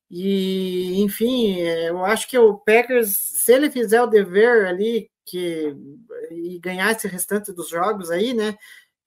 E, 0.10 1.02
enfim, 1.02 1.62
é, 1.62 1.90
eu 1.90 2.04
acho 2.04 2.28
que 2.28 2.38
o 2.38 2.58
Packers, 2.58 3.10
se 3.10 3.54
ele 3.54 3.70
fizer 3.70 4.02
o 4.02 4.08
dever 4.08 4.66
ali 4.66 5.10
que, 5.24 5.76
e 6.32 6.60
ganhar 6.60 6.92
esse 6.92 7.08
restante 7.08 7.52
dos 7.52 7.70
jogos 7.70 8.10
aí, 8.10 8.34
né, 8.34 8.58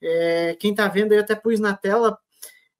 é, 0.00 0.56
quem 0.58 0.74
tá 0.74 0.86
vendo, 0.86 1.12
eu 1.12 1.20
até 1.20 1.34
pus 1.34 1.58
na 1.58 1.74
tela 1.76 2.18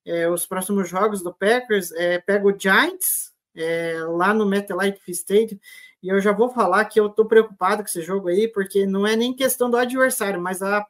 é, 0.05 0.29
os 0.29 0.47
próximos 0.47 0.89
jogos 0.89 1.23
do 1.23 1.33
Packers, 1.33 1.93
é, 1.93 2.19
pega 2.19 2.47
o 2.47 2.59
Giants, 2.59 3.33
é, 3.55 3.99
lá 4.09 4.33
no 4.33 4.47
MetLife 4.47 5.11
Stadium, 5.11 5.59
e 6.03 6.09
eu 6.09 6.21
já 6.21 6.33
vou 6.33 6.49
falar 6.49 6.85
que 6.87 6.99
eu 6.99 7.07
estou 7.07 7.27
preocupado 7.27 7.83
com 7.83 7.89
esse 7.89 8.03
jogo 8.03 8.29
aí, 8.29 8.49
porque 8.49 8.87
não 8.87 9.07
é 9.07 9.15
nem 9.15 9.35
questão 9.35 9.71
do 9.71 9.77
adversário, 9.77 10.41
mas 10.41 10.63
a, 10.63 10.85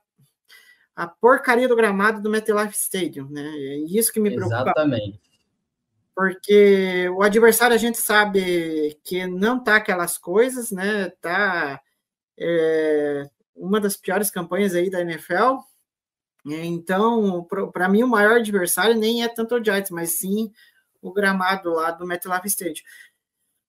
a 0.96 1.06
porcaria 1.06 1.68
do 1.68 1.76
gramado 1.76 2.22
do 2.22 2.30
MetLife 2.30 2.74
Stadium, 2.74 3.28
né? 3.28 3.42
É 3.42 3.76
isso 3.78 4.12
que 4.12 4.20
me 4.20 4.34
preocupa. 4.34 4.62
Exatamente. 4.62 5.31
Porque 6.14 7.08
o 7.10 7.22
adversário 7.22 7.74
a 7.74 7.78
gente 7.78 7.98
sabe 7.98 8.98
que 9.04 9.26
não 9.26 9.62
tá 9.62 9.76
aquelas 9.76 10.18
coisas, 10.18 10.70
né? 10.70 11.08
Tá 11.20 11.80
é, 12.38 13.30
uma 13.54 13.80
das 13.80 13.96
piores 13.96 14.30
campanhas 14.30 14.74
aí 14.74 14.90
da 14.90 15.00
NFL. 15.00 15.58
Então, 16.44 17.46
para 17.72 17.88
mim, 17.88 18.02
o 18.02 18.08
maior 18.08 18.36
adversário 18.36 18.96
nem 18.96 19.22
é 19.22 19.28
tanto 19.28 19.54
o 19.54 19.64
Giants, 19.64 19.90
mas 19.90 20.18
sim 20.18 20.52
o 21.00 21.12
gramado 21.12 21.70
lá 21.70 21.90
do 21.90 22.06
MetLife 22.06 22.48
Stadium. 22.48 22.84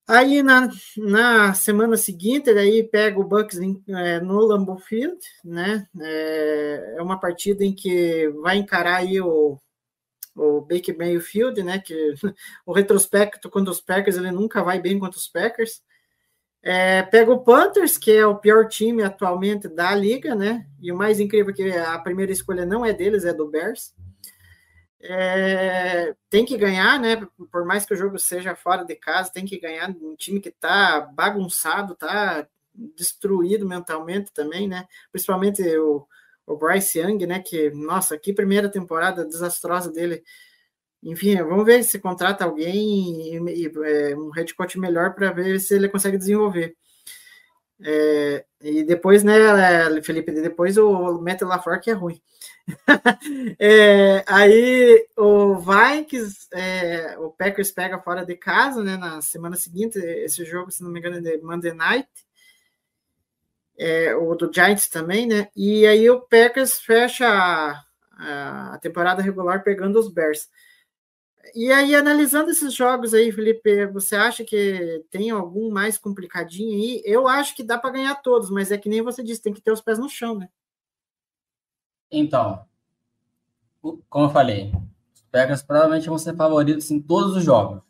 Aí 0.08 0.44
na, 0.44 0.70
na 0.98 1.54
semana 1.54 1.96
seguinte, 1.96 2.54
daí 2.54 2.84
pega 2.84 3.18
o 3.20 3.24
Bucks 3.24 3.58
é, 3.88 4.20
no 4.20 4.40
Lambeau 4.46 4.78
Field, 4.78 5.18
né? 5.46 5.88
É, 6.02 6.96
é, 6.98 7.02
uma 7.02 7.20
partida 7.20 7.64
em 7.64 7.74
que 7.74 8.28
vai 8.42 8.58
encarar 8.58 8.98
aí 8.98 9.22
o, 9.22 9.58
o 10.36 10.62
Baker 10.62 10.98
Mayfield, 10.98 11.62
né? 11.64 11.80
Que 11.80 12.14
o 12.66 12.74
retrospecto 12.74 13.50
quando 13.50 13.70
os 13.70 13.82
Packers 13.82 14.18
ele 14.18 14.32
nunca 14.32 14.64
vai 14.64 14.80
bem 14.80 15.00
contra 15.00 15.18
os 15.18 15.28
Packers. 15.28 15.82
É, 16.62 17.04
pega 17.04 17.32
o 17.32 17.44
Panthers, 17.44 17.98
que 17.98 18.12
é 18.12 18.26
o 18.26 18.38
pior 18.38 18.68
time 18.70 19.04
atualmente 19.04 19.68
da 19.68 19.94
liga, 19.94 20.34
né? 20.34 20.66
E 20.82 20.92
o 20.92 20.98
mais 20.98 21.20
incrível 21.20 21.52
é 21.52 21.56
que 21.56 21.72
a 21.72 22.00
primeira 22.00 22.32
escolha 22.32 22.66
não 22.66 22.86
é 22.86 22.94
deles, 22.94 23.26
é 23.26 23.34
do 23.34 23.50
Bears. 23.50 23.94
é, 25.02 26.16
tem 26.30 26.46
que 26.46 26.58
ganhar, 26.58 27.00
né? 27.00 27.28
Por 27.52 27.66
mais 27.66 27.86
que 27.86 27.94
o 27.94 27.98
jogo 27.98 28.18
seja 28.18 28.56
fora 28.56 28.86
de 28.86 28.96
casa, 28.96 29.32
tem 29.32 29.46
que 29.46 29.60
ganhar 29.60 29.90
um 29.90 30.16
time 30.16 30.40
que 30.40 30.50
tá 30.52 31.02
bagunçado, 31.02 31.96
tá 31.96 32.48
destruído 32.74 33.68
mentalmente 33.68 34.32
também, 34.34 34.68
né? 34.68 34.88
Principalmente 35.12 35.62
o, 35.78 36.08
o 36.46 36.58
Bryce 36.58 37.00
Young, 37.00 37.26
né? 37.26 37.40
Que, 37.40 37.70
nossa, 37.72 38.18
que 38.18 38.34
primeira 38.34 38.70
temporada 38.70 39.26
desastrosa 39.26 39.92
dele. 39.92 40.24
Enfim, 41.02 41.36
vamos 41.38 41.66
ver 41.66 41.84
se 41.84 42.00
contrata 42.00 42.46
alguém 42.46 43.36
e, 43.36 43.66
e 43.66 43.72
é, 43.86 44.16
um 44.16 44.30
head 44.32 44.54
coach 44.56 44.80
melhor 44.80 45.14
para 45.14 45.32
ver 45.32 45.60
se 45.60 45.76
ele 45.76 45.90
consegue 45.90 46.18
desenvolver. 46.18 46.76
É, 47.86 48.46
e 48.62 48.84
depois, 48.84 49.24
né, 49.24 49.34
Felipe, 50.02 50.32
depois 50.32 50.78
o 50.78 51.20
Matt 51.22 51.42
LaFleur 51.42 51.82
que 51.82 51.90
é 51.92 51.94
ruim. 51.94 52.22
é, 53.60 54.24
aí 54.26 55.06
o 55.18 55.58
Vikings, 55.58 56.48
é, 56.54 57.18
o 57.20 57.30
Packers 57.30 57.72
pega 57.72 58.00
fora 58.00 58.26
de 58.26 58.36
casa, 58.38 58.82
né, 58.82 58.96
na 58.96 59.22
semana 59.22 59.58
seguinte, 59.58 60.00
esse 60.00 60.46
jogo, 60.46 60.72
se 60.72 60.82
não 60.82 60.90
me 60.90 61.00
engano, 61.00 61.18
é 61.18 61.20
de 61.20 61.44
Monday 61.44 61.74
Night, 61.74 62.08
é, 63.78 64.16
o 64.16 64.36
do 64.36 64.52
Giants 64.54 64.88
também, 64.88 65.28
né, 65.28 65.50
e 65.56 65.86
aí 65.86 66.10
o 66.10 66.22
Packers 66.22 66.80
fecha 66.80 67.28
a, 67.28 68.74
a 68.74 68.78
temporada 68.80 69.22
regular 69.22 69.64
pegando 69.64 70.00
os 70.00 70.12
Bears. 70.12 70.50
E 71.54 71.72
aí, 71.72 71.94
analisando 71.94 72.50
esses 72.50 72.74
jogos 72.74 73.14
aí, 73.14 73.32
Felipe, 73.32 73.86
você 73.88 74.16
acha 74.16 74.46
que 74.46 75.06
tem 75.12 75.30
algum 75.30 75.70
mais 75.70 75.98
complicadinho 75.98 76.74
aí? 76.74 77.02
Eu 77.06 77.28
acho 77.28 77.56
que 77.56 77.64
dá 77.64 77.78
para 77.78 77.92
ganhar 77.92 78.16
todos, 78.16 78.50
mas 78.50 78.72
é 78.72 78.78
que 78.78 78.88
nem 78.88 79.02
você 79.02 79.22
disse, 79.22 79.42
tem 79.42 79.54
que 79.54 79.62
ter 79.62 79.72
os 79.72 79.82
pés 79.82 80.00
no 80.00 80.10
chão, 80.10 80.40
né? 80.40 80.50
Então, 82.10 82.66
como 84.10 84.26
eu 84.26 84.30
falei, 84.30 84.72
os 85.14 85.22
Packers 85.24 85.62
provavelmente 85.62 86.08
vão 86.08 86.18
ser 86.18 86.36
favoritos 86.36 86.90
em 86.90 87.02
todos 87.02 87.36
os 87.36 87.44
jogos. 87.44 87.82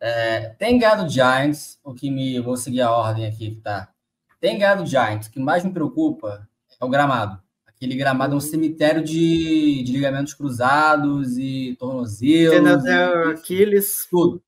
É, 0.00 0.50
tem 0.50 0.78
ganhado 0.78 1.08
Giants, 1.08 1.80
o 1.82 1.92
que 1.92 2.10
me. 2.10 2.38
Vou 2.38 2.56
seguir 2.56 2.82
a 2.82 2.92
ordem 2.92 3.26
aqui 3.26 3.56
que 3.56 3.60
tá. 3.60 3.92
Tem 4.40 4.58
ganhado 4.58 4.86
Giants, 4.86 5.28
o 5.28 5.30
que 5.30 5.40
mais 5.40 5.64
me 5.64 5.72
preocupa 5.72 6.48
é 6.80 6.84
o 6.84 6.88
gramado. 6.88 7.42
Aquele 7.66 7.96
gramado 7.96 8.34
é 8.34 8.36
um 8.36 8.40
cemitério 8.40 9.02
de, 9.02 9.82
de 9.82 9.92
ligamentos 9.92 10.34
cruzados 10.34 11.38
e 11.38 11.76
tornozelos. 11.78 12.54
Tornozelo, 12.54 13.30
Aquiles. 13.30 14.06
Tudo. 14.10 14.42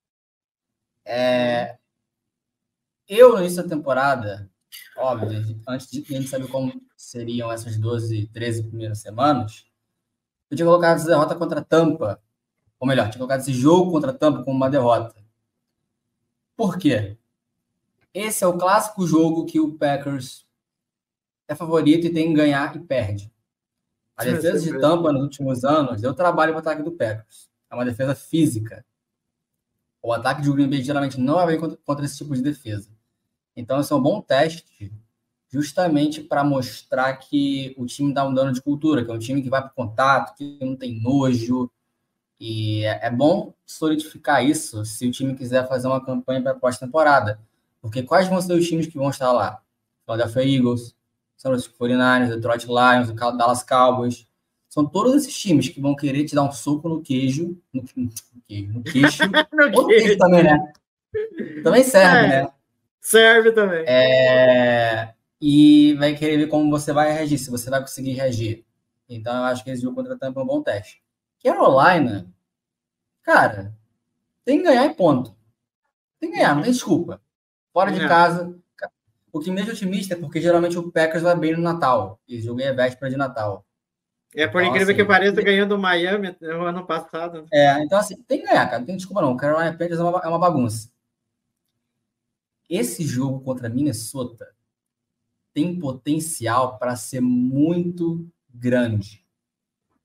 É, 1.05 1.77
eu, 3.13 3.33
no 3.33 3.39
início 3.39 3.61
da 3.61 3.67
temporada, 3.67 4.49
óbvio, 4.97 5.59
antes 5.67 5.91
de 5.91 5.99
a 5.99 6.17
gente 6.17 6.29
saber 6.29 6.47
como 6.47 6.71
seriam 6.95 7.51
essas 7.51 7.77
12, 7.77 8.27
13 8.27 8.63
primeiras 8.63 8.99
semanas, 8.99 9.65
eu 10.49 10.55
tinha 10.55 10.65
colocado 10.65 10.95
essa 10.95 11.07
derrota 11.07 11.35
contra 11.35 11.59
a 11.59 11.63
Tampa, 11.63 12.21
ou 12.79 12.87
melhor, 12.87 13.09
tinha 13.09 13.17
colocado 13.17 13.41
esse 13.41 13.53
jogo 13.53 13.91
contra 13.91 14.11
a 14.11 14.13
Tampa 14.13 14.43
como 14.43 14.55
uma 14.55 14.69
derrota. 14.69 15.15
Por 16.55 16.77
quê? 16.77 17.17
Esse 18.13 18.43
é 18.43 18.47
o 18.47 18.57
clássico 18.57 19.07
jogo 19.07 19.45
que 19.45 19.59
o 19.59 19.73
Packers 19.73 20.45
é 21.47 21.55
favorito 21.55 22.07
e 22.07 22.13
tem 22.13 22.29
que 22.29 22.33
ganhar 22.33 22.75
e 22.75 22.79
perde. 22.79 23.31
A 24.15 24.23
defesa 24.23 24.59
de 24.59 24.79
Tampa 24.79 25.11
nos 25.11 25.23
últimos 25.23 25.63
anos 25.63 26.01
deu 26.01 26.13
trabalho 26.13 26.53
para 26.53 26.57
o 26.57 26.61
ataque 26.61 26.83
do 26.83 26.91
Packers. 26.91 27.49
É 27.69 27.75
uma 27.75 27.85
defesa 27.85 28.13
física. 28.13 28.85
O 30.01 30.13
ataque 30.13 30.41
de 30.41 30.51
Green 30.51 30.69
Bay 30.69 30.81
geralmente 30.83 31.19
não 31.19 31.35
vai 31.35 31.47
bem 31.47 31.59
contra, 31.59 31.77
contra 31.85 32.05
esse 32.05 32.17
tipo 32.17 32.35
de 32.35 32.41
defesa. 32.41 32.89
Então, 33.55 33.79
esse 33.79 33.91
é 33.91 33.95
um 33.95 34.01
bom 34.01 34.21
teste 34.21 34.91
justamente 35.49 36.21
para 36.21 36.43
mostrar 36.43 37.13
que 37.17 37.75
o 37.77 37.85
time 37.85 38.13
dá 38.13 38.25
um 38.25 38.33
dano 38.33 38.53
de 38.53 38.61
cultura, 38.61 39.03
que 39.03 39.11
é 39.11 39.13
um 39.13 39.19
time 39.19 39.41
que 39.41 39.49
vai 39.49 39.61
para 39.61 39.71
o 39.71 39.75
contato, 39.75 40.35
que 40.35 40.57
não 40.61 40.75
tem 40.75 41.01
nojo. 41.01 41.69
E 42.39 42.83
é, 42.85 43.07
é 43.07 43.11
bom 43.11 43.53
solidificar 43.65 44.43
isso 44.43 44.83
se 44.85 45.07
o 45.07 45.11
time 45.11 45.35
quiser 45.35 45.67
fazer 45.67 45.87
uma 45.87 46.03
campanha 46.03 46.41
para 46.41 46.53
a 46.53 46.59
pós-temporada. 46.59 47.39
Porque 47.81 48.03
quais 48.03 48.27
vão 48.27 48.39
ser 48.41 48.53
os 48.53 48.67
times 48.67 48.87
que 48.87 48.97
vão 48.97 49.09
estar 49.09 49.31
lá? 49.31 49.61
Philadelphia 50.05 50.57
Eagles, 50.57 50.95
San 51.35 51.49
Francisco 51.49 51.75
49ers, 51.83 52.29
Detroit 52.29 52.67
Lions, 52.67 53.09
o 53.09 53.13
Dallas 53.13 53.63
Cowboys. 53.63 54.27
São 54.69 54.85
todos 54.85 55.15
esses 55.15 55.37
times 55.37 55.67
que 55.67 55.81
vão 55.81 55.95
querer 55.95 56.23
te 56.23 56.35
dar 56.35 56.43
um 56.43 56.51
soco 56.51 56.87
no 56.87 57.01
queijo, 57.01 57.57
no, 57.73 57.83
no 57.95 58.09
queijo, 58.47 58.73
no 58.73 58.83
queixo, 58.83 59.23
no 59.75 59.87
queijo 59.87 60.17
também, 60.17 60.43
né? 60.43 60.73
Também 61.63 61.83
serve, 61.83 62.25
é, 62.25 62.43
né? 62.43 62.51
Serve 63.01 63.51
também. 63.51 63.83
É, 63.85 65.13
e 65.41 65.93
vai 65.95 66.15
querer 66.15 66.37
ver 66.37 66.47
como 66.47 66.69
você 66.69 66.93
vai 66.93 67.11
reagir, 67.11 67.37
se 67.37 67.49
você 67.49 67.69
vai 67.69 67.81
conseguir 67.81 68.13
reagir. 68.13 68.63
Então, 69.09 69.35
eu 69.35 69.43
acho 69.43 69.63
que 69.63 69.71
esse 69.71 69.81
jogo 69.81 69.95
contra 69.95 70.13
a 70.13 70.17
Tampa 70.17 70.39
é 70.39 70.43
um 70.43 70.47
bom 70.47 70.61
teste. 70.61 71.01
Carolina, 71.43 72.31
cara, 73.23 73.75
tem 74.45 74.59
que 74.59 74.63
ganhar 74.63 74.85
e 74.85 74.93
ponto. 74.93 75.35
Tem 76.19 76.29
que 76.29 76.37
ganhar, 76.37 76.55
não 76.55 76.61
tem 76.61 76.71
desculpa. 76.71 77.19
Fora 77.73 77.91
de 77.91 77.99
casa, 78.07 78.53
o 79.31 79.39
que 79.39 79.49
me 79.49 79.55
deixa 79.57 79.71
otimista 79.71 80.13
é 80.13 80.17
porque 80.17 80.41
geralmente 80.41 80.77
o 80.77 80.91
Packers 80.91 81.23
vai 81.23 81.35
bem 81.35 81.53
no 81.53 81.61
Natal. 81.61 82.19
E 82.27 82.41
jogo 82.41 82.61
é 82.61 82.73
véspera 82.73 83.09
de 83.09 83.17
Natal. 83.17 83.65
É 84.35 84.47
por 84.47 84.61
então, 84.61 84.71
incrível 84.71 84.93
assim, 84.93 85.01
que 85.01 85.07
pareça, 85.07 85.41
ganhou 85.41 85.67
do 85.67 85.77
Miami 85.77 86.35
no 86.41 86.65
ano 86.65 86.85
passado. 86.85 87.45
É, 87.51 87.81
então 87.83 87.97
assim, 87.97 88.21
tem 88.23 88.41
que 88.41 88.47
ganhar, 88.47 88.65
cara. 88.65 88.79
Não 88.79 88.85
tem 88.85 88.95
desculpa 88.95 89.21
não. 89.21 89.33
O 89.33 89.37
Carolina 89.37 89.71
Panthers 89.71 89.99
é 89.99 90.03
uma, 90.03 90.19
é 90.19 90.27
uma 90.27 90.39
bagunça. 90.39 90.89
Esse 92.69 93.03
jogo 93.03 93.41
contra 93.41 93.69
Minnesota 93.69 94.53
tem 95.53 95.77
potencial 95.77 96.77
para 96.77 96.95
ser 96.95 97.21
muito 97.21 98.25
grande. 98.49 99.25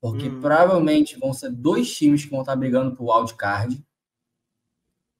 Porque 0.01 0.27
hum. 0.27 0.41
provavelmente 0.41 1.17
vão 1.17 1.33
ser 1.33 1.49
dois 1.49 1.93
times 1.93 2.25
que 2.25 2.31
vão 2.31 2.41
estar 2.41 2.55
brigando 2.55 2.95
por 2.95 3.13
wildcard. 3.13 3.81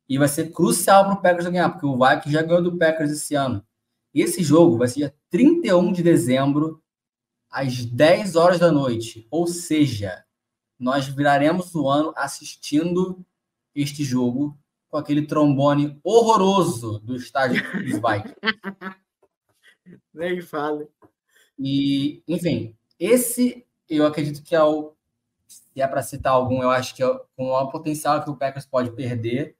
E 0.08 0.18
vai 0.18 0.28
ser 0.28 0.52
crucial 0.52 1.06
para 1.06 1.14
o 1.14 1.22
Packers 1.22 1.48
ganhar, 1.48 1.70
porque 1.70 1.86
o 1.86 1.98
Vikings 1.98 2.32
já 2.32 2.42
ganhou 2.42 2.62
do 2.62 2.78
Packers 2.78 3.12
esse 3.12 3.36
ano. 3.36 3.66
E 4.14 4.22
esse 4.22 4.42
jogo 4.42 4.78
vai 4.78 4.88
ser 4.88 4.96
dia 4.96 5.16
31 5.30 5.92
de 5.92 6.02
dezembro, 6.02 6.82
às 7.50 7.86
10 7.86 8.36
horas 8.36 8.60
da 8.60 8.72
noite. 8.72 9.28
Ou 9.30 9.48
seja, 9.48 10.24
nós 10.80 11.08
viraremos 11.08 11.74
o 11.76 11.90
ano 11.90 12.14
assistindo 12.16 13.26
este 13.76 14.04
jogo 14.04 14.58
com 14.90 14.98
aquele 14.98 15.26
trombone 15.26 16.00
horroroso 16.04 17.00
do 17.00 17.16
estádio 17.16 17.62
dos 17.74 17.94
Vikings. 18.00 18.36
Nem 20.14 20.42
fale. 20.42 20.88
E, 21.60 22.24
enfim, 22.28 22.76
esse 23.00 23.66
eu 23.90 24.06
acredito 24.06 24.44
que 24.44 24.56
é 24.56 24.64
o. 24.64 24.94
Se 25.48 25.82
é 25.82 25.88
para 25.88 26.04
citar 26.04 26.34
algum, 26.34 26.62
eu 26.62 26.70
acho 26.70 26.94
que 26.94 27.04
é 27.04 27.08
com 27.36 27.46
o 27.46 27.52
maior 27.52 27.68
potencial 27.68 28.24
que 28.24 28.30
o 28.30 28.36
Packers 28.36 28.66
pode 28.66 28.92
perder 28.92 29.57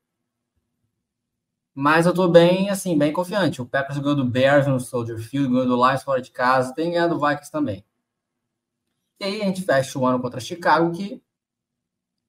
mas 1.80 2.08
eu 2.08 2.14
tô 2.14 2.28
bem, 2.28 2.72
assim, 2.72 2.98
bem 2.98 3.14
confiante. 3.14 3.62
O 3.62 3.66
Packers 3.66 4.00
ganhou 4.00 4.16
do 4.16 4.26
Bears 4.26 4.66
no 4.66 4.80
Soldier 4.80 5.20
Field, 5.20 5.48
ganhou 5.48 5.68
do 5.68 5.76
Lions 5.76 6.02
fora 6.02 6.20
de 6.20 6.32
casa, 6.32 6.74
tem 6.74 6.90
ganhado 6.90 7.14
do 7.14 7.22
Vikings 7.24 7.52
também. 7.52 7.86
E 9.20 9.24
aí 9.26 9.42
a 9.44 9.46
gente 9.46 9.62
fecha 9.62 10.00
o 10.00 10.06
ano 10.06 10.20
contra 10.20 10.40
Chicago, 10.40 10.92
que 10.92 11.22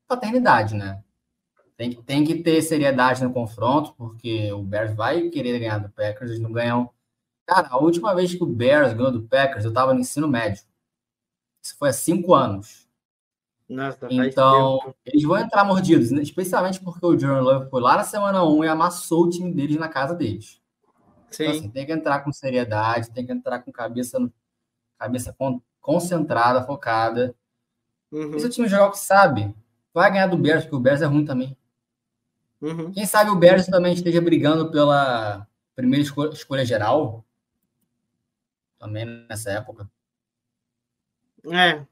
paternidade, 0.06 0.74
né? 0.74 1.02
Tem 1.78 1.88
que, 1.88 2.02
tem 2.02 2.24
que 2.24 2.42
ter 2.42 2.60
seriedade 2.60 3.24
no 3.24 3.32
confronto, 3.32 3.94
porque 3.94 4.52
o 4.52 4.62
Bears 4.62 4.94
vai 4.94 5.30
querer 5.30 5.58
ganhar 5.58 5.78
do 5.78 5.88
Packers, 5.88 6.30
eles 6.30 6.42
não 6.42 6.52
ganham. 6.52 6.90
Cara, 7.46 7.68
a 7.70 7.78
última 7.78 8.14
vez 8.14 8.34
que 8.34 8.42
o 8.42 8.46
Bears 8.46 8.92
ganhou 8.92 9.12
do 9.12 9.22
Packers, 9.22 9.64
eu 9.64 9.72
tava 9.72 9.94
no 9.94 10.00
ensino 10.00 10.28
médio. 10.28 10.62
Isso 11.62 11.74
foi 11.78 11.88
há 11.88 11.92
cinco 11.94 12.34
anos. 12.34 12.87
Nossa, 13.68 14.08
então, 14.10 14.94
eles 15.04 15.22
vão 15.22 15.36
entrar 15.36 15.62
mordidos, 15.62 16.10
né? 16.10 16.22
especialmente 16.22 16.80
porque 16.80 17.04
o 17.04 17.18
Jordan 17.18 17.42
Love 17.42 17.70
foi 17.70 17.82
lá 17.82 17.96
na 17.96 18.04
semana 18.04 18.42
1 18.42 18.64
e 18.64 18.68
amassou 18.68 19.24
o 19.24 19.30
time 19.30 19.52
deles 19.52 19.76
na 19.76 19.88
casa 19.88 20.14
deles. 20.14 20.58
Então, 21.26 21.30
Sim. 21.30 21.44
Então, 21.44 21.58
assim, 21.58 21.70
tem 21.70 21.84
que 21.84 21.92
entrar 21.92 22.20
com 22.20 22.32
seriedade, 22.32 23.10
tem 23.10 23.26
que 23.26 23.32
entrar 23.32 23.58
com 23.58 23.70
cabeça, 23.70 24.18
cabeça 24.98 25.36
concentrada, 25.80 26.64
focada. 26.64 27.34
Uhum. 28.10 28.36
E 28.36 28.40
se 28.40 28.46
o 28.46 28.50
time 28.50 28.68
jogar 28.68 28.86
o 28.86 28.92
que 28.92 28.98
sabe, 28.98 29.54
vai 29.92 30.10
ganhar 30.10 30.28
do 30.28 30.38
Bears, 30.38 30.64
porque 30.64 30.76
o 30.76 30.80
Bears 30.80 31.02
é 31.02 31.06
ruim 31.06 31.26
também. 31.26 31.54
Uhum. 32.62 32.90
Quem 32.90 33.04
sabe 33.04 33.30
o 33.30 33.36
Bears 33.36 33.66
também 33.66 33.92
esteja 33.92 34.20
brigando 34.20 34.70
pela 34.70 35.46
primeira 35.76 36.02
escolha, 36.02 36.30
escolha 36.30 36.64
geral, 36.64 37.24
também 38.78 39.04
nessa 39.28 39.50
época. 39.50 39.88
É, 41.50 41.84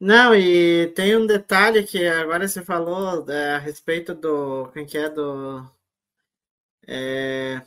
não, 0.00 0.34
e 0.34 0.88
tem 0.94 1.14
um 1.14 1.26
detalhe 1.26 1.84
que 1.84 2.06
agora 2.06 2.48
você 2.48 2.64
falou 2.64 3.28
é, 3.30 3.54
a 3.56 3.58
respeito 3.58 4.14
do. 4.14 4.68
Quem 4.72 4.86
que 4.86 4.96
é 4.96 5.10
do. 5.10 5.62
É, 6.86 7.62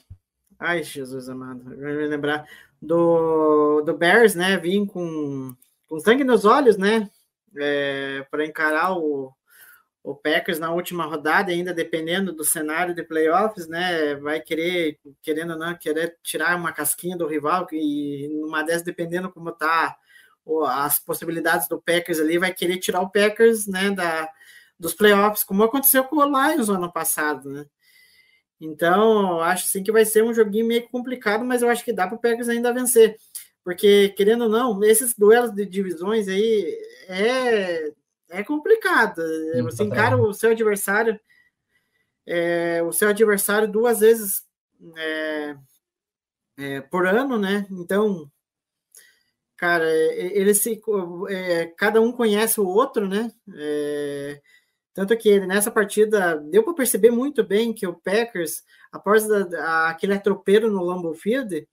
ai, 0.59 0.83
Jesus 0.83 1.29
amado, 1.29 1.63
vai 1.63 1.93
me 1.93 2.07
lembrar. 2.07 2.47
Do, 2.81 3.81
do 3.81 3.95
Bears, 3.95 4.35
né? 4.35 4.57
Vim 4.57 4.85
com, 4.85 5.55
com 5.87 5.99
sangue 5.99 6.23
nos 6.23 6.43
olhos, 6.43 6.75
né? 6.75 7.09
É, 7.55 8.25
para 8.31 8.45
encarar 8.45 8.97
o, 8.97 9.31
o 10.03 10.15
Packers 10.15 10.59
na 10.59 10.71
última 10.71 11.05
rodada, 11.05 11.51
ainda 11.51 11.73
dependendo 11.73 12.33
do 12.33 12.43
cenário 12.43 12.95
de 12.95 13.03
playoffs, 13.03 13.67
né? 13.67 14.15
Vai 14.15 14.41
querer, 14.41 14.99
querendo 15.21 15.53
ou 15.53 15.59
não, 15.59 15.75
querer 15.75 16.17
tirar 16.23 16.57
uma 16.57 16.73
casquinha 16.73 17.17
do 17.17 17.27
rival, 17.27 17.67
e 17.71 18.27
numa 18.41 18.63
dessas, 18.63 18.83
dependendo 18.83 19.31
como 19.31 19.51
tá 19.51 19.95
as 20.67 20.99
possibilidades 20.99 21.67
do 21.67 21.81
Packers 21.81 22.19
ali, 22.19 22.37
vai 22.37 22.53
querer 22.53 22.77
tirar 22.77 23.01
o 23.01 23.09
Packers 23.09 23.67
né, 23.67 23.91
da, 23.91 24.29
dos 24.77 24.93
playoffs, 24.93 25.43
como 25.43 25.63
aconteceu 25.63 26.03
com 26.03 26.17
o 26.17 26.25
Lions 26.25 26.67
no 26.67 26.75
ano 26.75 26.91
passado, 26.91 27.49
né? 27.49 27.65
Então, 28.59 29.41
acho 29.41 29.67
sim 29.67 29.83
que 29.83 29.91
vai 29.91 30.05
ser 30.05 30.23
um 30.23 30.33
joguinho 30.33 30.65
meio 30.65 30.87
complicado, 30.87 31.43
mas 31.43 31.61
eu 31.61 31.69
acho 31.69 31.83
que 31.83 31.91
dá 31.91 32.07
para 32.07 32.15
o 32.15 32.19
Packers 32.19 32.47
ainda 32.47 32.73
vencer. 32.73 33.17
Porque, 33.63 34.09
querendo 34.09 34.43
ou 34.43 34.49
não, 34.49 34.83
esses 34.83 35.13
duelos 35.13 35.51
de 35.51 35.65
divisões 35.65 36.27
aí 36.27 36.77
é, 37.07 37.91
é 38.29 38.43
complicado. 38.43 39.21
Você 39.63 39.83
encara 39.83 40.17
o 40.17 40.33
seu 40.33 40.51
adversário, 40.51 41.19
é, 42.25 42.81
o 42.83 42.91
seu 42.91 43.09
adversário 43.09 43.67
duas 43.69 43.99
vezes 43.99 44.43
é, 44.97 45.55
é, 46.57 46.81
por 46.81 47.05
ano, 47.05 47.37
né? 47.37 47.65
Então, 47.71 48.29
cara, 49.57 49.89
eles 49.89 50.61
se, 50.61 50.81
é, 51.29 51.67
cada 51.77 52.01
um 52.01 52.11
conhece 52.11 52.59
o 52.59 52.67
outro, 52.67 53.07
né? 53.07 53.31
É, 53.55 54.41
tanto 54.93 55.17
que 55.17 55.39
nessa 55.41 55.71
partida 55.71 56.37
deu 56.37 56.63
para 56.63 56.73
perceber 56.73 57.11
muito 57.11 57.43
bem 57.43 57.73
que 57.73 57.87
o 57.87 57.95
Packers, 57.95 58.63
após 58.91 59.29
a, 59.31 59.47
a, 59.59 59.89
aquele 59.89 60.13
atropeiro 60.13 60.69
no 60.69 60.83
Lambeau 60.83 61.13
Field, 61.15 61.67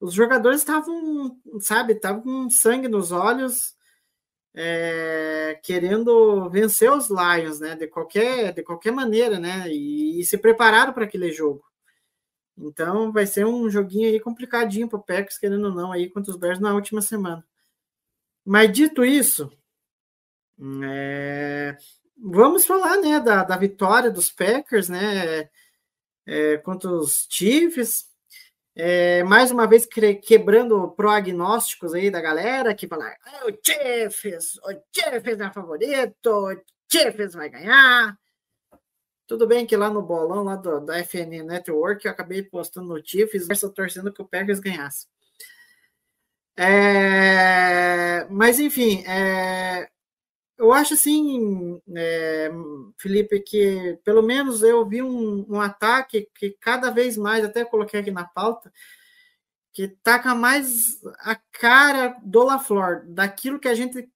os 0.00 0.14
jogadores 0.14 0.60
estavam, 0.60 1.38
sabe, 1.60 1.94
estavam 1.94 2.22
com 2.22 2.50
sangue 2.50 2.88
nos 2.88 3.12
olhos, 3.12 3.74
é, 4.54 5.58
querendo 5.62 6.48
vencer 6.50 6.90
os 6.92 7.08
Lions, 7.08 7.60
né? 7.60 7.76
De 7.76 7.86
qualquer, 7.88 8.52
de 8.52 8.62
qualquer 8.62 8.92
maneira, 8.92 9.38
né? 9.38 9.68
E, 9.68 10.20
e 10.20 10.24
se 10.24 10.38
prepararam 10.38 10.92
para 10.92 11.04
aquele 11.04 11.32
jogo. 11.32 11.64
Então 12.62 13.12
vai 13.12 13.26
ser 13.26 13.44
um 13.46 13.68
joguinho 13.68 14.08
aí 14.08 14.20
complicadinho 14.20 14.88
para 14.88 14.98
o 14.98 15.02
Packers, 15.02 15.38
querendo 15.38 15.66
ou 15.66 15.74
não, 15.74 15.92
aí 15.92 16.08
contra 16.08 16.30
os 16.30 16.36
Bears 16.36 16.60
na 16.60 16.74
última 16.74 17.02
semana. 17.02 17.44
Mas 18.44 18.72
dito 18.72 19.04
isso, 19.04 19.52
é, 20.84 21.76
vamos 22.16 22.64
falar 22.64 22.98
né, 22.98 23.18
da, 23.20 23.44
da 23.44 23.56
vitória 23.56 24.10
dos 24.10 24.30
Packers 24.30 24.88
né, 24.88 25.48
é, 26.26 26.58
contra 26.58 26.90
os 26.90 27.26
Chiefs. 27.28 28.10
É, 28.74 29.22
mais 29.24 29.50
uma 29.50 29.66
vez 29.66 29.86
quebrando 30.22 30.90
prognósticos 30.92 31.92
aí 31.92 32.10
da 32.10 32.22
galera 32.22 32.74
que 32.74 32.88
fala 32.88 33.04
ah, 33.04 33.46
o 33.46 33.58
Chiefs, 33.62 34.58
o 34.64 34.72
Chiefs 34.90 35.40
é 35.40 35.50
favorito, 35.50 36.26
o 36.26 36.56
Chiefs 36.90 37.34
vai 37.34 37.50
ganhar. 37.50 38.18
Tudo 39.32 39.46
bem 39.46 39.64
que 39.64 39.74
lá 39.74 39.88
no 39.88 40.02
bolão 40.02 40.44
lá 40.44 40.56
do, 40.56 40.78
da 40.78 41.02
FN 41.02 41.42
Network 41.42 42.04
eu 42.04 42.12
acabei 42.12 42.42
postando 42.42 42.88
no 42.88 43.02
Chiefs, 43.02 43.48
torcendo 43.74 44.12
que 44.12 44.20
o 44.20 44.26
Packers 44.26 44.60
ganhasse. 44.60 45.06
É, 46.54 48.26
mas 48.28 48.60
enfim, 48.60 49.02
é, 49.06 49.88
eu 50.58 50.70
acho 50.70 50.92
assim, 50.92 51.80
é, 51.96 52.50
Felipe, 52.98 53.40
que 53.40 53.98
pelo 54.04 54.20
menos 54.20 54.62
eu 54.62 54.86
vi 54.86 55.00
um, 55.00 55.46
um, 55.48 55.62
ataque 55.62 56.28
que 56.34 56.50
cada 56.60 56.90
vez 56.90 57.16
mais, 57.16 57.42
até 57.42 57.64
coloquei 57.64 58.00
aqui 58.00 58.10
na 58.10 58.24
pauta, 58.24 58.70
que 59.72 59.88
taca 59.88 60.34
mais 60.34 61.00
a 61.20 61.36
cara 61.52 62.18
do 62.22 62.44
LaFleur, 62.44 63.06
daquilo 63.06 63.58
que 63.58 63.68
a 63.68 63.74
gente 63.74 64.06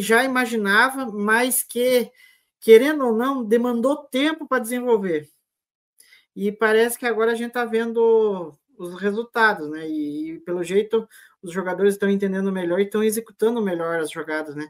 já 0.00 0.24
imaginava, 0.24 1.06
mas 1.06 1.62
que, 1.62 2.10
querendo 2.60 3.06
ou 3.06 3.14
não, 3.14 3.44
demandou 3.44 3.96
tempo 3.96 4.46
para 4.46 4.62
desenvolver. 4.62 5.28
E 6.34 6.52
parece 6.52 6.98
que 6.98 7.06
agora 7.06 7.32
a 7.32 7.34
gente 7.34 7.48
está 7.48 7.64
vendo 7.64 8.56
os 8.78 8.94
resultados, 9.00 9.68
né? 9.68 9.88
E, 9.88 10.32
e, 10.32 10.40
pelo 10.40 10.62
jeito 10.62 11.08
os 11.42 11.52
jogadores 11.52 11.94
estão 11.94 12.08
entendendo 12.10 12.52
melhor 12.52 12.80
e 12.80 12.84
estão 12.84 13.02
executando 13.02 13.62
melhor 13.62 14.00
as 14.00 14.10
jogadas, 14.10 14.54
né? 14.54 14.68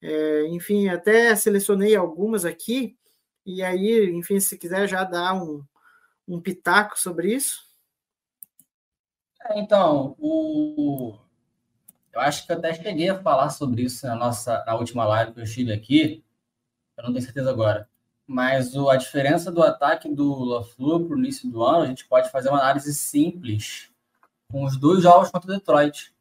É, 0.00 0.46
enfim, 0.48 0.88
até 0.88 1.34
selecionei 1.34 1.96
algumas 1.96 2.44
aqui, 2.44 2.96
e 3.44 3.62
aí, 3.62 4.10
enfim, 4.10 4.38
se 4.38 4.56
quiser 4.56 4.86
já 4.86 5.02
dar 5.04 5.34
um, 5.34 5.64
um 6.26 6.40
pitaco 6.40 6.98
sobre 6.98 7.34
isso. 7.34 7.66
É, 9.44 9.58
então, 9.58 10.14
o... 10.18 11.16
eu 12.12 12.20
acho 12.20 12.46
que 12.46 12.52
até 12.52 12.74
cheguei 12.74 13.08
a 13.08 13.20
falar 13.20 13.50
sobre 13.50 13.82
isso 13.82 14.06
na 14.06 14.14
nossa 14.14 14.62
na 14.66 14.74
última 14.74 15.04
live 15.04 15.32
que 15.32 15.40
eu 15.40 15.44
estive 15.44 15.72
aqui, 15.72 16.24
eu 16.98 17.04
não 17.04 17.12
tenho 17.12 17.24
certeza 17.24 17.50
agora. 17.50 17.88
Mas 18.26 18.74
o, 18.74 18.90
a 18.90 18.96
diferença 18.96 19.50
do 19.50 19.62
ataque 19.62 20.08
do 20.12 20.44
LaFleur 20.44 21.06
para 21.06 21.16
o 21.16 21.18
início 21.18 21.48
do 21.48 21.62
ano, 21.62 21.84
a 21.84 21.86
gente 21.86 22.04
pode 22.06 22.30
fazer 22.30 22.50
uma 22.50 22.58
análise 22.58 22.92
simples 22.94 23.90
com 24.50 24.64
os 24.64 24.76
dois 24.76 25.02
jogos 25.02 25.30
contra 25.30 25.50
o 25.50 25.54
Detroit. 25.54 26.12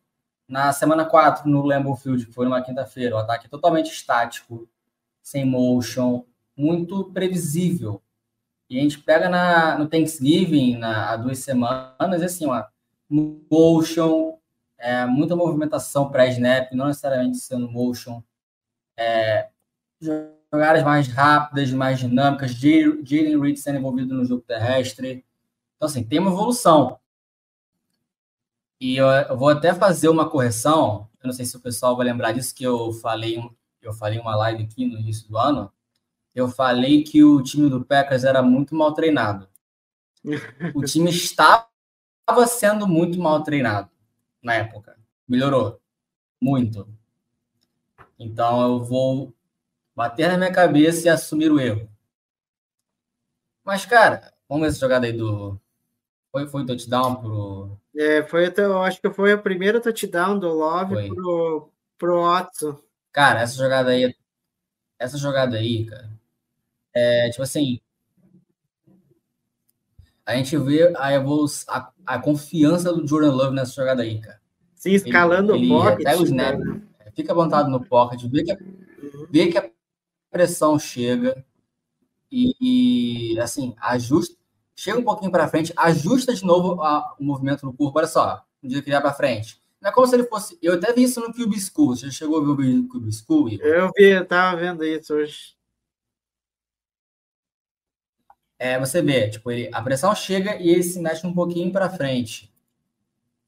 Na 0.47 0.72
semana 0.72 1.03
4, 1.03 1.49
no 1.49 1.64
Lambeau 1.64 1.97
Field, 1.97 2.25
que 2.25 2.31
foi 2.31 2.45
numa 2.45 2.61
quinta-feira, 2.61 3.15
o 3.15 3.19
ataque 3.19 3.49
totalmente 3.49 3.91
estático, 3.91 4.69
sem 5.22 5.43
motion, 5.43 6.23
muito 6.56 7.11
previsível. 7.11 8.01
E 8.69 8.80
a 8.80 8.81
gente 8.81 8.99
pega 8.99 9.27
na, 9.27 9.77
no 9.77 9.88
Thanksgiving, 9.88 10.77
na, 10.77 11.11
há 11.11 11.17
duas 11.17 11.39
semanas, 11.39 12.22
assim, 12.22 12.45
uma 12.45 12.69
motion, 13.09 14.38
é, 14.77 15.06
muita 15.06 15.35
movimentação 15.35 16.09
pré-snap, 16.09 16.72
não 16.73 16.88
necessariamente 16.88 17.38
sendo 17.38 17.69
motion, 17.69 18.22
é, 18.95 19.49
jogadas 20.51 20.84
mais 20.84 21.08
rápidas, 21.08 21.72
mais 21.72 22.00
dinâmicas, 22.00 22.51
Jalen 22.51 23.40
Reed 23.40 23.58
sendo 23.58 23.80
envolvido 23.80 24.14
no 24.14 24.26
jogo 24.26 24.42
terrestre. 24.42 25.26
Então, 25.76 25.88
assim, 25.88 26.03
tem 26.03 26.19
uma 26.19 26.32
evolução. 26.32 27.00
E 28.80 28.95
eu, 28.95 29.08
eu, 29.08 29.38
vou 29.38 29.50
até 29.50 29.74
fazer 29.74 30.09
uma 30.09 30.30
correção. 30.30 31.09
Eu 31.22 31.27
não 31.27 31.34
sei 31.34 31.45
se 31.45 31.56
o 31.58 31.59
pessoal 31.59 31.98
vai 31.98 32.06
lembrar 32.06 32.32
disso 32.32 32.53
que 32.53 32.64
eu 32.64 32.93
falei, 32.93 33.38
eu 33.82 33.93
falei 33.93 34.19
uma 34.19 34.35
live 34.35 34.64
aqui 34.64 34.85
no 34.85 35.00
início 35.00 35.27
do 35.27 35.38
ano. 35.38 35.72
Eu 36.34 36.48
falei 36.48 37.03
que 37.03 37.24
o 37.24 37.42
time 37.42 37.69
do 37.69 37.84
Packers 37.84 38.24
era 38.24 38.42
muito 38.42 38.76
mal 38.76 38.93
treinado. 38.93 39.48
O 40.76 40.84
time 40.84 41.09
estava 41.09 41.66
sendo 42.48 42.88
muito 42.88 43.19
mal 43.19 43.42
treinado 43.42 43.90
na 44.42 44.56
época. 44.56 44.98
Melhorou 45.27 45.80
muito. 46.40 46.88
Então 48.19 48.61
eu 48.61 48.84
vou 48.84 49.34
bater 49.98 50.27
na 50.30 50.38
minha 50.38 50.51
cabeça 50.51 51.08
e 51.08 51.09
assumir 51.09 51.51
o 51.51 51.59
erro. 51.59 51.90
Mas, 53.66 53.84
cara, 53.84 54.32
vamos 54.48 54.61
ver 54.61 54.69
essa 54.69 54.80
jogada 54.80 55.08
aí 55.08 55.11
do. 55.11 55.59
Foi, 56.32 56.48
foi 56.48 56.66
touchdown 56.67 57.16
pro, 57.16 57.80
é, 57.95 58.22
foi, 58.22 58.53
eu 58.56 58.84
acho 58.84 59.01
que 59.01 59.09
foi 59.09 59.34
o 59.34 59.42
primeiro 59.42 59.82
touchdown 59.82 60.38
do 60.38 60.50
Love 60.50 60.93
foi. 60.93 61.08
pro, 61.09 61.72
pro 61.98 62.22
Watson. 62.22 62.80
Cara, 63.11 63.42
essa 63.42 63.58
jogada 63.58 63.90
aí, 63.90 64.16
essa 65.00 65.17
jogada 65.17 65.58
aí, 65.58 65.85
cara, 65.85 66.08
é 66.93 67.32
tipo 67.32 67.42
assim, 67.42 67.80
a 70.24 70.35
gente 70.35 70.56
vê 70.58 70.93
a 70.95 71.11
evolução, 71.11 71.74
a, 71.74 71.92
a 72.06 72.19
confiança 72.19 72.93
do 72.93 73.08
Jordan 73.08 73.32
Love 73.32 73.56
nessa 73.56 73.74
jogada 73.74 74.03
aí, 74.03 74.22
cara. 74.22 74.40
Sim, 74.76 74.92
escalando 74.92 75.56
ele, 75.56 75.74
o 75.74 75.82
pocket. 75.82 76.03
Pega 76.03 76.22
o 76.22 76.24
snap, 76.24 76.59
né? 76.59 76.82
fica 77.16 77.34
montado 77.34 77.67
no 77.67 77.84
pocket, 77.84 78.22
vê 78.30 78.43
que, 78.43 78.53
uhum. 78.53 79.27
vê 79.32 79.48
que 79.48 79.58
a 79.58 79.67
pressão 80.30 80.77
chega 80.77 81.45
e, 82.31 83.33
e 83.33 83.39
assim, 83.39 83.75
ajusta, 83.80 84.35
chega 84.75 84.99
um 84.99 85.03
pouquinho 85.03 85.31
para 85.31 85.47
frente, 85.47 85.73
ajusta 85.75 86.33
de 86.33 86.43
novo 86.43 86.81
a, 86.81 87.15
o 87.19 87.23
movimento 87.23 87.65
no 87.65 87.73
corpo. 87.73 87.97
Olha 87.97 88.07
só, 88.07 88.43
um 88.61 88.67
dia 88.67 88.81
criar 88.81 89.01
para 89.01 89.14
frente. 89.14 89.61
Não 89.81 89.89
é 89.89 89.93
como 89.93 90.07
se 90.07 90.15
ele 90.15 90.23
fosse. 90.25 90.57
Eu 90.61 90.73
até 90.73 90.91
vi 90.93 91.03
isso 91.03 91.19
no 91.19 91.33
Cube 91.33 91.59
School. 91.59 91.95
Você 91.95 92.11
chegou 92.11 92.38
a 92.38 92.56
ver 92.56 92.77
o 92.80 92.88
Cube 92.88 93.11
School? 93.11 93.49
Igor? 93.49 93.65
Eu 93.65 93.91
vi, 93.95 94.06
eu 94.06 94.25
tava 94.25 94.57
vendo 94.57 94.83
isso 94.83 95.14
hoje. 95.14 95.56
É, 98.59 98.80
você 98.80 99.01
vê, 99.01 99.30
tipo, 99.30 99.51
ele, 99.51 99.69
a 99.72 99.81
pressão 99.81 100.14
chega 100.15 100.56
e 100.56 100.69
ele 100.69 100.81
se 100.83 100.99
mexe 100.99 101.25
um 101.27 101.33
pouquinho 101.33 101.72
para 101.72 101.89
frente. 101.89 102.51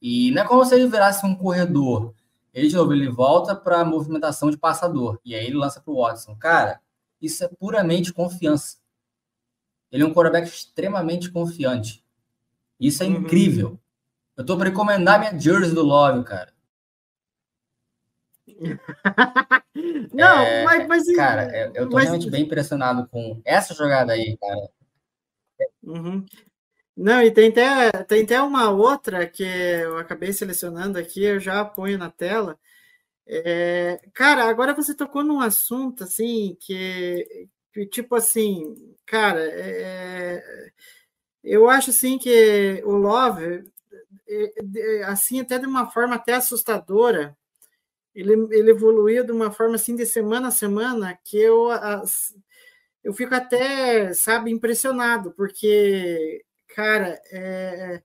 E 0.02 0.32
não 0.32 0.44
é 0.44 0.48
como 0.48 0.64
se 0.64 0.76
ele 0.76 0.88
virasse 0.88 1.26
um 1.26 1.36
corredor. 1.36 2.14
Ele, 2.54 2.68
de 2.68 2.76
novo, 2.76 2.94
ele 2.94 3.10
volta 3.10 3.56
para 3.56 3.82
a 3.82 3.86
movimentação 3.86 4.50
de 4.50 4.58
passador. 4.58 5.20
E 5.24 5.36
aí 5.36 5.46
ele 5.46 5.58
lança 5.58 5.80
para 5.80 5.92
o 5.92 6.02
Watson. 6.02 6.36
Cara, 6.36 6.82
isso 7.22 7.44
é 7.44 7.48
puramente 7.48 8.14
confiança. 8.14 8.78
Ele 9.92 10.04
é 10.04 10.06
um 10.06 10.14
quarterback 10.14 10.48
extremamente 10.48 11.32
confiante. 11.32 12.04
Isso 12.80 13.04
é 13.04 13.08
uhum. 13.08 13.14
incrível. 13.14 13.80
Eu 14.38 14.46
tô 14.46 14.58
para 14.58 14.70
recomendar 14.70 15.20
minha 15.20 15.38
jersey 15.38 15.74
do 15.74 15.84
Love, 15.84 16.24
cara. 16.24 16.54
Não, 20.14 20.40
é, 20.40 20.64
mas, 20.64 20.88
mas, 20.88 21.16
Cara, 21.16 21.44
é, 21.56 21.72
eu 21.76 21.88
tô 21.88 21.96
mas... 21.96 22.06
realmente 22.06 22.30
bem 22.30 22.44
impressionado 22.44 23.08
com 23.08 23.42
essa 23.46 23.74
jogada 23.74 24.14
aí, 24.14 24.38
cara. 24.38 24.70
Uhum. 25.84 26.26
Não, 27.02 27.22
e 27.22 27.32
tem 27.32 27.50
até, 27.50 27.92
tem 28.04 28.24
até 28.24 28.42
uma 28.42 28.70
outra 28.72 29.26
que 29.26 29.42
eu 29.44 29.98
acabei 29.98 30.34
selecionando 30.34 30.98
aqui, 31.00 31.24
eu 31.24 31.40
já 31.40 31.64
ponho 31.64 31.98
na 31.98 32.12
tela. 32.12 32.60
É, 33.28 34.00
cara, 34.14 34.46
agora 34.50 34.74
você 34.76 34.96
tocou 34.96 35.24
num 35.24 35.42
assunto 35.42 36.04
assim 36.06 36.58
que, 36.62 37.48
tipo 37.92 38.16
assim, 38.16 38.76
cara, 39.06 39.42
é, 39.44 40.44
eu 41.44 41.70
acho 41.70 41.92
assim 41.92 42.18
que 42.20 42.82
o 42.86 42.92
Love, 42.94 43.64
é, 44.28 45.00
é, 45.02 45.04
assim, 45.06 45.40
até 45.42 45.60
de 45.60 45.68
uma 45.68 45.90
forma 45.92 46.16
até 46.16 46.34
assustadora, 46.36 47.38
ele, 48.16 48.34
ele 48.52 48.72
evoluiu 48.72 49.26
de 49.26 49.32
uma 49.34 49.52
forma 49.52 49.76
assim 49.76 49.96
de 49.96 50.06
semana 50.06 50.50
a 50.50 50.52
semana 50.52 51.18
que 51.26 51.38
eu, 51.38 51.70
eu 53.04 53.14
fico 53.14 53.34
até, 53.34 54.14
sabe, 54.14 54.52
impressionado, 54.52 55.32
porque, 55.32 56.44
cara, 56.76 57.22
é, 57.32 58.02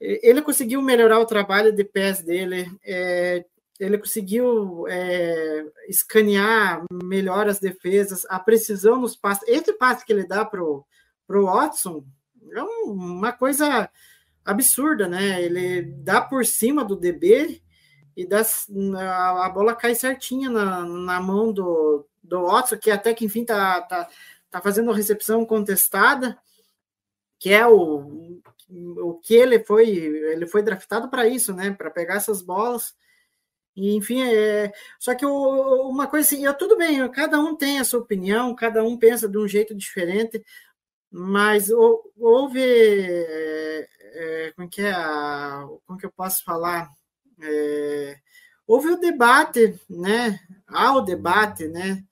ele 0.00 0.42
conseguiu 0.42 0.80
melhorar 0.80 1.18
o 1.18 1.26
trabalho 1.26 1.72
de 1.72 1.84
pés 1.84 2.22
dele, 2.22 2.70
é, 2.84 3.44
ele 3.78 3.98
conseguiu 3.98 4.86
é, 4.88 5.64
escanear 5.88 6.84
melhor 7.02 7.48
as 7.48 7.58
defesas, 7.58 8.26
a 8.28 8.38
precisão 8.38 9.00
nos 9.00 9.16
passes. 9.16 9.46
Esse 9.48 9.72
passe 9.72 10.04
que 10.04 10.12
ele 10.12 10.26
dá 10.26 10.44
para 10.44 10.62
o 10.62 10.84
Watson 11.28 12.04
é 12.52 12.62
uma 12.62 13.32
coisa 13.32 13.88
absurda, 14.44 15.06
né? 15.06 15.42
Ele 15.42 15.82
dá 15.82 16.20
por 16.20 16.44
cima 16.44 16.84
do 16.84 16.96
DB 16.96 17.62
e 18.16 18.26
dá, 18.26 18.42
a, 18.96 19.46
a 19.46 19.48
bola 19.48 19.76
cai 19.76 19.94
certinha 19.94 20.50
na, 20.50 20.84
na 20.84 21.20
mão 21.20 21.52
do, 21.52 22.04
do 22.22 22.46
Watson, 22.46 22.78
que 22.78 22.90
até 22.90 23.14
que 23.14 23.24
enfim 23.24 23.44
tá, 23.44 23.80
tá, 23.82 24.08
tá 24.50 24.60
fazendo 24.60 24.90
recepção 24.90 25.44
contestada, 25.44 26.36
que 27.38 27.50
é 27.52 27.66
o, 27.66 28.40
o 28.70 29.14
que 29.22 29.34
ele 29.34 29.60
foi, 29.60 29.88
ele 29.88 30.46
foi 30.46 30.62
draftado 30.62 31.08
para 31.08 31.26
isso, 31.26 31.54
né? 31.54 31.70
Para 31.70 31.90
pegar 31.90 32.16
essas 32.16 32.42
bolas. 32.42 32.94
E, 33.76 33.94
enfim, 33.94 34.22
é, 34.22 34.72
só 34.98 35.14
que 35.14 35.24
o, 35.24 35.88
uma 35.88 36.08
coisa 36.08 36.26
assim, 36.26 36.44
eu, 36.44 36.52
tudo 36.54 36.76
bem, 36.76 37.08
cada 37.10 37.38
um 37.38 37.54
tem 37.54 37.78
a 37.78 37.84
sua 37.84 38.00
opinião, 38.00 38.54
cada 38.54 38.82
um 38.82 38.98
pensa 38.98 39.28
de 39.28 39.38
um 39.38 39.46
jeito 39.46 39.72
diferente, 39.72 40.44
mas 41.10 41.70
houve, 41.70 42.60
é, 42.60 43.88
é, 44.00 44.52
como 44.56 44.68
que 44.68 44.82
é, 44.82 44.90
a, 44.90 45.64
como 45.86 45.98
que 45.98 46.06
eu 46.06 46.10
posso 46.10 46.44
falar, 46.44 46.90
é, 47.40 48.18
houve 48.66 48.88
o 48.88 48.98
debate, 48.98 49.80
né, 49.88 50.40
há 50.66 50.92
o 50.96 51.00
debate, 51.00 51.68
né, 51.68 52.04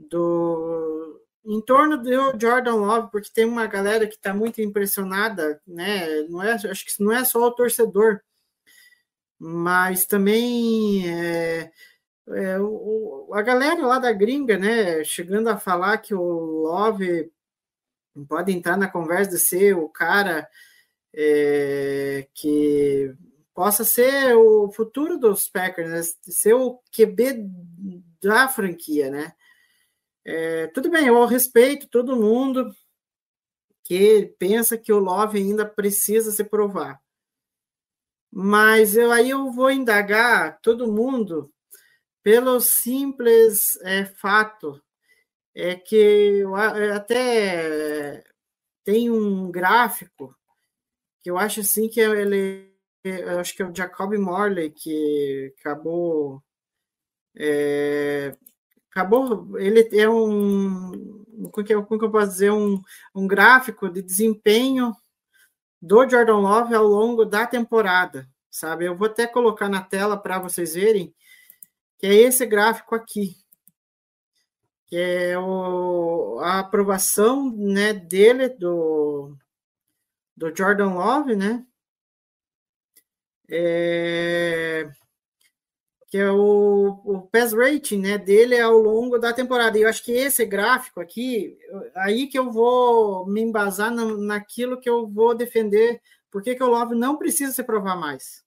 do, 0.00 0.97
em 1.44 1.60
torno 1.62 1.96
do 1.96 2.10
Jordan 2.40 2.74
Love, 2.74 3.10
porque 3.10 3.30
tem 3.32 3.44
uma 3.44 3.66
galera 3.66 4.06
que 4.06 4.14
está 4.16 4.34
muito 4.34 4.60
impressionada, 4.60 5.60
né, 5.66 6.22
não 6.28 6.42
é, 6.42 6.52
acho 6.52 6.84
que 6.84 7.02
não 7.02 7.12
é 7.12 7.24
só 7.24 7.40
o 7.40 7.54
torcedor, 7.54 8.20
mas 9.38 10.04
também 10.04 11.08
é, 11.08 11.70
é, 12.28 12.58
o, 12.60 13.30
a 13.32 13.42
galera 13.42 13.86
lá 13.86 13.98
da 13.98 14.12
gringa, 14.12 14.58
né, 14.58 15.04
chegando 15.04 15.48
a 15.48 15.56
falar 15.56 15.98
que 15.98 16.14
o 16.14 16.62
Love 16.64 17.30
pode 18.28 18.52
entrar 18.52 18.76
na 18.76 18.88
conversa 18.88 19.30
de 19.32 19.38
ser 19.38 19.76
o 19.76 19.88
cara 19.88 20.48
é, 21.14 22.26
que 22.34 23.14
possa 23.54 23.84
ser 23.84 24.34
o 24.36 24.70
futuro 24.70 25.18
dos 25.18 25.48
Packers, 25.48 25.90
né, 25.90 26.02
ser 26.22 26.54
o 26.54 26.80
QB 26.92 27.48
da 28.22 28.48
franquia, 28.48 29.10
né? 29.10 29.32
É, 30.24 30.66
tudo 30.68 30.90
bem, 30.90 31.06
eu 31.06 31.24
respeito 31.24 31.88
todo 31.88 32.16
mundo 32.16 32.74
que 33.84 34.34
pensa 34.38 34.76
que 34.76 34.92
o 34.92 34.98
Love 34.98 35.38
ainda 35.38 35.64
precisa 35.64 36.30
se 36.30 36.44
provar. 36.44 37.00
Mas 38.30 38.96
eu, 38.96 39.10
aí 39.10 39.30
eu 39.30 39.50
vou 39.50 39.70
indagar 39.70 40.60
todo 40.60 40.92
mundo 40.92 41.50
pelo 42.22 42.60
simples 42.60 43.80
é, 43.82 44.04
fato 44.04 44.82
é 45.54 45.74
que 45.74 45.96
eu, 45.96 46.56
é, 46.56 46.92
até 46.92 48.22
tem 48.84 49.10
um 49.10 49.50
gráfico 49.50 50.36
que 51.20 51.30
eu 51.30 51.38
acho 51.38 51.60
assim 51.60 51.88
que 51.88 52.00
ele 52.00 52.68
eu 53.04 53.38
acho 53.40 53.54
que 53.56 53.62
é 53.62 53.66
o 53.66 53.74
Jacob 53.74 54.12
Morley 54.18 54.70
que 54.70 55.54
acabou 55.58 56.42
é, 57.36 58.36
acabou 58.98 59.58
ele 59.58 59.88
é 59.92 60.08
um 60.08 61.24
como 61.52 61.64
que, 61.64 61.98
que 61.98 62.04
eu 62.04 62.10
posso 62.10 62.32
dizer 62.32 62.50
um, 62.50 62.82
um 63.14 63.26
gráfico 63.26 63.88
de 63.88 64.02
desempenho 64.02 64.92
do 65.80 66.08
Jordan 66.08 66.38
Love 66.38 66.74
ao 66.74 66.84
longo 66.84 67.24
da 67.24 67.46
temporada, 67.46 68.28
sabe? 68.50 68.86
Eu 68.86 68.96
vou 68.96 69.06
até 69.06 69.24
colocar 69.24 69.68
na 69.68 69.80
tela 69.80 70.16
para 70.16 70.40
vocês 70.40 70.74
verem, 70.74 71.14
que 71.96 72.08
é 72.08 72.14
esse 72.14 72.44
gráfico 72.44 72.96
aqui, 72.96 73.36
que 74.86 74.96
é 74.96 75.38
o, 75.38 76.40
a 76.40 76.58
aprovação 76.58 77.54
né, 77.56 77.92
dele, 77.92 78.48
do, 78.48 79.36
do 80.36 80.52
Jordan 80.52 80.94
Love, 80.94 81.36
né? 81.36 81.64
É, 83.48 84.90
que 86.08 86.16
é 86.16 86.30
o, 86.30 87.00
o 87.04 87.22
pass 87.30 87.52
rating 87.52 87.98
né, 87.98 88.16
dele 88.16 88.58
ao 88.58 88.78
longo 88.78 89.18
da 89.18 89.32
temporada. 89.32 89.78
E 89.78 89.82
eu 89.82 89.88
acho 89.88 90.02
que 90.02 90.12
esse 90.12 90.44
gráfico 90.46 91.00
aqui, 91.00 91.58
aí 91.94 92.26
que 92.26 92.38
eu 92.38 92.50
vou 92.50 93.26
me 93.26 93.42
embasar 93.42 93.92
na, 93.92 94.04
naquilo 94.16 94.80
que 94.80 94.88
eu 94.88 95.06
vou 95.06 95.34
defender, 95.34 96.00
porque 96.30 96.54
que 96.54 96.62
o 96.62 96.68
Love 96.68 96.94
não 96.94 97.16
precisa 97.18 97.52
se 97.52 97.62
provar 97.62 97.96
mais. 97.96 98.42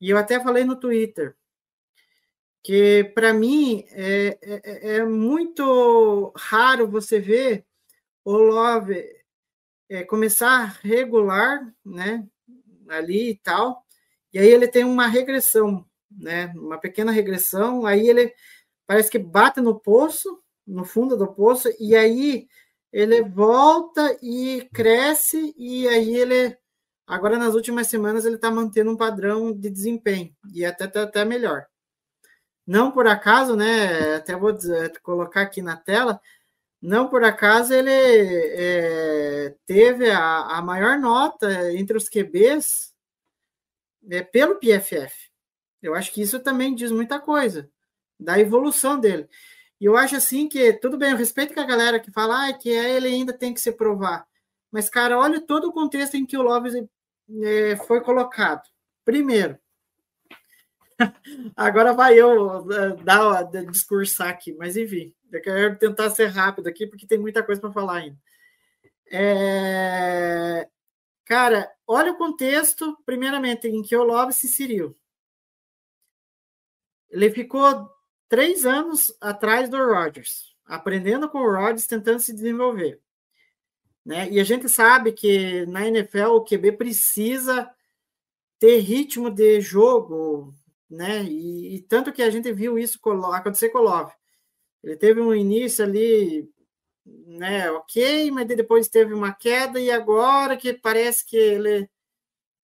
E 0.00 0.10
eu 0.10 0.18
até 0.18 0.42
falei 0.42 0.64
no 0.64 0.76
Twitter 0.76 1.36
que 2.64 3.04
para 3.14 3.32
mim 3.32 3.84
é, 3.90 4.38
é, 4.42 4.96
é, 4.96 5.04
muito 5.04 6.32
raro 6.34 6.88
você 6.88 7.20
ver 7.20 7.64
o 8.24 8.32
Love 8.32 9.04
é, 9.88 10.02
começar 10.02 10.80
regular, 10.82 11.72
né, 11.84 12.26
ali 12.88 13.30
e 13.30 13.36
tal, 13.36 13.84
e 14.32 14.38
aí 14.38 14.48
ele 14.48 14.66
tem 14.66 14.82
uma 14.82 15.06
regressão 15.06 15.86
né? 16.18 16.46
Uma 16.56 16.78
pequena 16.78 17.12
regressão, 17.12 17.86
aí 17.86 18.08
ele 18.08 18.32
parece 18.86 19.10
que 19.10 19.18
bate 19.18 19.60
no 19.60 19.78
poço, 19.78 20.40
no 20.66 20.84
fundo 20.84 21.16
do 21.16 21.32
poço, 21.32 21.68
e 21.78 21.94
aí 21.96 22.46
ele 22.92 23.22
volta 23.22 24.16
e 24.22 24.68
cresce, 24.72 25.54
e 25.58 25.88
aí 25.88 26.14
ele 26.16 26.56
agora 27.06 27.38
nas 27.38 27.54
últimas 27.54 27.88
semanas 27.88 28.24
ele 28.24 28.36
está 28.36 28.50
mantendo 28.50 28.90
um 28.90 28.96
padrão 28.96 29.52
de 29.52 29.68
desempenho 29.68 30.34
e 30.52 30.64
até 30.64 30.84
até, 30.84 31.00
até 31.00 31.24
melhor. 31.24 31.66
Não 32.66 32.90
por 32.90 33.06
acaso, 33.06 33.56
né? 33.56 34.16
Até 34.16 34.34
vou 34.36 34.52
dizer, 34.52 34.98
colocar 35.00 35.42
aqui 35.42 35.60
na 35.60 35.76
tela. 35.76 36.20
Não 36.80 37.08
por 37.08 37.24
acaso 37.24 37.74
ele 37.74 37.90
é, 37.90 39.54
teve 39.66 40.10
a, 40.10 40.58
a 40.58 40.62
maior 40.62 40.98
nota 40.98 41.72
entre 41.72 41.96
os 41.96 42.08
QBs 42.08 42.94
é, 44.10 44.22
pelo 44.22 44.56
PFF. 44.56 45.33
Eu 45.84 45.94
acho 45.94 46.12
que 46.12 46.22
isso 46.22 46.40
também 46.40 46.74
diz 46.74 46.90
muita 46.90 47.20
coisa 47.20 47.70
da 48.18 48.38
evolução 48.38 48.98
dele. 48.98 49.28
E 49.78 49.84
eu 49.84 49.96
acho 49.96 50.16
assim 50.16 50.48
que, 50.48 50.72
tudo 50.72 50.96
bem, 50.96 51.10
eu 51.10 51.16
respeito 51.16 51.52
que 51.52 51.60
a 51.60 51.66
galera 51.66 52.00
que 52.00 52.10
fala 52.10 52.48
ah, 52.48 52.52
que 52.54 52.70
é, 52.70 52.96
ele 52.96 53.08
ainda 53.08 53.32
tem 53.32 53.52
que 53.52 53.60
se 53.60 53.70
provar. 53.70 54.26
Mas, 54.72 54.88
cara, 54.88 55.18
olha 55.18 55.40
todo 55.40 55.68
o 55.68 55.72
contexto 55.72 56.16
em 56.16 56.24
que 56.24 56.38
o 56.38 56.42
Love 56.42 56.88
é, 57.42 57.76
foi 57.76 58.00
colocado. 58.00 58.62
Primeiro, 59.04 59.58
agora 61.54 61.92
vai 61.92 62.18
eu 62.18 62.72
é, 62.72 62.96
dar, 63.02 63.42
discursar 63.70 64.28
aqui, 64.30 64.54
mas 64.54 64.76
enfim, 64.78 65.14
eu 65.30 65.42
quero 65.42 65.78
tentar 65.78 66.08
ser 66.10 66.28
rápido 66.28 66.66
aqui, 66.66 66.86
porque 66.86 67.06
tem 67.06 67.18
muita 67.18 67.42
coisa 67.42 67.60
para 67.60 67.72
falar 67.72 67.98
ainda. 67.98 68.16
É... 69.12 70.66
Cara, 71.26 71.70
olha 71.86 72.12
o 72.12 72.16
contexto, 72.16 72.96
primeiramente, 73.04 73.68
em 73.68 73.82
que 73.82 73.94
o 73.94 74.02
Love 74.02 74.32
se 74.32 74.46
inseriu. 74.46 74.96
Ele 77.14 77.30
ficou 77.30 77.88
três 78.28 78.66
anos 78.66 79.16
atrás 79.20 79.68
do 79.68 79.76
Rodgers, 79.76 80.52
aprendendo 80.66 81.28
com 81.28 81.38
o 81.38 81.48
Rodgers, 81.48 81.86
tentando 81.86 82.18
se 82.18 82.32
desenvolver. 82.32 83.00
Né? 84.04 84.28
E 84.32 84.40
a 84.40 84.44
gente 84.44 84.68
sabe 84.68 85.12
que 85.12 85.64
na 85.66 85.86
NFL 85.86 86.32
o 86.32 86.44
QB 86.44 86.72
precisa 86.72 87.70
ter 88.58 88.78
ritmo 88.80 89.30
de 89.30 89.60
jogo, 89.60 90.52
né? 90.90 91.22
E, 91.22 91.76
e 91.76 91.80
tanto 91.82 92.12
que 92.12 92.20
a 92.20 92.30
gente 92.30 92.52
viu 92.52 92.76
isso 92.76 92.98
acontecer 93.32 93.68
com 93.68 93.78
o 93.78 93.82
Love. 93.82 94.12
Ele 94.82 94.96
teve 94.96 95.20
um 95.20 95.32
início 95.32 95.84
ali, 95.84 96.50
né? 97.06 97.70
Ok, 97.70 98.28
mas 98.32 98.48
depois 98.48 98.88
teve 98.88 99.14
uma 99.14 99.32
queda 99.32 99.78
e 99.78 99.88
agora 99.88 100.56
que 100.56 100.72
parece 100.72 101.24
que 101.24 101.36
ele 101.36 101.88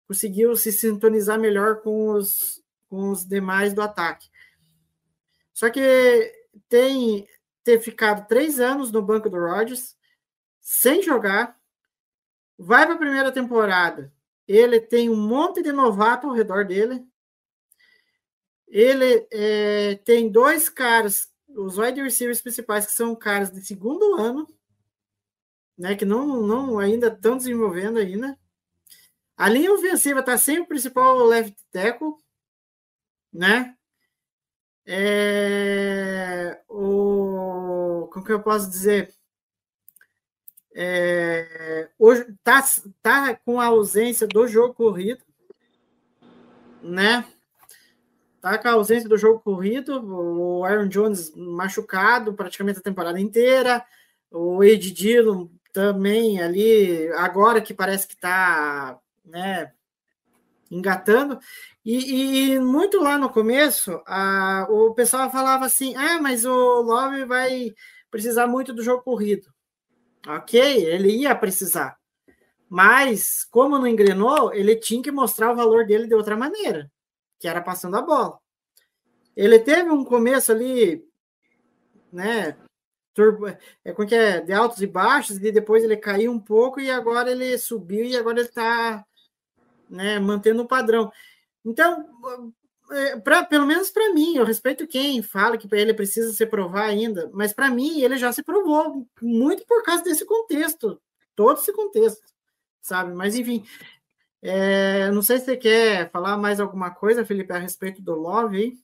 conseguiu 0.09 0.57
se 0.57 0.73
sintonizar 0.73 1.39
melhor 1.39 1.83
com 1.83 2.11
os, 2.11 2.61
com 2.89 3.11
os 3.11 3.25
demais 3.25 3.73
do 3.73 3.81
ataque. 3.81 4.29
Só 5.61 5.69
que 5.69 6.33
tem 6.71 7.29
ter 7.63 7.79
ficado 7.83 8.27
três 8.27 8.59
anos 8.59 8.91
no 8.91 9.03
banco 9.03 9.29
do 9.29 9.37
Rodgers, 9.37 9.95
sem 10.59 11.03
jogar, 11.03 11.55
vai 12.57 12.87
para 12.87 12.95
a 12.95 12.99
primeira 12.99 13.31
temporada. 13.31 14.11
Ele 14.49 14.81
tem 14.81 15.11
um 15.11 15.17
monte 15.17 15.63
de 15.63 15.71
novato 15.71 16.27
ao 16.27 16.33
redor 16.33 16.65
dele. 16.65 17.07
Ele 18.69 19.29
é, 19.31 19.97
tem 19.97 20.33
dois 20.33 20.71
caras, 20.71 21.31
os 21.51 21.77
wide 21.77 22.01
receivers 22.01 22.41
principais, 22.41 22.87
que 22.87 22.93
são 22.93 23.15
caras 23.15 23.51
de 23.51 23.63
segundo 23.63 24.15
ano, 24.15 24.49
né, 25.77 25.95
que 25.95 26.07
não, 26.07 26.41
não 26.41 26.79
ainda 26.79 27.09
estão 27.09 27.37
desenvolvendo 27.37 27.99
ainda. 27.99 28.35
A 29.37 29.47
linha 29.47 29.75
ofensiva 29.75 30.21
está 30.21 30.39
sem 30.39 30.59
o 30.59 30.67
principal 30.67 31.19
left 31.19 31.55
tackle, 31.71 32.15
né? 33.31 33.77
É, 34.93 36.61
o, 36.69 38.09
como 38.13 38.27
que 38.27 38.33
eu 38.33 38.43
posso 38.43 38.69
dizer? 38.69 39.15
É, 40.75 41.89
hoje 41.97 42.27
tá, 42.43 42.61
tá 43.01 43.37
com 43.37 43.61
a 43.61 43.67
ausência 43.67 44.27
do 44.27 44.49
jogo 44.49 44.75
corrido, 44.75 45.23
né? 46.83 47.25
Tá 48.41 48.59
com 48.59 48.67
a 48.67 48.73
ausência 48.73 49.09
do 49.09 49.17
jogo 49.17 49.39
corrido, 49.39 50.05
o 50.05 50.65
Aaron 50.65 50.89
Jones 50.89 51.33
machucado 51.37 52.35
praticamente 52.35 52.81
a 52.81 52.83
temporada 52.83 53.21
inteira, 53.21 53.87
o 54.29 54.65
Ed 54.65 54.91
Dillon 54.91 55.47
também 55.73 56.43
ali, 56.43 57.07
agora 57.13 57.61
que 57.61 57.73
parece 57.73 58.09
que 58.09 58.17
tá, 58.17 58.99
né, 59.25 59.73
engatando. 60.71 61.39
E, 61.85 62.53
e, 62.55 62.61
muito 62.61 63.01
lá 63.01 63.19
no 63.19 63.31
começo, 63.31 64.01
a, 64.07 64.67
o 64.71 64.95
pessoal 64.95 65.31
falava 65.31 65.67
assim: 65.67 65.95
ah, 65.97 66.21
mas 66.21 66.45
o 66.45 66.83
Love 66.83 67.25
vai 67.25 67.75
precisar 68.11 68.47
muito 68.47 68.73
do 68.73 68.83
jogo 68.83 69.03
corrido. 69.03 69.49
Ok, 70.27 70.61
ele 70.61 71.11
ia 71.17 71.35
precisar. 71.35 71.99
Mas, 72.69 73.45
como 73.51 73.79
não 73.79 73.87
engrenou, 73.87 74.55
ele 74.55 74.77
tinha 74.77 75.03
que 75.03 75.11
mostrar 75.11 75.51
o 75.53 75.57
valor 75.57 75.87
dele 75.87 76.07
de 76.07 76.15
outra 76.15 76.37
maneira, 76.37 76.91
que 77.39 77.49
era 77.49 77.61
passando 77.61 77.97
a 77.97 78.03
bola. 78.03 78.39
Ele 79.37 79.59
teve 79.59 79.91
um 79.91 80.05
começo 80.05 80.53
ali, 80.53 81.03
né? 82.13 82.57
Turbo, 83.15 83.49
é, 83.49 83.93
como 83.93 84.07
que 84.07 84.15
é, 84.15 84.41
de 84.41 84.53
altos 84.53 84.81
e 84.83 84.87
baixos, 84.87 85.39
e 85.39 85.51
depois 85.51 85.83
ele 85.83 85.97
caiu 85.97 86.31
um 86.31 86.39
pouco, 86.39 86.81
e 86.81 86.91
agora 86.91 87.31
ele 87.31 87.59
subiu, 87.59 88.05
e 88.05 88.17
agora 88.17 88.39
ele 88.39 88.49
está 88.49 89.05
né, 89.91 90.19
mantendo 90.19 90.63
o 90.63 90.69
padrão. 90.69 91.11
Então, 91.65 92.07
é, 92.91 93.17
pra, 93.17 93.45
pelo 93.45 93.67
menos 93.67 93.91
para 93.91 94.13
mim, 94.13 94.37
eu 94.37 94.45
respeito 94.45 94.87
quem 94.87 95.23
fala 95.23 95.57
que 95.57 95.69
ele 95.73 95.95
precisa 95.95 96.33
se 96.33 96.47
provar 96.47 96.85
ainda, 96.85 97.31
mas 97.33 97.53
para 97.53 97.71
mim 97.71 98.01
ele 98.01 98.17
já 98.17 98.33
se 98.33 98.43
provou, 98.43 99.07
muito 99.21 99.65
por 99.67 99.83
causa 99.83 100.03
desse 100.03 100.25
contexto, 100.25 101.01
todo 101.37 101.59
esse 101.59 101.73
contexto, 101.73 102.23
sabe? 102.81 103.13
Mas 103.13 103.37
enfim, 103.37 103.65
é, 104.43 105.11
não 105.11 105.23
sei 105.23 105.39
se 105.39 105.45
você 105.45 105.57
quer 105.57 106.11
falar 106.11 106.37
mais 106.37 106.59
alguma 106.61 106.91
coisa, 106.91 107.25
Felipe, 107.25 107.53
a 107.53 107.59
respeito 107.59 108.01
do 108.03 108.15
Love 108.15 108.79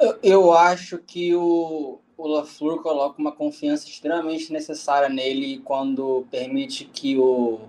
Eu, 0.00 0.18
eu 0.22 0.52
acho 0.52 0.98
que 0.98 1.34
o, 1.34 2.00
o 2.16 2.26
LaFleur 2.28 2.82
coloca 2.82 3.20
uma 3.20 3.32
confiança 3.32 3.88
extremamente 3.88 4.52
necessária 4.52 5.08
nele 5.08 5.58
quando 5.64 6.26
permite 6.30 6.84
que 6.84 7.18
o 7.18 7.60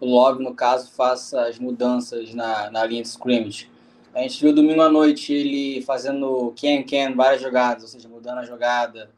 o 0.00 0.06
Love, 0.06 0.42
no 0.42 0.54
caso, 0.54 0.90
faça 0.90 1.42
as 1.42 1.58
mudanças 1.58 2.34
na, 2.34 2.70
na 2.70 2.84
linha 2.84 3.02
de 3.02 3.08
scrimmage. 3.08 3.70
A 4.14 4.20
gente 4.22 4.40
viu 4.40 4.54
domingo 4.54 4.80
à 4.80 4.88
noite 4.88 5.32
ele 5.32 5.82
fazendo 5.82 6.52
can-can, 6.58 7.14
várias 7.14 7.42
jogadas, 7.42 7.82
ou 7.82 7.88
seja, 7.88 8.08
mudando 8.08 8.38
a 8.38 8.44
jogada. 8.44 9.10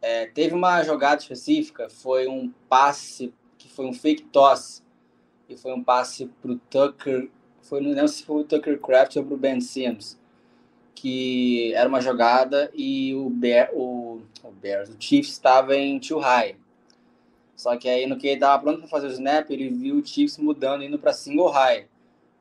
É, 0.00 0.26
teve 0.26 0.54
uma 0.54 0.82
jogada 0.82 1.20
específica, 1.20 1.88
foi 1.88 2.26
um 2.26 2.52
passe 2.68 3.32
que 3.58 3.68
foi 3.68 3.86
um 3.86 3.92
fake 3.92 4.24
toss, 4.24 4.82
e 5.48 5.56
foi 5.56 5.72
um 5.72 5.82
passe 5.82 6.26
para 6.40 6.52
o 6.52 6.58
Tucker, 6.70 7.28
foi, 7.62 7.80
não 7.80 7.90
lembro 7.90 8.08
se 8.08 8.24
foi 8.24 8.42
o 8.42 8.44
Tucker 8.44 8.80
Craft 8.80 9.16
ou 9.16 9.24
para 9.24 9.34
o 9.34 9.38
Ben 9.38 9.60
Sims, 9.60 10.18
que 10.94 11.72
era 11.74 11.88
uma 11.88 12.00
jogada 12.00 12.70
e 12.74 13.14
o, 13.14 13.28
Bear, 13.28 13.70
o, 13.72 14.22
o 14.42 14.50
Bears, 14.50 14.88
o 14.88 14.96
Chiefs 14.98 15.32
estava 15.32 15.76
em 15.76 15.98
too 15.98 16.18
high. 16.18 16.56
Só 17.56 17.76
que 17.76 17.88
aí 17.88 18.06
no 18.06 18.16
que 18.16 18.28
ele 18.28 18.40
tava 18.40 18.62
pronto 18.62 18.80
para 18.80 18.88
fazer 18.88 19.06
o 19.06 19.10
snap, 19.10 19.50
ele 19.50 19.70
viu 19.70 19.96
o 19.96 20.06
Chiefs 20.06 20.38
mudando, 20.38 20.84
indo 20.84 20.98
para 20.98 21.12
single 21.12 21.48
high. 21.48 21.86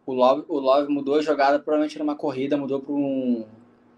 O 0.06 0.14
Love, 0.14 0.45
o 0.48 0.60
Love 0.60 0.92
mudou 0.92 1.16
a 1.16 1.22
jogada, 1.22 1.58
provavelmente 1.58 1.98
numa 1.98 2.16
corrida, 2.16 2.58
mudou 2.58 2.80
para 2.82 2.94
um 2.94 3.45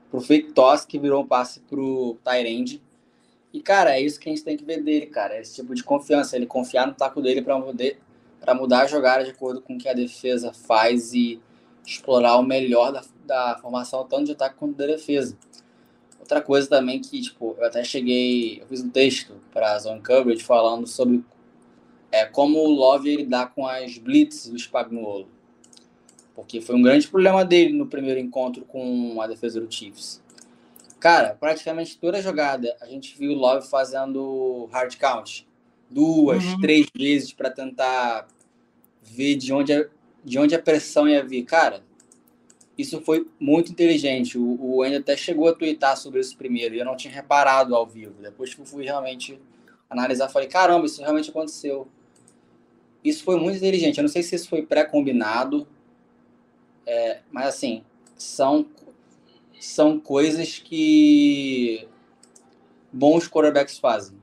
pro 0.10 0.22
fake 0.22 0.54
toss, 0.54 0.86
que 0.86 0.98
virou 0.98 1.24
um 1.24 1.28
passe 1.28 1.60
pro 1.62 2.18
Tyrande. 2.24 2.82
E, 3.52 3.60
cara, 3.60 3.98
é 3.98 4.02
isso 4.02 4.20
que 4.20 4.30
a 4.30 4.32
gente 4.32 4.44
tem 4.44 4.56
que 4.56 4.64
ver 4.64 4.82
dele, 4.82 5.08
cara. 5.08 5.36
É 5.36 5.42
esse 5.42 5.56
tipo 5.56 5.74
de 5.74 5.84
confiança. 5.84 6.36
Ele 6.36 6.46
confiar 6.46 6.88
no 6.88 6.94
taco 6.94 7.22
dele 7.22 7.42
para 7.42 7.60
poder 7.60 8.00
para 8.40 8.54
mudar 8.54 8.82
a 8.82 8.88
jogada 8.88 9.24
de 9.24 9.32
acordo 9.32 9.62
com 9.62 9.76
o 9.76 9.78
que 9.78 9.90
a 9.90 9.94
defesa 9.94 10.54
faz 10.54 11.12
e 11.12 11.42
explorar 11.86 12.38
o 12.38 12.44
melhor 12.44 12.92
da, 12.92 13.02
da 13.26 13.58
formação, 13.60 14.06
tanto 14.08 14.26
de 14.26 14.32
ataque 14.34 14.56
quanto 14.56 14.76
da 14.76 14.86
defesa. 14.86 15.38
Outra 16.28 16.42
coisa 16.42 16.68
também 16.68 17.00
que, 17.00 17.22
tipo, 17.22 17.56
eu 17.58 17.66
até 17.66 17.86
cheguei, 17.86 18.60
eu 18.60 18.68
fiz 18.68 18.82
um 18.82 18.90
texto 18.90 19.36
para 19.54 19.72
a 19.72 19.80
Zone 19.80 20.02
Coverage 20.02 20.44
falando 20.44 20.86
sobre 20.86 21.24
é, 22.12 22.26
como 22.26 22.60
o 22.60 22.70
Love 22.70 23.16
lidar 23.16 23.54
com 23.56 23.66
as 23.66 23.98
blitz 23.98 24.50
do 24.50 24.60
Spagnuolo. 24.60 25.30
Porque 26.36 26.60
foi 26.60 26.76
um 26.76 26.82
grande 26.82 27.08
problema 27.08 27.46
dele 27.46 27.72
no 27.72 27.88
primeiro 27.88 28.20
encontro 28.20 28.66
com 28.66 29.22
a 29.22 29.28
defesa 29.28 29.62
do 29.62 29.74
Chiefs. 29.74 30.22
Cara, 31.00 31.34
praticamente 31.34 31.98
toda 31.98 32.22
jogada 32.22 32.76
a 32.82 32.88
gente 32.88 33.18
viu 33.18 33.32
o 33.32 33.36
Love 33.36 33.66
fazendo 33.70 34.68
hard 34.74 34.98
count. 34.98 35.48
Duas, 35.90 36.44
uhum. 36.44 36.60
três 36.60 36.88
vezes 36.94 37.32
para 37.32 37.50
tentar 37.50 38.28
ver 39.02 39.38
de 39.38 39.54
onde, 39.54 39.72
a, 39.72 39.88
de 40.26 40.38
onde 40.38 40.54
a 40.54 40.62
pressão 40.62 41.08
ia 41.08 41.24
vir. 41.24 41.44
Cara, 41.44 41.86
isso 42.78 43.02
foi 43.02 43.28
muito 43.40 43.72
inteligente. 43.72 44.38
O, 44.38 44.44
o 44.44 44.78
Wendel 44.78 45.00
até 45.00 45.18
chegou 45.18 45.48
a 45.48 45.54
twittar 45.54 45.98
sobre 45.98 46.20
isso 46.20 46.38
primeiro 46.38 46.76
e 46.76 46.80
eu 46.80 46.86
não 46.86 46.96
tinha 46.96 47.14
reparado 47.14 47.76
ao 47.76 47.86
vivo. 47.86 48.22
Depois 48.22 48.54
que 48.54 48.62
eu 48.62 48.66
fui 48.66 48.84
realmente 48.84 49.40
analisar, 49.90 50.30
falei: 50.30 50.48
caramba, 50.48 50.86
isso 50.86 51.02
realmente 51.02 51.30
aconteceu. 51.30 51.88
Isso 53.04 53.24
foi 53.24 53.40
muito 53.40 53.58
inteligente. 53.58 53.98
Eu 53.98 54.04
não 54.04 54.10
sei 54.10 54.22
se 54.22 54.36
isso 54.36 54.50
foi 54.50 54.62
pré-combinado, 54.62 55.68
é, 56.86 57.22
mas 57.32 57.48
assim, 57.48 57.84
são, 58.16 58.66
são 59.60 60.00
coisas 60.00 60.60
que 60.60 61.88
bons 62.92 63.28
quarterbacks 63.28 63.78
fazem. 63.78 64.17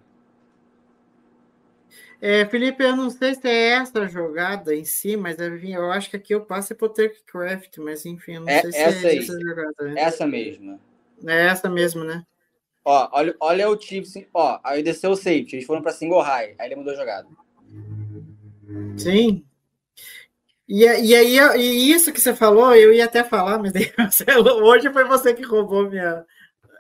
É, 2.21 2.47
Felipe, 2.47 2.83
eu 2.83 2.97
não 2.97 3.11
sei 3.11 3.35
se 3.35 3.47
é 3.47 3.71
essa 3.71 4.07
jogada 4.07 4.75
em 4.75 4.85
si, 4.85 5.17
mas 5.17 5.37
eu 5.39 5.91
acho 5.91 6.11
que 6.11 6.17
aqui 6.17 6.35
eu 6.35 6.45
passo 6.45 6.73
é 6.73 6.77
pro 6.77 6.93
Craft, 7.27 7.79
mas 7.79 8.07
enfim, 8.07 8.35
eu 8.35 8.41
não 8.41 8.49
é, 8.49 8.63
sei 8.63 8.73
se 8.73 8.79
essa 8.79 9.09
é 9.09 9.19
essa 9.19 9.41
jogada. 9.41 9.75
Né? 9.81 9.95
Essa 10.01 10.27
mesma. 10.27 10.81
É 11.27 11.47
essa 11.47 11.69
mesmo, 11.69 12.05
né? 12.05 12.25
Ó, 12.85 13.09
olha, 13.13 13.37
olha 13.41 13.69
o 13.69 13.81
Chiefs, 13.81 14.15
ó, 14.33 14.61
aí 14.63 14.83
desceu 14.83 15.11
o 15.11 15.17
safety, 15.17 15.57
eles 15.57 15.67
foram 15.67 15.83
para 15.83 15.93
single 15.93 16.21
high, 16.21 16.55
aí 16.59 16.69
ele 16.69 16.77
mudou 16.77 16.93
a 16.93 16.97
jogada. 16.97 17.29
Sim. 18.97 19.45
E, 20.69 20.85
e 20.85 21.15
aí, 21.15 21.39
e 21.59 21.93
isso 21.93 22.13
que 22.13 22.21
você 22.21 22.35
falou, 22.35 22.75
eu 22.75 22.93
ia 22.93 23.05
até 23.05 23.25
falar, 23.25 23.59
mas 23.59 23.73
hoje 24.63 24.93
foi 24.93 25.05
você 25.05 25.35
que 25.35 25.43
roubou 25.43 25.89
minha. 25.89 26.25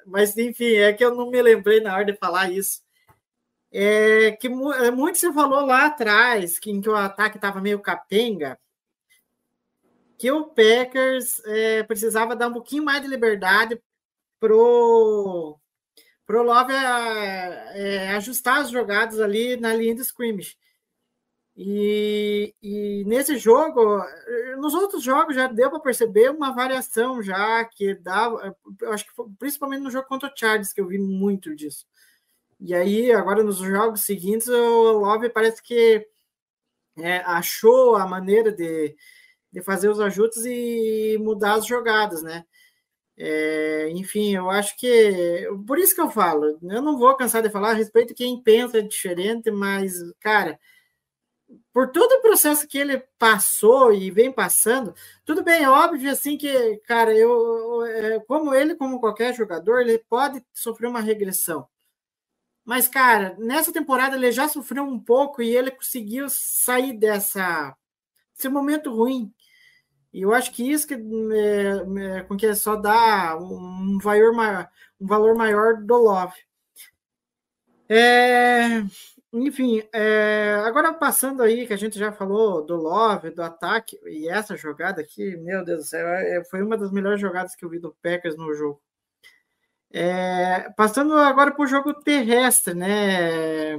Mas 0.07 0.37
enfim, 0.37 0.75
é 0.75 0.93
que 0.93 1.05
eu 1.05 1.15
não 1.15 1.31
me 1.31 1.41
lembrei 1.41 1.81
na 1.81 1.95
hora 1.95 2.05
de 2.05 2.15
falar 2.17 2.51
isso 2.51 2.84
é, 3.77 4.31
que 4.33 4.47
é, 4.47 4.91
muito 4.93 5.19
se 5.19 5.33
falou 5.33 5.67
lá 5.67 5.86
atrás, 5.86 6.61
que, 6.61 6.70
em 6.70 6.81
que 6.81 6.89
o 6.89 6.94
ataque 6.94 7.36
estava 7.36 7.61
meio 7.61 7.81
capenga, 7.81 8.57
que 10.17 10.31
o 10.31 10.47
Packers 10.47 11.43
é, 11.44 11.83
precisava 11.83 12.36
dar 12.36 12.49
um 12.49 12.53
pouquinho 12.53 12.85
mais 12.85 13.03
de 13.03 13.09
liberdade 13.09 13.83
pro 14.39 15.59
pro 16.25 16.43
Love 16.43 16.73
é, 16.73 17.73
é, 17.75 18.09
ajustar 18.12 18.61
as 18.61 18.70
jogadas 18.70 19.20
ali 19.20 19.57
na 19.57 19.75
linha 19.75 19.94
de 19.94 20.01
scrimmage. 20.03 20.57
E, 21.57 22.55
e, 22.62 23.05
nesse 23.07 23.36
jogo, 23.36 24.03
nos 24.59 24.75
outros 24.75 25.03
jogos 25.03 25.36
já 25.36 25.47
deu 25.47 25.70
para 25.70 25.81
perceber 25.81 26.31
uma 26.31 26.53
variação 26.53 27.23
já 27.23 27.65
que 27.65 27.94
dava, 27.94 28.57
acho 28.91 29.05
que 29.05 29.12
foi, 29.12 29.27
principalmente 29.39 29.83
no 29.83 29.91
jogo 29.91 30.09
contra 30.09 30.28
o 30.28 30.33
Chargers 30.35 30.73
que 30.73 30.81
eu 30.81 30.86
vi 30.86 30.99
muito 30.99 31.55
disso. 31.55 31.86
E 32.67 32.75
aí, 32.75 33.12
agora 33.12 33.43
nos 33.43 33.59
jogos 33.59 34.05
seguintes, 34.05 34.49
o 34.49 34.93
Love 34.93 35.28
parece 35.28 35.62
que 35.62 36.09
é, 36.99 37.18
achou 37.18 37.97
a 37.97 38.07
maneira 38.07 38.51
de, 38.52 38.97
de 39.52 39.62
fazer 39.62 39.91
os 39.91 40.01
ajustes 40.01 40.44
e 40.47 41.18
mudar 41.20 41.55
as 41.57 41.67
jogadas, 41.67 42.23
né? 42.23 42.47
É, 43.18 43.91
enfim, 43.91 44.34
eu 44.36 44.51
acho 44.51 44.76
que 44.78 45.47
por 45.67 45.78
isso 45.78 45.94
que 45.94 46.01
eu 46.01 46.10
falo, 46.10 46.59
eu 46.62 46.83
não 46.83 46.99
vou 46.99 47.15
cansar 47.17 47.43
de 47.43 47.51
falar 47.51 47.73
a 47.73 47.75
respeito 47.75 48.09
de 48.09 48.15
quem 48.15 48.43
pensa 48.43 48.83
diferente, 48.83 49.51
mas, 49.51 49.94
cara, 50.20 50.59
por 51.73 51.91
todo 51.93 52.12
o 52.12 52.23
processo 52.23 52.67
que 52.68 52.78
ele 52.78 52.99
passou 53.18 53.93
e 53.93 54.10
vem 54.10 54.33
passando, 54.33 54.94
tudo 55.25 55.44
bem, 55.44 55.65
é 55.65 55.68
óbvio 55.70 56.10
assim 56.10 56.39
que, 56.39 56.78
cara, 56.86 57.15
eu, 57.15 57.84
eu 57.86 58.23
como 58.23 58.55
ele, 58.55 58.75
como 58.75 59.01
qualquer 59.01 59.34
jogador, 59.34 59.81
ele 59.81 59.99
pode 59.99 60.43
sofrer 60.55 60.89
uma 60.89 61.01
regressão. 61.01 61.68
Mas, 62.65 62.89
cara, 62.89 63.36
nessa 63.39 63.73
temporada 63.73 64.17
ele 64.17 64.33
já 64.33 64.49
sofreu 64.49 64.84
um 64.84 64.99
pouco 64.99 65.43
e 65.43 65.55
ele 65.55 65.70
conseguiu 65.70 66.28
sair 66.28 66.93
dessa 66.94 67.76
desse 68.34 68.49
momento 68.49 68.94
ruim. 68.94 69.33
E 70.12 70.23
eu 70.23 70.33
acho 70.33 70.52
que 70.52 70.70
isso 70.70 70.86
que 70.86 70.94
é, 70.94 72.18
é, 72.18 72.23
com 72.23 72.36
que 72.36 72.55
só 72.55 72.76
dá 72.76 73.36
um 73.36 73.99
valor 74.01 74.33
maior, 74.33 74.68
um 75.01 75.07
valor 75.07 75.36
maior 75.36 75.83
do 75.83 75.97
Love. 75.97 76.34
É, 77.89 78.83
enfim, 79.33 79.83
é, 79.93 80.55
agora 80.65 80.94
passando 80.94 81.43
aí, 81.43 81.67
que 81.67 81.73
a 81.73 81.76
gente 81.76 81.99
já 81.99 82.12
falou 82.12 82.65
do 82.65 82.76
Love, 82.76 83.31
do 83.31 83.43
ataque, 83.43 83.99
e 84.07 84.28
essa 84.28 84.57
jogada 84.57 85.01
aqui, 85.02 85.36
meu 85.36 85.65
Deus 85.65 85.81
do 85.81 85.84
céu, 85.84 86.07
é, 86.07 86.44
foi 86.44 86.62
uma 86.62 86.78
das 86.78 86.93
melhores 86.93 87.20
jogadas 87.20 87.57
que 87.57 87.65
eu 87.65 87.68
vi 87.68 87.81
do 87.81 87.94
Packers 88.01 88.36
no 88.36 88.55
jogo. 88.55 88.81
É, 89.97 90.70
passando 90.76 91.16
agora 91.16 91.52
para 91.52 91.62
o 91.62 91.68
jogo 91.68 91.94
terrestre, 91.94 92.74
né, 92.74 93.76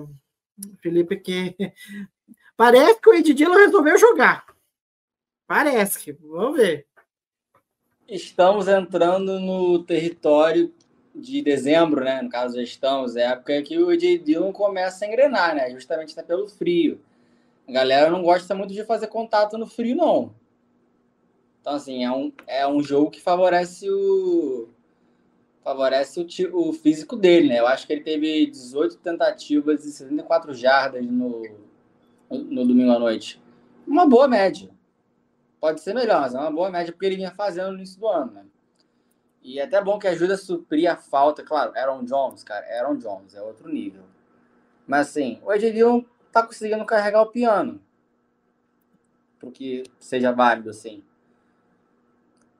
Felipe, 0.81 1.17
que 1.17 1.53
parece 2.55 3.01
que 3.01 3.09
o 3.09 3.13
Ed 3.13 3.33
Dillon 3.33 3.57
resolveu 3.57 3.97
jogar. 3.97 4.45
Parece 5.45 5.99
que, 5.99 6.13
vamos 6.13 6.55
ver. 6.55 6.87
Estamos 8.07 8.69
entrando 8.69 9.41
no 9.41 9.83
território 9.83 10.73
de 11.13 11.41
dezembro, 11.41 12.05
né? 12.05 12.21
No 12.21 12.29
caso, 12.29 12.55
já 12.55 12.63
estamos, 12.63 13.17
é 13.17 13.25
a 13.25 13.31
época 13.31 13.61
que 13.63 13.77
o 13.77 13.91
Ed 13.91 14.19
Dillon 14.19 14.53
começa 14.53 15.03
a 15.03 15.07
engrenar, 15.09 15.53
né? 15.53 15.69
Justamente 15.71 16.15
pelo 16.23 16.47
frio. 16.47 17.01
A 17.67 17.73
galera 17.73 18.09
não 18.09 18.23
gosta 18.23 18.55
muito 18.55 18.73
de 18.73 18.85
fazer 18.85 19.07
contato 19.07 19.57
no 19.57 19.67
frio, 19.67 19.97
não. 19.97 20.33
Então, 21.59 21.73
assim, 21.73 22.05
é 22.05 22.11
um, 22.11 22.31
é 22.47 22.65
um 22.65 22.81
jogo 22.81 23.11
que 23.11 23.19
favorece 23.19 23.89
o, 23.89 24.69
favorece 25.65 26.21
o, 26.21 26.69
o 26.69 26.71
físico 26.71 27.15
dele, 27.15 27.49
né? 27.49 27.59
Eu 27.59 27.65
acho 27.65 27.87
que 27.87 27.93
ele 27.93 28.03
teve 28.03 28.45
18 28.45 28.97
tentativas 28.97 29.83
e 29.83 29.91
74 29.91 30.53
jardas 30.53 31.03
no, 31.03 31.41
no 32.29 32.67
domingo 32.67 32.91
à 32.91 32.99
noite. 32.99 33.41
Uma 33.87 34.07
boa 34.07 34.27
média. 34.27 34.69
Pode 35.59 35.81
ser 35.81 35.95
melhor, 35.95 36.21
mas 36.21 36.35
é 36.35 36.39
uma 36.39 36.51
boa 36.51 36.69
média 36.69 36.93
porque 36.93 37.07
ele 37.07 37.15
vinha 37.15 37.31
fazendo 37.31 37.69
no 37.71 37.77
início 37.77 37.99
do 37.99 38.07
ano, 38.07 38.31
né? 38.31 38.45
E 39.41 39.59
é 39.59 39.63
até 39.63 39.83
bom 39.83 39.97
que 39.97 40.07
ajuda 40.07 40.35
a 40.35 40.37
suprir 40.37 40.87
a 40.87 40.95
falta. 40.95 41.43
Claro, 41.43 41.73
Aaron 41.75 42.03
Jones, 42.03 42.43
cara, 42.43 42.63
Aaron 42.77 42.97
Jones 42.97 43.33
é 43.33 43.41
outro 43.41 43.67
nível. 43.67 44.03
Mas 44.85 45.09
assim, 45.09 45.39
o 45.43 45.51
Ed 45.51 45.71
Dillon 45.71 46.03
tá 46.31 46.45
conseguindo 46.45 46.85
carregar 46.85 47.23
o 47.23 47.31
piano. 47.31 47.81
Porque 49.39 49.83
seja 49.99 50.31
válido, 50.31 50.69
assim. 50.69 51.03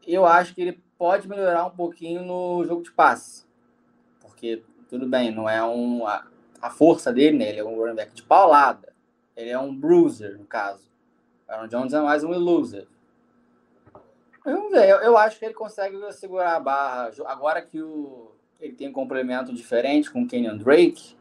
Eu 0.08 0.26
acho 0.26 0.56
que 0.56 0.62
ele 0.62 0.85
pode 0.98 1.28
melhorar 1.28 1.66
um 1.66 1.72
pouquinho 1.72 2.24
no 2.24 2.64
jogo 2.66 2.84
de 2.84 2.92
passe. 2.92 3.46
Porque, 4.20 4.64
tudo 4.90 5.08
bem, 5.08 5.32
não 5.32 5.50
é 5.50 5.64
um. 5.64 6.08
A, 6.08 6.26
a 6.62 6.70
força 6.70 7.14
dele, 7.14 7.38
né? 7.38 7.50
Ele 7.50 7.60
é 7.60 7.64
um 7.64 7.78
running 7.78 7.96
back 7.96 8.14
de 8.14 8.24
paulada. 8.24 8.94
Ele 9.36 9.50
é 9.50 9.60
um 9.60 9.76
bruiser, 9.76 10.38
no 10.38 10.46
caso. 10.46 10.90
Aaron 11.48 11.68
Jones 11.68 11.94
é 11.94 12.02
mais 12.02 12.24
um. 12.24 12.32
Vamos 14.44 14.72
ver, 14.72 14.90
eu, 14.90 14.98
eu, 14.98 15.18
acho 15.18 15.40
que 15.40 15.46
ele 15.46 15.54
consegue 15.54 15.98
segurar 16.14 16.56
a 16.56 16.60
barra. 16.60 17.12
Agora 17.26 17.62
que 17.62 17.82
o, 17.82 18.32
ele 18.60 18.74
tem 18.74 18.90
um 18.90 18.94
complemento 18.94 19.54
diferente 19.54 20.12
com 20.12 20.24
o 20.24 20.28
Kenyon 20.28 20.58
Drake, 20.58 21.16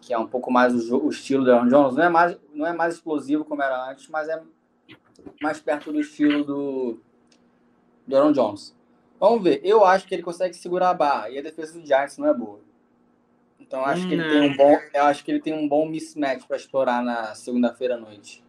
que 0.00 0.12
é 0.12 0.18
um 0.18 0.26
pouco 0.26 0.50
mais 0.50 0.90
o, 0.90 0.98
o 0.98 1.10
estilo 1.10 1.44
do 1.44 1.52
Aaron 1.52 1.68
Jones, 1.68 1.96
não 1.96 2.04
é, 2.04 2.08
mais, 2.08 2.38
não 2.52 2.66
é 2.66 2.72
mais 2.72 2.94
explosivo 2.94 3.44
como 3.44 3.62
era 3.62 3.90
antes, 3.90 4.08
mas 4.08 4.28
é 4.28 4.42
mais 5.40 5.60
perto 5.60 5.92
do 5.92 6.00
estilo 6.00 6.44
do, 6.44 7.00
do 8.06 8.16
Aaron 8.16 8.32
Jones. 8.32 8.76
Vamos 9.22 9.44
ver. 9.44 9.60
Eu 9.62 9.84
acho 9.84 10.04
que 10.04 10.12
ele 10.16 10.22
consegue 10.24 10.52
segurar 10.52 10.90
a 10.90 10.94
barra 10.94 11.30
e 11.30 11.38
a 11.38 11.42
defesa 11.42 11.78
do 11.78 11.86
Giants 11.86 12.18
não 12.18 12.26
é 12.26 12.34
boa. 12.34 12.58
Então 13.60 13.84
acho 13.84 14.04
que 14.08 14.14
ele 14.14 14.28
tem 14.28 14.50
um 14.50 14.56
bom, 14.56 14.76
eu 14.92 15.04
acho 15.04 15.24
que 15.24 15.30
ele 15.30 15.40
tem 15.40 15.54
um 15.54 15.68
bom 15.68 15.88
mismatch 15.88 16.44
para 16.44 16.56
explorar 16.56 17.04
na 17.04 17.32
segunda-feira 17.36 17.94
à 17.94 17.98
noite. 17.98 18.42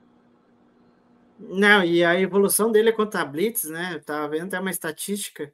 Não, 1.38 1.84
e 1.84 2.04
a 2.04 2.20
evolução 2.20 2.72
dele 2.72 2.90
é 2.90 2.92
contra 2.92 3.22
a 3.22 3.26
Blitz, 3.26 3.66
né? 3.66 3.92
Eu 3.94 4.04
tava 4.04 4.28
vendo 4.30 4.48
até 4.48 4.60
uma 4.60 4.72
estatística 4.72 5.54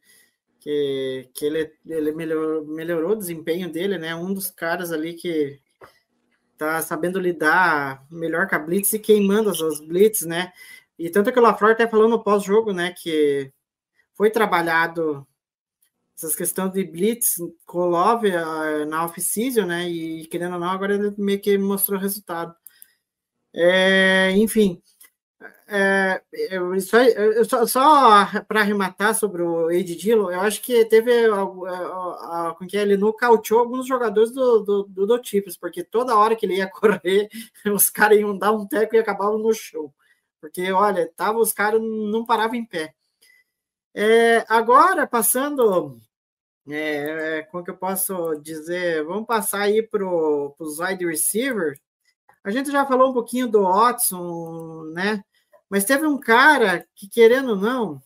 que, 0.57 1.27
que 1.33 1.45
ele, 1.45 1.69
ele 1.85 2.14
melhorou, 2.14 2.65
melhorou 2.65 3.11
o 3.11 3.17
desempenho 3.17 3.69
dele, 3.69 3.98
né? 3.98 4.15
Um 4.15 4.33
dos 4.33 4.49
caras 4.49 4.89
ali 4.89 5.15
que 5.15 5.59
tá 6.57 6.81
sabendo 6.81 7.19
lidar 7.19 8.06
melhor 8.09 8.48
com 8.48 8.56
a 8.56 8.59
Blitz 8.59 8.93
e 8.93 8.99
queimando 8.99 9.49
as, 9.49 9.61
as 9.61 9.81
Blitz, 9.81 10.25
né? 10.25 10.53
E 10.98 11.09
tanto 11.09 11.30
que 11.30 11.39
o 11.39 11.41
LaFleur 11.41 11.73
até 11.73 11.85
falou 11.85 12.07
no 12.07 12.23
pós-jogo, 12.23 12.72
né? 12.72 12.93
Que 12.98 13.51
foi 14.19 14.30
trabalhado 14.30 15.25
essas 16.14 16.35
questões 16.35 16.73
de 16.73 16.83
blitz 16.83 17.38
com 17.65 17.85
Love 17.85 18.27
uh, 18.27 18.85
na 18.85 19.06
off-season, 19.06 19.65
né? 19.65 19.88
E 19.88 20.27
querendo 20.27 20.56
ou 20.56 20.59
não, 20.59 20.69
agora 20.69 20.95
ele 20.95 21.15
meio 21.17 21.39
que 21.39 21.57
mostrou 21.57 21.98
resultado. 21.98 22.53
É, 23.53 24.31
enfim, 24.31 24.81
é, 25.69 26.22
eu, 26.33 26.77
só, 26.81 26.98
só, 27.45 27.65
só 27.65 28.43
para 28.45 28.59
arrematar 28.59 29.15
sobre 29.15 29.41
o 29.41 29.72
Ed 29.72 29.95
Dillon, 29.95 30.31
eu 30.31 30.41
acho 30.41 30.61
que 30.61 30.83
teve 30.83 31.11
com 32.57 32.67
que 32.67 32.75
ele 32.75 32.98
nocauteou 32.98 33.61
alguns 33.61 33.88
jogadores 33.88 34.31
do, 34.31 34.59
do, 34.59 34.83
do, 34.83 35.07
do 35.07 35.22
porque 35.61 35.81
toda 35.81 36.17
hora 36.17 36.35
que 36.35 36.45
ele 36.45 36.57
ia 36.57 36.67
correr, 36.69 37.30
os 37.73 37.89
caras 37.89 38.19
iam 38.19 38.38
dar 38.38 38.51
um 38.51 38.67
teco 38.67 38.98
e 38.98 38.99
acabavam 38.99 39.38
no 39.39 39.53
show. 39.53 39.93
Porque, 40.41 40.69
olha, 40.73 41.09
tava, 41.15 41.39
os 41.39 41.53
caras 41.53 41.81
não 41.81 42.25
paravam 42.25 42.56
em 42.56 42.65
pé. 42.65 42.93
É, 43.93 44.45
agora, 44.48 45.08
passando, 45.08 46.00
é, 46.69 47.40
é, 47.40 47.43
como 47.43 47.64
que 47.64 47.72
eu 47.72 47.77
posso 47.77 48.35
dizer? 48.35 49.03
Vamos 49.03 49.26
passar 49.26 49.61
aí 49.61 49.82
para 49.82 50.06
os 50.06 50.80
wide 50.80 51.06
receivers. 51.06 51.80
A 52.43 52.51
gente 52.51 52.72
já 52.72 52.85
falou 52.85 53.09
um 53.09 53.14
pouquinho 53.14 53.48
do 53.48 53.64
Watson, 53.64 54.84
né? 54.93 55.24
Mas 55.69 55.85
teve 55.85 56.06
um 56.06 56.18
cara 56.19 56.88
que, 56.95 57.08
querendo 57.08 57.51
ou 57.51 57.56
não, 57.56 58.01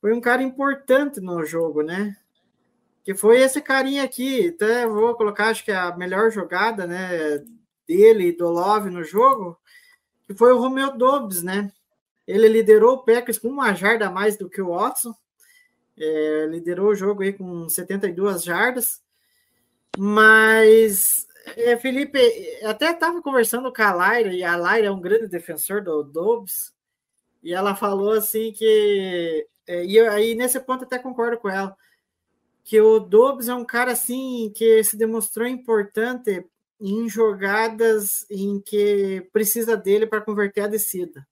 foi 0.00 0.12
um 0.12 0.20
cara 0.20 0.42
importante 0.42 1.20
no 1.20 1.44
jogo, 1.44 1.82
né? 1.82 2.16
Que 3.04 3.14
foi 3.14 3.40
esse 3.40 3.60
carinha 3.60 4.04
aqui. 4.04 4.48
Até 4.48 4.86
vou 4.86 5.14
colocar, 5.14 5.48
acho 5.48 5.64
que 5.64 5.72
a 5.72 5.96
melhor 5.96 6.30
jogada, 6.30 6.86
né? 6.86 7.38
Dele 7.86 8.28
e 8.28 8.36
do 8.36 8.48
Love 8.48 8.90
no 8.90 9.02
jogo, 9.02 9.58
que 10.26 10.34
foi 10.34 10.52
o 10.52 10.58
Romeo 10.58 10.96
Dobbs, 10.96 11.42
né? 11.42 11.72
Ele 12.30 12.46
liderou 12.46 12.94
o 12.94 13.02
Packers 13.02 13.38
com 13.38 13.48
uma 13.48 13.74
jarda 13.74 14.06
a 14.06 14.10
mais 14.10 14.36
do 14.36 14.48
que 14.48 14.62
o 14.62 14.68
Watson. 14.68 15.12
É, 15.98 16.46
liderou 16.48 16.90
o 16.90 16.94
jogo 16.94 17.22
aí 17.22 17.32
com 17.32 17.68
72 17.68 18.44
jardas. 18.44 19.02
Mas, 19.98 21.26
é, 21.56 21.76
Felipe, 21.76 22.20
até 22.62 22.92
estava 22.92 23.20
conversando 23.20 23.72
com 23.72 23.82
a 23.82 23.92
Laira, 23.92 24.32
e 24.32 24.44
a 24.44 24.56
Laira 24.56 24.86
é 24.86 24.90
um 24.90 25.00
grande 25.00 25.26
defensor 25.26 25.82
do 25.82 26.04
Dobbs, 26.04 26.72
e 27.42 27.52
ela 27.52 27.74
falou 27.74 28.12
assim 28.12 28.52
que. 28.52 29.46
É, 29.66 29.84
e 29.84 29.96
eu, 29.96 30.10
aí, 30.12 30.36
nesse 30.36 30.60
ponto, 30.60 30.84
até 30.84 30.98
concordo 30.98 31.36
com 31.38 31.48
ela, 31.48 31.76
que 32.62 32.80
o 32.80 33.00
Dobbs 33.00 33.48
é 33.48 33.54
um 33.54 33.64
cara 33.64 33.92
assim 33.92 34.52
que 34.54 34.84
se 34.84 34.96
demonstrou 34.96 35.48
importante 35.48 36.46
em 36.80 37.08
jogadas 37.08 38.24
em 38.30 38.60
que 38.60 39.28
precisa 39.32 39.76
dele 39.76 40.06
para 40.06 40.20
converter 40.20 40.62
a 40.62 40.68
descida. 40.68 41.26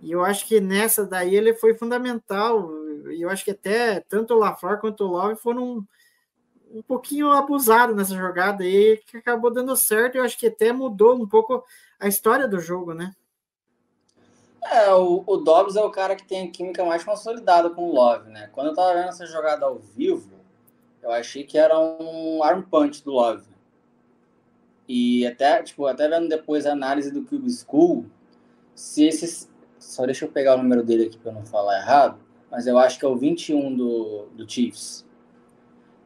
E 0.00 0.12
eu 0.12 0.24
acho 0.24 0.46
que 0.46 0.60
nessa 0.60 1.04
daí 1.04 1.34
ele 1.34 1.54
foi 1.54 1.74
fundamental. 1.74 2.70
E 3.10 3.22
eu 3.22 3.30
acho 3.30 3.44
que 3.44 3.50
até 3.50 4.00
tanto 4.00 4.34
o 4.34 4.38
LaFleur 4.38 4.80
quanto 4.80 5.04
o 5.04 5.08
Love 5.08 5.36
foram 5.36 5.86
um 6.72 6.82
pouquinho 6.82 7.30
abusados 7.30 7.94
nessa 7.96 8.14
jogada 8.14 8.62
aí, 8.62 9.00
que 9.06 9.16
acabou 9.16 9.52
dando 9.52 9.76
certo. 9.76 10.16
Eu 10.16 10.24
acho 10.24 10.38
que 10.38 10.46
até 10.46 10.72
mudou 10.72 11.16
um 11.16 11.28
pouco 11.28 11.64
a 11.98 12.08
história 12.08 12.48
do 12.48 12.60
jogo, 12.60 12.94
né? 12.94 13.14
É, 14.62 14.92
o, 14.92 15.24
o 15.26 15.36
Dobbs 15.38 15.76
é 15.76 15.82
o 15.82 15.90
cara 15.90 16.14
que 16.14 16.24
tem 16.24 16.46
a 16.46 16.50
química 16.50 16.84
mais 16.84 17.02
consolidada 17.02 17.70
com 17.70 17.88
o 17.88 17.94
Love, 17.94 18.30
né? 18.30 18.48
Quando 18.52 18.68
eu 18.68 18.74
tava 18.74 18.94
vendo 18.94 19.08
essa 19.08 19.26
jogada 19.26 19.66
ao 19.66 19.78
vivo, 19.78 20.38
eu 21.02 21.10
achei 21.10 21.44
que 21.44 21.58
era 21.58 21.78
um 21.78 22.42
arm 22.42 22.62
punch 22.62 23.02
do 23.02 23.12
Love. 23.12 23.48
E 24.86 25.26
até, 25.26 25.62
tipo, 25.62 25.86
até 25.86 26.08
vendo 26.08 26.28
depois 26.28 26.66
a 26.66 26.72
análise 26.72 27.10
do 27.10 27.24
Cube 27.24 27.50
School, 27.50 28.06
se 28.74 29.04
esses, 29.04 29.49
só 29.80 30.04
deixa 30.04 30.26
eu 30.26 30.30
pegar 30.30 30.54
o 30.54 30.62
número 30.62 30.84
dele 30.84 31.06
aqui 31.06 31.18
para 31.18 31.32
não 31.32 31.44
falar 31.44 31.80
errado. 31.80 32.20
Mas 32.50 32.66
eu 32.66 32.78
acho 32.78 32.98
que 32.98 33.04
é 33.04 33.08
o 33.08 33.16
21 33.16 33.74
do, 33.74 34.26
do 34.34 34.48
Chiefs. 34.48 35.06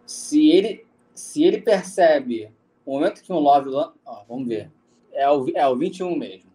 Se 0.06 0.48
ele, 0.50 0.86
se 1.12 1.42
ele 1.42 1.60
percebe 1.60 2.52
o 2.86 2.92
momento 2.92 3.22
que 3.22 3.32
o 3.32 3.38
Love. 3.38 3.70
Ó, 3.74 4.24
vamos 4.28 4.46
ver. 4.46 4.70
É 5.12 5.28
o, 5.28 5.48
é 5.54 5.66
o 5.66 5.76
21 5.76 6.16
mesmo. 6.16 6.50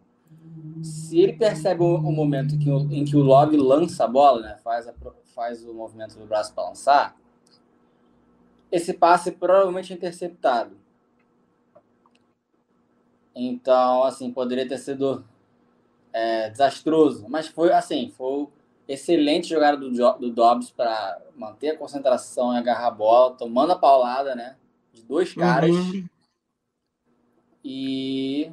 Se 0.81 1.19
ele 1.19 1.33
percebe 1.33 1.81
o, 1.81 1.95
o 1.95 2.11
momento 2.11 2.57
que 2.57 2.69
em 2.69 3.03
que 3.03 3.17
o 3.17 3.21
Love 3.21 3.57
lança 3.57 4.05
a 4.05 4.07
bola, 4.07 4.41
né, 4.41 4.57
faz, 4.63 4.87
a, 4.87 4.93
faz 5.35 5.65
o 5.65 5.73
movimento 5.73 6.17
do 6.17 6.25
braço 6.25 6.53
para 6.53 6.69
lançar, 6.69 7.17
esse 8.71 8.93
passe 8.93 9.31
provavelmente 9.31 9.91
é 9.91 9.95
interceptado. 9.95 10.77
Então, 13.35 14.03
assim, 14.03 14.31
poderia 14.31 14.67
ter 14.67 14.77
sido 14.77 15.25
é, 16.13 16.49
desastroso, 16.49 17.25
mas 17.29 17.47
foi 17.47 17.71
assim, 17.71 18.11
foi 18.15 18.47
excelente 18.87 19.47
jogada 19.49 19.77
do, 19.77 19.89
do 19.89 20.31
Dobbs 20.31 20.71
para 20.71 21.21
manter 21.35 21.69
a 21.69 21.77
concentração 21.77 22.53
e 22.53 22.57
agarrar 22.57 22.87
a 22.87 22.91
bola, 22.91 23.35
tomando 23.35 23.71
a 23.71 23.77
paulada, 23.77 24.35
né? 24.35 24.55
De 24.93 25.03
dois 25.03 25.33
caras. 25.33 25.69
Uhum. 25.69 26.05
E. 27.63 28.51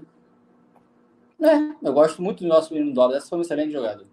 É, 1.40 1.56
eu 1.82 1.92
gosto 1.92 2.20
muito 2.20 2.42
do 2.42 2.48
nosso 2.48 2.72
menino 2.72 2.92
Dobbs. 2.92 3.16
Essa 3.16 3.28
foi 3.28 3.38
uma 3.38 3.42
excelente 3.42 3.72
jogada. 3.72 4.04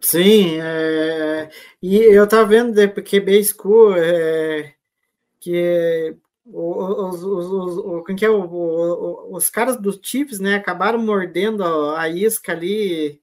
Sim, 0.00 0.60
é... 0.60 1.50
e 1.82 1.96
eu 1.96 2.28
tava 2.28 2.46
vendo 2.46 2.72
de 2.72 2.86
QB 2.86 3.44
School 3.44 3.96
é... 3.96 4.74
que 5.40 6.16
os, 6.50 7.22
os, 7.22 7.46
os, 7.78 8.14
que 8.16 8.24
é, 8.24 8.30
os 8.30 9.50
caras 9.50 9.76
dos 9.76 10.00
chips, 10.02 10.40
né, 10.40 10.56
acabaram 10.56 10.98
mordendo 10.98 11.62
a 11.94 12.08
isca 12.08 12.52
ali 12.52 13.20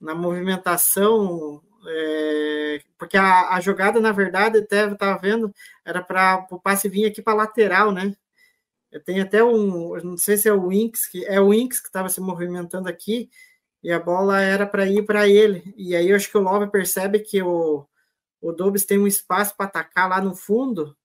na 0.00 0.14
movimentação, 0.14 1.62
é, 1.86 2.82
porque 2.98 3.16
a, 3.16 3.54
a, 3.54 3.60
jogada, 3.60 4.00
na 4.00 4.12
verdade, 4.12 4.58
até 4.58 4.86
estava 4.86 5.18
vendo, 5.18 5.52
era 5.84 6.02
para 6.02 6.46
o 6.50 6.60
passe 6.60 6.88
vir 6.88 7.06
aqui 7.06 7.22
para 7.22 7.34
lateral, 7.34 7.92
né? 7.92 8.14
Tem 9.04 9.20
até 9.20 9.42
um, 9.44 9.96
não 10.02 10.16
sei 10.16 10.36
se 10.36 10.48
é 10.48 10.52
o 10.52 10.68
Winx, 10.68 11.06
que 11.06 11.24
é 11.26 11.40
o 11.40 11.50
Winx 11.50 11.80
que 11.80 11.88
estava 11.88 12.08
se 12.08 12.20
movimentando 12.20 12.88
aqui, 12.88 13.30
e 13.82 13.92
a 13.92 13.98
bola 14.00 14.40
era 14.40 14.66
para 14.66 14.86
ir 14.86 15.04
para 15.04 15.28
ele. 15.28 15.74
E 15.76 15.94
aí 15.94 16.10
eu 16.10 16.16
acho 16.16 16.30
que 16.30 16.38
o 16.38 16.40
Love 16.40 16.70
percebe 16.70 17.20
que 17.20 17.42
o, 17.42 17.86
o 18.40 18.52
Dobbs 18.52 18.84
tem 18.84 18.98
um 18.98 19.06
espaço 19.06 19.56
para 19.56 19.66
atacar 19.66 20.08
lá 20.08 20.20
no 20.20 20.34
fundo, 20.34 20.96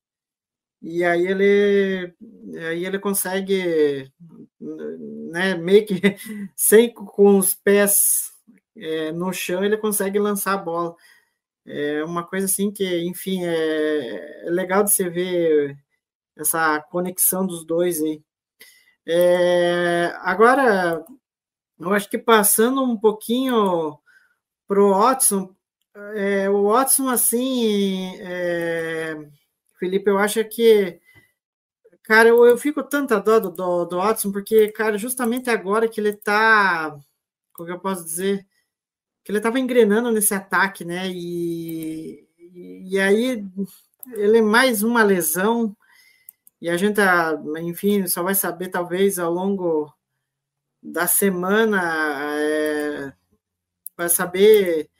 e 0.81 1.03
aí 1.03 1.27
ele 1.27 2.13
aí 2.67 2.85
ele 2.85 2.99
consegue 2.99 4.11
né, 4.59 5.55
meio 5.55 5.85
que 5.85 6.01
sem 6.55 6.91
com 6.93 7.37
os 7.37 7.53
pés 7.53 8.31
é, 8.75 9.11
no 9.11 9.31
chão 9.31 9.63
ele 9.63 9.77
consegue 9.77 10.17
lançar 10.19 10.53
a 10.53 10.57
bola. 10.57 10.95
É 11.65 12.03
uma 12.03 12.25
coisa 12.25 12.47
assim 12.47 12.71
que 12.71 13.03
enfim 13.03 13.45
é, 13.45 14.47
é 14.47 14.49
legal 14.49 14.83
de 14.83 14.91
você 14.91 15.09
ver 15.09 15.77
essa 16.37 16.79
conexão 16.89 17.45
dos 17.45 17.65
dois 17.65 18.01
aí 18.01 18.21
é, 19.05 20.13
agora 20.21 21.03
eu 21.79 21.93
acho 21.93 22.09
que 22.09 22.17
passando 22.17 22.83
um 22.83 22.97
pouquinho 22.97 23.97
pro 24.67 24.91
Watson 24.91 25.55
é, 26.15 26.49
o 26.49 26.69
Watson 26.71 27.09
assim 27.09 28.15
é, 28.21 29.15
Felipe, 29.81 30.11
eu 30.11 30.19
acho 30.19 30.45
que. 30.45 31.01
Cara, 32.03 32.29
eu, 32.29 32.45
eu 32.45 32.55
fico 32.55 32.83
tanta 32.83 33.19
dó 33.19 33.39
do, 33.39 33.49
do, 33.49 33.85
do 33.85 33.97
Watson, 33.97 34.31
porque, 34.31 34.71
cara, 34.71 34.95
justamente 34.95 35.49
agora 35.49 35.87
que 35.89 35.99
ele 35.99 36.13
tá. 36.13 36.95
Como 37.51 37.67
eu 37.67 37.79
posso 37.79 38.05
dizer? 38.05 38.45
Que 39.23 39.31
ele 39.31 39.39
estava 39.39 39.59
engrenando 39.59 40.11
nesse 40.11 40.35
ataque, 40.35 40.85
né? 40.85 41.09
E, 41.09 42.27
e 42.37 42.99
aí 42.99 43.43
ele 44.13 44.37
é 44.37 44.41
mais 44.41 44.83
uma 44.83 45.01
lesão. 45.01 45.75
E 46.61 46.69
a 46.69 46.77
gente, 46.77 47.01
enfim, 47.61 48.05
só 48.05 48.21
vai 48.21 48.35
saber 48.35 48.67
talvez 48.69 49.17
ao 49.17 49.31
longo 49.31 49.91
da 50.81 51.07
semana 51.07 51.81
é, 52.37 53.13
vai 53.97 54.09
saber 54.09 54.91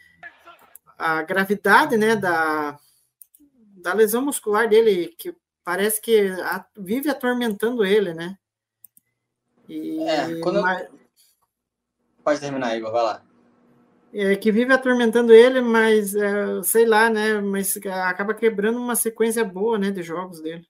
a 0.98 1.22
gravidade, 1.22 1.98
né, 1.98 2.16
da, 2.16 2.80
da 3.82 3.94
lesão 3.94 4.22
muscular 4.24 4.68
dele, 4.70 5.16
que 5.18 5.36
parece 5.64 6.02
que 6.02 6.30
a, 6.44 6.66
vive 6.78 7.10
atormentando 7.10 7.84
ele, 7.86 8.14
né? 8.14 8.38
E, 9.68 10.02
é, 10.04 10.40
quando 10.40 10.62
mas, 10.62 10.88
Pode 12.24 12.40
terminar, 12.40 12.78
Igor, 12.78 12.92
vai 12.92 13.04
lá. 13.04 13.24
É, 14.14 14.36
que 14.36 14.52
vive 14.52 14.74
atormentando 14.74 15.34
ele, 15.34 15.62
mas 15.62 16.14
é, 16.14 16.62
sei 16.64 16.86
lá, 16.86 17.10
né? 17.10 17.40
Mas 17.40 17.78
acaba 17.78 18.34
quebrando 18.34 18.78
uma 18.78 18.96
sequência 18.96 19.44
boa, 19.44 19.78
né, 19.78 19.90
de 19.90 20.04
jogos 20.04 20.42
dele. 20.42 20.68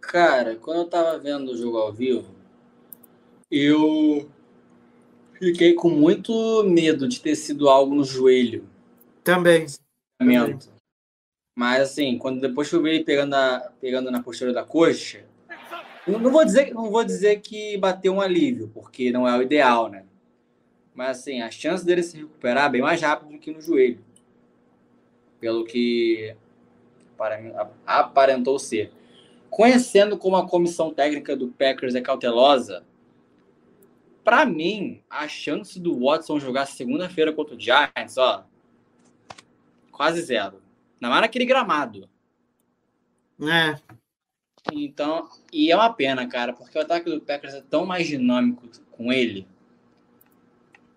Cara, 0.00 0.56
quando 0.56 0.78
eu 0.78 0.88
tava 0.88 1.18
vendo 1.18 1.52
o 1.52 1.56
jogo 1.56 1.78
ao 1.78 1.92
vivo, 1.92 2.34
eu 3.50 4.28
fiquei 5.38 5.74
com 5.74 5.88
muito 5.88 6.64
medo 6.64 7.06
de 7.06 7.20
ter 7.20 7.36
sido 7.36 7.68
algo 7.68 7.94
no 7.94 8.02
joelho. 8.02 8.68
Também. 9.22 9.66
Também. 10.18 10.58
Mas 11.54 11.82
assim, 11.82 12.18
quando 12.18 12.40
depois 12.40 12.68
que 12.68 12.76
eu 12.76 12.82
vi 12.82 12.90
ele 12.90 13.04
pegando, 13.04 13.34
a, 13.34 13.72
pegando 13.80 14.10
na 14.10 14.22
postura 14.22 14.52
da 14.52 14.64
coxa, 14.64 15.24
não 16.06 16.30
vou 16.30 16.44
dizer, 16.44 16.72
não 16.72 16.90
vou 16.90 17.04
dizer 17.04 17.40
que 17.40 17.76
bateu 17.76 18.14
um 18.14 18.20
alívio, 18.20 18.70
porque 18.72 19.12
não 19.12 19.28
é 19.28 19.36
o 19.36 19.42
ideal, 19.42 19.88
né? 19.88 20.04
Mas 20.94 21.18
assim, 21.18 21.40
a 21.40 21.50
chance 21.50 21.84
dele 21.84 22.02
se 22.02 22.16
recuperar 22.16 22.66
é 22.66 22.70
bem 22.70 22.82
mais 22.82 23.00
rápido 23.00 23.32
do 23.32 23.38
que 23.38 23.52
no 23.52 23.60
joelho. 23.60 24.04
Pelo 25.38 25.64
que 25.64 26.34
aparentou 27.86 28.58
ser. 28.58 28.92
Conhecendo 29.48 30.16
como 30.16 30.36
a 30.36 30.48
comissão 30.48 30.92
técnica 30.92 31.36
do 31.36 31.48
Packers 31.48 31.94
é 31.94 32.00
cautelosa, 32.00 32.84
para 34.24 34.44
mim, 34.44 35.02
a 35.08 35.26
chance 35.26 35.78
do 35.78 35.98
Watson 35.98 36.38
jogar 36.38 36.66
segunda-feira 36.66 37.32
contra 37.32 37.56
o 37.56 37.60
Giants, 37.60 38.16
ó, 38.16 38.44
quase 39.90 40.22
zero. 40.22 40.62
Ainda 41.00 41.08
mais 41.08 41.22
naquele 41.22 41.46
gramado. 41.46 42.08
É. 43.40 43.80
Então, 44.72 45.28
e 45.50 45.70
é 45.70 45.76
uma 45.76 45.92
pena, 45.92 46.28
cara, 46.28 46.52
porque 46.52 46.76
o 46.76 46.82
ataque 46.82 47.10
do 47.10 47.20
Packers 47.20 47.54
é 47.54 47.62
tão 47.62 47.86
mais 47.86 48.06
dinâmico 48.06 48.68
com 48.90 49.10
ele. 49.10 49.46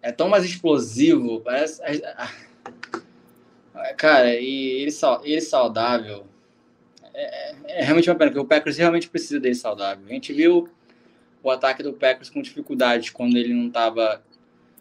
É 0.01 0.11
tão 0.11 0.27
mais 0.27 0.43
explosivo. 0.43 1.39
Parece. 1.39 1.81
Cara, 3.97 4.35
e 4.35 4.83
ele, 4.83 4.91
ele 5.23 5.41
saudável. 5.41 6.27
É, 7.13 7.51
é, 7.51 7.55
é 7.67 7.83
realmente 7.83 8.09
uma 8.09 8.15
pena, 8.15 8.31
porque 8.31 8.43
o 8.43 8.47
Packers 8.47 8.77
realmente 8.77 9.09
precisa 9.09 9.39
dele 9.39 9.55
saudável. 9.55 10.05
A 10.05 10.13
gente 10.13 10.33
viu 10.33 10.69
o 11.41 11.49
ataque 11.49 11.81
do 11.81 11.93
Packers 11.93 12.29
com 12.29 12.41
dificuldade 12.41 13.11
quando 13.13 13.37
ele 13.37 13.53
não 13.53 13.67
estava. 13.67 14.21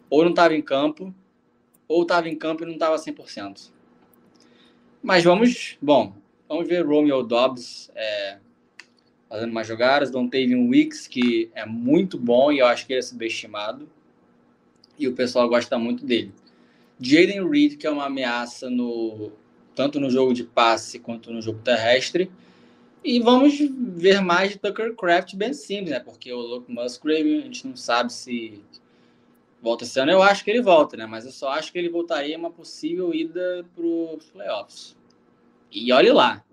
Ou 0.09 0.23
não 0.23 0.31
estava 0.31 0.53
em 0.53 0.61
campo, 0.61 1.13
ou 1.87 2.03
estava 2.03 2.27
em 2.27 2.35
campo 2.35 2.63
e 2.63 2.65
não 2.65 2.73
estava 2.73 2.95
100%. 2.97 3.71
Mas 5.03 5.21
vamos, 5.21 5.77
bom, 5.81 6.15
vamos 6.47 6.65
ver 6.65 6.85
Romeo 6.85 7.21
Dobbs 7.23 7.91
é, 7.93 8.37
fazendo 9.27 9.51
mais 9.51 9.67
jogadas, 9.67 10.09
Dontavian 10.09 10.69
Wicks, 10.69 11.07
que 11.07 11.51
é 11.53 11.65
muito 11.65 12.17
bom 12.17 12.53
e 12.53 12.59
eu 12.59 12.65
acho 12.65 12.87
que 12.87 12.93
ele 12.93 12.99
é 12.99 13.01
subestimado. 13.01 13.89
E 14.97 15.05
o 15.05 15.13
pessoal 15.13 15.49
gosta 15.49 15.77
muito 15.77 16.05
dele. 16.05 16.31
Jaden 17.01 17.49
Reed, 17.49 17.75
que 17.75 17.85
é 17.85 17.89
uma 17.89 18.05
ameaça 18.05 18.69
no 18.69 19.33
tanto 19.75 19.99
no 19.99 20.09
jogo 20.09 20.33
de 20.33 20.45
passe 20.45 20.99
quanto 20.99 21.33
no 21.33 21.41
jogo 21.41 21.59
terrestre. 21.59 22.31
E 23.03 23.19
vamos 23.19 23.57
ver 23.59 24.21
mais 24.21 24.51
de 24.51 24.57
Tucker 24.57 24.95
Craft 24.95 25.35
Ben 25.35 25.53
Simmons, 25.53 25.89
né? 25.89 25.99
Porque 25.99 26.31
o 26.31 26.39
Luke 26.39 26.71
Musgrave, 26.71 27.39
a 27.39 27.41
gente 27.41 27.67
não 27.67 27.75
sabe 27.75 28.13
se 28.13 28.61
volta 29.63 29.85
esse 29.85 29.97
ano, 29.97 30.11
eu 30.11 30.21
acho 30.21 30.43
que 30.43 30.51
ele 30.51 30.61
volta, 30.61 30.97
né? 30.97 31.05
Mas 31.05 31.25
eu 31.25 31.31
só 31.31 31.49
acho 31.49 31.71
que 31.71 31.79
ele 31.79 31.87
voltaria 31.87 32.37
uma 32.37 32.51
possível 32.51 33.13
ida 33.13 33.65
para 33.73 33.85
os 33.85 34.25
playoffs. 34.25 34.97
E 35.71 35.91
olhe 35.93 36.11
lá. 36.11 36.43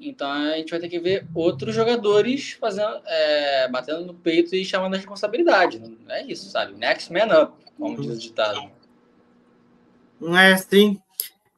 Então 0.00 0.30
a 0.30 0.56
gente 0.56 0.70
vai 0.70 0.80
ter 0.80 0.88
que 0.88 0.98
ver 0.98 1.26
outros 1.32 1.74
jogadores 1.74 2.52
fazendo, 2.52 3.00
é, 3.06 3.68
batendo 3.68 4.04
no 4.04 4.14
peito 4.14 4.54
e 4.54 4.64
chamando 4.64 4.94
a 4.94 4.96
responsabilidade. 4.96 5.78
Não 5.78 6.14
é 6.14 6.24
isso, 6.24 6.50
sabe? 6.50 6.74
Next 6.74 7.12
man 7.12 7.42
up, 7.42 7.52
como 7.76 8.00
diz 8.00 8.16
o 8.16 8.18
ditado. 8.18 8.70
É, 10.36 10.56
sim. 10.56 11.00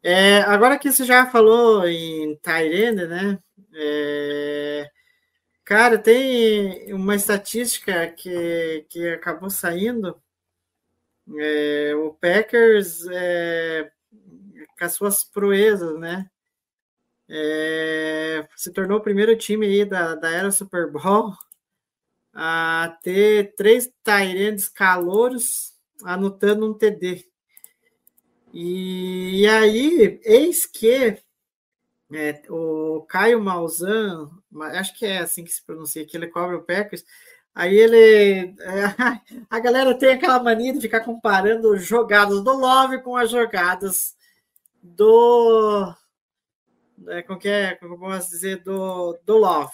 É, 0.02 0.40
agora 0.42 0.78
que 0.78 0.92
você 0.92 1.04
já 1.04 1.26
falou 1.26 1.86
em 1.86 2.36
Tyrande, 2.36 3.06
né? 3.06 3.38
É, 3.74 4.90
Cara, 5.70 5.96
tem 5.96 6.92
uma 6.92 7.14
estatística 7.14 8.08
que, 8.08 8.84
que 8.88 9.08
acabou 9.10 9.48
saindo. 9.48 10.20
É, 11.38 11.94
o 11.94 12.12
Packers, 12.12 13.06
é, 13.06 13.88
com 14.76 14.84
as 14.84 14.94
suas 14.94 15.22
proezas, 15.22 15.96
né? 16.00 16.28
É, 17.28 18.48
se 18.56 18.72
tornou 18.72 18.98
o 18.98 19.00
primeiro 19.00 19.38
time 19.38 19.64
aí 19.64 19.84
da, 19.84 20.16
da 20.16 20.28
era 20.28 20.50
Super 20.50 20.90
Bowl 20.90 21.36
a 22.34 22.98
ter 23.00 23.54
três 23.54 23.88
Tyrands 24.02 24.68
calouros 24.68 25.72
anotando 26.02 26.68
um 26.68 26.74
TD. 26.74 27.24
E, 28.52 29.42
e 29.42 29.46
aí, 29.48 30.20
eis 30.24 30.66
que 30.66 31.22
é, 32.12 32.42
o 32.48 33.02
Caio 33.08 33.40
Malzan, 33.40 34.28
acho 34.72 34.94
que 34.98 35.06
é 35.06 35.18
assim 35.18 35.44
que 35.44 35.50
se 35.50 35.64
pronuncia, 35.64 36.04
que 36.04 36.16
ele 36.16 36.26
cobra 36.26 36.56
o 36.56 36.62
Packers. 36.62 37.04
Aí 37.54 37.76
ele. 37.76 38.54
É, 38.60 38.84
a 39.50 39.60
galera 39.60 39.94
tem 39.94 40.10
aquela 40.10 40.42
mania 40.42 40.72
de 40.72 40.80
ficar 40.80 41.00
comparando 41.00 41.76
jogadas 41.76 42.42
do 42.42 42.52
Love 42.52 43.02
com 43.02 43.16
as 43.16 43.30
jogadas 43.30 44.16
do. 44.82 45.94
É, 47.08 47.22
como 47.22 47.38
que 47.38 47.48
é? 47.48 47.74
Como 47.76 47.94
eu 47.94 47.98
posso 47.98 48.30
dizer? 48.30 48.62
Do, 48.62 49.18
do 49.24 49.36
Love. 49.38 49.72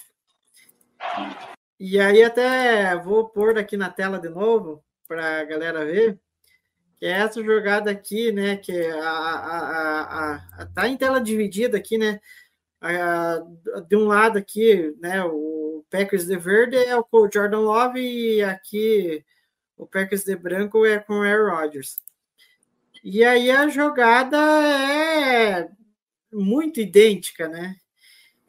E 1.78 2.00
aí, 2.00 2.22
até 2.22 2.96
vou 2.96 3.28
pôr 3.28 3.58
aqui 3.58 3.76
na 3.76 3.90
tela 3.90 4.18
de 4.18 4.28
novo 4.28 4.82
para 5.06 5.40
a 5.40 5.44
galera 5.44 5.84
ver 5.84 6.18
que 6.98 7.04
é 7.04 7.10
essa 7.10 7.42
jogada 7.42 7.90
aqui, 7.90 8.32
né? 8.32 8.56
Que 8.56 8.86
a, 8.86 9.10
a, 9.10 10.02
a, 10.02 10.34
a, 10.62 10.66
tá 10.66 10.88
em 10.88 10.96
tela 10.96 11.20
dividida 11.20 11.76
aqui, 11.76 11.98
né? 11.98 12.20
A, 12.86 13.42
de 13.88 13.96
um 13.96 14.06
lado 14.06 14.38
aqui, 14.38 14.94
né? 15.00 15.22
O 15.24 15.84
Packers 15.90 16.26
de 16.26 16.36
verde 16.36 16.76
é 16.76 17.02
com 17.02 17.18
o 17.18 17.30
Jordan 17.32 17.60
Love 17.60 18.00
e 18.00 18.42
aqui 18.42 19.24
o 19.76 19.86
Packers 19.86 20.24
de 20.24 20.34
branco 20.36 20.84
é 20.84 20.98
com 20.98 21.20
o 21.20 21.22
Aaron 21.22 21.54
Rodgers. 21.54 21.98
E 23.04 23.24
aí 23.24 23.50
a 23.50 23.68
jogada 23.68 24.36
é 24.36 25.68
muito 26.32 26.80
idêntica, 26.80 27.48
né? 27.48 27.76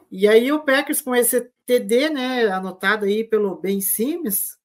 E 0.10 0.28
aí 0.28 0.52
o 0.52 0.62
Packers 0.62 1.02
com 1.02 1.16
esse 1.16 1.52
TD, 1.66 2.10
né, 2.10 2.48
anotado 2.48 3.06
aí 3.06 3.24
pelo 3.24 3.58
Ben 3.58 3.82
Simmons, 3.82 4.58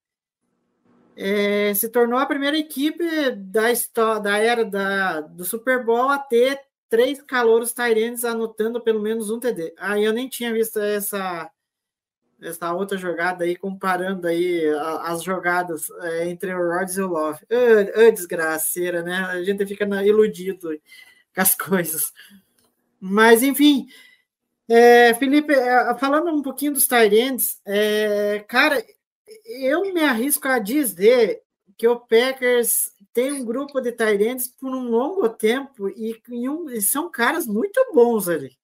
é, 1.16 1.74
se 1.74 1.88
tornou 1.88 2.18
a 2.18 2.26
primeira 2.26 2.56
equipe 2.56 3.04
da, 3.32 3.70
história, 3.70 4.20
da 4.20 4.38
era 4.38 4.64
da, 4.64 5.20
do 5.20 5.44
Super 5.44 5.84
Bowl 5.84 6.08
a 6.08 6.18
ter 6.18 6.58
três 6.92 7.22
calouros 7.22 7.72
Tyrants 7.72 8.22
anotando 8.22 8.78
pelo 8.78 9.00
menos 9.00 9.30
um 9.30 9.40
TD. 9.40 9.72
Aí 9.78 10.04
eu 10.04 10.12
nem 10.12 10.28
tinha 10.28 10.52
visto 10.52 10.78
essa 10.78 11.50
essa 12.42 12.74
outra 12.74 12.98
jogada 12.98 13.44
aí, 13.44 13.56
comparando 13.56 14.26
aí 14.26 14.62
as 15.04 15.22
jogadas 15.22 15.88
é, 16.02 16.28
entre 16.28 16.52
o 16.52 16.58
Rodgers 16.58 16.98
e 16.98 17.00
o 17.00 17.06
Love. 17.06 17.38
Ah, 17.48 18.10
desgraceira, 18.10 19.00
né? 19.00 19.24
A 19.24 19.42
gente 19.42 19.64
fica 19.64 19.86
iludido 20.04 20.68
com 21.34 21.40
as 21.40 21.54
coisas. 21.56 22.12
Mas, 23.00 23.42
enfim, 23.42 23.86
é, 24.68 25.14
Felipe, 25.14 25.54
é, 25.54 25.94
falando 25.94 26.30
um 26.30 26.42
pouquinho 26.42 26.72
dos 26.72 26.86
Tyrants, 26.86 27.58
é, 27.64 28.44
cara, 28.48 28.84
eu 29.46 29.94
me 29.94 30.02
arrisco 30.02 30.46
a 30.48 30.58
dizer 30.58 31.42
que 31.78 31.88
o 31.88 32.00
Packers 32.00 32.91
tem 33.12 33.32
um 33.32 33.44
grupo 33.44 33.80
de 33.80 33.92
Tyrants 33.92 34.48
por 34.48 34.70
um 34.70 34.88
longo 34.88 35.28
tempo 35.28 35.88
e, 35.88 36.20
e, 36.28 36.48
um, 36.48 36.70
e, 36.70 36.80
são 36.80 37.10
caras 37.10 37.46
muito 37.46 37.78
bons 37.92 38.28
ali. 38.28 38.56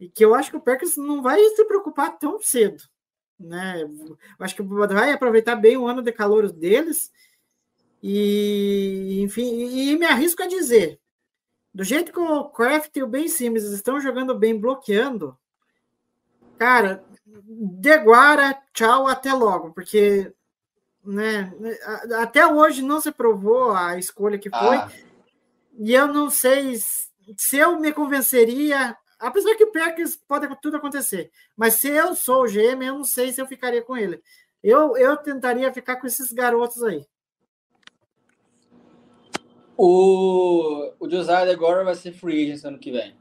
E 0.00 0.08
que 0.08 0.24
eu 0.24 0.34
acho 0.34 0.50
que 0.50 0.56
o 0.56 0.60
Packers 0.60 0.96
não 0.96 1.22
vai 1.22 1.40
se 1.50 1.64
preocupar 1.64 2.18
tão 2.18 2.40
cedo. 2.40 2.82
Né? 3.38 3.82
Eu 3.82 4.18
acho 4.40 4.56
que 4.56 4.62
vai 4.62 5.12
aproveitar 5.12 5.56
bem 5.56 5.76
o 5.76 5.86
ano 5.86 6.02
de 6.02 6.10
calor 6.12 6.50
deles. 6.50 7.12
E, 8.02 9.20
enfim, 9.22 9.54
e, 9.54 9.92
e 9.92 9.98
me 9.98 10.06
arrisco 10.06 10.42
a 10.42 10.48
dizer: 10.48 11.00
do 11.72 11.84
jeito 11.84 12.12
que 12.12 12.18
o 12.18 12.44
Kraft 12.46 12.96
e 12.96 13.02
o 13.02 13.06
Ben 13.06 13.28
Simmons 13.28 13.62
estão 13.64 14.00
jogando 14.00 14.36
bem, 14.36 14.58
bloqueando, 14.58 15.38
cara, 16.58 17.04
deguara, 17.24 18.60
tchau, 18.72 19.06
até 19.06 19.32
logo, 19.32 19.72
porque 19.72 20.32
né, 21.04 21.52
até 22.20 22.46
hoje 22.46 22.82
não 22.82 23.00
se 23.00 23.10
provou 23.10 23.72
a 23.72 23.98
escolha 23.98 24.38
que 24.38 24.50
foi, 24.50 24.76
ah. 24.76 24.90
e 25.78 25.92
eu 25.92 26.06
não 26.06 26.30
sei 26.30 26.76
se 27.36 27.56
eu 27.56 27.78
me 27.78 27.92
convenceria, 27.92 28.96
apesar 29.18 29.54
que 29.54 29.64
o 29.64 29.72
Packers 29.72 30.16
pode 30.16 30.48
tudo 30.60 30.76
acontecer, 30.76 31.30
mas 31.56 31.74
se 31.74 31.88
eu 31.88 32.14
sou 32.14 32.44
o 32.44 32.48
GM, 32.48 32.82
eu 32.84 32.94
não 32.94 33.04
sei 33.04 33.32
se 33.32 33.40
eu 33.40 33.46
ficaria 33.46 33.82
com 33.82 33.96
ele. 33.96 34.22
Eu, 34.62 34.96
eu 34.96 35.16
tentaria 35.16 35.72
ficar 35.72 35.96
com 35.96 36.06
esses 36.06 36.32
garotos 36.32 36.82
aí. 36.84 37.04
O, 39.76 40.92
o 41.00 41.10
Josiah 41.10 41.50
agora 41.50 41.82
vai 41.82 41.96
ser 41.96 42.12
free 42.12 42.44
agent 42.44 42.64
ano 42.64 42.78
que 42.78 42.92
vem. 42.92 43.16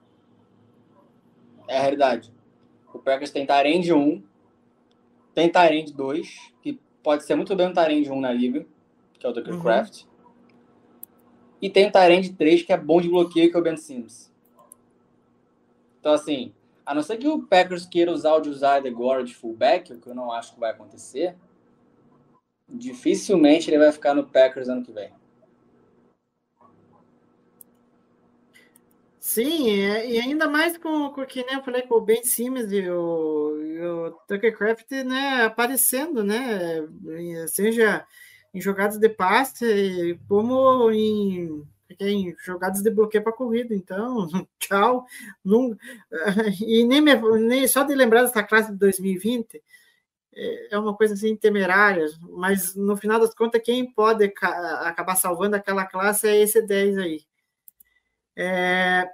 É 1.67 1.77
a 1.77 1.81
realidade. 1.81 2.31
O 2.93 2.99
Packers 2.99 3.31
tem 3.31 3.45
Tyrande 3.45 3.93
1, 3.93 4.23
tem 5.33 5.49
Tyrande 5.49 5.93
2, 5.93 6.53
que 6.61 6.79
pode 7.03 7.23
ser 7.23 7.35
muito 7.35 7.55
bem 7.55 7.67
um 7.67 7.73
Tyrande 7.73 8.11
1 8.11 8.19
na 8.19 8.31
liga, 8.31 8.65
que 9.13 9.25
é 9.25 9.29
o 9.29 9.33
Tucker 9.33 9.53
uhum. 9.53 9.61
Craft. 9.61 10.05
E 11.61 11.69
tem 11.69 11.87
o 11.87 11.91
Tyrande 11.91 12.33
3, 12.33 12.63
que 12.63 12.73
é 12.73 12.77
bom 12.77 12.99
de 12.99 13.09
bloqueio, 13.09 13.49
que 13.49 13.55
é 13.55 13.59
o 13.59 13.63
Ben 13.63 13.77
Sims. 13.77 14.31
Então, 15.99 16.13
assim, 16.13 16.53
a 16.85 16.95
não 16.95 17.03
ser 17.03 17.17
que 17.17 17.27
o 17.27 17.43
Packers 17.43 17.85
queira 17.85 18.11
usar 18.11 18.35
o 18.35 18.43
Josiah 18.43 18.77
agora 18.87 19.23
de 19.23 19.35
fullback, 19.35 19.93
o 19.93 19.99
que 19.99 20.07
eu 20.07 20.15
não 20.15 20.31
acho 20.31 20.53
que 20.53 20.59
vai 20.59 20.71
acontecer, 20.71 21.35
dificilmente 22.67 23.69
ele 23.69 23.77
vai 23.77 23.91
ficar 23.91 24.13
no 24.13 24.23
Packers 24.23 24.69
ano 24.69 24.83
que 24.83 24.91
vem. 24.91 25.11
Sim, 29.23 29.67
e 29.69 30.19
ainda 30.19 30.47
mais 30.49 30.77
com, 30.79 31.11
com 31.11 31.23
que 31.27 31.45
nem 31.45 31.55
eu 31.55 31.63
falei 31.63 31.83
com 31.83 31.93
o 31.95 32.01
Ben 32.01 32.23
Simmons 32.23 32.71
e 32.71 32.89
o, 32.89 33.55
e 33.61 33.79
o 33.79 34.11
Tucker 34.27 34.57
Craft, 34.57 34.89
né, 35.05 35.43
aparecendo, 35.43 36.23
né, 36.23 36.79
seja 37.47 38.03
em 38.51 38.59
jogadas 38.59 38.97
de 38.97 39.07
passe, 39.07 40.19
como 40.27 40.89
em, 40.91 41.63
em 41.99 42.35
jogadas 42.43 42.81
de 42.81 42.89
bloqueio 42.89 43.23
para 43.23 43.31
corrida. 43.31 43.75
Então, 43.75 44.27
tchau. 44.59 45.05
Não, 45.45 45.77
e 46.59 46.83
nem, 46.83 46.99
me, 46.99 47.15
nem 47.39 47.67
só 47.67 47.83
de 47.83 47.93
lembrar 47.93 48.23
dessa 48.23 48.43
classe 48.43 48.71
de 48.71 48.77
2020 48.79 49.61
é, 50.33 50.75
é 50.75 50.79
uma 50.79 50.95
coisa 50.95 51.13
assim 51.13 51.35
temerária, 51.35 52.07
mas 52.29 52.75
no 52.75 52.97
final 52.97 53.19
das 53.19 53.35
contas, 53.35 53.61
quem 53.63 53.91
pode 53.91 54.25
acabar 54.81 55.15
salvando 55.15 55.55
aquela 55.55 55.85
classe 55.85 56.27
é 56.27 56.41
esse 56.41 56.61
10 56.61 56.97
aí. 56.97 57.30
É, 58.35 59.09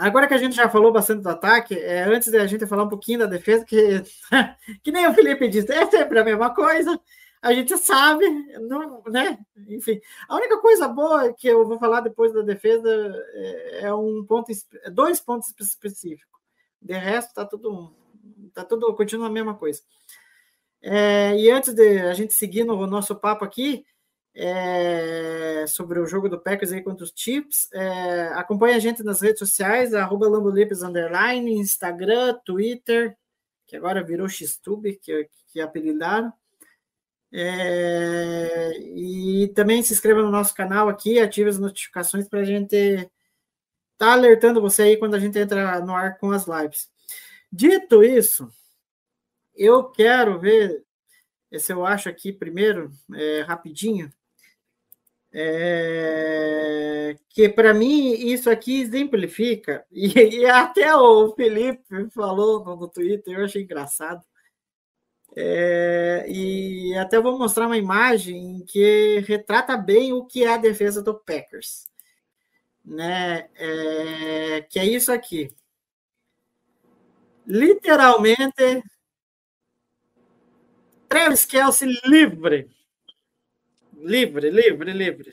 Agora 0.00 0.26
que 0.26 0.32
a 0.32 0.38
gente 0.38 0.56
já 0.56 0.66
falou 0.66 0.90
bastante 0.90 1.22
do 1.22 1.28
ataque, 1.28 1.78
é, 1.78 2.04
antes 2.04 2.32
da 2.32 2.46
gente 2.46 2.66
falar 2.66 2.84
um 2.84 2.88
pouquinho 2.88 3.18
da 3.18 3.26
defesa, 3.26 3.66
que, 3.66 4.02
que 4.82 4.90
nem 4.90 5.06
o 5.06 5.12
Felipe 5.12 5.46
disse, 5.46 5.70
é 5.70 5.84
sempre 5.90 6.18
a 6.18 6.24
mesma 6.24 6.54
coisa, 6.54 6.98
a 7.42 7.52
gente 7.52 7.76
sabe, 7.76 8.26
não, 8.60 9.02
né? 9.08 9.38
Enfim, 9.68 10.00
a 10.26 10.36
única 10.36 10.58
coisa 10.58 10.88
boa 10.88 11.34
que 11.34 11.46
eu 11.48 11.66
vou 11.66 11.78
falar 11.78 12.00
depois 12.00 12.32
da 12.32 12.40
defesa 12.40 12.88
é, 13.34 13.80
é 13.82 13.94
um 13.94 14.24
ponto, 14.24 14.50
dois 14.90 15.20
pontos 15.20 15.52
específicos. 15.60 16.40
De 16.80 16.94
resto, 16.94 17.34
tá 17.34 17.44
tudo, 17.44 17.94
tá 18.54 18.64
tudo, 18.64 18.94
continua 18.94 19.26
a 19.26 19.30
mesma 19.30 19.54
coisa. 19.54 19.82
É, 20.80 21.36
e 21.36 21.50
antes 21.50 21.74
de 21.74 21.98
a 22.00 22.14
gente 22.14 22.32
seguir 22.32 22.64
no 22.64 22.86
nosso 22.86 23.14
papo 23.14 23.44
aqui, 23.44 23.84
é, 24.42 25.66
sobre 25.66 26.00
o 26.00 26.06
jogo 26.06 26.26
do 26.26 26.40
Packers 26.40 26.72
aí 26.72 26.80
contra 26.80 27.04
os 27.04 27.12
Chiefs. 27.14 27.70
É, 27.74 28.28
acompanhe 28.28 28.74
a 28.74 28.78
gente 28.78 29.02
nas 29.02 29.20
redes 29.20 29.38
sociais, 29.38 29.92
arroba 29.92 30.28
Underline, 30.28 31.52
Instagram, 31.52 32.38
Twitter, 32.42 33.14
que 33.66 33.76
agora 33.76 34.02
virou 34.02 34.26
Xtube, 34.26 34.96
que, 34.96 35.28
que 35.48 35.60
apelidaram. 35.60 36.32
É, 37.30 38.72
e 38.78 39.48
também 39.54 39.82
se 39.82 39.92
inscreva 39.92 40.22
no 40.22 40.30
nosso 40.30 40.54
canal 40.54 40.88
aqui, 40.88 41.20
ative 41.20 41.50
as 41.50 41.58
notificações 41.58 42.26
para 42.26 42.40
a 42.40 42.44
gente 42.44 42.74
estar 42.74 43.10
tá 43.98 44.12
alertando 44.12 44.60
você 44.60 44.82
aí 44.82 44.96
quando 44.96 45.16
a 45.16 45.18
gente 45.18 45.38
entra 45.38 45.80
no 45.80 45.94
ar 45.94 46.16
com 46.16 46.30
as 46.30 46.46
lives. 46.46 46.88
Dito 47.52 48.02
isso, 48.02 48.50
eu 49.54 49.84
quero 49.84 50.40
ver 50.40 50.82
se 51.58 51.72
eu 51.72 51.84
acho 51.84 52.08
aqui 52.08 52.32
primeiro, 52.32 52.90
é, 53.14 53.42
rapidinho, 53.42 54.10
é, 55.32 57.16
que 57.28 57.48
para 57.48 57.72
mim 57.72 58.12
isso 58.14 58.50
aqui 58.50 58.80
exemplifica, 58.80 59.86
e, 59.90 60.12
e, 60.40 60.46
até 60.46 60.94
o 60.94 61.32
Felipe 61.34 62.10
falou 62.10 62.64
no, 62.64 62.88
Twitter, 62.88 63.38
eu 63.38 63.44
achei 63.44 63.62
engraçado. 63.62 64.24
É, 65.36 66.26
e 66.28 66.92
até 66.98 67.20
vou 67.20 67.38
mostrar 67.38 67.66
uma 67.66 67.76
imagem 67.78 68.64
que 68.66 69.20
retrata 69.20 69.76
bem 69.76 70.12
o 70.12 70.24
que 70.24 70.42
é 70.44 70.54
a 70.54 70.56
defesa 70.56 71.02
do 71.02 71.14
Packers. 71.14 71.88
Né? 72.84 73.48
É, 73.54 74.62
que 74.68 74.78
é 74.78 74.84
isso 74.84 75.12
aqui. 75.12 75.54
Literalmente, 77.46 78.82
Travis 81.08 81.44
Kelsey 81.44 81.88
livre 82.04 82.68
livre, 84.02 84.50
livre, 84.50 84.92
livre. 84.92 85.32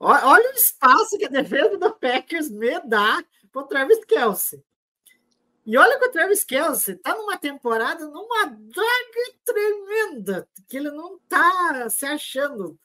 Olha 0.00 0.50
o 0.50 0.54
espaço 0.54 1.18
que 1.18 1.24
a 1.24 1.28
defesa 1.28 1.76
do 1.76 1.92
Packers 1.92 2.50
me 2.50 2.80
dá 2.80 3.22
para 3.50 3.62
o 3.62 3.66
Travis 3.66 4.04
Kelsey. 4.04 4.62
E 5.66 5.76
olha 5.76 5.98
que 5.98 6.06
o 6.06 6.10
Travis 6.10 6.44
Kelsey 6.44 6.94
está 6.94 7.14
numa 7.14 7.36
temporada, 7.36 8.06
numa 8.06 8.46
draga 8.46 9.34
tremenda, 9.44 10.48
que 10.66 10.76
ele 10.76 10.90
não 10.90 11.16
está 11.16 11.90
se 11.90 12.06
achando. 12.06 12.78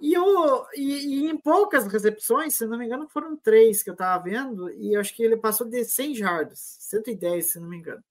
E, 0.00 0.18
o, 0.18 0.66
e, 0.74 1.24
e, 1.24 1.30
em 1.30 1.36
poucas 1.38 1.86
recepções, 1.86 2.54
se 2.54 2.66
não 2.66 2.76
me 2.76 2.84
engano, 2.84 3.08
foram 3.08 3.34
três 3.36 3.82
que 3.82 3.88
eu 3.88 3.94
estava 3.94 4.22
vendo, 4.22 4.70
e 4.70 4.94
acho 4.96 5.14
que 5.14 5.22
ele 5.22 5.36
passou 5.36 5.66
de 5.66 5.82
100 5.84 6.14
jardas, 6.16 6.76
110, 6.80 7.46
se 7.46 7.58
não 7.58 7.68
me 7.68 7.78
engano. 7.78 8.04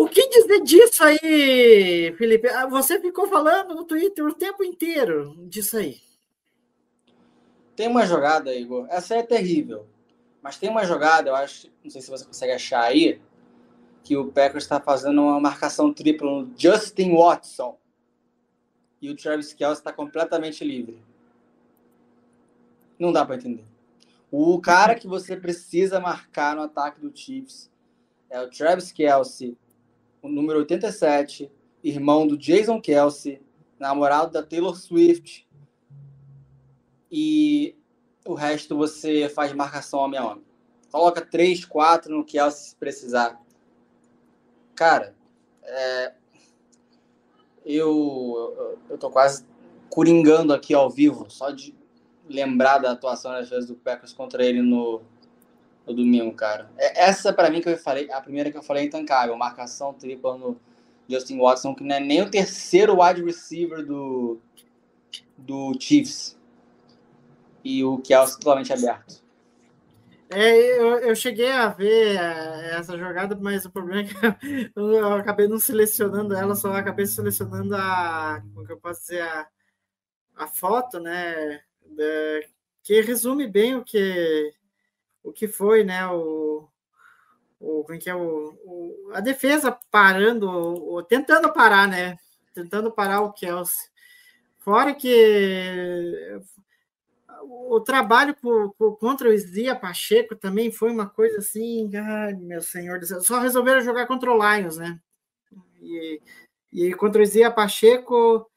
O 0.00 0.08
que 0.08 0.30
dizer 0.30 0.62
disso 0.62 1.04
aí, 1.04 2.14
Felipe? 2.16 2.48
Ah, 2.48 2.66
você 2.66 2.98
ficou 2.98 3.26
falando 3.28 3.74
no 3.74 3.84
Twitter 3.84 4.24
o 4.24 4.32
tempo 4.32 4.64
inteiro 4.64 5.36
disso 5.46 5.76
aí. 5.76 6.00
Tem 7.76 7.86
uma 7.86 8.06
jogada, 8.06 8.54
Igor. 8.54 8.86
Essa 8.88 9.16
é 9.16 9.22
terrível. 9.22 9.86
Mas 10.40 10.56
tem 10.56 10.70
uma 10.70 10.86
jogada, 10.86 11.28
eu 11.28 11.36
acho, 11.36 11.70
não 11.84 11.90
sei 11.90 12.00
se 12.00 12.08
você 12.08 12.24
consegue 12.24 12.54
achar 12.54 12.80
aí, 12.84 13.20
que 14.02 14.16
o 14.16 14.32
Packers 14.32 14.64
está 14.64 14.80
fazendo 14.80 15.20
uma 15.20 15.38
marcação 15.38 15.92
tripla 15.92 16.30
no 16.30 16.50
Justin 16.56 17.14
Watson. 17.14 17.78
E 19.02 19.10
o 19.10 19.14
Travis 19.14 19.52
Kelce 19.52 19.82
está 19.82 19.92
completamente 19.92 20.64
livre. 20.64 20.98
Não 22.98 23.12
dá 23.12 23.22
para 23.22 23.36
entender. 23.36 23.66
O 24.30 24.58
cara 24.62 24.94
que 24.94 25.06
você 25.06 25.36
precisa 25.36 26.00
marcar 26.00 26.56
no 26.56 26.62
ataque 26.62 27.02
do 27.02 27.14
Chiefs 27.14 27.70
é 28.30 28.40
o 28.40 28.48
Travis 28.48 28.92
Kelce, 28.92 29.58
número 30.28 30.60
87, 30.60 31.50
irmão 31.82 32.26
do 32.26 32.36
Jason 32.36 32.80
Kelsey, 32.80 33.40
namorado 33.78 34.32
da 34.32 34.42
Taylor 34.42 34.76
Swift. 34.76 35.48
E 37.10 37.76
o 38.26 38.34
resto 38.34 38.76
você 38.76 39.28
faz 39.28 39.52
marcação 39.52 40.00
homem 40.00 40.18
a 40.18 40.26
homem. 40.26 40.44
coloca 40.90 41.20
três, 41.20 41.64
quatro 41.64 42.16
no 42.16 42.24
Kelsey 42.24 42.70
se 42.70 42.76
precisar. 42.76 43.40
Cara, 44.74 45.14
é, 45.62 46.14
eu, 47.64 48.78
eu 48.88 48.98
tô 48.98 49.10
quase 49.10 49.44
coringando 49.88 50.52
aqui 50.52 50.72
ao 50.72 50.88
vivo, 50.88 51.28
só 51.28 51.50
de 51.50 51.74
lembrar 52.28 52.78
da 52.78 52.92
atuação 52.92 53.32
das 53.32 53.48
vezes 53.48 53.66
do 53.66 53.74
Packers 53.74 54.12
contra 54.12 54.44
ele 54.44 54.62
no, 54.62 55.02
no 55.86 55.94
domingo, 55.94 56.34
cara. 56.34 56.70
É, 56.76 57.04
essa, 57.04 57.32
para 57.32 57.50
mim, 57.50 57.60
que 57.60 57.68
eu 57.68 57.76
falei, 57.76 58.10
a 58.10 58.20
primeira 58.20 58.50
que 58.50 58.56
eu 58.56 58.62
falei 58.62 58.84
é 58.84 58.86
intancável, 58.86 59.36
marcação 59.36 59.92
tripla 59.94 60.36
no 60.36 60.60
Justin 61.08 61.38
Watson, 61.38 61.74
que 61.74 61.82
não 61.82 61.96
é 61.96 62.00
nem 62.00 62.22
o 62.22 62.30
terceiro 62.30 63.02
wide 63.02 63.22
receiver 63.22 63.84
do, 63.84 64.38
do 65.36 65.72
Chiefs. 65.78 66.38
E 67.62 67.84
o 67.84 67.98
Kelsey 67.98 68.38
totalmente 68.38 68.72
aberto. 68.72 69.22
É, 70.32 70.78
eu, 70.78 70.98
eu 71.00 71.16
cheguei 71.16 71.50
a 71.50 71.68
ver 71.68 72.16
é, 72.16 72.76
essa 72.76 72.96
jogada, 72.96 73.36
mas 73.38 73.64
o 73.64 73.70
problema 73.70 74.02
é 74.02 74.04
que 74.04 74.14
eu, 74.76 74.92
eu 74.92 75.12
acabei 75.14 75.48
não 75.48 75.58
selecionando 75.58 76.34
ela, 76.34 76.54
só 76.54 76.72
acabei 76.72 77.04
selecionando 77.04 77.74
a, 77.74 78.40
como 78.54 78.64
que 78.64 78.72
eu 78.72 78.78
posso 78.78 79.00
dizer, 79.00 79.22
a, 79.22 79.48
a 80.36 80.46
foto, 80.46 81.00
né, 81.00 81.60
que 82.84 83.00
resume 83.00 83.48
bem 83.48 83.74
o 83.74 83.84
que 83.84 84.52
o 85.22 85.32
que 85.32 85.46
foi, 85.46 85.84
né, 85.84 86.06
o, 86.06 86.68
o 87.58 87.82
como 87.84 87.94
é 87.94 87.98
que 87.98 88.10
é 88.10 88.14
o, 88.14 88.54
o 88.64 89.10
a 89.14 89.20
defesa 89.20 89.76
parando, 89.90 90.48
o, 90.48 91.02
tentando 91.02 91.52
parar, 91.52 91.86
né, 91.88 92.16
tentando 92.54 92.90
parar 92.90 93.20
o 93.22 93.32
Kelsey. 93.32 93.88
Fora 94.58 94.94
que 94.94 96.40
o 97.42 97.80
trabalho 97.80 98.34
por, 98.34 98.74
por, 98.74 98.98
contra 98.98 99.28
o 99.28 99.38
Zia 99.38 99.74
Pacheco 99.74 100.36
também 100.36 100.70
foi 100.70 100.90
uma 100.90 101.08
coisa 101.08 101.38
assim, 101.38 101.90
ai, 101.96 102.34
meu 102.34 102.60
senhor, 102.60 103.02
só 103.04 103.40
resolveram 103.40 103.80
jogar 103.80 104.06
contra 104.06 104.30
o 104.30 104.36
Lions, 104.36 104.76
né? 104.76 104.98
E, 105.80 106.20
e 106.72 106.94
contra 106.94 107.22
o 107.22 107.26
Zia 107.26 107.50
Pacheco 107.50 108.48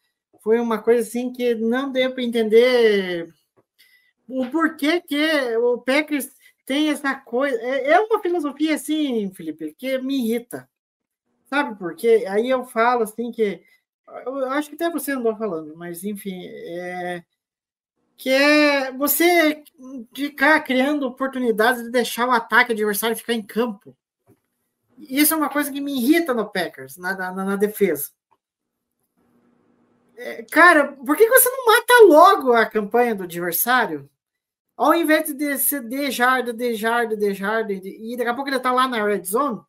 foi 0.41 0.59
uma 0.59 0.77
coisa 0.77 1.07
assim 1.07 1.31
que 1.31 1.55
não 1.55 1.91
deu 1.91 2.13
para 2.13 2.23
entender 2.23 3.33
o 4.27 4.45
porquê 4.49 4.99
que 5.01 5.57
o 5.57 5.77
Packers 5.79 6.29
tem 6.65 6.89
essa 6.89 7.15
coisa. 7.15 7.57
É, 7.61 7.91
é 7.91 7.99
uma 7.99 8.21
filosofia 8.21 8.75
assim, 8.75 9.31
Felipe, 9.33 9.73
que 9.77 9.97
me 9.99 10.15
irrita. 10.17 10.69
Sabe 11.45 11.77
por 11.77 11.95
quê? 11.95 12.25
Aí 12.27 12.49
eu 12.49 12.65
falo 12.65 13.03
assim 13.03 13.31
que. 13.31 13.63
Eu 14.25 14.51
acho 14.51 14.69
que 14.69 14.75
até 14.75 14.89
você 14.89 15.13
andou 15.13 15.35
falando, 15.35 15.75
mas 15.75 16.03
enfim, 16.03 16.45
é, 16.45 17.23
que 18.17 18.29
é 18.29 18.91
você 18.91 19.63
ficar 20.13 20.59
criando 20.61 21.07
oportunidades 21.07 21.83
de 21.83 21.89
deixar 21.89 22.27
o 22.27 22.31
ataque 22.31 22.73
adversário 22.73 23.15
ficar 23.15 23.33
em 23.33 23.41
campo. 23.41 23.95
Isso 24.97 25.33
é 25.33 25.37
uma 25.37 25.49
coisa 25.49 25.71
que 25.71 25.81
me 25.81 25.97
irrita 25.97 26.33
no 26.33 26.49
Packers, 26.49 26.97
na, 26.97 27.15
na, 27.15 27.31
na 27.31 27.55
defesa. 27.55 28.11
É, 30.15 30.43
cara, 30.43 30.93
por 30.93 31.17
que 31.17 31.27
você 31.27 31.49
não 31.49 31.65
mata 31.65 31.93
logo 32.03 32.53
a 32.53 32.65
campanha 32.65 33.15
do 33.15 33.23
adversário? 33.23 34.09
Ao 34.75 34.93
invés 34.93 35.33
de 35.33 35.57
ser 35.57 35.81
de 35.87 36.09
jarda, 36.09 36.51
de 36.51 36.73
jarda, 36.73 37.15
de 37.15 37.33
jarda, 37.33 37.73
e 37.73 38.17
daqui 38.17 38.29
a 38.29 38.33
pouco 38.33 38.49
ele 38.49 38.59
tá 38.59 38.71
lá 38.71 38.87
na 38.87 39.03
red 39.05 39.23
zone, 39.23 39.61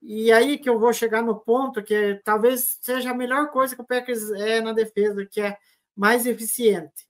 e 0.00 0.30
aí 0.30 0.58
que 0.58 0.68
eu 0.68 0.78
vou 0.78 0.92
chegar 0.92 1.22
no 1.22 1.34
ponto 1.40 1.82
que 1.82 2.20
talvez 2.24 2.78
seja 2.80 3.10
a 3.10 3.14
melhor 3.14 3.50
coisa 3.50 3.74
que 3.74 3.82
o 3.82 3.86
Packers 3.86 4.30
é 4.30 4.60
na 4.60 4.72
defesa, 4.72 5.26
que 5.26 5.40
é 5.40 5.58
mais 5.96 6.26
eficiente 6.26 7.06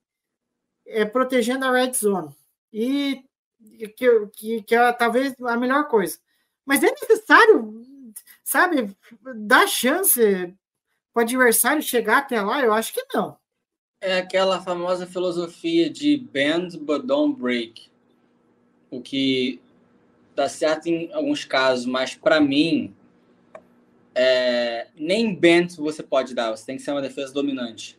é, 0.87 1.05
protegendo 1.05 1.65
a 1.65 1.73
red 1.73 1.93
zone. 1.93 2.35
E 2.73 3.25
que, 3.97 4.27
que, 4.29 4.63
que 4.63 4.75
é 4.75 4.93
talvez 4.93 5.35
a 5.41 5.57
melhor 5.57 5.89
coisa. 5.89 6.19
Mas 6.65 6.83
é 6.83 6.91
necessário, 6.91 7.83
sabe, 8.45 8.97
dar 9.35 9.67
chance 9.67 10.21
para 11.13 11.21
o 11.21 11.25
adversário 11.25 11.83
chegar 11.83 12.19
até 12.19 12.41
lá? 12.41 12.61
Eu 12.63 12.73
acho 12.73 12.93
que 12.93 13.05
não. 13.13 13.37
É 14.01 14.19
aquela 14.19 14.61
famosa 14.61 15.07
filosofia 15.07 15.89
de 15.89 16.17
bend 16.17 16.79
but 16.79 17.05
don't 17.05 17.39
break. 17.39 17.89
O 18.91 19.01
que 19.01 19.61
dá 20.35 20.49
certo 20.49 20.87
em 20.87 21.13
alguns 21.13 21.45
casos, 21.45 21.87
mas 21.87 22.15
para 22.15 22.41
mim, 22.41 22.95
é, 24.15 24.89
nem 24.97 25.35
bend 25.35 25.77
você 25.77 26.03
pode 26.03 26.35
dar, 26.35 26.51
você 26.51 26.65
tem 26.65 26.77
que 26.77 26.83
ser 26.83 26.93
uma 26.93 27.03
defesa 27.03 27.33
dominante. 27.33 27.99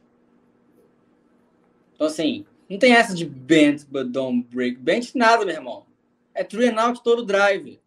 Então, 1.95 2.07
assim, 2.07 2.45
não 2.69 2.77
tem 2.77 2.93
essa 2.93 3.13
de 3.15 3.25
bend 3.25 3.85
but 3.85 4.07
don't 4.07 4.47
break. 4.53 4.77
Bend 4.77 5.11
nada, 5.15 5.43
meu 5.43 5.55
irmão. 5.55 5.85
É 6.33 6.43
three 6.43 6.69
and 6.69 6.79
out 6.79 7.01
todo 7.03 7.25
drive. 7.25 7.79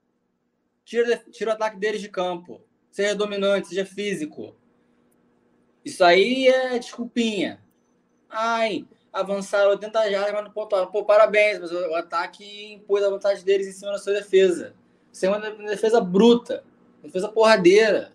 Tira, 0.85 1.23
tira 1.31 1.51
o 1.51 1.55
ataque 1.55 1.79
deles 1.79 2.01
de 2.01 2.09
campo. 2.09 2.61
Seja 2.91 3.15
dominante, 3.15 3.69
seja 3.69 3.87
físico. 3.87 4.57
Isso 5.85 6.03
aí 6.03 6.49
é 6.49 6.79
desculpinha. 6.79 7.61
Ai, 8.31 8.85
avançaram 9.13 9.71
80 9.71 10.11
jardas, 10.11 10.33
mas 10.33 10.45
não 10.45 10.51
pontuaram. 10.51 10.91
Pô, 10.91 11.05
parabéns, 11.05 11.59
mas 11.59 11.73
o 11.73 11.95
ataque 11.95 12.73
impôs 12.73 13.03
a 13.03 13.11
vantagem 13.11 13.45
deles 13.45 13.67
em 13.67 13.73
cima 13.73 13.93
da 13.93 13.99
sua 13.99 14.13
defesa. 14.13 14.75
Isso 15.13 15.27
é 15.27 15.29
uma 15.29 15.41
defesa 15.41 16.01
bruta. 16.01 16.63
Defesa 17.03 17.29
porradeira. 17.29 18.13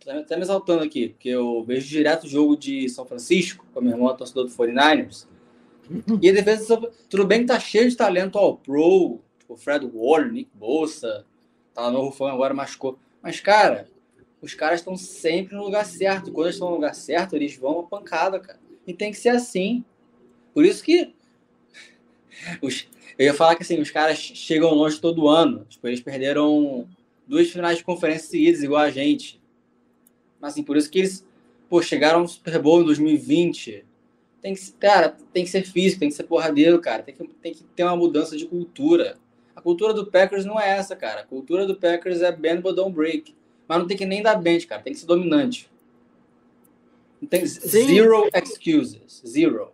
Tô 0.00 0.10
até 0.10 0.36
me 0.36 0.42
exaltando 0.42 0.84
aqui, 0.84 1.08
porque 1.08 1.28
eu 1.28 1.64
vejo 1.64 1.88
direto 1.88 2.24
o 2.24 2.28
jogo 2.28 2.56
de 2.56 2.88
São 2.88 3.04
Francisco, 3.04 3.66
com 3.72 3.80
a 3.80 3.82
minha 3.82 3.94
irmã, 3.94 4.14
torcedor 4.14 4.44
do 4.44 4.50
49ers. 4.50 5.26
E 6.20 6.30
a 6.30 6.32
defesa, 6.32 6.80
tudo 7.08 7.24
bem 7.24 7.40
que 7.40 7.46
tá 7.46 7.60
cheio 7.60 7.88
de 7.88 7.96
talento 7.96 8.36
ao 8.38 8.56
pro, 8.56 9.20
tipo 9.38 9.56
Fred 9.56 9.88
Warner, 9.94 10.32
Nick 10.32 10.50
Bolsa, 10.52 11.24
tá 11.72 11.88
no 11.92 12.10
fã 12.10 12.32
agora 12.32 12.52
machucou. 12.52 12.98
Mas, 13.22 13.38
cara, 13.38 13.88
os 14.42 14.52
caras 14.54 14.80
estão 14.80 14.96
sempre 14.96 15.54
no 15.54 15.62
lugar 15.62 15.84
certo. 15.84 16.32
Quando 16.32 16.46
eles 16.46 16.56
estão 16.56 16.70
no 16.70 16.74
lugar 16.74 16.94
certo, 16.94 17.36
eles 17.36 17.56
vão 17.56 17.80
a 17.80 17.82
pancada, 17.84 18.40
cara. 18.40 18.58
E 18.86 18.94
tem 18.94 19.10
que 19.10 19.18
ser 19.18 19.30
assim. 19.30 19.84
Por 20.54 20.64
isso 20.64 20.82
que 20.82 21.12
os, 22.62 22.86
eu 23.18 23.26
ia 23.26 23.34
falar 23.34 23.56
que 23.56 23.62
assim, 23.62 23.80
os 23.80 23.90
caras 23.90 24.18
chegam 24.18 24.72
longe 24.72 25.00
todo 25.00 25.28
ano. 25.28 25.66
Tipo, 25.68 25.88
eles 25.88 26.00
perderam 26.00 26.88
duas 27.26 27.50
finais 27.50 27.78
de 27.78 27.84
conferência 27.84 28.28
seguidas, 28.28 28.62
igual 28.62 28.82
a 28.82 28.90
gente. 28.90 29.40
Mas 30.40 30.52
assim, 30.52 30.62
por 30.62 30.76
isso 30.76 30.90
que 30.90 31.00
eles 31.00 31.26
pô, 31.68 31.82
chegaram 31.82 32.20
ao 32.20 32.28
Super 32.28 32.60
Bowl 32.60 32.80
em 32.80 32.84
2020 32.84 33.84
tem 34.46 34.54
que, 34.54 34.72
cara, 34.72 35.16
tem 35.32 35.42
que 35.42 35.50
ser 35.50 35.64
físico, 35.64 35.98
tem 35.98 36.08
que 36.08 36.14
ser 36.14 36.22
porradeiro, 36.22 36.80
cara. 36.80 37.02
Tem 37.02 37.12
que, 37.12 37.26
tem 37.26 37.52
que 37.52 37.64
ter 37.64 37.82
uma 37.82 37.96
mudança 37.96 38.36
de 38.36 38.46
cultura. 38.46 39.16
A 39.56 39.60
cultura 39.60 39.92
do 39.92 40.06
Packers 40.06 40.44
não 40.44 40.60
é 40.60 40.70
essa, 40.70 40.94
cara. 40.94 41.22
A 41.22 41.24
cultura 41.24 41.66
do 41.66 41.74
Packers 41.74 42.22
é 42.22 42.30
bend 42.30 42.62
but 42.62 42.76
don't 42.76 42.94
break. 42.94 43.34
Mas 43.66 43.78
não 43.78 43.88
tem 43.88 43.96
que 43.96 44.06
nem 44.06 44.22
dar 44.22 44.36
bend, 44.36 44.64
cara. 44.68 44.82
Tem 44.82 44.92
que 44.92 45.00
ser 45.00 45.06
dominante. 45.06 45.68
Não 47.20 47.28
tem 47.28 47.46
zero 47.46 48.28
excuses. 48.32 49.22
Zero. 49.26 49.72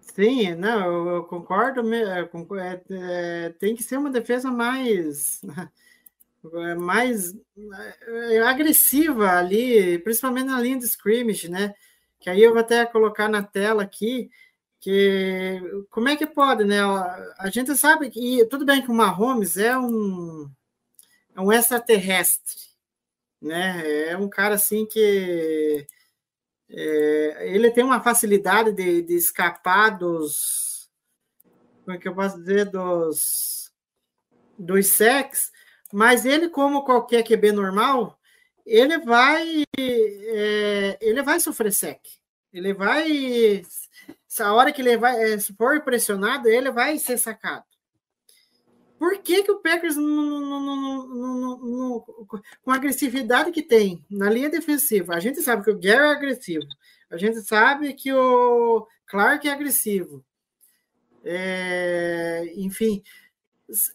Sim, 0.00 0.54
não, 0.54 1.08
eu 1.16 1.24
concordo. 1.24 1.82
É, 1.94 2.80
é, 2.90 3.48
tem 3.58 3.74
que 3.74 3.82
ser 3.82 3.96
uma 3.96 4.10
defesa 4.10 4.50
mais 4.50 5.40
mais 6.78 7.34
é, 8.30 8.38
agressiva 8.40 9.30
ali, 9.30 9.98
principalmente 9.98 10.46
na 10.46 10.60
linha 10.60 10.78
de 10.78 10.84
scrimmage, 10.86 11.48
né? 11.48 11.74
que 12.22 12.30
aí 12.30 12.40
eu 12.40 12.52
vou 12.52 12.60
até 12.60 12.86
colocar 12.86 13.28
na 13.28 13.42
tela 13.42 13.82
aqui, 13.82 14.30
que 14.80 15.60
como 15.90 16.08
é 16.08 16.16
que 16.16 16.24
pode, 16.24 16.64
né? 16.64 16.78
A 17.38 17.50
gente 17.50 17.76
sabe 17.76 18.08
que 18.10 18.46
tudo 18.46 18.64
bem 18.64 18.80
que 18.80 18.90
o 18.90 18.94
Mahomes 18.94 19.56
é 19.56 19.76
um 19.76 20.48
é 21.34 21.40
um 21.40 21.52
extraterrestre, 21.52 22.54
né? 23.42 24.08
É 24.10 24.16
um 24.16 24.28
cara 24.28 24.54
assim 24.54 24.86
que 24.86 25.86
é, 26.70 27.48
ele 27.54 27.70
tem 27.70 27.84
uma 27.84 28.00
facilidade 28.00 28.72
de, 28.72 29.02
de 29.02 29.14
escapar 29.14 29.90
dos 29.98 30.88
como 31.84 31.96
é 31.96 31.98
que 31.98 32.08
eu 32.08 32.14
posso 32.14 32.38
dizer 32.38 32.66
dos 32.70 33.72
dos 34.58 34.86
sex, 34.86 35.50
mas 35.92 36.24
ele 36.24 36.48
como 36.48 36.84
qualquer 36.84 37.24
QB 37.24 37.52
normal, 37.52 38.18
ele 38.64 38.98
vai 38.98 39.64
é, 39.78 40.98
ele 41.00 41.22
vai 41.22 41.40
sofrer 41.40 41.72
sec. 41.72 42.00
Ele 42.52 42.72
vai 42.72 43.62
a 44.40 44.54
hora 44.54 44.72
que 44.72 44.80
ele 44.82 44.96
vai 44.96 45.32
é, 45.32 45.38
se 45.38 45.52
for 45.54 45.82
pressionado, 45.82 46.48
ele 46.48 46.70
vai 46.70 46.98
ser 46.98 47.18
sacado. 47.18 47.64
Por 49.02 49.18
que, 49.18 49.42
que 49.42 49.50
o 49.50 49.58
Packers 49.58 49.96
com 52.62 52.70
a 52.70 52.74
agressividade 52.76 53.50
que 53.50 53.60
tem 53.60 54.06
na 54.08 54.30
linha 54.30 54.48
defensiva? 54.48 55.16
A 55.16 55.18
gente 55.18 55.42
sabe 55.42 55.64
que 55.64 55.72
o 55.72 55.80
Gary 55.80 56.04
é 56.04 56.12
agressivo. 56.12 56.68
A 57.10 57.16
gente 57.16 57.40
sabe 57.40 57.94
que 57.94 58.12
o 58.12 58.86
Clark 59.06 59.48
é 59.48 59.50
agressivo. 59.50 60.24
É, 61.24 62.52
enfim, 62.54 63.02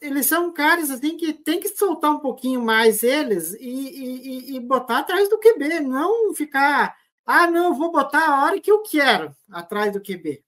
eles 0.01 0.25
são 0.25 0.51
caras 0.51 0.91
assim 0.91 1.15
que 1.15 1.31
tem 1.31 1.61
que 1.61 1.69
soltar 1.69 2.11
um 2.11 2.19
pouquinho 2.19 2.61
mais 2.61 3.01
eles 3.01 3.53
e, 3.53 3.61
e, 3.61 4.57
e, 4.57 4.59
botar 4.59 4.97
atrás 4.97 5.29
do 5.29 5.39
QB, 5.39 5.79
não 5.79 6.33
ficar, 6.33 6.93
ah, 7.25 7.49
não, 7.49 7.73
vou 7.73 7.93
botar 7.93 8.27
a 8.27 8.43
hora 8.43 8.59
que 8.59 8.69
eu 8.69 8.81
quero 8.81 9.33
atrás 9.49 9.93
do 9.93 10.01
QB. 10.01 10.43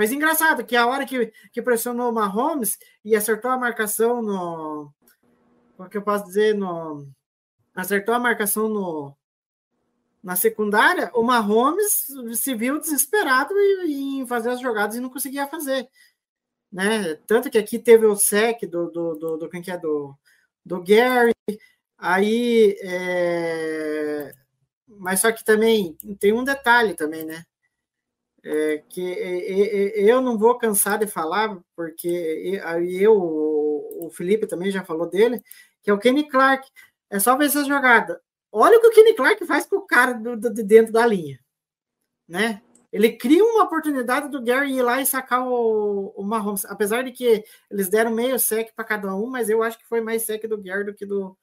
Mas 0.00 0.12
engraçado 0.12 0.64
que 0.64 0.74
a 0.74 0.86
hora 0.86 1.04
que, 1.04 1.30
que 1.52 1.60
pressionou 1.60 2.08
o 2.08 2.14
Mahomes 2.14 2.78
e 3.04 3.14
acertou 3.14 3.50
a 3.50 3.58
marcação 3.58 4.22
no. 4.22 4.90
Como 5.76 5.90
que 5.90 5.98
eu 5.98 6.00
posso 6.00 6.24
dizer? 6.24 6.54
No, 6.54 7.06
acertou 7.74 8.14
a 8.14 8.18
marcação 8.18 8.66
no, 8.66 9.14
na 10.22 10.36
secundária, 10.36 11.10
o 11.12 11.22
Mahomes 11.22 12.06
se 12.34 12.54
viu 12.54 12.80
desesperado 12.80 13.52
em, 13.84 14.22
em 14.22 14.26
fazer 14.26 14.48
as 14.48 14.60
jogadas 14.62 14.96
e 14.96 15.00
não 15.00 15.10
conseguia 15.10 15.46
fazer. 15.46 15.86
Né? 16.72 17.16
Tanto 17.26 17.50
que 17.50 17.58
aqui 17.58 17.78
teve 17.78 18.06
o 18.06 18.16
sec 18.16 18.62
do, 18.62 18.90
do, 18.90 19.14
do, 19.16 19.36
do 19.36 19.50
quem 19.50 19.60
que 19.60 19.70
é 19.70 19.76
do, 19.76 20.16
do 20.64 20.82
Gary, 20.82 21.34
aí 21.98 22.74
é... 22.80 24.32
mas 24.88 25.20
só 25.20 25.30
que 25.30 25.44
também 25.44 25.94
tem 26.18 26.32
um 26.32 26.42
detalhe 26.42 26.94
também, 26.94 27.22
né? 27.22 27.44
É, 28.42 28.78
que 28.88 29.02
eu 29.94 30.20
não 30.20 30.38
vou 30.38 30.56
cansar 30.56 30.98
de 30.98 31.06
falar, 31.06 31.58
porque 31.76 32.58
eu, 32.98 33.14
o 33.14 34.10
Felipe 34.10 34.46
também 34.46 34.70
já 34.70 34.82
falou 34.82 35.06
dele, 35.06 35.42
que 35.82 35.90
é 35.90 35.92
o 35.92 35.98
Kenny 35.98 36.28
Clark. 36.28 36.66
É 37.10 37.18
só 37.18 37.36
ver 37.36 37.46
essa 37.46 37.64
jogada. 37.64 38.20
Olha 38.52 38.78
o 38.78 38.80
que 38.80 38.86
o 38.86 38.92
Kenny 38.92 39.14
Clark 39.14 39.44
faz 39.46 39.66
com 39.66 39.76
o 39.76 39.86
cara 39.86 40.14
do, 40.14 40.36
do, 40.36 40.52
de 40.52 40.62
dentro 40.62 40.92
da 40.92 41.06
linha. 41.06 41.38
Né? 42.26 42.62
Ele 42.92 43.12
cria 43.12 43.44
uma 43.44 43.64
oportunidade 43.64 44.28
do 44.28 44.42
Gary 44.42 44.72
ir 44.72 44.82
lá 44.82 45.00
e 45.00 45.06
sacar 45.06 45.46
o, 45.46 46.12
o 46.16 46.24
Mahomes. 46.24 46.64
Apesar 46.64 47.02
de 47.02 47.12
que 47.12 47.44
eles 47.70 47.88
deram 47.88 48.10
meio 48.10 48.38
sec 48.38 48.72
para 48.74 48.84
cada 48.84 49.14
um, 49.14 49.26
mas 49.26 49.48
eu 49.48 49.62
acho 49.62 49.78
que 49.78 49.86
foi 49.86 50.00
mais 50.00 50.22
sec 50.22 50.44
do 50.48 50.60
Gary 50.60 50.84
do 50.84 50.94
que 50.94 51.06
do, 51.06 51.36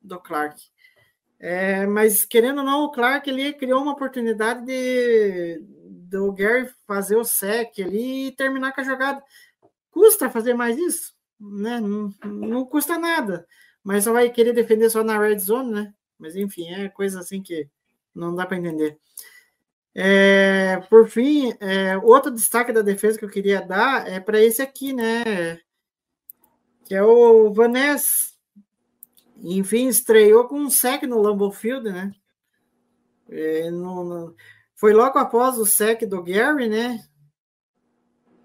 do 0.00 0.20
Clark. 0.20 0.60
É, 1.40 1.86
mas 1.86 2.24
querendo 2.24 2.58
ou 2.58 2.64
não, 2.64 2.84
o 2.84 2.90
Clark 2.90 3.28
ele 3.28 3.52
criou 3.52 3.82
uma 3.82 3.92
oportunidade 3.92 4.64
de 4.64 5.64
do 6.08 6.32
Gary 6.32 6.68
fazer 6.86 7.16
o 7.16 7.24
sec 7.24 7.78
ali 7.80 8.28
e 8.28 8.32
terminar 8.32 8.72
com 8.72 8.80
a 8.80 8.84
jogada. 8.84 9.22
Custa 9.90 10.30
fazer 10.30 10.54
mais 10.54 10.78
isso? 10.78 11.14
Né? 11.38 11.80
Não, 11.80 12.14
não 12.24 12.64
custa 12.64 12.98
nada. 12.98 13.46
Mas 13.82 14.04
só 14.04 14.12
vai 14.12 14.30
querer 14.30 14.52
defender 14.52 14.90
só 14.90 15.04
na 15.04 15.18
red 15.18 15.38
zone, 15.38 15.72
né? 15.72 15.94
Mas 16.18 16.36
enfim, 16.36 16.68
é 16.68 16.88
coisa 16.88 17.20
assim 17.20 17.42
que 17.42 17.68
não 18.14 18.34
dá 18.34 18.44
para 18.46 18.56
entender. 18.56 18.98
É, 19.94 20.78
por 20.88 21.08
fim, 21.08 21.54
é, 21.60 21.96
outro 21.98 22.30
destaque 22.30 22.72
da 22.72 22.82
defesa 22.82 23.18
que 23.18 23.24
eu 23.24 23.30
queria 23.30 23.60
dar 23.60 24.08
é 24.08 24.20
para 24.20 24.40
esse 24.40 24.62
aqui, 24.62 24.92
né? 24.92 25.58
Que 26.84 26.94
é 26.94 27.02
o 27.02 27.52
Vanessa. 27.52 28.32
Enfim, 29.36 29.88
estreou 29.88 30.46
com 30.48 30.58
um 30.58 30.70
sec 30.70 31.02
no 31.04 31.20
Lambeau 31.20 31.50
Field, 31.52 31.90
né? 31.90 32.12
É, 33.28 33.70
no, 33.70 34.04
no, 34.04 34.36
foi 34.78 34.92
logo 34.92 35.18
após 35.18 35.58
o 35.58 35.66
sec 35.66 36.02
do 36.06 36.22
Gary, 36.22 36.68
né? 36.68 37.04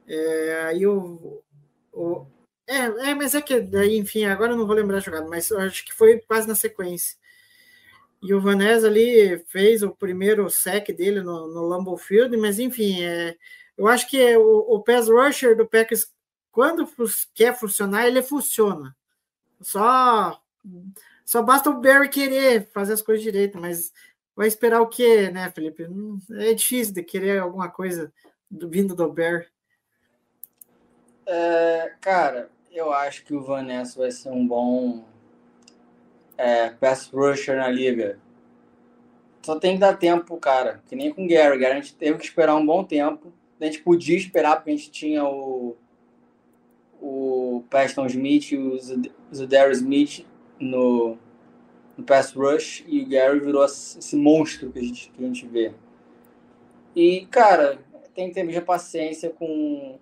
É, 0.07 0.63
aí 0.65 0.87
o, 0.87 1.43
o 1.93 2.25
é, 2.67 3.11
é, 3.11 3.13
mas 3.13 3.35
é 3.35 3.41
que, 3.41 3.55
enfim, 3.91 4.25
agora 4.25 4.53
eu 4.53 4.57
não 4.57 4.65
vou 4.65 4.75
lembrar 4.75 4.97
a 4.97 4.99
jogada, 4.99 5.27
mas 5.27 5.51
acho 5.51 5.85
que 5.85 5.93
foi 5.93 6.19
quase 6.19 6.47
na 6.47 6.55
sequência. 6.55 7.15
E 8.19 8.33
o 8.33 8.41
Vanessa 8.41 8.87
ali 8.87 9.37
fez 9.47 9.83
o 9.83 9.91
primeiro 9.91 10.49
sec 10.49 10.87
dele 10.87 11.21
no, 11.21 11.47
no 11.53 11.67
Lambeau 11.67 11.97
Field, 11.97 12.35
mas 12.37 12.57
enfim, 12.57 13.03
é, 13.03 13.37
eu 13.77 13.87
acho 13.87 14.09
que 14.09 14.19
é 14.19 14.35
o, 14.35 14.59
o 14.69 14.81
pass 14.81 15.07
rusher 15.07 15.55
do 15.55 15.67
Packers, 15.67 16.11
quando 16.51 16.89
quer 17.35 17.55
funcionar, 17.59 18.07
ele 18.07 18.23
funciona. 18.23 18.95
Só, 19.61 20.41
só 21.23 21.43
basta 21.43 21.69
o 21.69 21.79
Barry 21.79 22.09
querer 22.09 22.71
fazer 22.73 22.93
as 22.93 23.03
coisas 23.03 23.23
direito, 23.23 23.59
mas 23.59 23.93
vai 24.35 24.47
esperar 24.47 24.81
o 24.81 24.87
quê, 24.87 25.29
né, 25.29 25.51
Felipe? 25.51 25.87
É 26.37 26.53
difícil 26.53 26.93
de 26.93 27.03
querer 27.03 27.39
alguma 27.39 27.69
coisa 27.69 28.11
do, 28.49 28.69
vindo 28.69 28.95
do 28.95 29.11
Barry. 29.11 29.45
É, 31.25 31.93
cara, 32.01 32.49
eu 32.71 32.91
acho 32.91 33.23
que 33.23 33.33
o 33.33 33.41
Vanessa 33.41 33.99
vai 33.99 34.11
ser 34.11 34.29
um 34.29 34.45
bom 34.45 35.05
é, 36.37 36.69
pass 36.69 37.07
rusher 37.07 37.57
na 37.57 37.69
liga. 37.69 38.19
Só 39.43 39.59
tem 39.59 39.75
que 39.75 39.81
dar 39.81 39.97
tempo 39.97 40.37
cara, 40.37 40.81
que 40.87 40.95
nem 40.95 41.13
com 41.13 41.25
o 41.25 41.27
Gary. 41.27 41.59
Gary 41.59 41.73
a 41.73 41.81
gente 41.81 41.95
teve 41.95 42.17
que 42.17 42.25
esperar 42.25 42.55
um 42.55 42.65
bom 42.65 42.83
tempo. 42.83 43.33
A 43.59 43.65
gente 43.65 43.81
podia 43.81 44.17
esperar 44.17 44.57
porque 44.57 44.71
a 44.71 44.75
gente 44.75 44.91
tinha 44.91 45.23
o 45.25 45.77
o 47.03 47.65
Preston 47.69 48.05
Smith 48.05 48.53
e 48.53 48.57
o 48.57 48.77
Zedarius 49.33 49.79
Smith 49.79 50.25
no, 50.57 51.17
no 51.97 52.03
pass 52.03 52.33
rush 52.33 52.83
e 52.87 53.01
o 53.01 53.07
Gary 53.07 53.39
virou 53.39 53.63
esse 53.65 54.15
monstro 54.15 54.71
que 54.71 54.79
a 54.79 54.81
gente, 54.81 55.11
que 55.11 55.23
a 55.23 55.27
gente 55.27 55.45
vê. 55.47 55.73
E, 56.95 57.25
cara, 57.27 57.79
tem 58.13 58.27
que 58.27 58.35
ter 58.35 58.43
muita 58.43 58.61
paciência 58.61 59.29
com, 59.29 59.97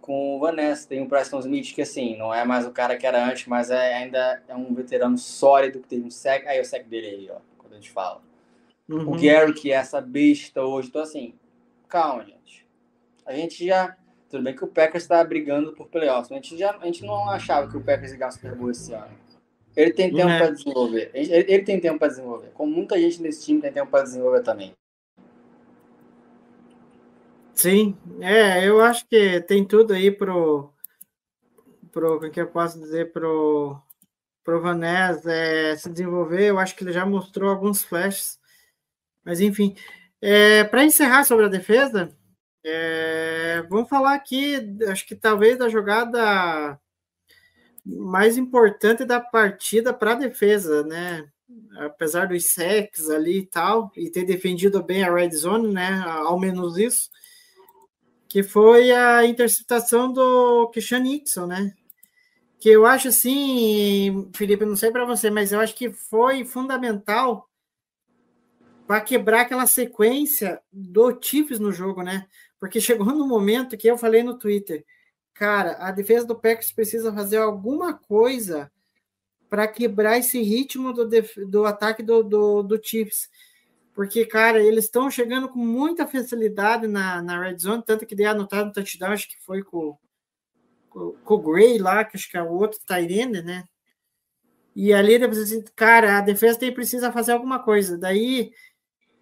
com 0.00 0.36
o 0.36 0.40
Vanessa. 0.40 0.88
Tem 0.88 1.02
o 1.02 1.08
Preston 1.08 1.40
Smith, 1.40 1.74
que 1.74 1.82
assim, 1.82 2.16
não 2.16 2.32
é 2.32 2.44
mais 2.44 2.66
o 2.66 2.70
cara 2.70 2.96
que 2.96 3.06
era 3.06 3.24
antes, 3.24 3.46
mas 3.46 3.70
é, 3.70 3.94
ainda 3.94 4.42
é 4.48 4.54
um 4.54 4.74
veterano 4.74 5.16
sólido, 5.16 5.80
que 5.80 5.88
teve 5.88 6.06
um 6.06 6.10
sec. 6.10 6.46
Aí 6.46 6.60
o 6.60 6.64
sec 6.64 6.86
dele 6.86 7.06
aí, 7.06 7.30
ó, 7.30 7.38
quando 7.58 7.72
a 7.72 7.76
gente 7.76 7.90
fala. 7.90 8.20
Uhum. 8.88 9.12
O 9.12 9.20
Gary, 9.20 9.54
que 9.54 9.72
é 9.72 9.76
essa 9.76 10.00
besta 10.00 10.62
hoje. 10.62 10.88
Então, 10.88 11.02
assim, 11.02 11.34
calma, 11.88 12.24
gente. 12.24 12.66
A 13.24 13.32
gente 13.32 13.66
já. 13.66 13.96
Tudo 14.28 14.42
bem 14.42 14.54
que 14.54 14.64
o 14.64 14.68
Packers 14.68 15.04
está 15.04 15.22
brigando 15.22 15.72
por 15.72 15.86
playoffs. 15.86 16.30
A 16.32 16.34
gente, 16.34 16.58
já, 16.58 16.76
a 16.76 16.84
gente 16.86 17.04
não 17.04 17.30
achava 17.30 17.70
que 17.70 17.76
o 17.76 17.80
Packers 17.80 18.10
ia 18.10 18.18
ganhar 18.18 18.32
Super 18.32 18.54
Bowl 18.56 18.70
esse 18.70 18.92
ano. 18.92 19.12
Ele 19.76 19.92
tem 19.92 20.12
tempo 20.12 20.28
é. 20.28 20.38
para 20.38 20.50
desenvolver. 20.50 21.10
Ele, 21.12 21.32
ele 21.32 21.62
tem 21.62 21.80
tempo 21.80 21.98
para 21.98 22.08
desenvolver. 22.08 22.50
Como 22.54 22.72
muita 22.72 22.98
gente 22.98 23.20
nesse 23.20 23.44
time 23.44 23.60
tem 23.60 23.72
tempo 23.72 23.90
para 23.90 24.04
desenvolver 24.04 24.42
também. 24.42 24.72
Sim, 27.54 27.96
é, 28.20 28.66
eu 28.68 28.80
acho 28.80 29.06
que 29.06 29.40
tem 29.42 29.64
tudo 29.64 29.92
aí 29.92 30.10
pro, 30.10 30.72
pro 31.92 32.16
o 32.16 32.30
que 32.30 32.40
eu 32.40 32.48
posso 32.48 32.78
dizer 32.78 33.12
pro 33.12 33.80
pro 34.42 34.60
Vanés 34.60 35.24
é, 35.26 35.74
se 35.76 35.88
desenvolver. 35.88 36.50
Eu 36.50 36.58
acho 36.58 36.76
que 36.76 36.84
ele 36.84 36.92
já 36.92 37.06
mostrou 37.06 37.50
alguns 37.50 37.82
flashes, 37.82 38.38
mas 39.24 39.40
enfim. 39.40 39.74
É, 40.20 40.64
Para 40.64 40.84
encerrar 40.84 41.24
sobre 41.24 41.46
a 41.46 41.48
defesa, 41.48 42.14
é, 42.64 43.62
vamos 43.68 43.88
falar 43.88 44.14
aqui, 44.14 44.56
acho 44.88 45.06
que 45.06 45.14
talvez 45.14 45.58
da 45.58 45.68
jogada 45.68 46.78
mais 47.84 48.36
importante 48.36 49.04
da 49.04 49.20
partida 49.20 49.92
para 49.92 50.12
a 50.12 50.16
defesa, 50.16 50.84
né? 50.84 51.26
Apesar 51.78 52.26
dos 52.26 52.46
secs 52.46 53.10
ali 53.10 53.40
e 53.40 53.46
tal, 53.46 53.92
e 53.96 54.10
ter 54.10 54.24
defendido 54.24 54.82
bem 54.82 55.04
a 55.04 55.12
red 55.12 55.30
zone, 55.30 55.72
né? 55.72 56.02
Ao 56.06 56.38
menos 56.38 56.78
isso 56.78 57.10
que 58.34 58.42
foi 58.42 58.90
a 58.90 59.24
interceptação 59.24 60.12
do 60.12 60.68
Christian 60.70 60.98
Nixon, 60.98 61.46
né? 61.46 61.72
Que 62.58 62.68
eu 62.68 62.84
acho 62.84 63.06
assim, 63.06 64.28
Felipe, 64.34 64.64
não 64.64 64.74
sei 64.74 64.90
para 64.90 65.04
você, 65.04 65.30
mas 65.30 65.52
eu 65.52 65.60
acho 65.60 65.72
que 65.76 65.92
foi 65.92 66.44
fundamental 66.44 67.48
para 68.88 69.00
quebrar 69.00 69.42
aquela 69.42 69.68
sequência 69.68 70.60
do 70.72 71.16
Chiefs 71.22 71.60
no 71.60 71.70
jogo, 71.70 72.02
né? 72.02 72.26
Porque 72.58 72.80
chegou 72.82 73.06
no 73.06 73.24
momento 73.24 73.76
que 73.76 73.86
eu 73.86 73.96
falei 73.96 74.24
no 74.24 74.36
Twitter, 74.36 74.84
cara, 75.34 75.72
a 75.78 75.90
defesa 75.90 76.26
do 76.26 76.34
Packers 76.34 76.72
precisa 76.72 77.12
fazer 77.12 77.38
alguma 77.38 77.94
coisa 77.94 78.70
para 79.50 79.68
quebrar 79.68 80.18
esse 80.18 80.40
ritmo 80.42 80.92
do, 80.92 81.08
do 81.48 81.64
ataque 81.64 82.02
do, 82.02 82.22
do, 82.22 82.62
do 82.62 82.80
Chiefs 82.82 83.28
porque, 83.94 84.26
cara, 84.26 84.60
eles 84.60 84.86
estão 84.86 85.08
chegando 85.08 85.48
com 85.48 85.60
muita 85.60 86.04
facilidade 86.06 86.88
na, 86.88 87.22
na 87.22 87.40
red 87.40 87.56
zone, 87.56 87.82
tanto 87.86 88.04
que 88.04 88.16
dei 88.16 88.26
anotado 88.26 88.66
no 88.66 88.72
touchdown, 88.72 89.12
acho 89.12 89.28
que 89.28 89.40
foi 89.40 89.62
com, 89.62 89.96
com, 90.90 91.12
com 91.24 91.34
o 91.34 91.38
Gray 91.38 91.78
lá, 91.78 92.04
que 92.04 92.16
acho 92.16 92.28
que 92.28 92.36
é 92.36 92.42
o 92.42 92.52
outro 92.52 92.80
Tyrene, 92.84 93.40
né? 93.40 93.62
E 94.74 94.92
ali 94.92 95.22
assim, 95.24 95.62
cara, 95.76 96.18
a 96.18 96.20
defesa 96.20 96.58
tem 96.58 96.74
precisa 96.74 97.12
fazer 97.12 97.30
alguma 97.30 97.60
coisa. 97.62 97.96
Daí, 97.96 98.50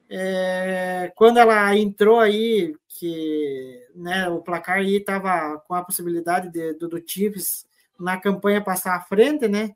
é, 0.08 1.12
quando 1.14 1.36
ela 1.36 1.76
entrou 1.76 2.18
aí, 2.18 2.74
que 2.98 3.88
né, 3.94 4.28
o 4.28 4.40
placar 4.40 4.78
aí 4.78 4.96
estava 4.96 5.58
com 5.66 5.74
a 5.74 5.82
possibilidade 5.82 6.48
de, 6.50 6.74
do, 6.74 6.88
do 6.88 7.02
Chiefs 7.04 7.66
na 7.98 8.20
campanha 8.20 8.62
passar 8.62 8.96
à 8.96 9.00
frente, 9.00 9.48
né? 9.48 9.74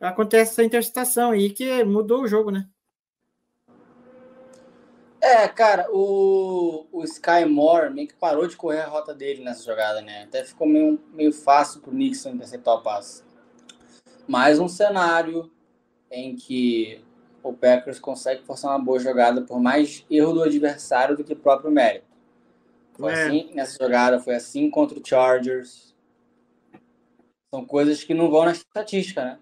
Acontece 0.00 0.52
essa 0.52 0.64
interceptação 0.64 1.32
aí 1.32 1.50
que 1.50 1.82
mudou 1.84 2.22
o 2.22 2.28
jogo, 2.28 2.50
né? 2.50 2.68
É, 5.20 5.48
cara, 5.48 5.88
o, 5.90 6.86
o 6.92 7.02
Sky 7.04 7.44
Moore 7.44 7.92
meio 7.92 8.06
que 8.06 8.14
parou 8.14 8.46
de 8.46 8.56
correr 8.56 8.82
a 8.82 8.86
rota 8.86 9.12
dele 9.12 9.42
nessa 9.42 9.64
jogada, 9.64 10.00
né? 10.00 10.22
Até 10.22 10.44
ficou 10.44 10.66
meio, 10.66 11.00
meio 11.12 11.32
fácil 11.32 11.80
pro 11.80 11.92
Nixon 11.92 12.30
interceptar 12.30 12.74
o 12.74 12.82
passe. 12.82 13.24
Mais 14.28 14.60
um 14.60 14.68
cenário 14.68 15.50
em 16.10 16.36
que 16.36 17.04
o 17.42 17.52
Packers 17.52 17.98
consegue 17.98 18.44
forçar 18.44 18.70
uma 18.70 18.84
boa 18.84 19.00
jogada 19.00 19.42
por 19.42 19.60
mais 19.60 20.04
erro 20.08 20.34
do 20.34 20.42
adversário 20.42 21.16
do 21.16 21.24
que 21.24 21.34
próprio 21.34 21.70
mérito. 21.70 22.07
Foi 22.98 23.12
é. 23.12 23.26
assim 23.26 23.54
nessa 23.54 23.78
jogada, 23.82 24.18
foi 24.18 24.34
assim 24.34 24.68
contra 24.68 24.98
o 24.98 25.06
Chargers. 25.06 25.94
São 27.54 27.64
coisas 27.64 28.02
que 28.02 28.12
não 28.12 28.28
vão 28.28 28.44
na 28.44 28.52
estatística, 28.52 29.24
né? 29.24 29.38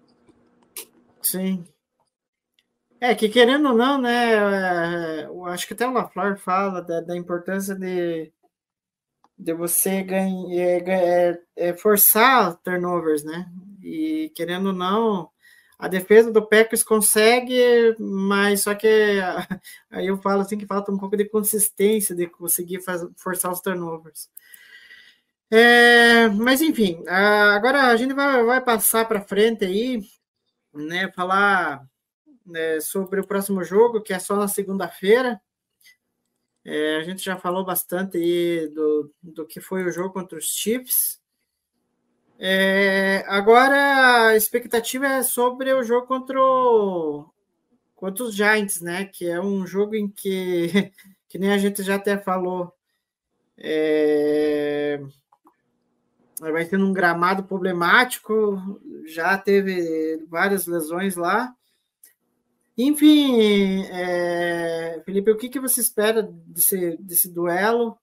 Sim. 1.21 1.65
É, 3.01 3.13
que 3.13 3.27
querendo 3.27 3.69
ou 3.69 3.75
não, 3.75 3.99
né? 3.99 4.33
É, 4.33 5.25
eu 5.25 5.45
acho 5.45 5.67
que 5.67 5.73
até 5.73 5.87
o 5.87 5.91
LaFleur 5.91 6.37
fala 6.37 6.81
da, 6.81 7.01
da 7.01 7.17
importância 7.17 7.75
de, 7.75 8.31
de 9.37 9.53
você 9.53 10.03
ganhar, 10.03 10.87
é, 10.87 11.41
é, 11.55 11.73
forçar 11.75 12.55
turnovers, 12.57 13.23
né? 13.23 13.51
E 13.83 14.31
querendo 14.35 14.67
ou 14.67 14.73
não, 14.73 15.29
a 15.79 15.87
defesa 15.87 16.31
do 16.31 16.45
Packers 16.45 16.83
consegue, 16.83 17.95
mas 17.99 18.61
só 18.61 18.73
que 18.73 18.87
aí 19.91 20.07
eu 20.07 20.17
falo 20.17 20.41
assim 20.41 20.57
que 20.57 20.65
falta 20.65 20.91
um 20.91 20.97
pouco 20.97 21.15
de 21.15 21.25
consistência 21.25 22.15
de 22.15 22.27
conseguir 22.27 22.81
fazer, 22.81 23.09
forçar 23.15 23.51
os 23.51 23.61
turnovers. 23.61 24.29
É, 25.49 26.27
mas 26.29 26.61
enfim, 26.61 27.03
agora 27.07 27.83
a 27.83 27.95
gente 27.95 28.13
vai, 28.13 28.43
vai 28.43 28.61
passar 28.61 29.07
para 29.07 29.21
frente 29.21 29.63
aí, 29.63 30.01
né? 30.73 31.11
Falar 31.11 31.87
né, 32.45 32.79
sobre 32.79 33.19
o 33.21 33.27
próximo 33.27 33.63
jogo, 33.63 34.01
que 34.01 34.13
é 34.13 34.19
só 34.19 34.35
na 34.35 34.47
segunda-feira. 34.47 35.39
É, 36.65 36.97
a 36.97 37.03
gente 37.03 37.23
já 37.23 37.37
falou 37.37 37.63
bastante 37.63 38.17
aí 38.17 38.67
do, 38.69 39.13
do 39.23 39.45
que 39.45 39.61
foi 39.61 39.83
o 39.85 39.91
jogo 39.91 40.11
contra 40.11 40.37
os 40.37 40.45
Chiefs. 40.53 41.21
É, 42.39 43.23
agora 43.27 44.27
a 44.27 44.35
expectativa 44.35 45.07
é 45.07 45.23
sobre 45.23 45.73
o 45.73 45.83
jogo 45.83 46.05
contra, 46.05 46.39
o, 46.39 47.25
contra 47.95 48.23
os 48.23 48.35
Giants, 48.35 48.79
né? 48.81 49.05
Que 49.05 49.27
é 49.27 49.41
um 49.41 49.65
jogo 49.65 49.95
em 49.95 50.07
que, 50.07 50.91
que 51.27 51.39
nem 51.39 51.51
a 51.51 51.57
gente 51.57 51.81
já 51.81 51.95
até 51.95 52.17
falou, 52.17 52.71
é, 53.57 55.01
vai 56.39 56.65
ter 56.65 56.77
um 56.77 56.93
gramado 56.93 57.43
problemático, 57.43 58.79
já 59.07 59.35
teve 59.37 60.23
várias 60.29 60.67
lesões 60.67 61.15
lá. 61.15 61.53
Enfim, 62.77 63.81
é, 63.85 65.01
Felipe, 65.03 65.31
o 65.31 65.37
que, 65.37 65.49
que 65.49 65.59
você 65.59 65.81
espera 65.81 66.21
desse, 66.21 66.95
desse 66.97 67.27
duelo? 67.33 67.97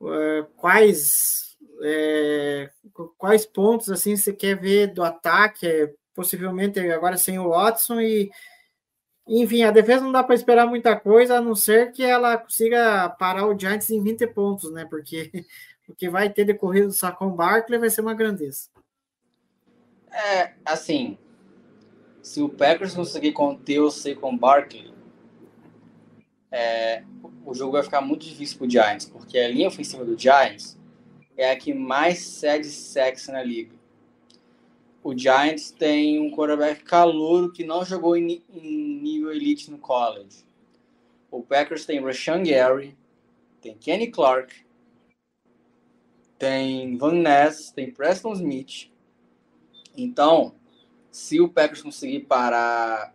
É, 0.00 0.46
quais 0.56 1.49
é, 1.82 2.70
quais 3.18 3.46
pontos 3.46 3.90
assim 3.90 4.16
você 4.16 4.32
quer 4.32 4.58
ver 4.58 4.88
do 4.88 5.02
ataque? 5.02 5.66
É, 5.66 5.92
possivelmente 6.14 6.78
agora 6.78 7.16
sem 7.16 7.38
o 7.38 7.50
Watson 7.50 8.00
e 8.00 8.30
enfim, 9.26 9.62
a 9.62 9.70
defesa 9.70 10.02
não 10.02 10.10
dá 10.10 10.24
para 10.24 10.34
esperar 10.34 10.66
muita 10.66 10.98
coisa, 10.98 11.36
a 11.36 11.40
não 11.40 11.54
ser 11.54 11.92
que 11.92 12.02
ela 12.02 12.36
consiga 12.36 13.08
parar 13.10 13.46
o 13.46 13.56
Giants 13.56 13.88
em 13.88 14.02
20 14.02 14.26
pontos, 14.28 14.72
né? 14.72 14.84
Porque 14.90 15.30
o 15.88 15.94
que 15.94 16.10
vai 16.10 16.28
ter 16.28 16.44
decorrido 16.44 16.88
do 16.88 16.92
Sacon 16.92 17.30
Barkley 17.30 17.78
vai 17.78 17.90
ser 17.90 18.00
uma 18.00 18.14
grandeza. 18.14 18.68
É, 20.10 20.54
assim, 20.64 21.16
se 22.20 22.42
o 22.42 22.48
Packers 22.48 22.94
conseguir 22.94 23.32
conter 23.32 23.78
o 23.78 23.90
Saquon 23.90 24.36
Barkley, 24.36 24.92
é, 26.50 27.04
o 27.46 27.54
jogo 27.54 27.72
vai 27.72 27.82
ficar 27.84 28.00
muito 28.00 28.26
difícil 28.26 28.58
para 28.58 28.66
o 28.66 28.70
Giants, 28.70 29.06
porque 29.06 29.38
a 29.38 29.48
linha 29.48 29.68
ofensiva 29.68 30.04
do 30.04 30.18
Giants 30.18 30.79
é 31.40 31.52
a 31.52 31.56
que 31.56 31.72
mais 31.72 32.18
cede 32.18 32.68
sexo 32.68 33.32
na 33.32 33.42
liga. 33.42 33.74
O 35.02 35.16
Giants 35.16 35.70
tem 35.70 36.20
um 36.20 36.30
quarterback 36.30 36.84
calouro 36.84 37.50
que 37.50 37.64
não 37.64 37.82
jogou 37.82 38.14
em, 38.14 38.44
em 38.52 39.00
nível 39.00 39.32
elite 39.32 39.70
no 39.70 39.78
college. 39.78 40.44
O 41.30 41.42
Packers 41.42 41.86
tem 41.86 42.04
Rashan 42.04 42.42
Gary, 42.42 42.94
tem 43.62 43.74
Kenny 43.74 44.10
Clark, 44.10 44.54
tem 46.38 46.98
Van 46.98 47.14
Ness, 47.14 47.70
tem 47.70 47.90
Preston 47.90 48.34
Smith. 48.34 48.90
Então, 49.96 50.54
se 51.10 51.40
o 51.40 51.48
Packers 51.48 51.80
conseguir 51.80 52.20
parar 52.20 53.14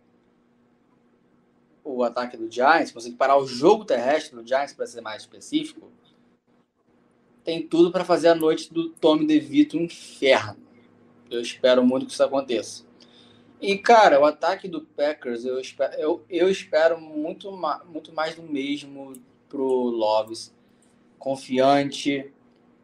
o 1.84 2.02
ataque 2.02 2.36
do 2.36 2.50
Giants, 2.50 2.90
conseguir 2.90 3.14
parar 3.14 3.36
o 3.36 3.46
jogo 3.46 3.84
terrestre 3.84 4.34
do 4.34 4.44
Giants, 4.44 4.74
para 4.74 4.86
ser 4.88 5.00
mais 5.00 5.22
específico, 5.22 5.92
tem 7.46 7.62
tudo 7.62 7.92
para 7.92 8.04
fazer 8.04 8.28
a 8.28 8.34
noite 8.34 8.74
do 8.74 8.90
Tommy 8.90 9.24
DeVito 9.24 9.78
um 9.78 9.82
inferno. 9.82 10.56
Eu 11.30 11.40
espero 11.40 11.86
muito 11.86 12.04
que 12.04 12.12
isso 12.12 12.22
aconteça. 12.22 12.84
E, 13.60 13.78
cara, 13.78 14.20
o 14.20 14.24
ataque 14.24 14.68
do 14.68 14.82
Packers, 14.82 15.44
eu 15.44 15.58
espero, 15.60 15.94
eu, 15.94 16.24
eu 16.28 16.50
espero 16.50 17.00
muito, 17.00 17.50
muito 17.88 18.12
mais 18.12 18.34
do 18.34 18.42
mesmo 18.42 19.12
pro 19.48 19.64
Loves. 19.64 20.52
Confiante, 21.18 22.32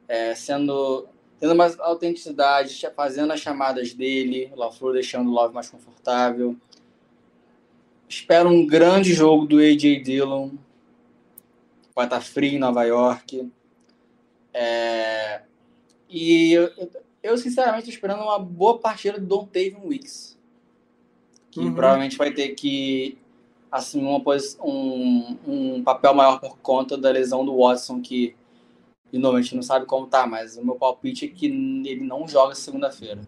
é, 0.09 0.35
sendo 0.35 1.09
tendo 1.41 1.57
mais 1.57 1.79
autenticidade, 1.81 2.89
fazendo 2.95 3.33
as 3.33 3.41
chamadas 3.41 3.93
dele, 3.93 4.49
o 4.55 4.61
LaFleur 4.61 4.93
deixando 4.93 5.29
o 5.29 5.33
Love 5.33 5.53
mais 5.53 5.69
confortável. 5.69 6.57
Espero 8.09 8.49
um 8.49 8.65
grande 8.65 9.13
jogo 9.13 9.45
do 9.45 9.59
AJ 9.59 10.03
Dillon. 10.05 10.51
Vai 11.97 12.07
estar 12.07 12.21
frio 12.21 12.55
em 12.55 12.59
Nova 12.61 12.85
York. 12.85 13.51
É... 14.53 15.43
E 16.09 16.53
eu, 16.53 16.71
eu, 17.23 17.39
sinceramente, 17.39 17.89
estou 17.89 17.95
esperando 17.95 18.23
uma 18.23 18.39
boa 18.39 18.79
partida 18.79 19.19
do 19.19 19.27
Don 19.27 19.47
Taven 19.47 19.81
Weeks. 19.85 20.39
Que 21.51 21.61
uhum. 21.61 21.75
provavelmente 21.75 22.17
vai 22.17 22.33
ter 22.33 22.51
que 22.51 23.19
assumir 23.71 24.05
uma, 24.05 24.23
um, 24.63 25.39
um 25.47 25.83
papel 25.83 26.15
maior 26.15 26.39
por 26.39 26.59
conta 26.59 26.97
da 26.97 27.11
lesão 27.11 27.45
do 27.45 27.57
Watson, 27.57 28.01
que 28.01 28.35
de 29.13 29.19
novo, 29.19 29.37
a 29.37 29.43
gente 29.43 29.55
não 29.55 29.63
sabe 29.63 29.85
como 29.85 30.07
tá, 30.07 30.27
mas 30.27 30.57
o 30.57 30.65
meu 30.65 30.77
palpite 30.77 31.27
é 31.27 31.29
que 31.29 31.45
ele 31.45 32.01
não 32.01 32.27
joga 32.27 32.55
segunda-feira. 32.55 33.21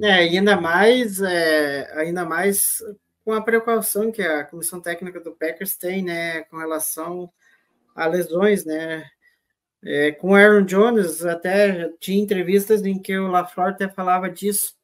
É, 0.00 0.12
ainda 0.12 0.60
mais, 0.60 1.20
é, 1.20 1.92
ainda 1.98 2.24
mais 2.24 2.80
com 3.24 3.32
a 3.32 3.40
precaução 3.40 4.12
que 4.12 4.22
a 4.22 4.44
comissão 4.44 4.80
técnica 4.80 5.18
do 5.18 5.32
Packers 5.32 5.76
tem, 5.76 6.00
né, 6.00 6.42
com 6.42 6.58
relação 6.58 7.28
a 7.94 8.06
lesões, 8.06 8.64
né, 8.64 9.04
é, 9.84 10.12
com 10.12 10.30
o 10.30 10.34
Aaron 10.34 10.62
Jones, 10.64 11.24
até 11.24 11.90
tinha 12.00 12.22
entrevistas 12.22 12.84
em 12.84 12.98
que 12.98 13.16
o 13.16 13.28
LaFleur 13.28 13.68
até 13.68 13.88
falava 13.88 14.30
disso. 14.30 14.74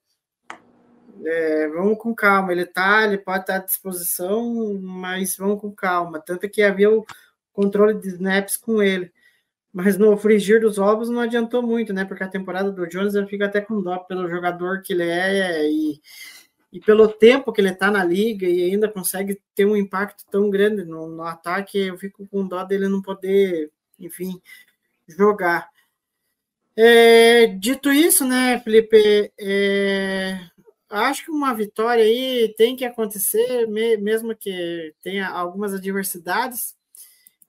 É, 1.25 1.69
vamos 1.69 1.99
com 1.99 2.15
calma, 2.15 2.53
ele 2.53 2.65
tá, 2.65 3.05
ele 3.05 3.19
pode 3.19 3.41
estar 3.41 3.57
à 3.57 3.59
disposição, 3.59 4.79
mas 4.81 5.37
vamos 5.37 5.61
com 5.61 5.71
calma. 5.71 6.21
Tanto 6.21 6.49
que 6.49 6.63
havia 6.63 6.91
o, 6.91 7.05
controle 7.53 7.95
de 8.01 8.09
snaps 8.09 8.57
com 8.57 8.83
ele. 8.83 9.13
Mas 9.73 9.97
no 9.97 10.17
frigir 10.17 10.61
dos 10.61 10.79
ovos 10.79 11.09
não 11.09 11.21
adiantou 11.21 11.63
muito, 11.63 11.93
né? 11.93 12.05
Porque 12.05 12.25
a 12.25 12.29
temporada 12.29 12.73
do 12.73 12.87
Jones 12.89 13.15
eu 13.15 13.27
fico 13.27 13.45
até 13.45 13.61
com 13.61 13.81
dó 13.81 13.99
pelo 13.99 14.29
jogador 14.29 14.83
que 14.83 14.93
ele 14.93 15.09
é 15.09 15.71
e, 15.71 16.01
e 16.73 16.79
pelo 16.79 17.09
tempo 17.09 17.53
que 17.53 17.61
ele 17.61 17.71
está 17.71 17.91
na 17.91 18.05
liga 18.05 18.47
e 18.49 18.71
ainda 18.71 18.89
consegue 18.89 19.41
ter 19.55 19.65
um 19.65 19.77
impacto 19.77 20.25
tão 20.31 20.49
grande 20.49 20.85
no, 20.85 21.09
no 21.09 21.23
ataque. 21.25 21.79
Eu 21.79 21.99
fico 21.99 22.27
com 22.29 22.47
dó 22.47 22.63
dele 22.65 22.89
não 22.89 23.03
poder, 23.03 23.71
enfim, 23.99 24.41
jogar. 25.09 25.69
É, 26.77 27.47
dito 27.47 27.91
isso, 27.93 28.25
né, 28.25 28.61
Felipe? 28.61 29.33
É, 29.39 30.39
acho 30.89 31.25
que 31.25 31.31
uma 31.31 31.53
vitória 31.55 32.05
aí 32.05 32.55
tem 32.57 32.77
que 32.77 32.85
acontecer, 32.85 33.67
mesmo 33.67 34.35
que 34.37 34.95
tenha 35.03 35.29
algumas 35.29 35.75
adversidades. 35.75 36.77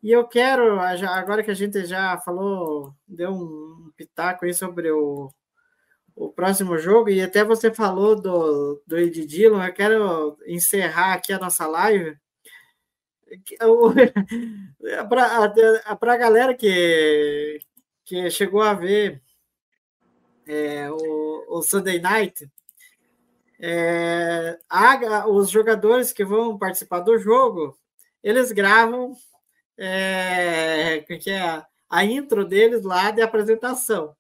E 0.04 0.12
eu 0.12 0.28
quero, 0.28 0.80
agora 0.80 1.44
que 1.44 1.52
a 1.52 1.54
gente 1.54 1.86
já 1.86 2.18
falou, 2.18 2.94
deu 3.08 3.32
um 3.32 3.92
pitaco 3.96 4.46
aí 4.46 4.54
sobre 4.54 4.92
o, 4.92 5.32
o 6.16 6.30
próximo 6.32 6.78
jogo, 6.78 7.10
e 7.10 7.22
até 7.22 7.44
você 7.44 7.74
falou 7.74 8.16
do, 8.16 8.82
do 8.86 8.98
Ed 8.98 9.26
Dillon, 9.26 9.64
eu 9.64 9.74
quero 9.74 10.38
encerrar 10.48 11.14
aqui 11.14 11.34
a 11.34 11.40
nossa 11.40 11.68
live. 11.68 12.18
Para 15.10 16.14
a 16.14 16.18
galera 16.18 16.54
que, 16.54 17.60
que 18.04 18.30
chegou 18.30 18.62
a 18.62 18.74
ver 18.74 19.22
é, 20.48 20.90
o, 20.92 21.58
o 21.58 21.62
Sunday 21.62 22.00
Night, 22.00 22.50
é, 23.60 24.60
a, 24.70 25.28
os 25.28 25.50
jogadores 25.50 26.12
que 26.12 26.26
vão 26.26 26.58
participar 26.58 27.00
do 27.00 27.18
jogo, 27.18 27.78
eles 28.24 28.52
gravam 28.52 29.16
é, 29.78 31.00
que 31.02 31.30
é 31.30 31.64
a 31.90 32.06
intro 32.06 32.46
deles 32.46 32.84
lá 32.84 33.12
de 33.12 33.22
apresentação. 33.22 34.16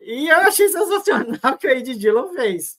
E 0.00 0.28
eu 0.28 0.36
achei 0.38 0.68
sensacional 0.68 1.56
que 1.58 1.66
o 1.66 1.70
Ed 1.70 1.94
Dillon 1.96 2.32
fez. 2.32 2.78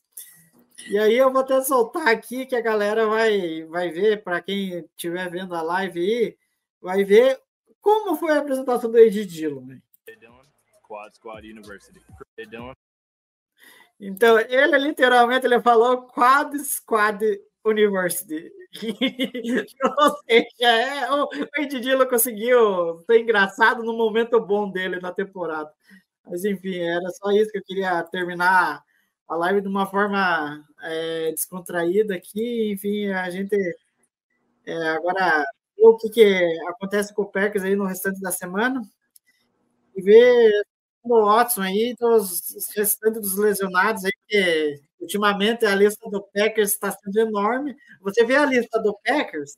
E 0.90 0.98
aí 0.98 1.18
eu 1.18 1.32
vou 1.32 1.42
até 1.42 1.62
soltar 1.62 2.08
aqui 2.08 2.46
que 2.46 2.56
a 2.56 2.62
galera 2.62 3.06
vai, 3.06 3.64
vai 3.66 3.90
ver, 3.90 4.24
para 4.24 4.42
quem 4.42 4.80
estiver 4.80 5.30
vendo 5.30 5.54
a 5.54 5.62
live 5.62 6.00
aí, 6.00 6.38
vai 6.82 7.04
ver 7.04 7.40
como 7.82 8.16
foi 8.16 8.32
a 8.32 8.40
apresentação 8.40 8.90
do 8.90 8.98
Ed 8.98 9.26
Dillon. 9.26 9.78
Quad 10.88 11.14
Squad 11.14 11.48
University. 11.48 12.02
Então, 14.00 14.40
ele 14.40 14.78
literalmente 14.78 15.46
ele 15.46 15.62
falou 15.62 16.08
Quad 16.08 16.56
Squad 16.58 17.24
University. 17.64 18.52
Ou 18.82 20.18
seja, 20.28 20.68
é, 20.68 21.12
o 21.12 21.28
Edidilo 21.58 22.08
conseguiu 22.08 23.00
ser 23.06 23.20
engraçado 23.20 23.84
no 23.84 23.94
momento 23.94 24.40
bom 24.40 24.70
dele 24.70 25.00
na 25.00 25.12
temporada. 25.12 25.72
Mas 26.30 26.46
enfim, 26.46 26.78
era 26.78 27.10
só 27.12 27.32
isso 27.32 27.52
que 27.52 27.58
eu 27.60 27.64
queria 27.64 28.04
terminar 28.04 28.84
a 29.28 29.36
live 29.36 29.62
de 29.62 29.68
uma 29.68 29.86
forma 29.88 30.64
é, 30.84 31.32
descontraída 31.32 32.16
aqui. 32.16 32.72
Enfim, 32.72 33.08
a 33.10 33.30
gente 33.30 33.56
é, 34.66 34.74
agora 34.90 35.46
o 35.78 35.98
que, 35.98 36.10
que 36.10 36.60
acontece 36.68 37.14
com 37.14 37.24
o 37.24 37.32
Packers 37.32 37.64
aí 37.64 37.76
no 37.76 37.86
restante 37.86 38.20
da 38.22 38.32
semana 38.32 38.82
e 39.96 40.02
ver 40.02 40.52
o 41.04 41.26
Watson 41.26 41.62
aí, 41.62 41.96
dos 42.00 42.42
restantes 42.76 43.22
dos 43.22 43.38
lesionados 43.38 44.04
aí, 44.06 44.12
que 44.28 44.82
ultimamente 45.00 45.66
a 45.66 45.74
lista 45.74 46.10
do 46.10 46.22
Packers 46.34 46.72
está 46.72 46.92
sendo 46.92 47.20
enorme. 47.20 47.76
Você 48.02 48.26
vê 48.26 48.36
a 48.36 48.46
lista 48.46 48.80
do 48.80 48.98
Packers, 49.06 49.56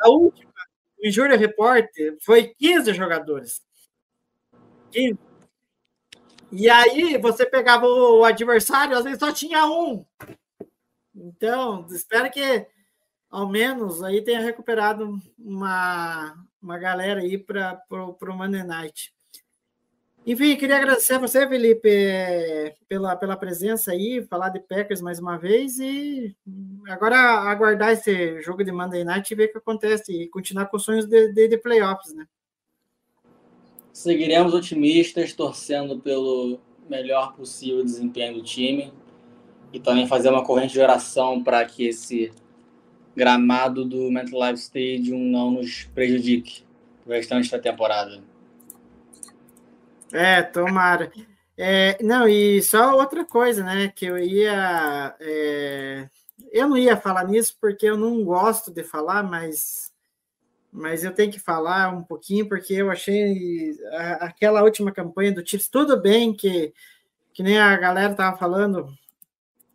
a 0.00 0.08
última, 0.08 0.52
o 0.98 1.06
Injury 1.06 1.36
Report, 1.36 1.86
foi 2.22 2.54
15 2.54 2.94
jogadores. 2.94 3.60
15. 4.94 5.18
E 6.52 6.70
aí 6.70 7.18
você 7.18 7.44
pegava 7.44 7.84
o 7.84 8.24
adversário, 8.24 8.96
às 8.96 9.02
vezes 9.02 9.18
só 9.18 9.32
tinha 9.32 9.66
um. 9.66 10.04
Então, 11.14 11.86
espero 11.90 12.30
que 12.30 12.66
ao 13.28 13.48
menos 13.48 14.02
aí 14.02 14.22
tenha 14.22 14.40
recuperado 14.40 15.18
uma, 15.36 16.34
uma 16.62 16.78
galera 16.78 17.20
aí 17.20 17.36
para 17.36 17.82
o 17.90 18.34
Monday 18.36 18.62
Night. 18.62 19.12
Enfim, 20.26 20.56
queria 20.56 20.76
agradecer 20.76 21.14
a 21.14 21.18
você, 21.18 21.46
Felipe, 21.46 21.90
pela, 22.88 23.14
pela 23.14 23.36
presença 23.36 23.90
aí, 23.90 24.24
falar 24.24 24.48
de 24.48 24.60
Packers 24.60 25.02
mais 25.02 25.18
uma 25.18 25.36
vez 25.36 25.78
e 25.78 26.34
agora 26.88 27.16
aguardar 27.50 27.90
esse 27.90 28.40
jogo 28.40 28.64
de 28.64 28.72
Monday 28.72 29.04
Night 29.04 29.30
e 29.30 29.36
ver 29.36 29.46
o 29.46 29.52
que 29.52 29.58
acontece 29.58 30.12
e 30.12 30.28
continuar 30.28 30.66
com 30.66 30.78
os 30.78 30.84
sonhos 30.84 31.04
de, 31.04 31.32
de, 31.32 31.48
de 31.48 31.58
playoffs, 31.58 32.14
né? 32.14 32.26
Seguiremos 33.94 34.52
otimistas, 34.52 35.32
torcendo 35.32 36.00
pelo 36.00 36.58
melhor 36.90 37.32
possível 37.36 37.84
desempenho 37.84 38.34
do 38.34 38.42
time 38.42 38.92
e 39.72 39.78
também 39.78 40.08
fazer 40.08 40.30
uma 40.30 40.44
corrente 40.44 40.72
de 40.72 40.80
oração 40.80 41.44
para 41.44 41.64
que 41.64 41.86
esse 41.86 42.32
gramado 43.14 43.84
do 43.84 44.10
MetLife 44.10 44.58
Stadium 44.58 45.20
não 45.20 45.52
nos 45.52 45.84
prejudique 45.94 46.64
o 47.06 47.10
restante 47.10 47.48
da 47.48 47.58
temporada. 47.60 48.20
É, 50.12 50.42
tomara. 50.42 51.12
É, 51.56 51.96
não, 52.02 52.26
e 52.26 52.60
só 52.62 52.96
outra 52.96 53.24
coisa, 53.24 53.62
né? 53.62 53.92
Que 53.94 54.06
eu 54.06 54.18
ia. 54.18 55.14
É, 55.20 56.08
eu 56.50 56.68
não 56.68 56.76
ia 56.76 56.96
falar 56.96 57.28
nisso 57.28 57.56
porque 57.60 57.86
eu 57.86 57.96
não 57.96 58.24
gosto 58.24 58.72
de 58.72 58.82
falar, 58.82 59.22
mas, 59.22 59.83
mas 60.74 61.04
eu 61.04 61.14
tenho 61.14 61.30
que 61.30 61.38
falar 61.38 61.94
um 61.94 62.02
pouquinho, 62.02 62.48
porque 62.48 62.74
eu 62.74 62.90
achei 62.90 63.70
a, 63.92 64.26
aquela 64.26 64.64
última 64.64 64.90
campanha 64.90 65.32
do 65.32 65.46
Chiefs, 65.46 65.68
tudo 65.68 66.00
bem 66.02 66.34
que, 66.34 66.74
que 67.32 67.44
nem 67.44 67.58
a 67.58 67.76
galera 67.76 68.10
estava 68.10 68.36
falando, 68.36 68.92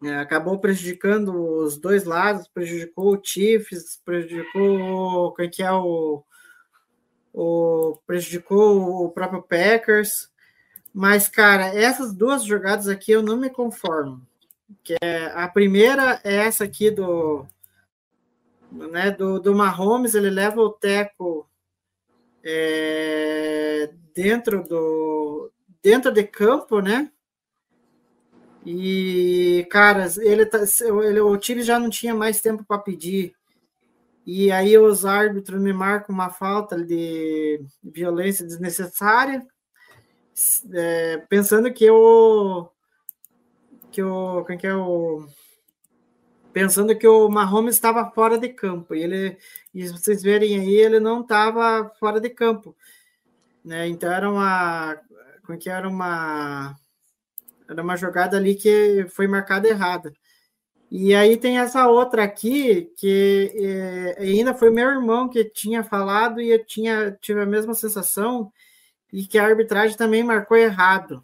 é, 0.04 0.18
acabou 0.18 0.60
prejudicando 0.60 1.34
os 1.64 1.78
dois 1.78 2.04
lados, 2.04 2.50
prejudicou 2.50 3.16
o 3.16 3.22
Chiefs, 3.24 4.02
prejudicou 4.04 5.34
quem 5.36 5.50
que 5.50 5.64
é 5.64 5.72
o, 5.72 6.22
o 7.34 7.98
prejudicou 8.06 9.06
o 9.06 9.10
próprio 9.10 9.42
Packers. 9.42 10.30
Mas, 10.94 11.30
cara, 11.30 11.68
essas 11.68 12.14
duas 12.14 12.44
jogadas 12.44 12.90
aqui 12.90 13.14
eu 13.14 13.24
não 13.24 13.38
me 13.38 13.50
conformo. 13.50 14.22
Que 14.84 14.98
é, 15.02 15.28
a 15.34 15.48
primeira 15.48 16.20
é 16.26 16.36
essa 16.36 16.66
aqui 16.66 16.92
do, 16.92 17.46
né, 18.72 19.12
do, 19.12 19.40
do 19.40 19.56
Mahomes, 19.56 20.16
ele 20.16 20.30
leva 20.30 20.62
o 20.62 20.70
teco 20.70 21.50
é, 22.44 23.92
dentro 24.14 24.64
do 24.64 25.52
dentro 25.82 26.12
de 26.12 26.24
campo, 26.24 26.82
né? 26.82 27.12
E, 28.66 29.66
cara, 29.72 30.08
ele, 30.18 30.46
tá, 30.46 30.60
ele, 31.06 31.22
o 31.22 31.38
time 31.38 31.62
já 31.62 31.80
não 31.80 31.90
tinha 31.90 32.14
mais 32.14 32.42
tempo 32.42 32.66
para 32.66 32.78
pedir. 32.78 33.34
E 34.26 34.52
aí 34.52 34.78
os 34.78 35.06
árbitros 35.06 35.62
me 35.62 35.72
marcam 35.72 36.14
uma 36.14 36.30
falta 36.30 36.78
de 36.84 37.64
violência 37.82 38.46
desnecessária 38.46 39.48
é, 40.74 41.18
pensando 41.30 41.72
que 41.72 41.90
o 41.90 42.70
que 43.92 44.02
o 44.04 44.44
quem 44.46 44.58
que 44.58 44.68
é 44.68 44.76
o 44.76 45.26
pensando 46.60 46.98
que 46.98 47.08
o 47.08 47.30
Mahomes 47.30 47.76
estava 47.76 48.10
fora 48.12 48.38
de 48.38 48.50
campo 48.50 48.94
e 48.94 49.04
ele 49.04 49.38
e 49.74 49.88
vocês 49.88 50.22
verem 50.22 50.60
aí 50.60 50.76
ele 50.76 51.00
não 51.00 51.22
estava 51.22 51.90
fora 52.00 52.20
de 52.20 52.30
campo 52.30 52.76
né? 53.64 53.88
Então 53.88 54.12
era 54.12 54.30
uma 54.30 55.00
como 55.46 55.58
que 55.58 55.70
era? 55.70 55.88
Uma 55.88 56.76
era 57.68 57.82
uma 57.82 57.96
jogada 57.96 58.38
ali 58.38 58.56
que 58.56 59.06
foi 59.10 59.28
marcada 59.28 59.68
errada. 59.68 60.14
E 60.92 61.14
aí 61.14 61.38
tem 61.38 61.60
essa 61.60 61.88
outra 61.88 62.24
aqui 62.24 62.92
que 62.98 63.52
é, 63.56 64.24
ainda 64.24 64.56
foi 64.56 64.72
meu 64.72 64.90
irmão 64.90 65.30
que 65.30 65.46
tinha 65.46 65.84
falado 65.84 66.42
e 66.42 66.50
eu 66.50 66.66
tinha 66.66 67.12
tive 67.22 67.42
a 67.42 67.46
mesma 67.46 67.74
sensação 67.76 68.52
e 69.14 69.26
que 69.26 69.38
a 69.38 69.46
arbitragem 69.46 69.98
também 69.98 70.24
marcou 70.24 70.58
errado, 70.58 71.24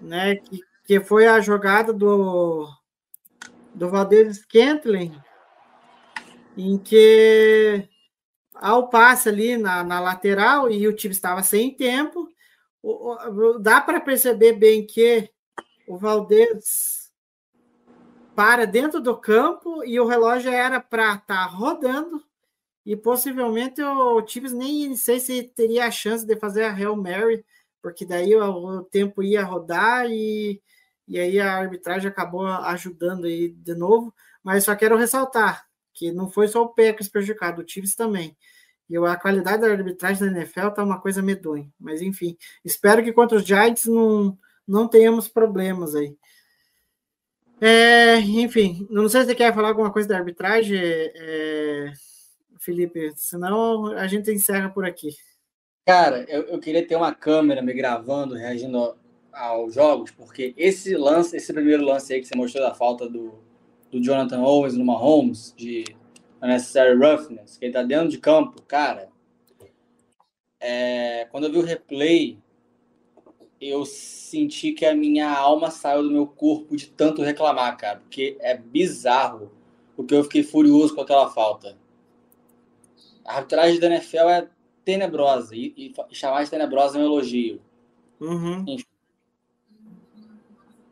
né? 0.00 0.36
Que, 0.36 0.60
que 0.84 1.00
foi 1.00 1.26
a 1.26 1.40
jogada 1.40 1.92
do 1.92 2.68
do 3.76 3.90
Valdez 3.90 4.38
Scantling, 4.38 5.14
em 6.56 6.78
que 6.78 7.86
ao 8.54 8.88
passe 8.88 9.28
ali 9.28 9.58
na, 9.58 9.84
na 9.84 10.00
lateral 10.00 10.70
e 10.70 10.88
o 10.88 10.96
time 10.96 11.12
estava 11.12 11.42
sem 11.42 11.76
tempo, 11.76 12.26
o, 12.82 13.12
o, 13.12 13.58
dá 13.58 13.80
para 13.80 14.00
perceber 14.00 14.54
bem 14.54 14.86
que 14.86 15.30
o 15.86 15.98
Valdez 15.98 17.12
para 18.34 18.66
dentro 18.66 18.98
do 19.00 19.14
campo 19.14 19.84
e 19.84 20.00
o 20.00 20.06
relógio 20.06 20.50
era 20.50 20.80
para 20.80 21.14
estar 21.14 21.24
tá 21.26 21.44
rodando 21.44 22.24
e 22.84 22.96
possivelmente 22.96 23.82
o 23.82 24.26
Chiefs 24.26 24.52
nem 24.52 24.96
sei 24.96 25.20
se 25.20 25.42
teria 25.42 25.86
a 25.86 25.90
chance 25.90 26.24
de 26.24 26.34
fazer 26.36 26.64
a 26.64 26.72
Hail 26.72 26.96
Mary, 26.96 27.44
porque 27.82 28.06
daí 28.06 28.34
o, 28.34 28.78
o 28.78 28.82
tempo 28.84 29.22
ia 29.22 29.44
rodar 29.44 30.06
e, 30.08 30.62
e 31.06 31.18
aí 31.18 31.38
a 31.38 31.56
arbitragem 31.56 32.08
acabou 32.08 32.46
ajudando 32.46 33.26
aí 33.26 33.50
de 33.50 33.74
novo. 33.74 34.14
Mas 34.42 34.64
só 34.64 34.74
quero 34.74 34.96
ressaltar 34.96 35.66
que 35.92 36.12
não 36.12 36.28
foi 36.28 36.48
só 36.48 36.62
o 36.62 36.68
Packers 36.68 37.08
prejudicado, 37.08 37.62
o 37.62 37.68
Chiefs 37.68 37.94
também. 37.94 38.36
E 38.88 38.96
a 38.96 39.16
qualidade 39.16 39.62
da 39.62 39.68
arbitragem 39.68 40.30
da 40.30 40.40
NFL 40.40 40.68
tá 40.70 40.84
uma 40.84 41.00
coisa 41.00 41.22
medonha. 41.22 41.68
Mas 41.78 42.02
enfim, 42.02 42.36
espero 42.64 43.02
que 43.02 43.12
contra 43.12 43.38
os 43.38 43.44
Giants 43.44 43.86
não, 43.86 44.38
não 44.66 44.86
tenhamos 44.86 45.28
problemas 45.28 45.94
aí. 45.94 46.16
É, 47.60 48.18
enfim, 48.18 48.86
não 48.90 49.08
sei 49.08 49.22
se 49.22 49.28
você 49.28 49.34
quer 49.34 49.54
falar 49.54 49.68
alguma 49.68 49.92
coisa 49.92 50.08
da 50.08 50.18
arbitragem. 50.18 50.78
É, 50.78 51.92
Felipe, 52.60 53.12
senão 53.16 53.86
a 53.86 54.06
gente 54.06 54.30
encerra 54.30 54.68
por 54.68 54.84
aqui. 54.84 55.10
Cara, 55.86 56.24
eu, 56.28 56.42
eu 56.42 56.58
queria 56.58 56.86
ter 56.86 56.96
uma 56.96 57.14
câmera 57.14 57.62
me 57.62 57.72
gravando, 57.72 58.34
reagindo 58.34 58.96
aos 59.36 59.74
jogos, 59.74 60.10
porque 60.10 60.54
esse 60.56 60.96
lance, 60.96 61.36
esse 61.36 61.52
primeiro 61.52 61.84
lance 61.84 62.12
aí 62.12 62.20
que 62.20 62.26
você 62.26 62.36
mostrou 62.36 62.64
da 62.64 62.74
falta 62.74 63.08
do, 63.08 63.34
do 63.90 64.02
Jonathan 64.02 64.40
Owens 64.40 64.74
no 64.74 64.84
Mahomes, 64.84 65.52
de 65.56 65.84
unnecessary 66.42 66.96
roughness, 66.96 67.56
que 67.56 67.66
ele 67.66 67.74
tá 67.74 67.82
dentro 67.82 68.08
de 68.08 68.18
campo, 68.18 68.62
cara, 68.62 69.08
é, 70.58 71.26
quando 71.30 71.44
eu 71.44 71.52
vi 71.52 71.58
o 71.58 71.62
replay, 71.62 72.38
eu 73.60 73.84
senti 73.84 74.72
que 74.72 74.86
a 74.86 74.94
minha 74.94 75.30
alma 75.30 75.70
saiu 75.70 76.02
do 76.02 76.10
meu 76.10 76.26
corpo 76.26 76.76
de 76.76 76.88
tanto 76.88 77.22
reclamar, 77.22 77.76
cara, 77.76 78.00
porque 78.00 78.36
é 78.40 78.56
bizarro, 78.56 79.52
porque 79.94 80.14
eu 80.14 80.24
fiquei 80.24 80.42
furioso 80.42 80.94
com 80.94 81.02
aquela 81.02 81.30
falta. 81.30 81.76
A 83.24 83.36
arbitragem 83.36 83.80
da 83.80 83.88
NFL 83.88 84.28
é 84.28 84.48
tenebrosa 84.84 85.54
e, 85.54 85.74
e 85.76 86.14
chamar 86.14 86.44
de 86.44 86.50
tenebrosa 86.50 86.98
é 86.98 87.02
um 87.02 87.04
elogio. 87.04 87.60
Uhum. 88.20 88.64
Enfim. 88.66 88.95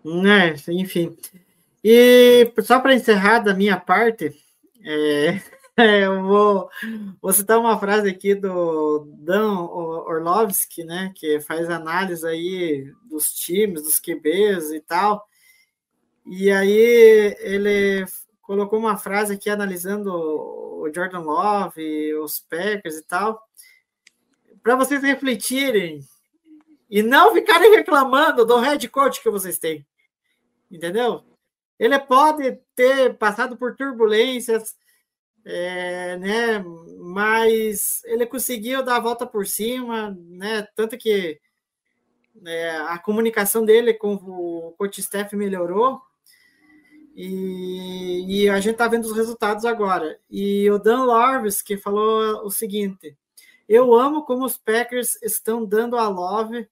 É, 0.04 0.54
enfim. 0.72 1.16
E 1.82 2.52
só 2.62 2.80
para 2.80 2.94
encerrar 2.94 3.40
da 3.40 3.54
minha 3.54 3.78
parte, 3.78 4.34
é, 5.76 6.04
eu 6.04 6.22
vou, 6.22 6.70
vou 7.20 7.32
citar 7.32 7.58
uma 7.58 7.78
frase 7.78 8.08
aqui 8.08 8.34
do 8.34 9.06
Dan 9.18 9.60
Orlovsky, 9.60 10.84
né, 10.84 11.12
que 11.14 11.40
faz 11.40 11.68
análise 11.70 12.26
aí 12.26 12.92
dos 13.08 13.32
times, 13.32 13.82
dos 13.82 13.98
QBs 13.98 14.70
e 14.72 14.80
tal. 14.80 15.26
E 16.26 16.50
aí 16.50 17.36
ele 17.40 18.06
colocou 18.42 18.78
uma 18.78 18.96
frase 18.96 19.34
aqui 19.34 19.50
analisando 19.50 20.10
o 20.12 20.90
Jordan 20.94 21.20
Love, 21.20 22.14
os 22.16 22.40
Packers 22.40 22.96
e 22.96 23.02
tal, 23.02 23.42
para 24.62 24.76
vocês 24.76 25.02
refletirem 25.02 26.00
e 26.90 27.02
não 27.02 27.34
ficarem 27.34 27.74
reclamando 27.74 28.44
do 28.44 28.58
head 28.58 28.86
coach 28.88 29.22
que 29.22 29.30
vocês 29.30 29.58
têm. 29.58 29.84
Entendeu? 30.74 31.22
Ele 31.78 31.96
pode 32.00 32.58
ter 32.74 33.16
passado 33.16 33.56
por 33.56 33.76
turbulências, 33.76 34.76
é, 35.44 36.16
né? 36.16 36.64
Mas 36.98 38.02
ele 38.04 38.26
conseguiu 38.26 38.82
dar 38.82 38.96
a 38.96 39.00
volta 39.00 39.24
por 39.24 39.46
cima, 39.46 40.16
né? 40.18 40.66
Tanto 40.74 40.98
que 40.98 41.40
é, 42.44 42.76
a 42.76 42.98
comunicação 42.98 43.64
dele 43.64 43.94
com 43.94 44.14
o 44.14 44.74
coach 44.76 45.00
staff 45.00 45.36
melhorou. 45.36 46.00
E 47.14 48.24
E 48.26 48.48
a 48.48 48.58
gente 48.58 48.76
tá 48.76 48.88
vendo 48.88 49.04
os 49.04 49.16
resultados 49.16 49.64
agora. 49.64 50.18
E 50.28 50.68
o 50.70 50.78
Dan 50.78 51.04
Lorvis 51.04 51.62
que 51.62 51.76
falou 51.76 52.44
o 52.44 52.50
seguinte: 52.50 53.16
Eu 53.68 53.94
amo 53.94 54.24
como 54.24 54.44
os 54.44 54.56
Packers 54.56 55.22
estão 55.22 55.64
dando 55.64 55.96
a 55.96 56.08
Love 56.08 56.68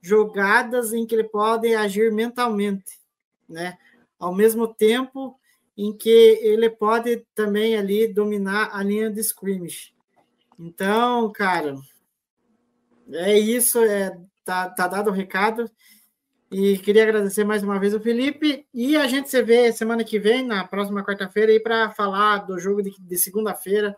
jogadas 0.00 0.92
em 0.92 1.06
que 1.06 1.14
ele 1.14 1.24
pode 1.24 1.74
agir 1.74 2.12
mentalmente, 2.12 3.01
né? 3.48 3.78
Ao 4.18 4.34
mesmo 4.34 4.72
tempo 4.72 5.38
em 5.76 5.96
que 5.96 6.38
ele 6.42 6.68
pode 6.68 7.26
também 7.34 7.76
ali 7.76 8.06
dominar 8.06 8.70
a 8.72 8.82
linha 8.82 9.10
de 9.10 9.20
scrimmage. 9.20 9.94
Então, 10.58 11.32
cara, 11.32 11.76
é 13.10 13.38
isso, 13.38 13.82
é 13.82 14.16
tá, 14.44 14.68
tá 14.68 14.86
dado 14.86 15.10
o 15.10 15.12
recado. 15.12 15.70
E 16.50 16.76
queria 16.78 17.04
agradecer 17.04 17.44
mais 17.44 17.62
uma 17.62 17.80
vez 17.80 17.94
o 17.94 18.00
Felipe. 18.00 18.66
E 18.74 18.96
a 18.96 19.06
gente 19.06 19.30
se 19.30 19.42
vê 19.42 19.72
semana 19.72 20.04
que 20.04 20.18
vem, 20.18 20.46
na 20.46 20.64
próxima 20.64 21.02
quarta-feira, 21.02 21.50
aí 21.50 21.58
para 21.58 21.90
falar 21.92 22.38
do 22.38 22.58
jogo 22.58 22.82
de, 22.82 22.94
de 23.00 23.16
segunda-feira 23.16 23.96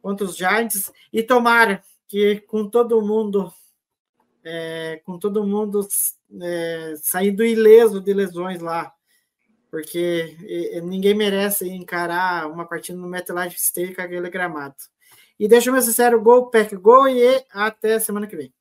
contra 0.00 0.24
os 0.24 0.36
Giants. 0.36 0.90
E 1.12 1.22
tomara 1.22 1.82
que 2.08 2.40
com 2.40 2.68
todo 2.68 3.02
mundo, 3.02 3.52
é, 4.42 5.02
com 5.04 5.18
todo 5.18 5.46
mundo 5.46 5.86
é, 6.40 6.94
saindo 6.96 7.44
ileso 7.44 8.00
de 8.00 8.12
lesões 8.12 8.60
lá. 8.60 8.92
Porque 9.70 10.36
ninguém 10.84 11.14
merece 11.14 11.68
encarar 11.68 12.48
uma 12.48 12.64
partida 12.64 12.96
no 12.96 13.08
MetLife 13.08 13.56
Stadium 13.58 13.94
com 13.94 14.02
aquele 14.02 14.30
gramado. 14.30 14.76
E 15.38 15.48
deixa 15.48 15.68
eu 15.68 15.72
meu 15.72 15.82
sincero, 15.82 16.20
gol, 16.22 16.48
pack, 16.48 16.76
gol 16.76 17.08
e 17.08 17.44
até 17.50 17.98
semana 17.98 18.26
que 18.26 18.36
vem. 18.36 18.52